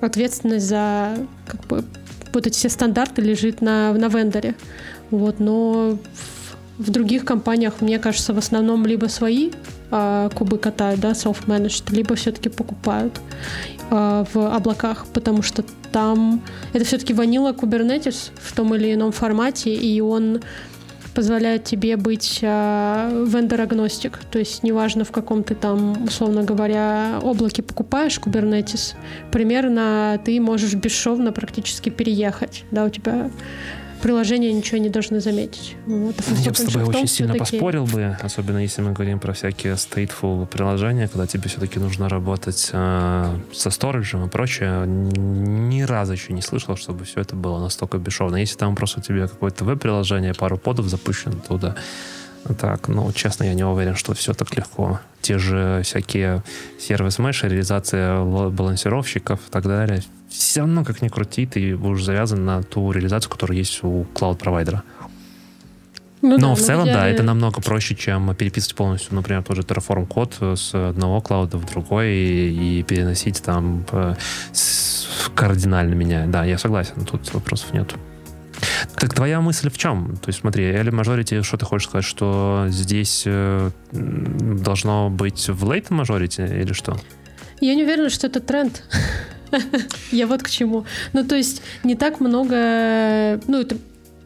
ответственность 0.00 0.66
за 0.66 1.16
как 1.46 1.66
бы, 1.66 1.84
вот 2.32 2.46
эти 2.46 2.56
все 2.56 2.68
стандарты 2.68 3.22
лежит 3.22 3.60
на, 3.60 3.92
на 3.92 4.08
вендоре. 4.08 4.54
Вот, 5.10 5.40
но 5.40 5.98
в 6.78 6.90
других 6.90 7.24
компаниях, 7.24 7.80
мне 7.80 7.98
кажется, 7.98 8.32
в 8.32 8.38
основном 8.38 8.86
либо 8.86 9.06
свои 9.06 9.50
кубы 10.34 10.58
катают, 10.58 11.00
да, 11.00 11.12
self-managed, 11.12 11.92
либо 11.94 12.14
все-таки 12.14 12.48
покупают 12.48 13.20
э, 13.90 14.24
в 14.32 14.54
облаках, 14.54 15.06
потому 15.12 15.42
что 15.42 15.64
там 15.92 16.42
это 16.72 16.84
все-таки 16.84 17.14
ванила 17.14 17.52
Kubernetes 17.52 18.30
в 18.36 18.54
том 18.54 18.74
или 18.74 18.94
ином 18.94 19.12
формате, 19.12 19.74
и 19.74 20.00
он 20.00 20.40
позволяет 21.14 21.64
тебе 21.64 21.96
быть 21.96 22.38
э, 22.42 23.26
вендор-агностик, 23.26 24.20
то 24.30 24.38
есть 24.38 24.62
неважно 24.62 25.04
в 25.04 25.10
каком 25.10 25.42
ты 25.42 25.54
там, 25.54 26.04
условно 26.04 26.44
говоря, 26.44 27.18
облаке 27.22 27.62
покупаешь 27.62 28.18
Kubernetes, 28.18 28.94
примерно 29.32 30.20
ты 30.24 30.40
можешь 30.40 30.74
бесшовно 30.74 31.32
практически 31.32 31.90
переехать, 31.90 32.64
да, 32.70 32.84
у 32.84 32.88
тебя 32.90 33.30
приложения 34.02 34.52
ничего 34.52 34.78
не 34.78 34.88
должны 34.88 35.20
заметить. 35.20 35.76
Вот. 35.86 36.14
Я 36.38 36.50
бы 36.50 36.56
с 36.56 36.64
тобой 36.64 36.84
очень 36.84 37.06
сильно 37.06 37.34
поспорил 37.34 37.84
бы, 37.86 38.16
особенно 38.20 38.58
если 38.58 38.82
мы 38.82 38.92
говорим 38.92 39.18
про 39.18 39.32
всякие 39.32 39.74
stateful 39.74 40.46
приложения, 40.46 41.08
когда 41.08 41.26
тебе 41.26 41.48
все-таки 41.48 41.78
нужно 41.78 42.08
работать 42.08 42.70
э, 42.72 43.38
со 43.52 43.70
сториджем 43.70 44.26
и 44.26 44.28
прочее. 44.28 44.86
Ни 44.86 45.82
разу 45.82 46.12
еще 46.12 46.32
не 46.32 46.42
слышал, 46.42 46.76
чтобы 46.76 47.04
все 47.04 47.20
это 47.20 47.36
было 47.36 47.60
настолько 47.60 47.98
бесшовно. 47.98 48.36
Если 48.36 48.56
там 48.56 48.74
просто 48.74 49.00
у 49.00 49.02
тебя 49.02 49.28
какое-то 49.28 49.64
веб-приложение, 49.64 50.34
пару 50.34 50.58
подов 50.58 50.86
запущено 50.86 51.36
туда, 51.46 51.76
так, 52.58 52.88
ну, 52.88 53.12
честно, 53.12 53.44
я 53.44 53.54
не 53.54 53.64
уверен, 53.64 53.94
что 53.94 54.14
все 54.14 54.32
так 54.32 54.56
легко. 54.56 55.00
Те 55.20 55.38
же 55.38 55.82
всякие 55.84 56.42
сервис-меши, 56.78 57.48
реализация 57.48 58.22
балансировщиков 58.24 59.40
и 59.46 59.50
так 59.50 59.64
далее, 59.64 60.02
все 60.30 60.60
равно, 60.60 60.84
как 60.84 61.02
ни 61.02 61.08
крути, 61.08 61.44
ты 61.44 61.76
будешь 61.76 62.04
завязан 62.04 62.44
на 62.44 62.62
ту 62.62 62.92
реализацию, 62.92 63.30
которая 63.30 63.58
есть 63.58 63.80
у 63.82 64.06
клауд-провайдера. 64.14 64.82
Ну, 66.22 66.38
Но 66.38 66.50
да, 66.50 66.54
в 66.54 66.60
целом, 66.60 66.86
да, 66.86 67.08
это 67.08 67.22
намного 67.22 67.62
проще, 67.62 67.94
чем 67.94 68.34
переписывать 68.34 68.76
полностью, 68.76 69.14
например, 69.14 69.42
тот 69.42 69.56
же 69.56 69.62
Terraform 69.62 70.06
код 70.06 70.36
с 70.40 70.74
одного 70.74 71.20
клауда 71.22 71.56
в 71.56 71.64
другой 71.64 72.08
и, 72.08 72.80
и 72.80 72.82
переносить 72.82 73.42
там 73.42 73.86
э, 73.90 74.14
кардинально 75.34 75.94
меняя. 75.94 76.26
Да, 76.26 76.44
я 76.44 76.58
согласен, 76.58 77.06
тут 77.06 77.32
вопросов 77.32 77.72
нет. 77.72 77.94
Так 78.96 79.14
твоя 79.14 79.40
мысль 79.40 79.70
в 79.70 79.78
чем? 79.78 80.18
То 80.18 80.28
есть 80.28 80.40
смотри, 80.40 80.64
Early 80.70 80.90
Majority, 80.90 81.42
что 81.42 81.56
ты 81.56 81.64
хочешь 81.64 81.88
сказать, 81.88 82.04
что 82.04 82.66
здесь 82.68 83.22
э, 83.24 83.70
должно 83.92 85.08
быть 85.08 85.48
в 85.48 85.64
Late 85.64 85.88
Majority 85.88 86.60
или 86.60 86.74
что? 86.74 86.98
Я 87.60 87.74
не 87.74 87.84
уверена, 87.84 88.10
что 88.10 88.26
это 88.26 88.40
тренд. 88.40 88.82
Я 90.12 90.26
вот 90.26 90.42
к 90.42 90.48
чему. 90.48 90.84
Ну, 91.12 91.24
то 91.24 91.36
есть 91.36 91.62
не 91.84 91.94
так 91.94 92.20
много... 92.20 93.40
Ну, 93.46 93.60
это 93.60 93.76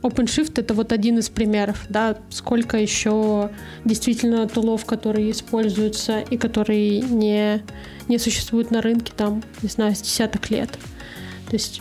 OpenShift 0.05 0.61
это 0.61 0.75
вот 0.75 0.93
один 0.93 1.19
из 1.19 1.31
примеров, 1.31 1.87
да, 1.89 2.19
сколько 2.29 2.77
еще 2.77 3.51
действительно 3.87 4.47
тулов, 4.47 4.85
которые 4.85 5.31
используются 5.31 6.21
и 6.21 6.37
которые 6.37 7.01
не, 7.01 7.63
не 8.07 8.19
существуют 8.19 8.71
на 8.71 8.83
рынке 8.83 9.13
там, 9.17 9.43
не 9.63 9.69
знаю, 9.71 9.97
с 9.97 10.03
десяток 10.03 10.51
лет. 10.51 10.71
То 11.49 11.55
есть, 11.55 11.81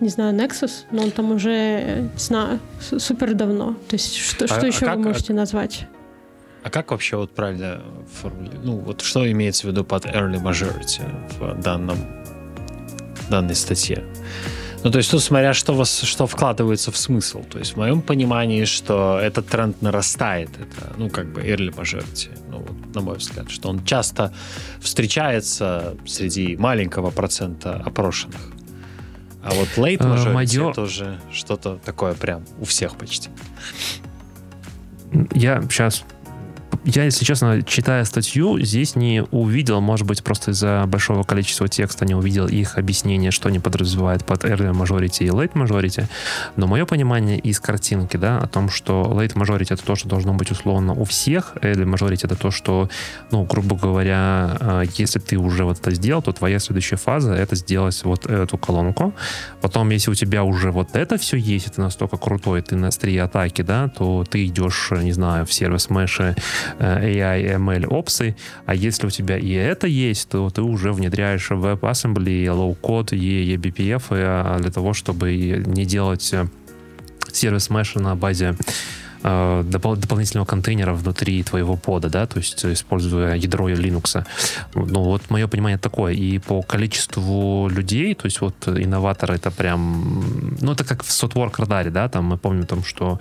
не 0.00 0.10
знаю, 0.10 0.34
Nexus, 0.34 0.84
но 0.90 1.02
он 1.02 1.10
там 1.10 1.32
уже, 1.32 2.10
не 2.12 2.18
знаю, 2.18 2.60
супер 2.80 3.32
давно. 3.32 3.74
То 3.88 3.94
есть, 3.94 4.16
что, 4.16 4.44
а, 4.44 4.48
что 4.48 4.66
еще 4.66 4.84
а 4.84 4.90
как, 4.90 4.96
вы 4.98 5.04
можете 5.04 5.32
а, 5.32 5.36
назвать? 5.36 5.86
А 6.64 6.70
как 6.70 6.90
вообще 6.90 7.16
вот 7.16 7.34
правильно 7.34 7.82
формулировать? 8.20 8.64
Ну, 8.64 8.78
вот 8.78 9.02
что 9.02 9.30
имеется 9.30 9.66
в 9.66 9.70
виду 9.70 9.84
под 9.84 10.06
early 10.06 10.42
majority 10.42 11.02
в 11.38 11.60
данном 11.60 11.98
данной 13.28 13.54
статье. 13.54 14.02
Ну, 14.82 14.90
то 14.90 14.98
есть 14.98 15.10
тут 15.10 15.22
смотря, 15.22 15.54
что, 15.54 15.74
вас, 15.74 16.02
что 16.02 16.26
вкладывается 16.26 16.90
в 16.90 16.96
смысл. 16.96 17.42
То 17.42 17.58
есть 17.58 17.72
в 17.72 17.76
моем 17.76 18.02
понимании, 18.02 18.64
что 18.64 19.18
этот 19.18 19.46
тренд 19.46 19.80
нарастает. 19.82 20.50
Это, 20.50 20.92
ну, 20.98 21.08
как 21.08 21.32
бы 21.32 21.42
early 21.42 21.74
majority, 21.74 22.30
ну, 22.50 22.58
вот, 22.58 22.94
на 22.94 23.00
мой 23.00 23.16
взгляд, 23.16 23.50
что 23.50 23.68
он 23.68 23.84
часто 23.84 24.32
встречается 24.80 25.96
среди 26.06 26.56
маленького 26.56 27.10
процента 27.10 27.82
опрошенных. 27.84 28.52
А 29.42 29.54
вот 29.54 29.68
late 29.76 29.98
э, 30.00 30.16
majority 30.16 30.32
Мое... 30.32 30.72
тоже 30.72 31.20
что-то 31.32 31.78
такое 31.84 32.14
прям 32.14 32.44
у 32.58 32.64
всех 32.64 32.96
почти. 32.96 33.28
Я 35.32 35.62
сейчас 35.62 36.04
я, 36.84 37.04
если 37.04 37.24
честно, 37.24 37.62
читая 37.62 38.04
статью, 38.04 38.60
здесь 38.60 38.94
не 38.94 39.24
увидел, 39.30 39.80
может 39.80 40.06
быть, 40.06 40.22
просто 40.22 40.50
из-за 40.50 40.84
большого 40.86 41.22
количества 41.22 41.66
текста 41.66 42.04
не 42.04 42.14
увидел 42.14 42.46
их 42.46 42.76
объяснение, 42.76 43.30
что 43.30 43.48
они 43.48 43.58
подразумевают 43.58 44.24
под 44.24 44.44
early 44.44 44.70
majority 44.70 45.24
и 45.24 45.28
late 45.28 45.52
majority. 45.52 46.06
Но 46.56 46.66
мое 46.66 46.84
понимание 46.84 47.38
из 47.38 47.58
картинки, 47.58 48.18
да, 48.18 48.38
о 48.38 48.46
том, 48.46 48.68
что 48.68 49.02
late 49.16 49.34
majority 49.34 49.68
это 49.70 49.82
то, 49.82 49.96
что 49.96 50.08
должно 50.08 50.34
быть 50.34 50.50
условно 50.50 50.92
у 50.92 51.04
всех, 51.04 51.56
early 51.62 51.84
majority 51.84 52.20
это 52.24 52.36
то, 52.36 52.50
что, 52.50 52.90
ну, 53.30 53.44
грубо 53.44 53.76
говоря, 53.76 54.56
э, 54.60 54.84
если 54.96 55.18
ты 55.18 55.38
уже 55.38 55.64
вот 55.64 55.78
это 55.80 55.90
сделал, 55.90 56.20
то 56.20 56.32
твоя 56.32 56.58
следующая 56.58 56.96
фаза 56.96 57.32
это 57.32 57.56
сделать 57.56 57.98
вот 58.04 58.26
эту 58.26 58.58
колонку. 58.58 59.14
Потом, 59.62 59.88
если 59.88 60.10
у 60.10 60.14
тебя 60.14 60.44
уже 60.44 60.70
вот 60.70 60.94
это 60.94 61.16
все 61.16 61.38
есть, 61.38 61.68
и 61.68 61.70
ты 61.70 61.80
настолько 61.80 62.18
крутой, 62.18 62.60
ты 62.60 62.76
на 62.76 62.88
острие 62.88 63.22
атаки, 63.22 63.62
да, 63.62 63.88
то 63.88 64.24
ты 64.28 64.44
идешь, 64.46 64.90
не 64.90 65.12
знаю, 65.12 65.46
в 65.46 65.52
сервис 65.52 65.88
меши 65.88 66.36
Э, 66.73 66.73
AI, 66.78 67.56
ML 67.56 67.86
опции, 67.86 68.36
а 68.66 68.74
если 68.74 69.06
у 69.06 69.10
тебя 69.10 69.38
и 69.38 69.52
это 69.52 69.86
есть, 69.86 70.28
то 70.28 70.50
ты 70.50 70.62
уже 70.62 70.92
внедряешь 70.92 71.50
WebAssembly, 71.50 72.44
low-code 72.46 73.16
и 73.16 73.56
eBPF 73.56 74.04
э, 74.10 74.58
для 74.60 74.70
того, 74.70 74.92
чтобы 74.92 75.62
не 75.66 75.84
делать 75.84 76.32
э, 76.32 76.46
сервис 77.32 77.70
mesh 77.70 77.98
на 78.00 78.14
базе 78.16 78.56
допол- 79.24 79.96
дополнительного 79.96 80.44
контейнера 80.46 80.92
внутри 80.92 81.42
твоего 81.42 81.76
пода, 81.76 82.08
да, 82.08 82.26
то 82.26 82.38
есть 82.38 82.64
используя 82.64 83.34
ядро 83.34 83.68
Linux. 83.70 84.24
Ну, 84.74 85.02
вот 85.02 85.30
мое 85.30 85.48
понимание 85.48 85.78
такое. 85.78 86.12
И 86.12 86.38
по 86.38 86.62
количеству 86.62 87.68
людей, 87.68 88.14
то 88.14 88.26
есть 88.26 88.40
вот 88.40 88.68
инноваторы 88.68 89.36
это 89.36 89.50
прям, 89.50 90.56
ну, 90.60 90.72
это 90.72 90.84
как 90.84 91.02
в 91.02 91.08
Softwork 91.08 91.54
радаре, 91.58 91.90
да, 91.90 92.08
там 92.08 92.24
мы 92.26 92.36
помним, 92.36 92.66
там, 92.66 92.84
что 92.84 93.18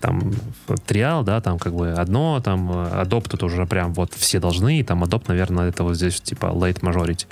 там 0.00 0.34
триал, 0.86 1.24
да, 1.24 1.40
там 1.40 1.58
как 1.58 1.74
бы 1.74 1.90
одно, 1.90 2.40
там 2.44 2.70
адопт 2.70 3.30
тут 3.30 3.42
уже 3.42 3.66
прям 3.66 3.94
вот 3.94 4.12
все 4.14 4.38
должны, 4.40 4.78
и 4.80 4.82
там 4.82 5.02
адопт, 5.02 5.28
наверное, 5.28 5.68
это 5.70 5.84
вот 5.84 5.96
здесь 5.96 6.20
типа 6.20 6.46
late 6.46 6.80
majority. 6.80 7.26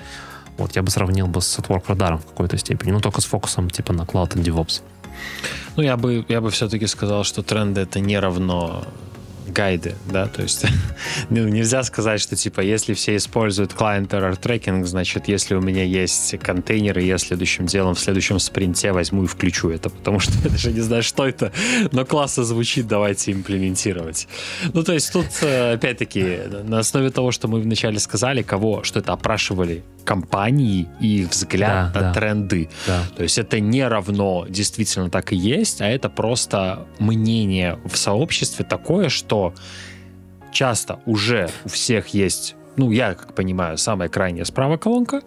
Вот 0.57 0.77
я 0.77 0.83
бы 0.83 0.91
сравнил 0.91 1.27
бы 1.27 1.41
с 1.41 1.59
Network 1.59 1.85
радаром 1.89 2.19
в 2.19 2.27
какой-то 2.27 2.57
степени, 2.57 2.93
но 2.93 3.01
только 3.01 3.21
с 3.21 3.25
фокусом 3.25 3.69
типа 3.69 3.93
на 3.93 4.03
Cloud 4.03 4.35
and 4.35 4.45
DevOps. 4.45 4.83
Ну, 5.77 5.83
я 5.83 5.97
бы, 5.97 6.25
я 6.29 6.41
бы 6.41 6.51
все-таки 6.51 6.87
сказал, 6.87 7.25
что 7.25 7.43
тренды 7.43 7.81
это 7.81 8.01
не 8.01 8.19
равно 8.19 8.85
гайды, 9.47 9.95
да, 10.11 10.27
то 10.27 10.43
есть 10.43 10.65
ну, 11.31 11.49
нельзя 11.49 11.83
сказать, 11.83 12.21
что 12.21 12.37
типа 12.37 12.61
если 12.61 12.95
все 12.95 13.17
используют 13.17 13.73
client 13.73 14.09
error 14.09 14.39
tracking, 14.41 14.85
значит, 14.85 15.29
если 15.29 15.55
у 15.55 15.61
меня 15.61 15.85
есть 15.85 16.39
контейнеры, 16.39 17.03
я 17.03 17.19
следующим 17.19 17.67
делом 17.67 17.95
в 17.95 18.01
следующем 18.01 18.39
спринте 18.39 18.93
возьму 18.93 19.25
и 19.25 19.27
включу 19.27 19.71
это, 19.71 19.91
потому 19.91 20.21
что 20.21 20.33
я 20.45 20.51
даже 20.51 20.73
не 20.73 20.81
знаю, 20.81 21.03
что 21.03 21.27
это, 21.27 21.53
но 21.93 22.05
классно 22.05 22.45
звучит, 22.45 22.87
давайте 22.87 23.33
имплементировать. 23.33 24.29
Ну, 24.73 24.83
то 24.83 24.93
есть 24.93 25.13
тут, 25.13 25.27
э, 25.43 25.75
опять-таки, 25.75 26.39
на 26.65 26.79
основе 26.79 27.11
того, 27.11 27.31
что 27.31 27.49
мы 27.49 27.61
вначале 27.61 27.99
сказали, 27.99 28.43
кого, 28.43 28.83
что 28.83 29.01
это 29.01 29.13
опрашивали 29.13 29.83
компании 30.05 30.89
и 31.01 31.23
их 31.23 31.31
взгляд 31.31 31.93
да, 31.93 32.01
на 32.01 32.07
да. 32.07 32.15
тренды. 32.15 32.69
Да. 32.87 33.03
То 33.17 33.23
есть 33.23 33.39
это 33.39 33.61
не 33.61 33.87
равно 33.87 34.47
действительно 34.49 35.11
так 35.11 35.33
и 35.33 35.37
есть, 35.37 35.81
а 35.81 35.87
это 35.87 36.09
просто 36.09 36.87
мнение 36.99 37.79
в 37.85 37.97
сообществе 37.97 38.65
такое, 38.65 39.09
что 39.09 39.55
часто 40.53 41.01
уже 41.07 41.51
у 41.65 41.69
всех 41.69 42.09
есть, 42.09 42.55
ну, 42.77 42.91
я 42.91 43.15
как 43.15 43.35
понимаю, 43.35 43.79
самая 43.79 44.09
крайняя 44.09 44.45
справа 44.45 44.77
колонка, 44.77 45.23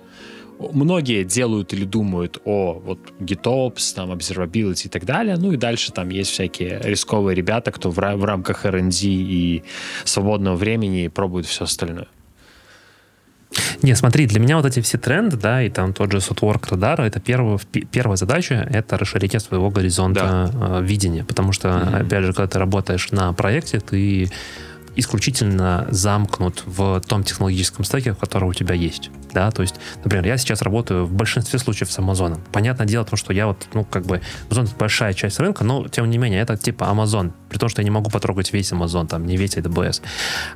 многие 0.60 1.24
делают 1.24 1.74
или 1.74 1.86
думают 1.86 2.40
о 2.46 2.74
вот 2.74 3.00
GitOps, 3.20 3.96
там, 3.96 4.12
observability 4.12 4.86
и 4.86 4.90
так 4.90 5.06
далее, 5.06 5.36
ну 5.38 5.52
и 5.52 5.58
дальше 5.58 5.92
там 5.92 6.10
есть 6.10 6.32
всякие 6.32 6.80
рисковые 6.84 7.36
ребята, 7.36 7.72
кто 7.72 7.92
в, 7.92 7.96
в 7.98 8.26
рамках 8.26 8.66
R&D 8.66 9.08
и 9.08 9.64
свободного 10.04 10.56
времени 10.56 11.08
пробует 11.08 11.46
все 11.46 11.66
остальное. 11.66 12.08
Не, 13.82 13.96
смотри, 13.96 14.26
для 14.28 14.40
меня 14.40 14.58
вот 14.58 14.66
эти 14.66 14.82
все 14.82 14.98
тренды, 14.98 15.38
да, 15.38 15.62
и 15.64 15.70
там 15.70 15.94
тот 15.94 16.12
же 16.12 16.18
Softwork 16.18 16.70
Radar, 16.70 17.02
это 17.02 17.20
первая, 17.20 17.60
первая 17.92 18.18
задача, 18.18 18.68
это 18.70 18.98
расширение 18.98 19.40
своего 19.40 19.70
горизонта 19.70 20.52
да. 20.54 20.80
э, 20.80 20.84
видения, 20.84 21.24
потому 21.24 21.54
что, 21.54 21.70
mm-hmm. 21.70 22.06
опять 22.06 22.24
же, 22.24 22.34
когда 22.34 22.48
ты 22.48 22.60
работаешь 22.60 23.12
на 23.12 23.34
проекте, 23.34 23.80
ты 23.80 24.30
исключительно 24.98 25.88
замкнут 25.90 26.64
в 26.66 27.02
том 27.02 27.24
технологическом 27.24 27.86
стеке, 27.86 28.16
который 28.16 28.50
у 28.50 28.54
тебя 28.54 28.76
есть. 28.76 29.12
Да, 29.34 29.52
то 29.52 29.62
есть, 29.62 29.76
например, 30.04 30.26
я 30.26 30.38
сейчас 30.38 30.62
работаю 30.62 31.06
в 31.06 31.14
большинстве 31.14 31.60
случаев 31.60 31.92
с 31.92 32.00
Amazon. 32.00 32.40
Понятное 32.52 32.88
дело, 32.88 33.06
то, 33.06 33.16
что 33.16 33.34
я 33.34 33.48
вот, 33.48 33.68
ну, 33.74 33.84
как 33.84 34.06
бы, 34.06 34.22
Amazon 34.50 34.64
это 34.64 34.76
большая 34.78 35.14
часть 35.14 35.40
рынка, 35.40 35.64
но, 35.64 35.88
тем 35.88 36.10
не 36.10 36.18
менее, 36.18 36.42
это 36.42 36.58
типа 36.58 36.86
Amazon. 36.86 37.32
При 37.50 37.58
том, 37.58 37.70
что 37.70 37.82
я 37.82 37.84
не 37.84 37.92
могу 37.92 38.10
потрогать 38.10 38.52
весь 38.54 38.72
Amazon, 38.72 39.08
там, 39.08 39.26
не 39.26 39.38
весь 39.38 39.56
AWS. 39.56 40.02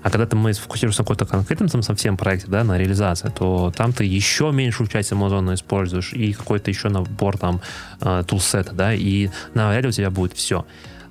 А 0.02 0.10
когда 0.10 0.26
ты, 0.26 0.36
мы 0.36 0.54
сфокусируемся 0.54 1.02
на 1.02 1.06
какой-то 1.06 1.26
конкретном 1.26 1.70
там, 1.70 1.84
совсем 1.84 2.18
проекте, 2.18 2.48
да, 2.50 2.64
на 2.64 2.78
реализации, 2.78 3.30
то 3.30 3.72
там 3.76 3.94
ты 3.94 4.06
еще 4.06 4.52
меньшую 4.52 4.88
часть 4.88 5.12
Amazon 5.12 5.54
используешь 5.54 6.14
и 6.14 6.34
какой-то 6.34 6.72
еще 6.72 6.90
набор 6.90 7.38
там 7.38 7.62
э, 8.00 8.24
тулсета, 8.26 8.74
да, 8.74 8.94
и 8.94 9.30
на 9.54 9.76
ряде 9.76 9.90
у 9.90 9.92
тебя 9.92 10.10
будет 10.10 10.34
все. 10.34 10.66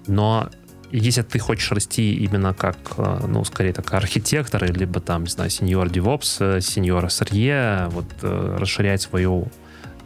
Но 0.06 0.48
если 0.92 1.22
ты 1.22 1.38
хочешь 1.38 1.70
расти 1.72 2.14
именно 2.14 2.54
как, 2.54 2.76
э, 2.96 3.26
ну, 3.26 3.44
скорее 3.44 3.72
так, 3.72 3.92
архитектор, 3.94 4.64
либо 4.72 5.00
там, 5.00 5.24
не 5.24 5.30
знаю, 5.30 5.50
сеньор 5.50 5.86
DevOps, 5.88 6.60
сеньор 6.60 7.04
SRE, 7.06 7.88
вот 7.90 8.06
э, 8.22 8.56
расширять 8.58 9.02
свое 9.02 9.44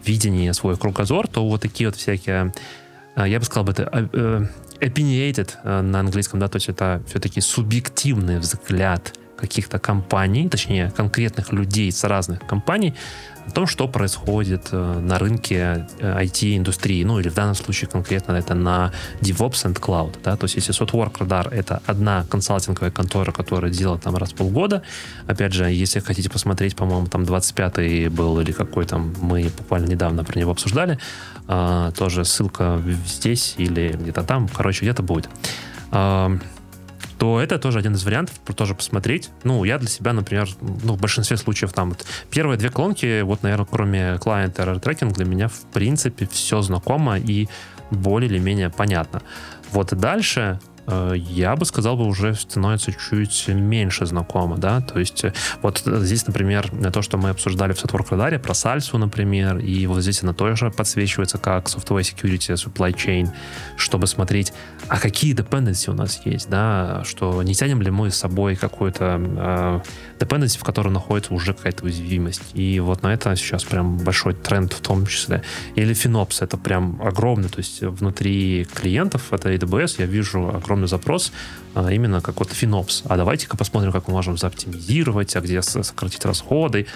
видение, 0.05 0.52
свой 0.52 0.77
кругозор, 0.77 1.28
то 1.28 1.47
вот 1.48 1.62
такие 1.62 1.89
вот 1.89 1.97
всякие, 1.97 2.52
э, 3.16 3.28
я 3.28 3.39
бы 3.39 3.44
сказал 3.44 3.65
бы, 3.65 3.73
это 3.73 4.51
opinionated 4.81 5.82
на 5.82 6.01
английском, 6.01 6.40
да, 6.40 6.48
то 6.48 6.56
есть 6.56 6.69
это 6.69 7.02
все-таки 7.06 7.40
субъективный 7.40 8.39
взгляд 8.39 9.15
каких-то 9.36 9.78
компаний, 9.78 10.48
точнее, 10.48 10.93
конкретных 10.97 11.52
людей 11.52 11.90
с 11.90 12.05
разных 12.05 12.40
компаний 12.47 12.94
о 13.46 13.50
том, 13.50 13.66
что 13.66 13.88
происходит 13.88 14.68
э, 14.72 15.00
на 15.00 15.18
рынке 15.18 15.86
IT-индустрии, 16.00 17.02
э, 17.02 17.06
ну 17.06 17.20
или 17.20 17.28
в 17.28 17.34
данном 17.34 17.54
случае 17.54 17.88
конкретно 17.88 18.32
это 18.32 18.54
на 18.54 18.92
DevOps 19.20 19.64
and 19.64 19.80
Cloud. 19.80 20.16
Да? 20.22 20.36
То 20.36 20.44
есть 20.44 20.56
если 20.56 20.74
Softwork 20.74 21.18
Radar— 21.18 21.50
это 21.50 21.82
одна 21.86 22.24
консалтинговая 22.30 22.90
контора, 22.90 23.32
которая 23.32 23.70
делает 23.70 24.02
там 24.02 24.16
раз 24.16 24.32
в 24.32 24.34
полгода, 24.34 24.82
опять 25.26 25.52
же, 25.52 25.64
если 25.64 26.00
хотите 26.00 26.30
посмотреть, 26.30 26.76
по-моему, 26.76 27.06
там 27.06 27.22
25-й 27.22 28.08
был 28.08 28.40
или 28.40 28.52
какой 28.52 28.86
там, 28.86 29.14
мы 29.20 29.50
буквально 29.56 29.86
недавно 29.86 30.24
про 30.24 30.38
него 30.38 30.52
обсуждали, 30.52 30.98
а, 31.46 31.90
тоже 31.92 32.24
ссылка 32.24 32.82
здесь 33.06 33.54
или 33.58 33.92
где-то 33.92 34.22
там, 34.22 34.48
короче, 34.48 34.84
где-то 34.84 35.02
будет. 35.02 35.28
То 37.18 37.40
это 37.40 37.58
тоже 37.58 37.78
один 37.78 37.94
из 37.94 38.04
вариантов, 38.04 38.34
тоже 38.56 38.74
посмотреть. 38.74 39.30
Ну, 39.44 39.64
я 39.64 39.78
для 39.78 39.88
себя, 39.88 40.12
например, 40.12 40.48
ну, 40.60 40.94
в 40.94 41.00
большинстве 41.00 41.36
случаев 41.36 41.72
там 41.72 41.90
вот 41.90 42.04
первые 42.30 42.58
две 42.58 42.70
колонки, 42.70 43.22
вот, 43.22 43.42
наверное, 43.42 43.66
кроме 43.66 43.98
client 44.14 44.54
error 44.56 44.80
tracking, 44.80 45.12
для 45.12 45.24
меня, 45.24 45.48
в 45.48 45.60
принципе, 45.72 46.26
все 46.26 46.60
знакомо 46.62 47.18
и 47.18 47.48
более 47.90 48.30
или 48.30 48.38
менее 48.38 48.70
понятно. 48.70 49.22
Вот 49.70 49.94
дальше 49.94 50.58
я 50.86 51.56
бы 51.56 51.65
сказал, 51.65 51.97
бы 51.97 52.06
уже 52.06 52.35
становится 52.35 52.93
чуть 52.93 53.48
меньше 53.48 54.06
знакомо, 54.06 54.56
да, 54.56 54.81
то 54.81 54.98
есть 54.98 55.24
э, 55.24 55.32
вот 55.62 55.82
здесь, 55.85 56.27
например, 56.27 56.70
то, 56.93 57.02
что 57.02 57.16
мы 57.16 57.31
обсуждали 57.31 57.73
в 57.73 57.82
Software 57.82 58.09
Radar, 58.09 58.39
про 58.39 58.55
сальсу, 58.55 58.98
например, 58.98 59.59
и 59.59 59.86
вот 59.86 60.02
здесь 60.02 60.23
она 60.23 60.32
тоже 60.32 60.70
подсвечивается 60.70 61.39
как 61.39 61.66
software 61.66 62.02
security, 62.02 62.55
supply 62.55 62.94
chain, 62.94 63.31
чтобы 63.77 64.06
смотреть, 64.06 64.52
а 64.89 64.98
какие 64.98 65.35
dependency 65.35 65.90
у 65.90 65.94
нас 65.94 66.20
есть, 66.24 66.48
да, 66.51 67.02
что 67.05 67.43
не 67.43 67.55
тянем 67.55 67.81
ли 67.82 67.90
мы 67.90 68.11
с 68.11 68.16
собой 68.16 68.56
какой-то 68.56 69.20
э, 69.20 69.81
dependency, 70.19 70.59
в 70.59 70.65
котором 70.65 70.93
находится 70.93 71.32
уже 71.32 71.55
какая-то 71.55 71.85
уязвимость, 71.85 72.43
и 72.55 72.78
вот 72.81 73.02
на 73.02 73.12
это 73.12 73.35
сейчас 73.36 73.65
прям 73.65 73.97
большой 73.98 74.35
тренд 74.35 74.73
в 74.73 74.81
том 74.81 75.06
числе. 75.06 75.43
Или 75.77 75.94
FinOps, 75.94 76.44
это 76.44 76.56
прям 76.59 77.01
огромный, 77.02 77.48
то 77.48 77.59
есть 77.59 77.82
внутри 77.82 78.66
клиентов, 78.74 79.32
это 79.32 79.52
AWS, 79.52 79.97
я 79.98 80.06
вижу 80.06 80.48
огромный 80.48 80.73
огромный 80.74 80.88
запрос 80.88 81.32
а, 81.74 81.90
именно 81.90 82.20
как 82.20 82.38
вот 82.38 82.51
FinOps. 82.51 83.05
А 83.09 83.16
давайте-ка 83.16 83.56
посмотрим, 83.56 83.92
как 83.92 84.09
мы 84.09 84.14
можем 84.14 84.36
заоптимизировать, 84.36 85.36
а 85.36 85.40
где 85.40 85.62
сократить 85.62 86.24
расходы. 86.24 86.86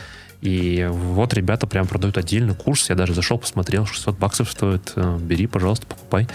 И 0.40 0.88
вот 0.90 1.34
ребята 1.34 1.66
прям 1.66 1.86
продают 1.86 2.18
отдельный 2.18 2.55
курс. 2.55 2.90
Я 2.90 2.96
даже 2.96 3.14
зашел, 3.14 3.38
посмотрел, 3.38 3.86
600 3.86 4.18
баксов 4.18 4.50
стоит. 4.50 4.92
Э, 4.96 5.18
бери, 5.20 5.46
пожалуйста, 5.46 5.86
покупай. 5.86 6.28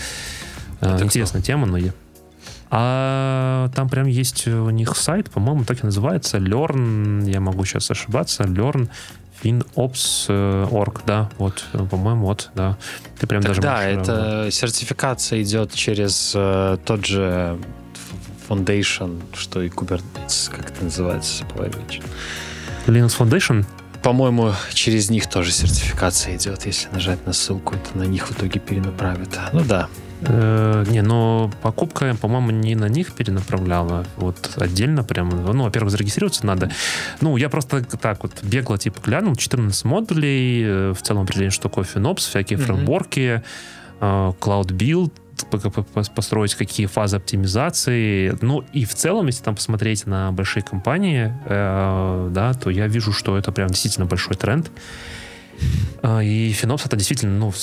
Э, 0.82 0.95
Это 0.95 1.03
Интересная 1.03 1.41
кто? 1.41 1.48
тема, 1.48 1.68
но 1.68 1.78
я... 1.78 1.94
А 2.76 3.70
там 3.76 3.88
прям 3.88 4.07
есть 4.07 4.48
у 4.48 4.70
них 4.72 4.95
сайт, 4.95 5.30
по-моему, 5.30 5.64
так 5.64 5.84
и 5.84 5.86
называется, 5.86 6.38
Learn, 6.38 7.30
я 7.30 7.40
могу 7.40 7.65
сейчас 7.65 7.91
ошибаться, 7.91 8.44
Learn 8.44 8.90
FinOps.org, 9.44 11.02
да, 11.06 11.30
вот, 11.38 11.65
по-моему, 11.90 12.26
вот, 12.28 12.49
да. 12.56 12.78
Ты 13.20 13.28
прям 13.28 13.41
так 13.41 13.49
даже 13.49 13.61
Да, 13.61 13.84
это 13.84 14.49
сертификация 14.52 15.41
идет 15.41 15.74
через 15.74 16.32
э, 16.36 16.78
тот 16.86 17.06
же 17.06 17.60
Foundation, 18.48 19.22
что 19.36 19.61
и 19.61 19.70
Kubernetes, 19.70 20.49
как 20.49 20.70
это 20.72 20.84
называется, 20.84 21.40
забываю 21.40 21.72
Linux 22.88 23.18
Foundation? 23.18 23.65
По-моему, 24.02 24.53
через 24.74 25.10
них 25.10 25.28
тоже 25.28 25.52
сертификация 25.52 26.36
идет. 26.36 26.65
Если 26.65 26.90
нажать 26.90 27.26
на 27.26 27.32
ссылку, 27.32 27.76
это 27.76 27.98
на 27.98 28.03
них 28.03 28.28
в 28.28 28.34
итоге 28.34 28.60
перенаправит. 28.60 29.30
Ну 29.53 29.64
да, 29.64 29.88
Э, 30.28 30.86
не, 30.88 31.02
но 31.02 31.52
покупка, 31.62 32.16
по-моему, 32.20 32.52
не 32.52 32.76
на 32.76 32.90
них 32.90 33.14
перенаправляла. 33.14 34.06
Вот 34.18 34.52
отдельно 34.58 35.04
прям. 35.04 35.30
Ну, 35.30 35.64
во-первых, 35.64 35.91
зарегистрироваться 35.91 36.45
надо. 36.45 36.72
Ну, 37.22 37.38
я 37.38 37.50
просто 37.50 37.84
так 37.84 38.24
вот 38.24 38.44
бегло, 38.44 38.78
типа, 38.78 39.00
глянул. 39.04 39.36
14 39.36 39.86
модулей, 39.86 40.64
э, 40.64 40.94
в 40.94 41.02
целом 41.02 41.24
определение, 41.24 41.52
что 41.52 41.70
такое 41.70 41.86
FinOps, 41.86 42.20
всякие 42.20 42.60
mm-hmm. 42.60 42.64
фреймворки, 42.64 43.44
э, 44.00 44.34
Cloud 44.40 44.68
Build, 44.68 45.12
построить 46.16 46.56
какие 46.56 46.86
фазы 46.86 47.18
оптимизации. 47.18 48.38
Ну, 48.41 48.64
и 48.74 48.86
в 48.86 48.94
целом, 48.94 49.28
если 49.28 49.44
там 49.44 49.56
посмотреть 49.56 50.06
на 50.06 50.32
большие 50.32 50.64
компании, 50.64 51.34
э, 51.45 52.30
да, 52.32 52.54
то 52.54 52.70
я 52.70 52.88
вижу, 52.88 53.12
что 53.12 53.38
это 53.38 53.52
прям 53.52 53.70
действительно 53.70 54.06
большой 54.06 54.36
тренд. 54.36 54.72
А, 56.02 56.22
и 56.22 56.52
Финопс 56.52 56.85
это 56.85 56.98
действительно, 56.98 57.38
ну, 57.38 57.53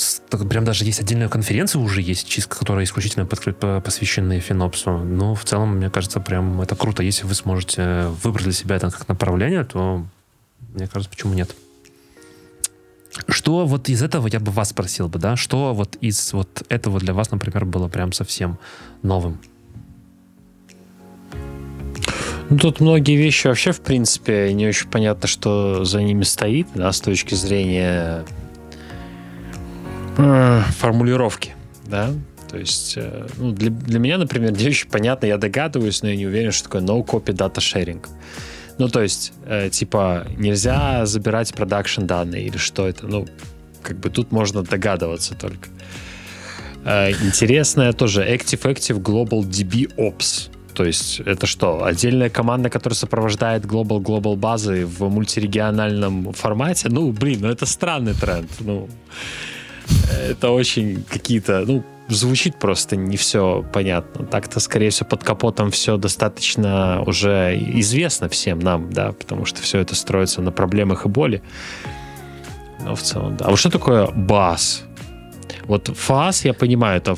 прям 0.47 0.65
даже 0.65 0.83
есть 0.83 0.99
отдельная 0.99 1.29
конференция 1.29 1.79
уже 1.79 2.01
есть, 2.01 2.27
чистка, 2.27 2.57
которая 2.57 2.85
исключительно 2.85 3.25
посвящена 3.25 4.39
Финопсу. 4.39 4.97
Но 4.97 5.35
в 5.35 5.45
целом, 5.45 5.77
мне 5.77 5.89
кажется, 5.89 6.19
прям 6.19 6.59
это 6.61 6.75
круто. 6.75 7.03
Если 7.03 7.25
вы 7.25 7.35
сможете 7.35 8.07
выбрать 8.23 8.45
для 8.45 8.53
себя 8.53 8.77
это 8.77 8.89
как 8.89 9.07
направление, 9.07 9.63
то, 9.63 10.05
мне 10.73 10.87
кажется, 10.87 11.09
почему 11.09 11.33
нет? 11.35 11.55
Что 13.27 13.65
вот 13.65 13.89
из 13.89 14.01
этого 14.01 14.27
я 14.27 14.39
бы 14.39 14.51
вас 14.51 14.69
спросил 14.69 15.07
бы, 15.07 15.19
да? 15.19 15.35
Что 15.35 15.73
вот 15.73 15.97
из 16.01 16.33
вот 16.33 16.63
этого 16.69 16.99
для 16.99 17.13
вас, 17.13 17.29
например, 17.29 17.65
было 17.65 17.89
прям 17.89 18.13
совсем 18.13 18.57
новым? 19.03 19.37
Ну, 22.51 22.57
тут 22.57 22.81
многие 22.81 23.15
вещи 23.15 23.47
вообще, 23.47 23.71
в 23.71 23.79
принципе, 23.79 24.51
не 24.51 24.67
очень 24.67 24.89
понятно, 24.89 25.25
что 25.25 25.85
за 25.85 26.03
ними 26.03 26.23
стоит, 26.23 26.67
да, 26.75 26.91
с 26.91 26.99
точки 26.99 27.33
зрения 27.33 28.25
э, 30.17 30.61
формулировки, 30.77 31.55
да. 31.85 32.09
То 32.49 32.57
есть, 32.57 32.95
э, 32.97 33.27
ну, 33.37 33.53
для, 33.53 33.69
для 33.69 33.99
меня, 33.99 34.17
например, 34.17 34.51
не 34.57 34.67
очень 34.67 34.89
понятно, 34.89 35.27
я 35.27 35.37
догадываюсь, 35.37 36.01
но 36.01 36.09
я 36.09 36.17
не 36.17 36.27
уверен, 36.27 36.51
что 36.51 36.65
такое 36.65 36.81
no-copy 36.81 37.33
data 37.33 37.59
sharing. 37.59 38.05
Ну, 38.77 38.89
то 38.89 39.01
есть, 39.01 39.31
э, 39.45 39.69
типа, 39.69 40.27
нельзя 40.37 41.05
забирать 41.05 41.53
продакшн 41.53 42.01
данные 42.01 42.47
или 42.47 42.57
что 42.57 42.85
это, 42.85 43.07
ну, 43.07 43.27
как 43.81 43.97
бы 43.97 44.09
тут 44.09 44.33
можно 44.33 44.61
догадываться 44.61 45.35
только. 45.35 45.69
Э, 46.83 47.11
интересное 47.11 47.93
тоже 47.93 48.23
Active 48.29 48.63
Active 48.63 49.01
Global 49.01 49.41
DB 49.41 49.95
Ops. 49.95 50.50
То 50.81 50.87
есть 50.87 51.19
это 51.19 51.45
что, 51.45 51.83
отдельная 51.83 52.31
команда, 52.31 52.71
которая 52.71 52.97
сопровождает 52.97 53.65
Global 53.65 53.99
Global 53.99 54.35
базы 54.35 54.87
в 54.87 55.07
мультирегиональном 55.09 56.33
формате? 56.33 56.89
Ну, 56.89 57.11
блин, 57.11 57.41
ну 57.41 57.49
это 57.49 57.67
странный 57.67 58.15
тренд. 58.15 58.49
Ну, 58.61 58.89
это 60.11 60.49
очень 60.49 61.03
какие-то, 61.03 61.63
ну, 61.67 61.83
звучит 62.07 62.55
просто 62.55 62.95
не 62.95 63.15
все 63.15 63.63
понятно. 63.71 64.25
Так-то, 64.25 64.59
скорее 64.59 64.89
всего, 64.89 65.07
под 65.07 65.23
капотом 65.23 65.69
все 65.69 65.97
достаточно 65.97 67.03
уже 67.05 67.55
известно 67.75 68.27
всем 68.27 68.57
нам, 68.57 68.91
да, 68.91 69.11
потому 69.11 69.45
что 69.45 69.61
все 69.61 69.77
это 69.77 69.93
строится 69.93 70.41
на 70.41 70.51
проблемах 70.51 71.05
и 71.05 71.09
боли. 71.09 71.43
Но 72.83 72.95
в 72.95 73.03
целом, 73.03 73.37
да. 73.37 73.45
А 73.45 73.49
вот 73.51 73.59
что 73.59 73.69
такое 73.69 74.07
бас? 74.07 74.83
Вот 75.65 75.89
FAS, 75.89 76.41
я 76.43 76.55
понимаю, 76.55 76.97
это 76.97 77.15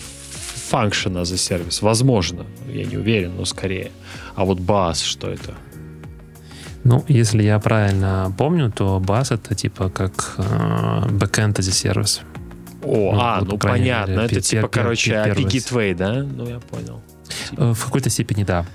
function 0.74 1.22
as 1.22 1.32
a 1.32 1.38
service. 1.38 1.82
Возможно. 1.82 2.46
Я 2.68 2.86
не 2.86 2.98
уверен, 2.98 3.34
но 3.38 3.46
скорее. 3.46 3.92
А 4.36 4.44
вот 4.44 4.60
BAS, 4.60 5.04
что 5.04 5.30
это? 5.30 5.54
Ну, 6.84 7.06
если 7.08 7.44
я 7.44 7.60
правильно 7.60 8.34
помню, 8.38 8.72
то 8.72 9.02
BAS 9.06 9.36
это 9.36 9.56
типа 9.56 9.90
как 9.90 10.36
э, 10.38 10.42
backend 11.10 11.56
as 11.56 11.70
a 11.70 11.94
service. 11.94 12.22
О, 12.84 13.14
ну, 13.14 13.20
а, 13.20 13.42
ну 13.42 13.58
понятно. 13.58 14.12
Мере, 14.12 14.26
это 14.26 14.36
пер, 14.36 14.42
типа, 14.42 14.68
пер, 14.68 14.70
короче, 14.70 15.12
API 15.14 15.46
Gateway, 15.46 15.96
да? 15.96 16.24
Ну, 16.24 16.48
я 16.48 16.60
понял. 16.60 17.02
Типа. 17.50 17.74
В 17.74 17.86
какой-то 17.86 18.10
степени, 18.10 18.44
да. 18.44 18.66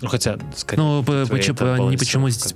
Ну, 0.00 0.08
хотя, 0.08 0.38
скорее, 0.56 0.82
ну, 0.82 1.04
почему, 1.04 1.90
не 1.90 1.96
почему, 1.96 2.28
здесь, 2.30 2.54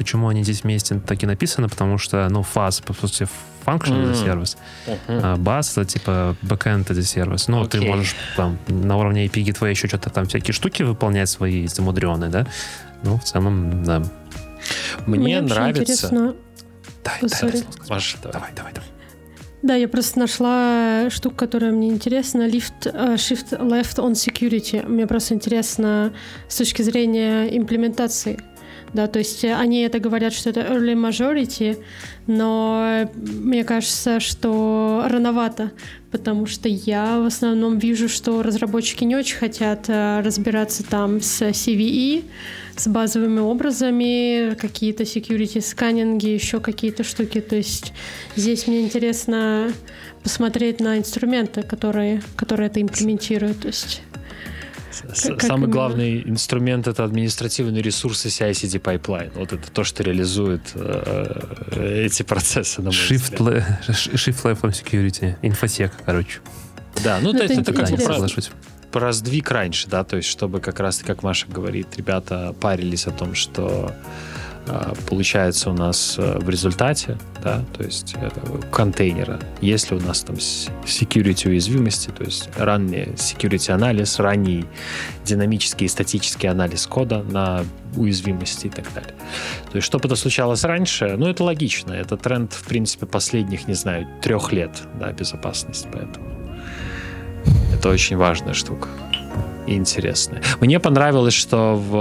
почему 0.00 0.28
они 0.28 0.42
здесь 0.44 0.62
вместе 0.62 0.98
так 1.06 1.22
и 1.22 1.26
написаны, 1.26 1.68
потому 1.68 1.98
что, 1.98 2.26
ну, 2.30 2.40
FAS, 2.40 2.82
по 2.82 2.94
сути, 2.94 3.28
function 3.66 3.92
mm-hmm. 3.92 4.12
as 4.12 4.22
a 4.22 4.26
service, 4.26 4.56
uh-huh. 4.86 5.42
а 5.46 5.60
это 5.60 5.84
типа 5.84 6.36
backend 6.40 6.86
as 6.88 6.98
a 6.98 7.02
service. 7.02 7.44
Ну, 7.48 7.62
okay. 7.62 7.68
ты 7.68 7.80
можешь 7.82 8.14
там 8.34 8.58
на 8.68 8.96
уровне 8.96 9.26
API 9.26 9.44
Gateway 9.44 9.70
еще 9.70 9.88
что-то 9.88 10.08
там 10.08 10.24
всякие 10.24 10.54
штуки 10.54 10.82
выполнять 10.82 11.28
свои 11.28 11.66
замудренные, 11.66 12.30
да? 12.30 12.46
Ну, 13.02 13.18
в 13.18 13.24
целом, 13.24 13.84
да. 13.84 14.02
Мне, 15.06 15.18
Мне 15.18 15.40
нравится... 15.42 15.82
Интересно... 15.82 16.34
Дай, 17.04 17.18
дай, 17.20 17.52
дай, 17.52 17.64
Маша, 17.90 18.16
давай, 18.22 18.52
давай, 18.56 18.72
давай. 18.72 18.88
Да, 19.62 19.74
я 19.74 19.88
просто 19.88 20.18
нашла 20.18 21.10
штуку, 21.10 21.36
которая 21.36 21.72
мне 21.72 21.90
интересна. 21.90 22.48
Lift, 22.48 22.84
uh, 22.84 23.16
shift 23.16 23.50
left 23.58 23.96
on 23.96 24.12
security. 24.12 24.86
Мне 24.86 25.06
просто 25.06 25.34
интересно 25.34 26.14
с 26.48 26.56
точки 26.56 26.80
зрения 26.80 27.46
имплементации. 27.54 28.40
Да, 28.92 29.06
то 29.06 29.20
есть 29.20 29.44
они 29.44 29.82
это 29.82 30.00
говорят, 30.00 30.32
что 30.32 30.50
это 30.50 30.60
early 30.60 30.94
majority, 30.94 31.78
но 32.26 33.08
мне 33.14 33.62
кажется, 33.62 34.18
что 34.18 35.04
рановато, 35.08 35.70
потому 36.10 36.46
что 36.46 36.68
я 36.68 37.20
в 37.20 37.26
основном 37.26 37.78
вижу, 37.78 38.08
что 38.08 38.42
разработчики 38.42 39.04
не 39.04 39.14
очень 39.14 39.36
хотят 39.36 39.84
э, 39.88 40.22
разбираться 40.22 40.82
там 40.82 41.20
с 41.20 41.40
CVE, 41.40 42.24
с 42.76 42.88
базовыми 42.88 43.40
образами, 43.40 44.54
какие-то 44.54 45.04
security 45.04 45.60
сканинги, 45.60 46.26
еще 46.26 46.58
какие-то 46.60 47.04
штуки. 47.04 47.40
То 47.40 47.56
есть 47.56 47.92
здесь 48.34 48.66
мне 48.66 48.80
интересно 48.80 49.72
посмотреть 50.22 50.80
на 50.80 50.98
инструменты, 50.98 51.62
которые, 51.62 52.22
которые 52.36 52.66
это 52.66 52.82
имплементируют. 52.82 53.60
То 53.60 53.68
есть 53.68 54.02
как 55.28 55.42
Самый 55.42 55.64
именно? 55.64 55.72
главный 55.72 56.22
инструмент 56.28 56.88
это 56.88 57.04
административные 57.04 57.82
ресурсы 57.82 58.28
CI/CD 58.28 58.80
pipeline. 58.80 59.32
Вот 59.34 59.52
это 59.52 59.70
то, 59.70 59.84
что 59.84 60.02
реализует 60.02 60.72
э, 60.74 62.04
эти 62.06 62.22
процессы. 62.22 62.82
На 62.82 62.88
shift, 62.88 63.38
le- 63.38 63.64
shift 63.88 64.42
level 64.44 64.70
security, 64.70 65.36
инфосек, 65.42 65.92
короче. 66.04 66.40
Да, 67.04 67.18
ну, 67.20 67.32
ну 67.32 67.38
то 67.38 67.44
есть 67.44 67.58
это, 67.58 67.70
это 67.70 67.84
как 67.84 67.90
бы 67.90 67.96
про 68.90 69.12
сдвиг 69.12 69.50
раньше, 69.50 69.88
да, 69.88 70.04
то 70.04 70.16
есть 70.16 70.28
чтобы 70.28 70.60
как 70.60 70.80
раз, 70.80 70.98
как 70.98 71.22
Маша 71.22 71.46
говорит, 71.48 71.96
ребята 71.96 72.54
парились 72.60 73.06
о 73.06 73.12
том, 73.12 73.34
что 73.34 73.94
а, 73.94 73.94
получается 75.08 75.70
у 75.70 75.74
нас 75.74 76.16
э, 76.18 76.38
в 76.38 76.48
результате, 76.48 77.18
да, 77.42 77.62
то 77.76 77.82
есть 77.82 78.14
э, 78.20 78.30
контейнера, 78.70 79.40
если 79.60 79.94
у 79.94 80.00
нас 80.00 80.22
там 80.22 80.36
security 80.36 81.48
уязвимости, 81.48 82.10
то 82.10 82.24
есть 82.24 82.48
ранний 82.56 83.14
security 83.16 83.72
анализ, 83.72 84.18
ранний 84.18 84.66
динамический 85.24 85.86
и 85.86 85.88
статический 85.88 86.48
анализ 86.48 86.86
кода 86.86 87.22
на 87.22 87.64
уязвимости 87.96 88.66
и 88.66 88.70
так 88.70 88.92
далее. 88.94 89.14
То 89.70 89.76
есть, 89.76 89.86
чтобы 89.86 90.06
это 90.06 90.16
случалось 90.16 90.64
раньше, 90.64 91.16
ну, 91.16 91.26
это 91.26 91.42
логично. 91.42 91.92
Это 91.92 92.16
тренд, 92.16 92.52
в 92.52 92.64
принципе, 92.64 93.06
последних, 93.06 93.66
не 93.66 93.74
знаю, 93.74 94.06
трех 94.22 94.52
лет, 94.52 94.70
да, 95.00 95.12
безопасность, 95.12 95.88
поэтому 95.92 96.28
это 97.74 97.88
очень 97.88 98.16
важная 98.16 98.54
штука 98.54 98.88
и 99.70 99.74
интересные. 99.74 100.42
Мне 100.60 100.80
понравилось, 100.80 101.34
что 101.34 101.76
в 101.76 101.94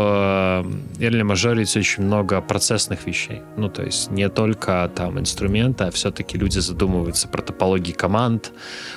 э, 0.99 1.05
Early 1.05 1.23
Majority 1.23 1.79
очень 1.79 2.03
много 2.03 2.41
процессных 2.41 3.05
вещей. 3.07 3.41
Ну, 3.57 3.69
то 3.69 3.83
есть 3.83 4.11
не 4.11 4.29
только 4.29 4.91
там 4.95 5.19
инструменты, 5.19 5.83
а 5.85 5.91
все-таки 5.91 6.37
люди 6.37 6.59
задумываются 6.59 7.27
про 7.27 7.41
топологии 7.41 7.91
команд, 7.91 8.51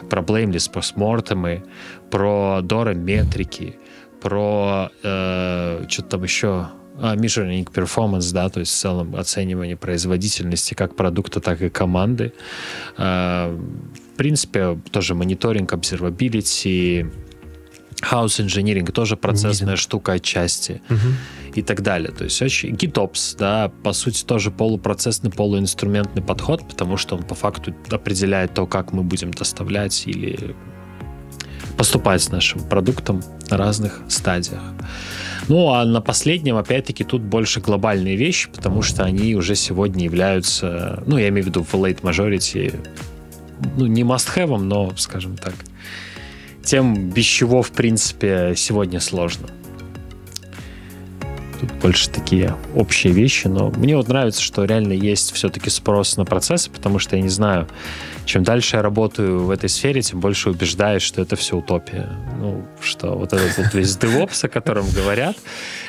про 0.09 0.23
blameless 0.23 0.71
постмортемы, 0.73 1.63
про 2.11 2.61
дора 2.63 2.95
метрики, 2.95 3.77
про 4.21 4.91
э, 5.03 5.85
что-то 5.89 6.09
там 6.09 6.23
еще 6.23 6.69
а, 6.99 7.17
measuring 7.17 7.65
performance, 7.71 8.33
да, 8.33 8.49
то 8.49 8.61
есть 8.61 8.73
в 8.73 8.77
целом 8.77 9.17
оценивание 9.17 9.77
производительности 9.77 10.75
как 10.75 10.95
продукта, 10.95 11.41
так 11.41 11.61
и 11.61 11.69
команды. 11.69 12.33
Э, 12.97 13.55
в 13.55 14.17
принципе, 14.17 14.79
тоже 14.91 15.15
мониторинг, 15.15 15.73
observability, 15.73 17.11
House 18.03 18.45
engineering 18.45 18.91
тоже 18.91 19.17
процессная 19.17 19.77
штука 19.77 20.13
отчасти 20.13 20.83
угу. 20.91 21.55
и 21.55 21.63
так 21.63 21.83
далее. 21.83 22.11
То 22.11 22.25
есть 22.25 22.43
очень 22.43 22.75
GitOps, 22.75 23.37
да, 23.39 23.71
по 23.83 23.93
сути 23.93 24.25
тоже 24.25 24.51
полупроцессный, 24.51 25.31
полуинструментный 25.31 26.23
подход, 26.23 26.67
потому 26.69 26.97
что 26.97 27.17
он 27.17 27.23
по 27.23 27.35
факту 27.35 27.75
определяет 27.91 28.55
то, 28.55 28.67
как 28.67 28.93
мы 28.93 29.03
будем 29.03 29.31
доставлять 29.31 30.07
или 30.07 30.55
поступать 31.77 32.23
с 32.23 32.31
нашим 32.31 32.61
продуктом 32.69 33.23
на 33.51 33.57
разных 33.57 34.01
стадиях. 34.09 34.63
Ну, 35.49 35.73
а 35.73 35.85
на 35.85 36.01
последнем, 36.01 36.57
опять-таки, 36.57 37.05
тут 37.05 37.23
больше 37.23 37.61
глобальные 37.61 38.17
вещи, 38.17 38.49
потому 38.49 38.83
что 38.83 39.05
они 39.05 39.35
уже 39.35 39.55
сегодня 39.55 40.05
являются, 40.05 41.03
ну, 41.07 41.19
я 41.19 41.29
имею 41.29 41.45
в 41.45 41.49
виду 41.49 41.65
в 41.65 41.75
late 41.75 42.03
majority, 42.03 42.75
ну, 43.77 43.87
не 43.87 44.03
must-have, 44.03 44.59
но, 44.59 44.93
скажем 44.97 45.37
так, 45.37 45.55
тем, 46.65 47.11
без 47.11 47.25
чего, 47.25 47.63
в 47.63 47.71
принципе, 47.71 48.55
сегодня 48.57 49.01
сложно. 49.01 49.49
Тут 51.63 51.73
больше 51.81 52.11
такие 52.11 52.57
общие 52.75 53.13
вещи, 53.13 53.47
но 53.47 53.71
мне 53.71 53.97
вот 53.97 54.09
нравится, 54.09 54.43
что 54.43 54.65
реально 54.65 54.93
есть 54.93 55.33
все-таки 55.33 55.71
спрос 55.71 56.17
на 56.17 56.25
процессы, 56.25 56.69
потому 56.71 56.99
что 56.99 57.15
я 57.15 57.23
не 57.23 57.29
знаю, 57.29 57.69
чем 58.25 58.43
дальше 58.43 58.77
я 58.77 58.83
работаю 58.83 59.45
в 59.45 59.51
этой 59.51 59.69
сфере, 59.69 60.03
тем 60.03 60.19
больше 60.19 60.51
убеждаюсь, 60.51 61.03
что 61.03 61.23
это 61.23 61.37
все 61.37 61.57
утопия. 61.57 62.11
Ну, 62.41 62.67
что 62.81 63.17
вот 63.17 63.33
этот 63.33 63.57
вот 63.59 63.75
весь 63.75 63.97
DevOps, 63.97 64.47
о 64.47 64.49
котором 64.49 64.91
говорят, 64.91 65.37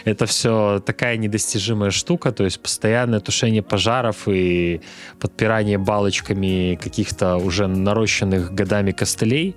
это 0.06 0.28
все 0.28 0.82
такая 0.86 1.18
недостижимая 1.18 1.90
штука, 1.90 2.32
то 2.32 2.44
есть 2.44 2.60
постоянное 2.60 3.20
тушение 3.20 3.64
пожаров 3.64 4.28
и 4.28 4.82
подпирание 5.20 5.80
балочками 5.80 6.78
каких-то 6.82 7.38
уже 7.38 7.68
нарощенных 7.68 8.54
годами 8.54 8.91
костылей, 8.91 9.56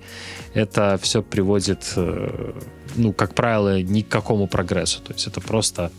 это 0.55 0.99
все 0.99 1.21
приводит, 1.21 1.93
э, 1.95 2.53
ну, 2.95 3.13
как 3.13 3.33
правило, 3.35 3.81
ни 3.81 4.01
к 4.01 4.09
какому 4.09 4.47
прогрессу. 4.47 5.01
То 5.01 5.13
есть 5.13 5.27
это 5.27 5.41
просто 5.41 5.91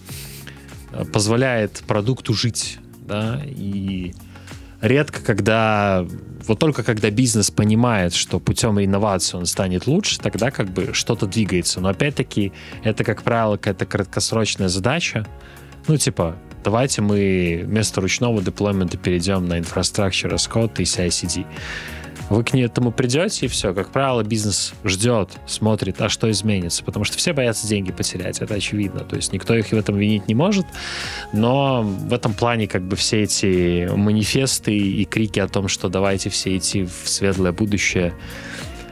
э, 0.92 1.04
позволяет 1.04 1.82
продукту 1.86 2.34
жить, 2.34 2.78
да, 3.06 3.40
и 3.44 4.14
редко, 4.80 5.20
когда 5.20 6.06
вот 6.46 6.58
только 6.58 6.82
когда 6.82 7.10
бизнес 7.10 7.50
понимает, 7.50 8.14
что 8.14 8.40
путем 8.40 8.80
инновации 8.80 9.36
он 9.36 9.46
станет 9.46 9.86
лучше, 9.86 10.18
тогда 10.18 10.50
как 10.50 10.70
бы 10.70 10.90
что-то 10.94 11.26
двигается. 11.26 11.80
Но 11.80 11.88
опять-таки 11.88 12.52
это, 12.82 13.04
как 13.04 13.22
правило, 13.22 13.56
какая-то 13.56 13.86
краткосрочная 13.86 14.68
задача. 14.68 15.26
Ну, 15.86 15.96
типа, 15.96 16.36
давайте 16.64 17.02
мы 17.02 17.62
вместо 17.64 18.00
ручного 18.00 18.42
деплоймента 18.42 18.96
перейдем 18.96 19.46
на 19.46 19.58
инфраструктуру 19.58 20.36
as 20.36 20.70
и 20.78 20.82
CI-CD. 20.82 21.46
Вы 22.30 22.44
к 22.44 22.54
этому 22.54 22.92
придете, 22.92 23.46
и 23.46 23.48
все. 23.48 23.72
Как 23.72 23.90
правило, 23.90 24.22
бизнес 24.22 24.74
ждет, 24.84 25.30
смотрит, 25.46 26.00
а 26.00 26.08
что 26.08 26.30
изменится. 26.30 26.84
Потому 26.84 27.04
что 27.04 27.16
все 27.16 27.32
боятся 27.32 27.66
деньги 27.66 27.90
потерять, 27.90 28.40
это 28.40 28.54
очевидно. 28.54 29.00
То 29.00 29.16
есть 29.16 29.32
никто 29.32 29.54
их 29.54 29.68
в 29.68 29.72
этом 29.72 29.96
винить 29.96 30.28
не 30.28 30.34
может. 30.34 30.66
Но 31.32 31.82
в 31.82 32.12
этом 32.12 32.34
плане 32.34 32.68
как 32.68 32.82
бы 32.82 32.96
все 32.96 33.22
эти 33.22 33.88
манифесты 33.94 34.76
и 34.76 35.04
крики 35.04 35.40
о 35.40 35.48
том, 35.48 35.68
что 35.68 35.88
давайте 35.88 36.28
все 36.28 36.56
идти 36.56 36.84
в 36.84 37.08
светлое 37.08 37.52
будущее, 37.52 38.12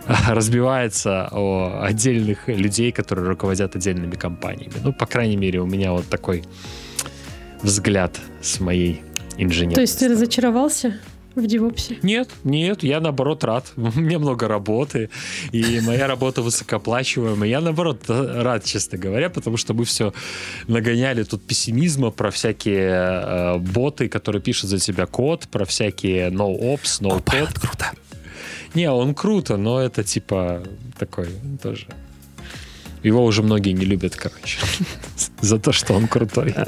разбивается 0.29 1.29
о 1.31 1.81
отдельных 1.83 2.49
людей, 2.49 2.93
которые 2.93 3.29
руководят 3.29 3.77
отдельными 3.77 4.15
компаниями. 4.15 4.75
Ну, 4.83 4.93
по 4.93 5.07
крайней 5.07 5.37
мере, 5.37 5.61
у 5.61 5.67
меня 5.67 5.93
вот 5.93 6.09
такой 6.09 6.43
взгляд 7.63 8.19
с 8.41 8.61
моей 8.61 9.03
инженерной. 9.37 9.75
То 9.75 9.81
есть 9.83 9.99
ты 9.99 10.09
разочаровался? 10.09 10.99
В 11.37 11.47
девопсе? 11.47 11.99
Нет, 12.03 12.29
нет, 12.45 12.83
я 12.83 13.01
наоборот 13.01 13.45
рад. 13.45 13.73
У 13.77 14.01
меня 14.01 14.19
много 14.19 14.49
работы, 14.49 15.11
и 15.53 15.81
моя 15.81 16.07
работа 16.07 16.43
высокооплачиваемая. 16.43 17.49
Я 17.49 17.61
наоборот 17.61 18.05
рад, 18.09 18.65
честно 18.65 18.99
говоря, 18.99 19.31
потому 19.31 19.57
что 19.57 19.75
мы 19.75 19.85
все 19.85 20.13
нагоняли 20.67 21.23
тут 21.23 21.47
пессимизма 21.47 22.11
про 22.11 22.31
всякие 22.31 22.91
э, 22.91 23.59
боты, 23.59 24.09
которые 24.09 24.43
пишут 24.43 24.71
за 24.71 24.79
тебя 24.79 25.07
код, 25.07 25.49
про 25.49 25.65
всякие 25.65 26.31
no-ops, 26.31 27.01
no-code. 27.01 27.61
круто. 27.61 27.93
Не, 28.75 28.91
он 28.91 29.15
круто, 29.15 29.57
но 29.57 29.81
это 29.81 30.03
типа 30.05 30.63
такой 30.99 31.29
тоже 31.63 31.87
его 33.07 33.25
уже 33.25 33.43
многие 33.43 33.73
не 33.73 33.85
любят, 33.85 34.17
короче, 34.17 34.59
за 35.41 35.59
то, 35.59 35.73
что 35.73 35.95
он 35.95 36.09
крутой. 36.09 36.55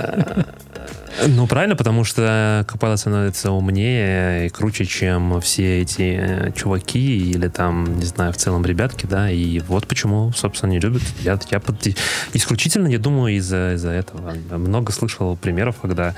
Ну, 1.27 1.47
правильно, 1.47 1.75
потому 1.75 2.05
что 2.05 2.65
Copilot 2.69 2.97
становится 2.97 3.51
умнее 3.51 4.47
и 4.47 4.49
круче, 4.49 4.85
чем 4.85 5.41
все 5.41 5.83
эти 5.83 6.19
э, 6.21 6.53
чуваки 6.53 7.31
или 7.31 7.49
там, 7.49 7.99
не 7.99 8.05
знаю, 8.05 8.33
в 8.33 8.37
целом 8.37 8.65
ребятки, 8.65 9.07
да, 9.07 9.31
и 9.31 9.59
вот 9.61 9.87
почему, 9.87 10.33
собственно, 10.33 10.71
не 10.71 10.79
любят. 10.79 11.03
Я, 11.23 11.39
я 11.51 11.61
под... 11.61 11.89
исключительно 12.33 12.87
не 12.87 12.99
думаю 12.99 13.37
из-за 13.37 13.75
из 13.75 13.85
этого. 13.85 14.33
Много 14.51 14.93
слышал 14.93 15.37
примеров, 15.37 15.77
когда 15.81 16.15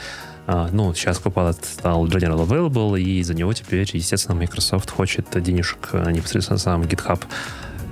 а, 0.46 0.68
ну, 0.72 0.92
сейчас 0.94 1.20
Copilot 1.20 1.58
стал 1.64 2.06
General 2.06 2.46
Available, 2.46 3.00
и 3.00 3.22
за 3.22 3.34
него 3.34 3.52
теперь, 3.52 3.88
естественно, 3.92 4.34
Microsoft 4.34 4.90
хочет 4.90 5.26
денежек 5.42 5.90
а, 5.92 6.10
непосредственно 6.10 6.58
сам 6.58 6.82
GitHub 6.82 7.22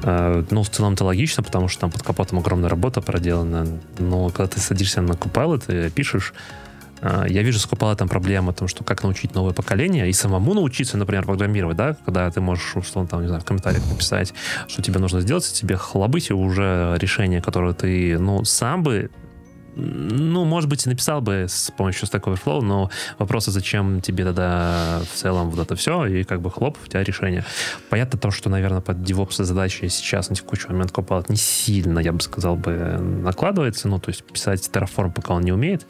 ну, 0.03 0.63
в 0.63 0.71
целом 0.71 0.95
это 0.95 1.05
логично, 1.05 1.43
потому 1.43 1.69
что 1.69 1.81
там 1.83 1.91
под 1.91 2.03
капотом 2.03 2.39
огромная 2.39 2.69
работа 2.69 3.01
проделана. 3.01 3.67
Но 3.99 4.29
когда 4.31 4.47
ты 4.47 4.61
садишься 4.61 5.01
на 5.03 5.13
Copilot 5.13 5.87
и 5.87 5.91
пишешь, 5.91 6.35
э, 7.01 7.27
я 7.29 7.43
вижу 7.43 7.59
с 7.59 7.67
Copilot 7.67 8.07
проблема 8.09 8.51
о 8.51 8.53
том, 8.53 8.69
что 8.69 8.85
как 8.85 9.03
научить 9.03 9.35
новое 9.35 9.53
поколение 9.53 10.09
и 10.09 10.13
самому 10.13 10.55
научиться, 10.55 10.97
например, 10.97 11.25
программировать, 11.25 11.77
да, 11.77 11.97
когда 12.05 12.31
ты 12.31 12.41
можешь, 12.41 12.77
что 12.85 13.07
там, 13.07 13.23
не 13.23 13.29
знаю, 13.29 13.43
в 13.43 13.45
комментариях 13.45 13.87
написать, 13.89 14.35
что 14.69 14.83
тебе 14.83 15.01
нужно 15.01 15.21
сделать, 15.21 15.53
тебе 15.53 15.77
хлобыть 15.77 16.31
уже 16.31 16.97
решение, 17.01 17.43
которое 17.43 17.75
ты, 17.75 18.19
ну, 18.19 18.45
сам 18.45 18.83
бы 18.83 19.11
ну, 19.79 20.45
может 20.45 20.69
быть, 20.69 20.85
и 20.87 20.89
написал 20.89 21.21
бы 21.21 21.47
с 21.49 21.71
помощью 21.71 22.09
Stack 22.09 22.23
Overflow, 22.23 22.61
но 22.61 22.91
вопрос, 23.19 23.49
а 23.49 23.51
зачем 23.51 24.01
тебе 24.01 24.25
тогда 24.25 25.01
в 25.13 25.17
целом 25.17 25.51
вот 25.51 25.61
это 25.61 25.77
все, 25.77 26.05
и 26.07 26.25
как 26.25 26.41
бы 26.41 26.51
хлоп, 26.51 26.77
у 26.85 26.87
тебя 26.87 27.05
решение. 27.05 27.45
Понятно 27.89 28.19
то, 28.19 28.31
что, 28.31 28.51
наверное, 28.51 28.81
под 28.81 28.99
DevOps 28.99 29.43
задачи 29.45 29.87
сейчас 29.89 30.31
на 30.31 30.37
текущий 30.37 30.69
момент 30.69 30.91
Copilot 30.91 31.27
не 31.29 31.37
сильно, 31.37 32.01
я 32.01 32.13
бы 32.13 32.21
сказал 32.21 32.57
бы, 32.57 32.73
накладывается, 32.73 33.89
ну, 33.89 33.99
то 33.99 34.11
есть 34.11 34.25
писать 34.25 34.69
Terraform 34.73 35.13
пока 35.13 35.35
он 35.35 35.43
не 35.43 35.53
умеет, 35.53 35.87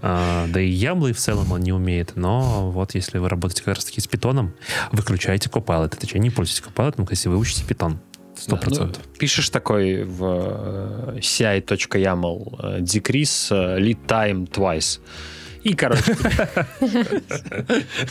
а, 0.00 0.46
да 0.48 0.60
и 0.60 0.68
Ямлы 0.68 1.12
в 1.12 1.18
целом 1.18 1.52
он 1.52 1.60
не 1.60 1.72
умеет, 1.72 2.12
но 2.16 2.70
вот 2.70 2.94
если 2.94 3.18
вы 3.18 3.28
работаете 3.28 3.62
как 3.62 3.76
раз 3.76 3.84
таки 3.84 4.00
с 4.00 4.06
питоном, 4.06 4.54
выключайте 4.90 5.48
Copilot, 5.48 5.96
точнее, 5.96 6.20
не 6.20 6.30
пользуйтесь 6.30 6.62
Copilot, 6.66 7.06
если 7.10 7.28
вы 7.28 7.36
учите 7.38 7.64
питон. 7.64 8.00
Сто 8.42 8.56
процентов. 8.56 9.02
ну, 9.06 9.18
пишешь 9.18 9.50
такой 9.50 10.02
в 10.02 11.14
э, 11.14 11.18
ci.yaml 11.20 12.58
э, 12.58 12.80
decrease 12.80 13.54
э, 13.54 13.78
lead 13.80 13.98
time 14.08 14.50
twice. 14.50 14.98
И, 15.62 15.74
короче, 15.74 16.16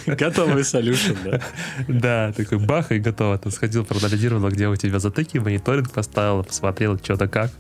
готовый 0.06 0.64
solution, 0.64 1.18
да. 1.26 1.42
Да, 1.90 2.32
такой 2.32 2.60
бах, 2.60 2.94
и 2.94 3.00
готово. 3.00 3.38
Ты 3.40 3.52
сходил, 3.52 3.84
проанализировал, 3.84 4.48
где 4.48 4.70
у 4.70 4.76
тебя 4.78 5.00
затыки, 5.00 5.38
мониторинг 5.38 5.92
поставил, 5.92 6.46
посмотрел, 6.46 6.98
что 6.98 7.18
то 7.18 7.28
как, 7.28 7.52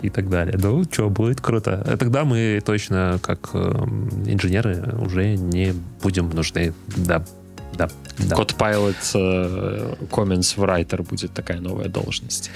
и 0.00 0.10
так 0.10 0.30
далее. 0.30 0.56
Ну, 0.62 0.84
что, 0.84 1.10
будет 1.10 1.40
круто. 1.40 1.96
Тогда 1.98 2.24
мы 2.24 2.62
точно, 2.64 3.18
как 3.20 3.52
инженеры, 3.52 4.94
уже 5.00 5.34
не 5.34 5.74
будем 6.00 6.30
нужны. 6.30 6.72
Да, 6.96 7.24
да. 7.72 7.88
да. 8.18 8.36
Код 8.36 8.54
Pilot 8.58 8.96
uh, 9.14 10.08
Comments 10.08 10.56
Writer 10.56 11.02
будет 11.02 11.32
такая 11.32 11.60
новая 11.60 11.88
должность. 11.88 12.50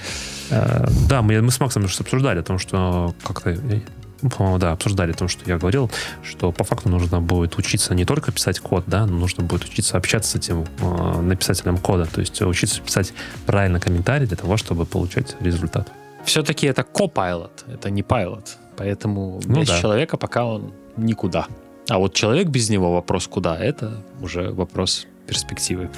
Uh, 0.49 0.89
да, 1.09 1.21
мы, 1.21 1.41
мы 1.41 1.51
с 1.51 1.59
Максом 1.59 1.85
уже 1.85 1.99
обсуждали 1.99 2.39
о 2.39 2.43
том, 2.43 2.59
что 2.59 3.13
как-то 3.23 3.51
э, 3.51 3.81
ну, 4.21 4.29
по-моему, 4.29 4.57
да, 4.59 4.71
обсуждали 4.71 5.11
о 5.11 5.15
том, 5.15 5.27
что 5.27 5.41
я 5.49 5.57
говорил, 5.57 5.91
что 6.23 6.51
по 6.51 6.63
факту 6.63 6.89
нужно 6.89 7.21
будет 7.21 7.57
учиться 7.57 7.93
не 7.93 8.05
только 8.05 8.31
писать 8.31 8.59
код, 8.59 8.83
да, 8.87 9.05
но 9.05 9.17
нужно 9.17 9.43
будет 9.43 9.65
учиться 9.65 9.97
общаться 9.97 10.31
с 10.31 10.35
этим 10.35 10.65
э, 10.79 11.21
написателем 11.21 11.77
кода, 11.77 12.05
то 12.05 12.21
есть 12.21 12.41
учиться 12.41 12.81
писать 12.81 13.13
правильно 13.45 13.79
комментарии 13.79 14.25
для 14.25 14.37
того, 14.37 14.57
чтобы 14.57 14.85
получать 14.85 15.35
результат. 15.41 15.91
Все-таки 16.25 16.67
это 16.67 16.83
копайлот, 16.83 17.63
это 17.67 17.89
не 17.89 18.03
пайлот, 18.03 18.57
поэтому 18.75 19.39
ну, 19.45 19.61
без 19.61 19.67
да. 19.67 19.79
человека 19.79 20.17
пока 20.17 20.45
он 20.45 20.73
никуда. 20.97 21.47
А 21.89 21.99
вот 21.99 22.13
человек 22.13 22.47
без 22.47 22.69
него 22.69 22.93
вопрос 22.93 23.27
куда, 23.27 23.57
это 23.57 24.03
уже 24.21 24.51
вопрос 24.51 25.07
перспективы. 25.25 25.89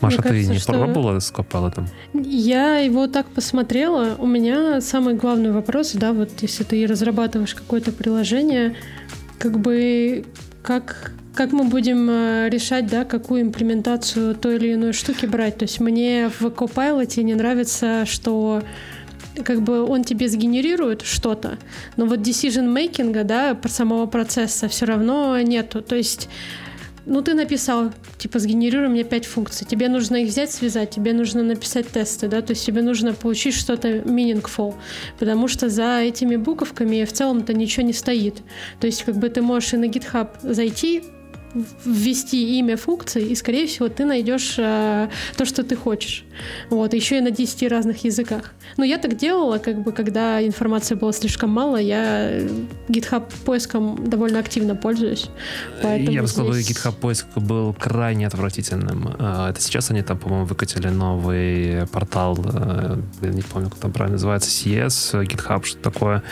Маша, 0.00 0.16
Мне 0.16 0.22
ты 0.22 0.28
кажется, 0.30 0.52
не 0.52 0.58
что... 0.58 0.72
пробовала 0.72 1.20
с 1.20 1.32
Copilot? 1.32 1.86
Я 2.12 2.78
его 2.78 3.06
так 3.06 3.26
посмотрела. 3.28 4.16
У 4.18 4.26
меня 4.26 4.80
самый 4.80 5.14
главный 5.14 5.52
вопрос, 5.52 5.92
да, 5.92 6.12
вот 6.12 6.30
если 6.42 6.64
ты 6.64 6.86
разрабатываешь 6.86 7.54
какое-то 7.54 7.92
приложение, 7.92 8.74
как 9.38 9.60
бы 9.60 10.24
как, 10.62 11.12
как 11.34 11.52
мы 11.52 11.64
будем 11.64 12.08
э, 12.10 12.48
решать, 12.50 12.88
да, 12.88 13.04
какую 13.04 13.42
имплементацию 13.42 14.34
той 14.34 14.56
или 14.56 14.74
иной 14.74 14.92
штуки 14.92 15.26
брать. 15.26 15.58
То 15.58 15.64
есть 15.64 15.80
мне 15.80 16.28
в 16.28 16.42
Copilot 16.46 17.22
не 17.22 17.34
нравится, 17.34 18.04
что 18.04 18.62
как 19.44 19.62
бы 19.62 19.84
он 19.84 20.04
тебе 20.04 20.28
сгенерирует 20.28 21.02
что-то, 21.02 21.58
но 21.96 22.06
вот 22.06 22.20
decision 22.20 22.72
making, 22.74 23.24
да, 23.24 23.56
самого 23.66 24.06
процесса 24.06 24.68
все 24.68 24.86
равно 24.86 25.40
нету. 25.40 25.82
То 25.82 25.96
есть 25.96 26.28
ну, 27.04 27.20
ты 27.20 27.34
написал, 27.34 27.92
типа, 28.18 28.38
сгенерируй 28.38 28.88
мне 28.88 29.02
пять 29.02 29.26
функций. 29.26 29.66
Тебе 29.66 29.88
нужно 29.88 30.16
их 30.16 30.28
взять, 30.28 30.52
связать, 30.52 30.90
тебе 30.90 31.12
нужно 31.12 31.42
написать 31.42 31.88
тесты, 31.88 32.28
да, 32.28 32.42
то 32.42 32.52
есть 32.52 32.64
тебе 32.64 32.82
нужно 32.82 33.12
получить 33.12 33.54
что-то 33.54 33.88
meaningful, 33.88 34.74
потому 35.18 35.48
что 35.48 35.68
за 35.68 36.00
этими 36.00 36.36
буковками 36.36 37.04
в 37.04 37.12
целом-то 37.12 37.54
ничего 37.54 37.84
не 37.84 37.92
стоит. 37.92 38.42
То 38.80 38.86
есть, 38.86 39.02
как 39.02 39.16
бы 39.16 39.28
ты 39.28 39.42
можешь 39.42 39.74
и 39.74 39.76
на 39.76 39.86
GitHub 39.86 40.28
зайти, 40.42 41.02
ввести 41.84 42.58
имя 42.58 42.76
функции, 42.76 43.22
и, 43.22 43.34
скорее 43.34 43.66
всего, 43.66 43.88
ты 43.88 44.04
найдешь 44.04 44.54
э, 44.58 45.08
то, 45.36 45.44
что 45.44 45.62
ты 45.62 45.76
хочешь. 45.76 46.24
Вот, 46.70 46.94
еще 46.94 47.18
и 47.18 47.20
на 47.20 47.30
10 47.30 47.70
разных 47.70 48.04
языках. 48.04 48.52
Но 48.76 48.84
я 48.84 48.98
так 48.98 49.16
делала, 49.16 49.58
как 49.58 49.82
бы, 49.82 49.92
когда 49.92 50.44
информации 50.44 50.94
было 50.94 51.12
слишком 51.12 51.50
мало, 51.50 51.76
я 51.76 52.40
GitHub 52.88 53.24
поиском 53.44 54.08
довольно 54.08 54.38
активно 54.38 54.74
пользуюсь. 54.74 55.28
Я 55.82 56.22
бы 56.22 56.28
сказал, 56.28 56.52
здесь... 56.54 56.76
GitHub 56.76 56.94
поиск 56.94 57.26
был 57.36 57.74
крайне 57.74 58.26
отвратительным. 58.26 59.14
А, 59.18 59.50
это 59.50 59.60
сейчас 59.60 59.90
они 59.90 60.02
там, 60.02 60.18
по-моему, 60.18 60.46
выкатили 60.46 60.88
новый 60.88 61.86
портал, 61.92 62.38
э, 62.42 62.96
не 63.20 63.42
помню, 63.42 63.68
как 63.68 63.78
там 63.78 63.92
правильно 63.92 64.14
называется, 64.14 64.50
CS, 64.50 65.22
GitHub, 65.26 65.64
что 65.64 65.78
такое. 65.78 66.22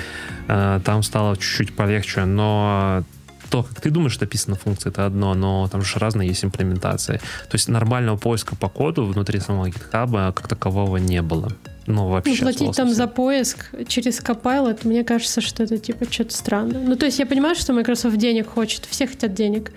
Э, 0.49 0.81
там 0.85 1.03
стало 1.03 1.37
чуть-чуть 1.37 1.75
полегче, 1.75 2.25
но 2.25 3.05
то, 3.51 3.63
как 3.63 3.81
ты 3.81 3.91
думаешь, 3.91 4.13
что 4.13 4.25
написана 4.25 4.57
функция, 4.57 4.91
это 4.91 5.07
одно, 5.07 5.35
но 5.35 5.69
там 5.69 5.83
же 5.83 5.99
разные 5.99 6.29
есть 6.29 6.45
имплементации. 6.45 7.21
То 7.51 7.55
есть 7.55 7.69
нормального 7.69 8.17
поиска 8.17 8.57
по 8.57 8.69
коду 8.69 9.05
внутри 9.05 9.41
самого 9.41 9.67
GitHub 9.67 10.33
как 10.33 10.49
такового 10.49 10.99
не 10.99 11.21
было. 11.23 11.51
Ну, 11.87 12.09
вообще. 12.09 12.33
Ну, 12.33 12.53
платить 12.53 12.77
там 12.77 12.91
за 12.91 13.07
поиск 13.09 13.71
через 13.89 14.21
Copilot, 14.21 14.81
мне 14.85 15.03
кажется, 15.03 15.41
что 15.41 15.65
это 15.65 15.79
типа 15.79 16.07
что-то 16.11 16.35
странно. 16.35 16.79
Ну, 16.79 16.97
то 16.97 17.07
есть 17.07 17.19
я 17.19 17.27
понимаю, 17.27 17.57
что 17.57 17.73
Microsoft 17.73 18.17
денег 18.17 18.49
хочет, 18.49 18.85
все 18.85 19.07
хотят 19.07 19.35
денег, 19.35 19.73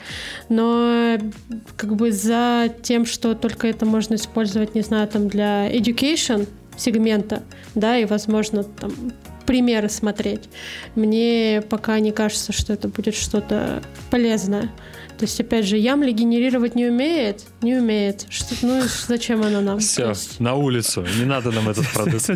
но 0.50 1.18
как 1.76 1.96
бы 1.96 2.12
за 2.12 2.72
тем, 2.84 3.06
что 3.06 3.34
только 3.34 3.68
это 3.68 3.86
можно 3.86 4.16
использовать, 4.16 4.76
не 4.76 4.82
знаю, 4.82 5.08
там 5.08 5.28
для 5.28 5.72
education 5.72 6.48
сегмента, 6.78 7.44
да, 7.76 7.98
и, 7.98 8.06
возможно, 8.06 8.64
там 8.64 8.92
примеры 9.46 9.90
смотреть. 9.90 10.50
Мне 10.96 11.64
пока 11.70 12.00
не 12.00 12.12
кажется, 12.12 12.54
что 12.54 12.74
это 12.74 12.88
будет 12.88 13.16
что-то 13.16 13.82
полезное. 14.10 14.72
То 15.18 15.26
есть, 15.26 15.40
опять 15.40 15.66
же, 15.66 15.78
Ямли 15.78 16.12
генерировать 16.12 16.76
не 16.76 16.88
умеет? 16.88 17.44
Не 17.62 17.76
умеет. 17.76 18.26
Что, 18.30 18.56
ну, 18.62 18.82
зачем 19.08 19.42
она 19.44 19.62
нам? 19.62 19.80
Все, 19.80 20.14
на 20.40 20.56
улицу. 20.56 21.06
Не 21.20 21.26
надо 21.26 21.52
нам 21.52 21.70
этот 21.70 21.88
продукт. 21.94 22.30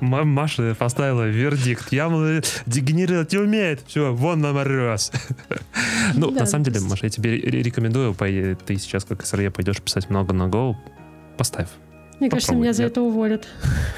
Маша 0.00 0.74
поставила 0.78 1.28
вердикт. 1.28 1.92
Ямли 1.92 2.42
генерировать 2.66 3.32
не 3.32 3.38
умеет. 3.38 3.80
Все, 3.86 4.14
вон 4.14 4.40
нам 4.40 4.56
раз. 4.58 5.12
Ну, 6.14 6.30
на 6.30 6.46
самом 6.46 6.64
деле, 6.64 6.80
Маша, 6.80 7.06
я 7.06 7.10
тебе 7.10 7.36
рекомендую, 7.36 8.14
ты 8.14 8.78
сейчас 8.78 9.04
как 9.04 9.22
SRE 9.24 9.50
пойдешь 9.50 9.82
писать 9.82 10.08
много 10.08 10.32
на 10.32 10.44
Go, 10.44 10.74
поставь 11.36 11.68
мне 12.20 12.30
кажется, 12.30 12.54
меня 12.54 12.72
за 12.72 12.84
это 12.84 13.00
уволят. 13.00 13.46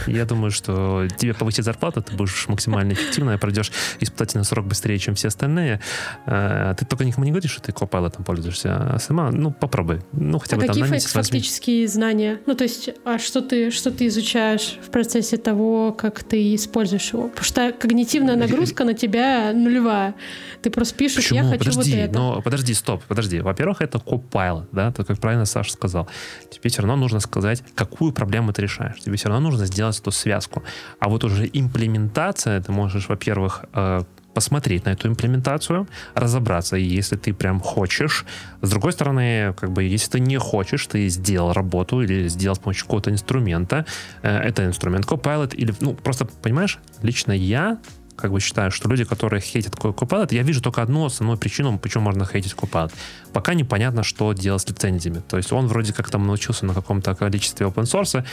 Я 0.06 0.24
думаю, 0.24 0.50
что 0.50 1.06
тебе 1.16 1.34
повысить 1.34 1.64
зарплату, 1.64 2.02
ты 2.02 2.14
будешь 2.14 2.48
максимально 2.48 2.92
эффективно, 2.92 3.36
пройдешь 3.38 3.72
испытательный 4.00 4.44
срок 4.44 4.66
быстрее, 4.66 4.98
чем 4.98 5.14
все 5.14 5.28
остальные. 5.28 5.80
Э, 6.26 6.74
ты 6.78 6.84
только 6.84 7.04
никому 7.04 7.24
не 7.24 7.30
говоришь, 7.30 7.52
что 7.52 7.62
ты 7.62 7.72
там 7.72 8.24
пользуешься, 8.24 8.94
а 8.94 8.98
сама, 8.98 9.30
ну, 9.30 9.50
попробуй. 9.50 10.00
Ну, 10.12 10.38
хотя 10.38 10.56
а 10.56 10.60
бы 10.60 10.66
какие 10.66 10.84
там 10.84 10.98
фактические 11.00 11.88
знания? 11.88 12.40
Ну, 12.46 12.54
то 12.54 12.64
есть, 12.64 12.90
а 13.04 13.18
что 13.18 13.40
ты, 13.40 13.70
что 13.70 13.90
ты 13.90 14.06
изучаешь 14.06 14.78
в 14.82 14.90
процессе 14.90 15.36
того, 15.36 15.92
как 15.92 16.22
ты 16.22 16.54
используешь 16.54 17.12
его? 17.12 17.28
Потому 17.28 17.44
что 17.44 17.72
когнитивная 17.72 18.36
нагрузка 18.36 18.84
на 18.84 18.94
тебя 18.94 19.52
нулевая. 19.54 20.14
Ты 20.62 20.70
просто 20.70 20.94
пишешь, 20.94 21.24
Почему? 21.24 21.44
я 21.44 21.44
хочу 21.44 21.70
подожди, 21.70 21.92
вот 21.92 22.00
это. 22.00 22.14
Но 22.14 22.42
подожди, 22.42 22.74
стоп, 22.74 23.02
подожди. 23.08 23.40
Во-первых, 23.40 23.80
это 23.80 23.98
Copilot, 23.98 24.66
да, 24.72 24.92
то, 24.92 25.04
как 25.04 25.18
правильно 25.18 25.46
Саша 25.46 25.72
сказал. 25.72 26.08
Тебе 26.50 26.70
все 26.70 26.82
равно 26.82 26.96
нужно 26.96 27.20
сказать, 27.20 27.62
какую 27.74 28.09
какую 28.10 28.14
проблему 28.14 28.52
ты 28.52 28.62
решаешь. 28.62 29.00
Тебе 29.00 29.16
все 29.16 29.28
равно 29.28 29.50
нужно 29.50 29.66
сделать 29.66 30.00
эту 30.00 30.10
связку. 30.10 30.62
А 31.00 31.08
вот 31.08 31.24
уже 31.24 31.48
имплементация, 31.52 32.60
ты 32.60 32.72
можешь, 32.72 33.08
во-первых, 33.08 33.64
э, 33.74 34.02
посмотреть 34.34 34.84
на 34.84 34.92
эту 34.92 35.08
имплементацию, 35.08 35.86
разобраться, 36.14 36.76
если 36.76 37.16
ты 37.16 37.32
прям 37.32 37.60
хочешь. 37.60 38.24
С 38.62 38.70
другой 38.70 38.92
стороны, 38.92 39.54
как 39.60 39.70
бы, 39.70 39.94
если 39.94 40.10
ты 40.12 40.20
не 40.20 40.38
хочешь, 40.38 40.86
ты 40.86 41.08
сделал 41.10 41.52
работу 41.52 42.02
или 42.02 42.28
сделал 42.28 42.54
с 42.54 42.58
помощью 42.58 42.84
какого-то 42.84 43.10
инструмента, 43.10 43.84
э, 44.22 44.48
это 44.48 44.64
инструмент 44.64 45.06
Copilot, 45.06 45.54
или, 45.56 45.74
ну, 45.80 45.94
просто, 45.94 46.26
понимаешь, 46.42 46.78
лично 47.02 47.32
я 47.32 47.78
как 48.20 48.32
бы 48.32 48.40
считаю, 48.40 48.70
что 48.70 48.88
люди, 48.88 49.04
которые 49.04 49.40
хейтят 49.40 49.74
Copilot, 49.74 50.34
я 50.34 50.42
вижу 50.42 50.62
только 50.62 50.82
одну 50.82 51.06
основную 51.06 51.38
причину, 51.38 51.78
почему 51.78 52.04
можно 52.04 52.24
хейтить 52.24 52.52
Copilot. 52.52 52.92
Пока 53.32 53.54
непонятно, 53.54 54.02
что 54.02 54.32
делать 54.32 54.62
с 54.62 54.68
лицензиями. 54.68 55.22
То 55.28 55.36
есть 55.36 55.52
он 55.52 55.66
вроде 55.66 55.92
как 55.92 56.10
там 56.10 56.26
научился 56.26 56.66
на 56.66 56.74
каком-то 56.74 57.14
количестве 57.14 57.66
open 57.66 57.84
source, 57.84 58.24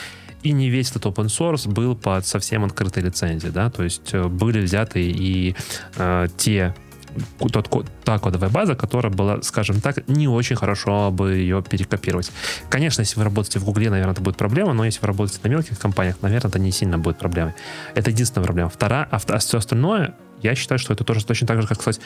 и 0.43 0.51
не 0.51 0.69
весь 0.69 0.91
этот 0.91 1.05
open 1.05 1.25
source 1.25 1.67
был 1.67 1.95
под 1.95 2.25
совсем 2.25 2.63
открытой 2.63 3.03
лицензией, 3.03 3.51
да, 3.51 3.69
то 3.69 3.83
есть 3.83 4.13
э, 4.13 4.27
были 4.27 4.61
взяты 4.61 5.01
и 5.01 5.55
э, 5.95 6.27
те 6.37 6.75
тот, 7.39 7.85
та 8.03 8.19
кодовая 8.19 8.49
база, 8.49 8.75
которая 8.75 9.11
была, 9.11 9.41
скажем 9.41 9.81
так, 9.81 10.07
не 10.07 10.27
очень 10.27 10.55
хорошо 10.55 11.11
бы 11.11 11.35
ее 11.35 11.63
перекопировать. 11.63 12.31
Конечно, 12.69 13.01
если 13.01 13.17
вы 13.17 13.25
работаете 13.25 13.59
в 13.59 13.65
Гугле, 13.65 13.89
наверное, 13.89 14.13
это 14.13 14.21
будет 14.21 14.37
проблема, 14.37 14.73
но 14.73 14.85
если 14.85 15.01
вы 15.01 15.07
работаете 15.07 15.39
на 15.43 15.49
мелких 15.49 15.79
компаниях, 15.79 16.17
наверное, 16.21 16.49
это 16.49 16.59
не 16.59 16.71
сильно 16.71 16.97
будет 16.97 17.17
проблемой. 17.17 17.53
Это 17.95 18.11
единственная 18.11 18.45
проблема. 18.45 18.69
Вторая, 18.69 19.07
а, 19.11 19.19
а 19.27 19.37
все 19.39 19.57
остальное, 19.57 20.15
я 20.41 20.55
считаю, 20.55 20.79
что 20.79 20.93
это 20.93 21.03
тоже 21.03 21.25
точно 21.25 21.47
так 21.47 21.61
же, 21.61 21.67
как 21.67 21.81
сказать, 21.81 22.01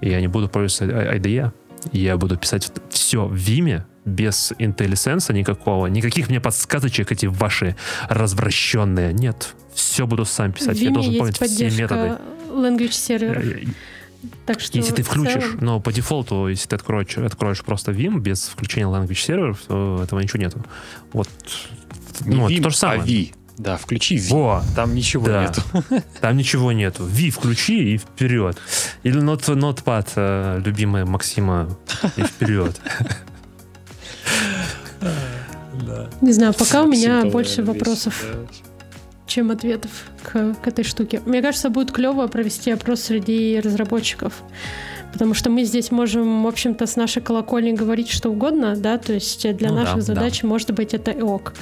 я 0.00 0.20
не 0.20 0.28
буду 0.28 0.48
пользоваться 0.48 0.84
IDE, 0.84 1.52
я 1.92 2.16
буду 2.16 2.36
писать 2.36 2.72
все 2.90 3.26
в 3.26 3.34
Vime, 3.34 3.84
без 4.04 4.52
IntelliSense 4.58 5.32
никакого, 5.32 5.86
никаких 5.86 6.28
мне 6.28 6.40
подсказочек 6.40 7.12
эти 7.12 7.26
ваши 7.26 7.76
развращенные. 8.08 9.12
Нет, 9.12 9.54
все 9.74 10.06
буду 10.06 10.24
сам 10.24 10.52
писать. 10.52 10.78
я 10.78 10.90
должен 10.90 11.16
помнить 11.16 11.40
все 11.40 11.70
методы. 11.70 12.18
Language 12.50 12.92
серверов. 12.92 13.44
Так 14.46 14.60
что 14.60 14.78
если 14.78 14.94
ты 14.94 15.02
включишь, 15.02 15.42
целом... 15.42 15.58
но 15.60 15.80
по 15.80 15.92
дефолту, 15.92 16.48
если 16.48 16.68
ты 16.68 16.76
откроешь, 16.76 17.16
откроешь 17.18 17.62
просто 17.62 17.92
Vim 17.92 18.18
без 18.18 18.48
включения 18.48 18.86
language 18.86 19.14
серверов, 19.14 19.60
то 19.66 20.00
этого 20.02 20.20
ничего 20.20 20.40
нету. 20.40 20.64
Вот. 21.12 21.28
Не 22.20 22.36
ну, 22.36 22.48
Vim, 22.48 22.54
это 22.54 22.62
то 22.64 22.70
же 22.70 22.76
самое. 22.76 23.00
А 23.00 23.04
V. 23.04 23.38
Да, 23.58 23.76
включи 23.76 24.18
V. 24.18 24.34
Во, 24.34 24.62
там 24.76 24.94
ничего 24.94 25.26
да. 25.26 25.42
нету. 25.42 25.62
Там 26.20 26.36
ничего 26.36 26.70
нету. 26.72 27.04
V 27.04 27.30
включи 27.30 27.94
и 27.94 27.98
вперед. 27.98 28.56
Или 29.02 29.20
not, 29.20 29.42
Notepad, 29.42 30.08
э, 30.14 30.62
любимая 30.64 31.04
Максима, 31.04 31.76
и 32.16 32.22
вперед. 32.22 32.80
Не 36.20 36.32
знаю, 36.32 36.54
пока 36.54 36.82
у 36.82 36.88
меня 36.88 37.24
больше 37.24 37.62
вопросов 37.62 38.24
чем 39.28 39.50
ответов 39.50 40.10
к, 40.22 40.54
к 40.54 40.66
этой 40.66 40.84
штуке. 40.84 41.22
Мне 41.24 41.42
кажется, 41.42 41.70
будет 41.70 41.92
клево 41.92 42.26
провести 42.26 42.70
опрос 42.72 43.02
среди 43.02 43.60
разработчиков. 43.60 44.42
Потому 45.12 45.34
что 45.34 45.50
мы 45.50 45.64
здесь 45.64 45.90
можем, 45.90 46.44
в 46.44 46.46
общем-то, 46.46 46.86
с 46.86 46.96
нашей 46.96 47.22
колокольни 47.22 47.72
говорить 47.72 48.10
что 48.10 48.30
угодно, 48.30 48.76
да, 48.76 48.98
то 48.98 49.14
есть 49.14 49.50
для 49.56 49.70
ну, 49.70 49.76
наших 49.76 49.96
да, 49.96 50.00
задач, 50.02 50.42
да. 50.42 50.48
может 50.48 50.70
быть, 50.72 50.94
это 50.94 51.12
ок. 51.24 51.54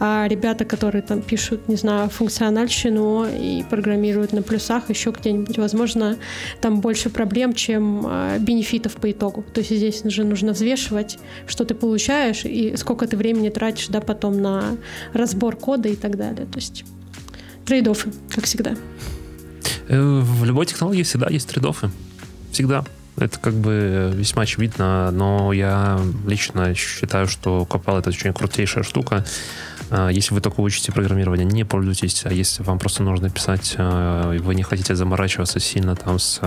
А 0.00 0.26
ребята, 0.28 0.64
которые 0.64 1.02
там 1.02 1.22
пишут, 1.22 1.68
не 1.68 1.76
знаю, 1.76 2.10
функциональщину 2.10 3.26
и 3.26 3.62
программируют 3.70 4.32
на 4.32 4.42
плюсах 4.42 4.90
еще 4.90 5.10
где-нибудь, 5.10 5.58
возможно, 5.58 6.16
там 6.60 6.80
больше 6.80 7.08
проблем, 7.08 7.52
чем 7.52 8.04
э, 8.06 8.38
бенефитов 8.40 8.96
по 8.96 9.10
итогу. 9.10 9.44
То 9.54 9.60
есть 9.60 9.74
здесь 9.74 10.02
же 10.04 10.24
нужно 10.24 10.52
взвешивать, 10.52 11.18
что 11.46 11.64
ты 11.64 11.74
получаешь 11.74 12.44
и 12.44 12.76
сколько 12.76 13.06
ты 13.06 13.16
времени 13.16 13.48
тратишь, 13.48 13.88
да, 13.88 14.00
потом 14.00 14.42
на 14.42 14.76
разбор 15.12 15.56
кода 15.56 15.88
и 15.88 15.96
так 15.96 16.16
далее. 16.16 16.46
То 16.46 16.58
есть 16.58 16.84
трейдофы, 17.68 18.10
как 18.30 18.44
всегда. 18.44 18.74
Э, 19.88 20.20
в 20.22 20.44
любой 20.44 20.64
технологии 20.64 21.02
всегда 21.02 21.28
есть 21.28 21.48
трейдофы. 21.48 21.90
Всегда. 22.50 22.82
Это 23.18 23.38
как 23.38 23.52
бы 23.54 24.10
весьма 24.14 24.42
очевидно, 24.42 25.10
но 25.10 25.52
я 25.52 26.00
лично 26.26 26.74
считаю, 26.74 27.26
что 27.26 27.66
Copal 27.68 27.98
это 27.98 28.08
очень 28.08 28.32
крутейшая 28.32 28.84
штука. 28.84 29.22
Э, 29.90 30.08
если 30.10 30.32
вы 30.34 30.40
только 30.40 30.60
учите 30.60 30.92
программирование, 30.92 31.44
не 31.44 31.64
пользуйтесь, 31.64 32.22
а 32.24 32.32
если 32.32 32.62
вам 32.62 32.78
просто 32.78 33.02
нужно 33.02 33.28
писать, 33.28 33.74
э, 33.76 34.38
вы 34.40 34.54
не 34.54 34.62
хотите 34.62 34.94
заморачиваться 34.94 35.60
сильно 35.60 35.94
там 35.94 36.18
с 36.18 36.40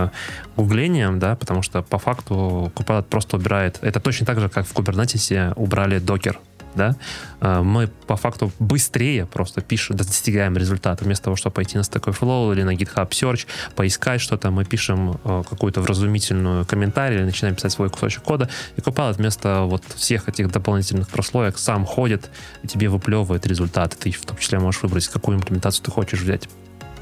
гуглением, 0.58 1.20
да, 1.20 1.36
потому 1.36 1.62
что 1.62 1.84
по 1.84 2.00
факту 2.00 2.72
Copilot 2.76 3.04
просто 3.04 3.38
убирает, 3.38 3.78
это 3.82 4.00
точно 4.00 4.26
так 4.26 4.40
же, 4.40 4.50
как 4.50 4.66
в 4.66 4.74
Kubernetes 4.74 5.54
убрали 5.56 6.00
докер, 6.00 6.40
да, 6.76 6.96
а, 7.40 7.64
мы 7.64 7.88
по 8.08 8.16
факту 8.16 8.52
быстрее 8.60 9.26
просто 9.26 9.62
пишем, 9.62 9.98
достигаем 9.98 10.58
результата. 10.58 11.04
Вместо 11.04 11.26
того, 11.26 11.36
чтобы 11.36 11.54
пойти 11.54 11.78
на 11.78 11.82
Stack 11.82 12.06
Overflow 12.06 12.54
или 12.54 12.64
на 12.64 12.74
GitHub 12.74 13.10
Search, 13.10 13.48
поискать 13.76 14.22
что-то, 14.22 14.52
мы 14.52 14.66
пишем 14.66 15.20
а, 15.24 15.44
какую-то 15.44 15.82
вразумительную 15.82 16.66
комментарий 16.66 17.18
или 17.18 17.24
начинаем 17.24 17.56
писать 17.56 17.72
свой 17.72 17.90
кусочек 17.90 18.24
кода, 18.24 18.50
и 18.76 18.82
Copilot 18.82 19.14
вместо 19.14 19.62
вот 19.62 19.84
всех 19.96 20.30
этих 20.30 20.52
дополнительных 20.52 21.10
прослоек 21.10 21.58
сам 21.58 21.86
ходит 21.86 22.30
и 22.64 22.68
тебе 22.68 22.90
выплевывает 22.90 23.46
результаты. 23.46 23.98
Ты 23.98 24.12
в 24.12 24.26
том 24.26 24.38
числе 24.38 24.60
можешь 24.60 24.82
выбрать, 24.84 25.08
какую 25.08 25.38
имплементацию 25.38 25.86
ты 25.86 25.92
хочешь 25.92 26.22
взять. 26.22 26.48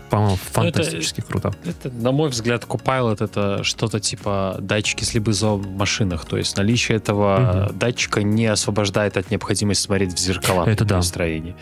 По-моему, 0.10 0.38
фантастически 0.38 1.20
это, 1.22 1.28
круто. 1.28 1.54
Это, 1.66 1.90
на 1.90 2.12
мой 2.12 2.30
взгляд, 2.30 2.64
Copilot 2.64 3.24
это 3.24 3.64
что-то 3.64 4.00
типа 4.00 4.58
датчики 4.60 5.04
слепизо 5.04 5.50
в 5.52 5.68
машинах. 5.70 6.26
То 6.26 6.38
есть 6.38 6.58
наличие 6.58 6.98
этого 6.98 7.66
угу. 7.68 7.74
датчика 7.74 8.24
не 8.24 8.48
освобождает 8.48 9.18
от 9.18 9.32
необходимости 9.32 9.84
смотреть 9.84 10.14
в 10.14 10.20
зеркала 10.20 10.66
это 10.68 10.86
да. 10.86 11.02
строении. 11.02 11.56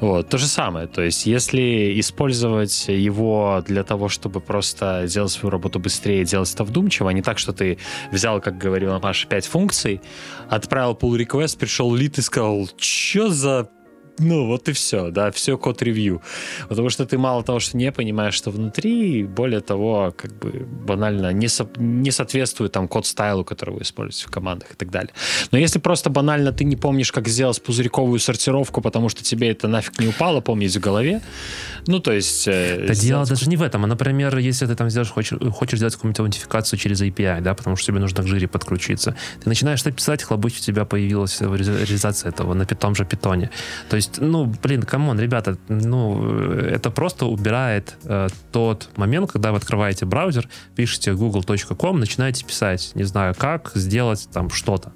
Вот. 0.00 0.28
То 0.28 0.38
же 0.38 0.46
самое. 0.46 0.86
То 0.86 1.02
есть 1.02 1.26
если 1.26 1.98
использовать 2.00 2.88
его 2.88 3.62
для 3.66 3.84
того, 3.84 4.08
чтобы 4.08 4.40
просто 4.40 5.06
делать 5.06 5.30
свою 5.30 5.50
работу 5.50 5.78
быстрее, 5.78 6.24
делать 6.24 6.52
это 6.52 6.64
вдумчиво, 6.64 7.10
а 7.10 7.12
не 7.12 7.22
так, 7.22 7.38
что 7.38 7.52
ты 7.52 7.78
взял, 8.10 8.40
как 8.40 8.58
говорила 8.58 8.98
Маша, 8.98 9.26
5 9.28 9.46
функций, 9.46 10.00
отправил 10.48 10.92
pull 10.92 11.16
request, 11.18 11.58
пришел 11.58 11.94
лид 11.94 12.18
и 12.18 12.22
сказал, 12.22 12.68
что 12.76 13.30
за 13.30 13.68
ну, 14.18 14.46
вот 14.46 14.68
и 14.68 14.72
все, 14.72 15.10
да, 15.10 15.30
все 15.30 15.58
код-ревью. 15.58 16.22
Потому 16.68 16.88
что 16.90 17.04
ты 17.04 17.18
мало 17.18 17.42
того, 17.42 17.58
что 17.58 17.76
не 17.76 17.90
понимаешь, 17.90 18.34
что 18.34 18.50
внутри, 18.50 19.24
более 19.24 19.60
того, 19.60 20.14
как 20.16 20.32
бы 20.38 20.66
банально 20.86 21.32
не, 21.32 21.48
со, 21.48 21.68
не 21.76 22.10
соответствует 22.12 22.72
там 22.72 22.86
код-стайлу, 22.86 23.44
который 23.44 23.74
вы 23.74 23.82
используете 23.82 24.28
в 24.28 24.30
командах 24.30 24.72
и 24.72 24.74
так 24.74 24.90
далее. 24.90 25.12
Но 25.50 25.58
если 25.58 25.80
просто 25.80 26.10
банально 26.10 26.52
ты 26.52 26.64
не 26.64 26.76
помнишь, 26.76 27.10
как 27.10 27.26
сделать 27.28 27.60
пузырьковую 27.60 28.20
сортировку, 28.20 28.80
потому 28.80 29.08
что 29.08 29.24
тебе 29.24 29.50
это 29.50 29.66
нафиг 29.66 29.98
не 29.98 30.06
упало 30.06 30.40
помнить 30.40 30.76
в 30.76 30.80
голове, 30.80 31.20
ну, 31.86 31.98
то 31.98 32.12
есть... 32.12 32.46
Э, 32.46 32.86
да 32.86 32.94
сделать... 32.94 33.00
дело 33.00 33.26
даже 33.26 33.48
не 33.48 33.56
в 33.56 33.62
этом, 33.62 33.84
а, 33.84 33.86
например, 33.86 34.36
если 34.38 34.66
ты 34.66 34.76
там 34.76 34.90
сделаешь, 34.90 35.10
хочешь, 35.10 35.38
хочешь 35.52 35.78
сделать 35.78 35.94
какую-нибудь 35.94 36.20
аутентификацию 36.20 36.78
через 36.78 37.02
API, 37.02 37.40
да, 37.40 37.54
потому 37.54 37.76
что 37.76 37.86
тебе 37.88 37.98
нужно 37.98 38.22
к 38.22 38.26
Jira 38.26 38.46
подключиться, 38.46 39.16
ты 39.42 39.48
начинаешь 39.48 39.80
это 39.80 39.90
писать, 39.90 40.22
хлобыч, 40.22 40.58
у 40.58 40.62
тебя 40.62 40.84
появилась 40.84 41.40
реализация 41.40 42.30
этого 42.30 42.54
на 42.54 42.64
том 42.64 42.94
же 42.94 43.04
питоне. 43.04 43.50
То 43.88 43.96
есть 43.96 44.03
есть, 44.04 44.20
ну, 44.20 44.52
блин, 44.62 44.82
come 44.82 45.03
on, 45.03 45.18
ребята, 45.18 45.56
ну, 45.68 46.52
это 46.58 46.90
просто 46.90 47.26
убирает 47.26 47.96
э, 48.04 48.28
тот 48.52 48.88
момент, 48.96 49.32
когда 49.32 49.50
вы 49.50 49.58
открываете 49.58 50.06
браузер, 50.06 50.48
пишете 50.76 51.14
google.com, 51.14 51.98
начинаете 51.98 52.44
писать, 52.44 52.92
не 52.94 53.04
знаю, 53.04 53.34
как 53.36 53.72
сделать 53.74 54.28
там 54.32 54.50
что-то. 54.50 54.92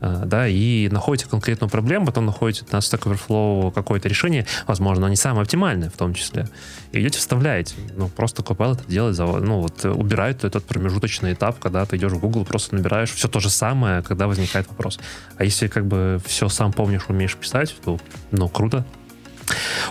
Э, 0.00 0.22
да, 0.24 0.48
и 0.48 0.88
находите 0.88 1.28
конкретную 1.28 1.70
проблему, 1.70 2.06
потом 2.06 2.26
находите 2.26 2.64
на 2.72 2.78
Stack 2.78 3.02
Overflow 3.02 3.72
какое-то 3.72 4.08
решение, 4.08 4.46
возможно, 4.66 5.06
не 5.06 5.16
самое 5.16 5.42
оптимальное 5.42 5.90
в 5.90 5.96
том 5.96 6.14
числе, 6.14 6.48
и 6.92 7.00
идете 7.00 7.18
вставляете. 7.18 7.74
Ну, 7.96 8.08
просто 8.08 8.42
Copilot 8.42 8.80
это 8.80 8.90
делает, 8.90 9.18
ну, 9.18 9.60
вот 9.60 9.84
убирает 9.84 10.44
этот 10.44 10.64
промежуточный 10.64 11.34
этап, 11.34 11.58
когда 11.58 11.84
ты 11.84 11.96
идешь 11.96 12.12
в 12.12 12.18
Google, 12.18 12.44
просто 12.44 12.74
набираешь 12.74 13.10
все 13.10 13.28
то 13.28 13.40
же 13.40 13.50
самое, 13.50 14.02
когда 14.02 14.26
возникает 14.26 14.68
вопрос. 14.68 14.98
А 15.36 15.44
если 15.44 15.68
как 15.68 15.86
бы 15.86 16.20
все 16.24 16.48
сам 16.48 16.72
помнишь, 16.72 17.02
умеешь 17.08 17.36
писать, 17.36 17.76
то, 17.84 17.98
ну, 18.30 18.48
круто. 18.48 18.84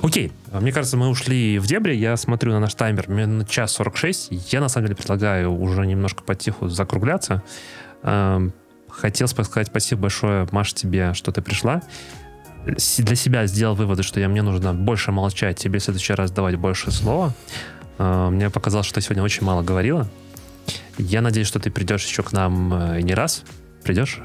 Окей, 0.02 0.32
мне 0.54 0.72
кажется, 0.72 0.96
мы 0.96 1.10
ушли 1.10 1.60
в 1.60 1.68
дебри. 1.68 1.94
Я 1.94 2.16
смотрю 2.16 2.54
на 2.54 2.62
наш 2.62 2.74
таймер, 2.76 3.10
на 3.10 3.46
час 3.46 3.74
46. 3.74 4.30
Я, 4.54 4.62
на 4.62 4.70
самом 4.70 4.88
деле, 4.88 4.96
предлагаю 4.96 5.52
уже 5.54 5.86
немножко 5.86 6.24
потиху 6.24 6.70
закругляться. 6.70 7.44
Хотел 9.00 9.30
сказать 9.30 9.68
спасибо 9.68 10.04
большое, 10.04 10.48
Маша, 10.52 10.76
тебе, 10.76 11.14
что 11.14 11.32
ты 11.32 11.42
пришла. 11.42 11.82
Для 12.66 13.16
себя 13.16 13.48
сделал 13.48 13.74
выводы, 13.74 14.04
что 14.04 14.20
я, 14.20 14.28
мне 14.28 14.42
нужно 14.42 14.74
больше 14.74 15.14
молчать, 15.14 15.58
тебе 15.58 15.80
в 15.80 15.84
следующий 15.84 16.14
раз 16.14 16.32
давать 16.32 16.58
больше 16.58 16.92
слова. 16.92 17.34
А, 17.98 18.30
мне 18.30 18.50
показалось, 18.50 18.86
что 18.86 18.96
ты 18.96 19.02
сегодня 19.02 19.24
очень 19.24 19.46
мало 19.46 19.64
говорила. 19.64 20.10
Я 20.98 21.22
надеюсь, 21.22 21.48
что 21.48 21.60
ты 21.60 21.72
придешь 21.72 22.06
еще 22.06 22.24
к 22.24 22.34
нам 22.34 22.74
э, 22.74 23.02
не 23.02 23.14
раз. 23.14 23.44
Придешь? 23.84 24.22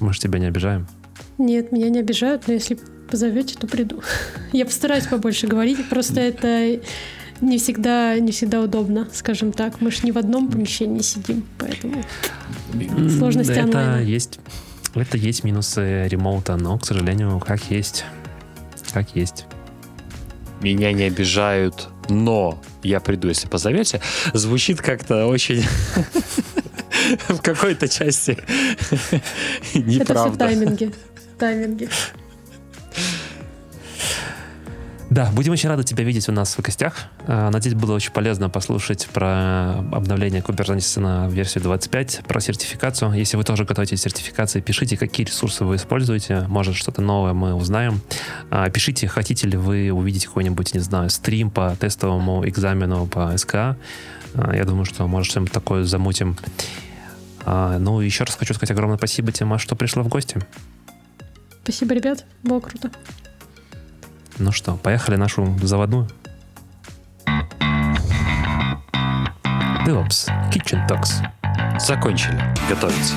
Мы 0.00 0.14
же 0.14 0.20
тебя 0.20 0.38
не 0.38 0.46
обижаем. 0.46 0.88
Нет, 1.36 1.70
меня 1.70 1.90
не 1.90 2.00
обижают, 2.00 2.46
но 2.46 2.54
если 2.54 2.78
позовете, 3.10 3.56
то 3.58 3.66
приду. 3.66 4.02
Я 4.52 4.64
постараюсь 4.64 5.06
побольше 5.06 5.46
говорить, 5.46 5.88
просто 5.90 6.20
это 6.20 6.80
не 7.40 7.58
всегда, 7.58 8.18
не 8.18 8.32
всегда 8.32 8.60
удобно, 8.60 9.08
скажем 9.12 9.52
так. 9.52 9.80
Мы 9.80 9.90
же 9.90 10.00
не 10.04 10.12
в 10.12 10.18
одном 10.18 10.50
помещении 10.50 11.02
сидим, 11.02 11.44
поэтому 11.58 12.02
сложности 13.10 13.52
это 13.52 13.62
онлайна. 13.62 14.02
Есть, 14.02 14.40
это 14.94 15.16
есть 15.16 15.44
минусы 15.44 16.08
ремоута, 16.08 16.56
но, 16.56 16.78
к 16.78 16.86
сожалению, 16.86 17.38
как 17.40 17.70
есть. 17.70 18.04
Как 18.92 19.14
есть. 19.14 19.46
Меня 20.60 20.92
не 20.92 21.04
обижают, 21.04 21.88
но 22.08 22.62
я 22.82 23.00
приду, 23.00 23.28
если 23.28 23.46
позовете. 23.46 24.00
Звучит 24.32 24.80
как-то 24.80 25.26
очень 25.26 25.62
в 27.28 27.40
какой-то 27.42 27.88
части 27.88 28.38
неправда. 29.74 30.02
Это 30.02 30.14
все 30.14 30.30
в 30.30 30.36
тайминге. 31.38 31.88
Да, 35.16 35.30
будем 35.32 35.52
очень 35.52 35.70
рады 35.70 35.82
тебя 35.82 36.04
видеть 36.04 36.28
у 36.28 36.32
нас 36.32 36.54
в 36.58 36.60
гостях. 36.60 37.06
А, 37.26 37.48
надеюсь, 37.48 37.74
было 37.74 37.94
очень 37.94 38.12
полезно 38.12 38.50
послушать 38.50 39.06
про 39.06 39.78
обновление 39.90 40.42
Kubernetes 40.42 41.00
на 41.00 41.26
версию 41.28 41.64
25, 41.64 42.20
про 42.28 42.38
сертификацию. 42.38 43.12
Если 43.12 43.38
вы 43.38 43.44
тоже 43.44 43.64
готовите 43.64 43.96
сертификации, 43.96 44.60
пишите, 44.60 44.98
какие 44.98 45.24
ресурсы 45.24 45.64
вы 45.64 45.76
используете. 45.76 46.42
Может, 46.48 46.76
что-то 46.76 47.00
новое 47.00 47.32
мы 47.32 47.54
узнаем. 47.54 48.02
А, 48.50 48.68
пишите, 48.68 49.08
хотите 49.08 49.48
ли 49.48 49.56
вы 49.56 49.90
увидеть 49.90 50.26
какой-нибудь, 50.26 50.74
не 50.74 50.80
знаю, 50.80 51.08
стрим 51.08 51.48
по 51.48 51.74
тестовому 51.80 52.46
экзамену 52.46 53.06
по 53.06 53.34
СК. 53.38 53.54
А, 53.54 53.76
я 54.52 54.66
думаю, 54.66 54.84
что, 54.84 55.06
может, 55.06 55.30
что-нибудь 55.30 55.52
такое 55.52 55.84
замутим. 55.84 56.36
Ну, 57.46 58.00
еще 58.02 58.24
раз 58.24 58.36
хочу 58.36 58.52
сказать 58.52 58.72
огромное 58.72 58.98
спасибо 58.98 59.32
тебе, 59.32 59.46
Маш, 59.46 59.62
что 59.62 59.76
пришла 59.76 60.02
в 60.02 60.08
гости. 60.08 60.44
Спасибо, 61.62 61.94
ребят. 61.94 62.26
Было 62.42 62.60
круто. 62.60 62.90
Ну 64.38 64.52
что, 64.52 64.74
поехали 64.74 65.16
нашу 65.16 65.56
заводную. 65.62 66.08
DevOps 69.86 70.28
Kitchen 70.52 70.86
Talks. 70.86 71.22
Закончили 71.78 72.42
готовить. 72.68 73.14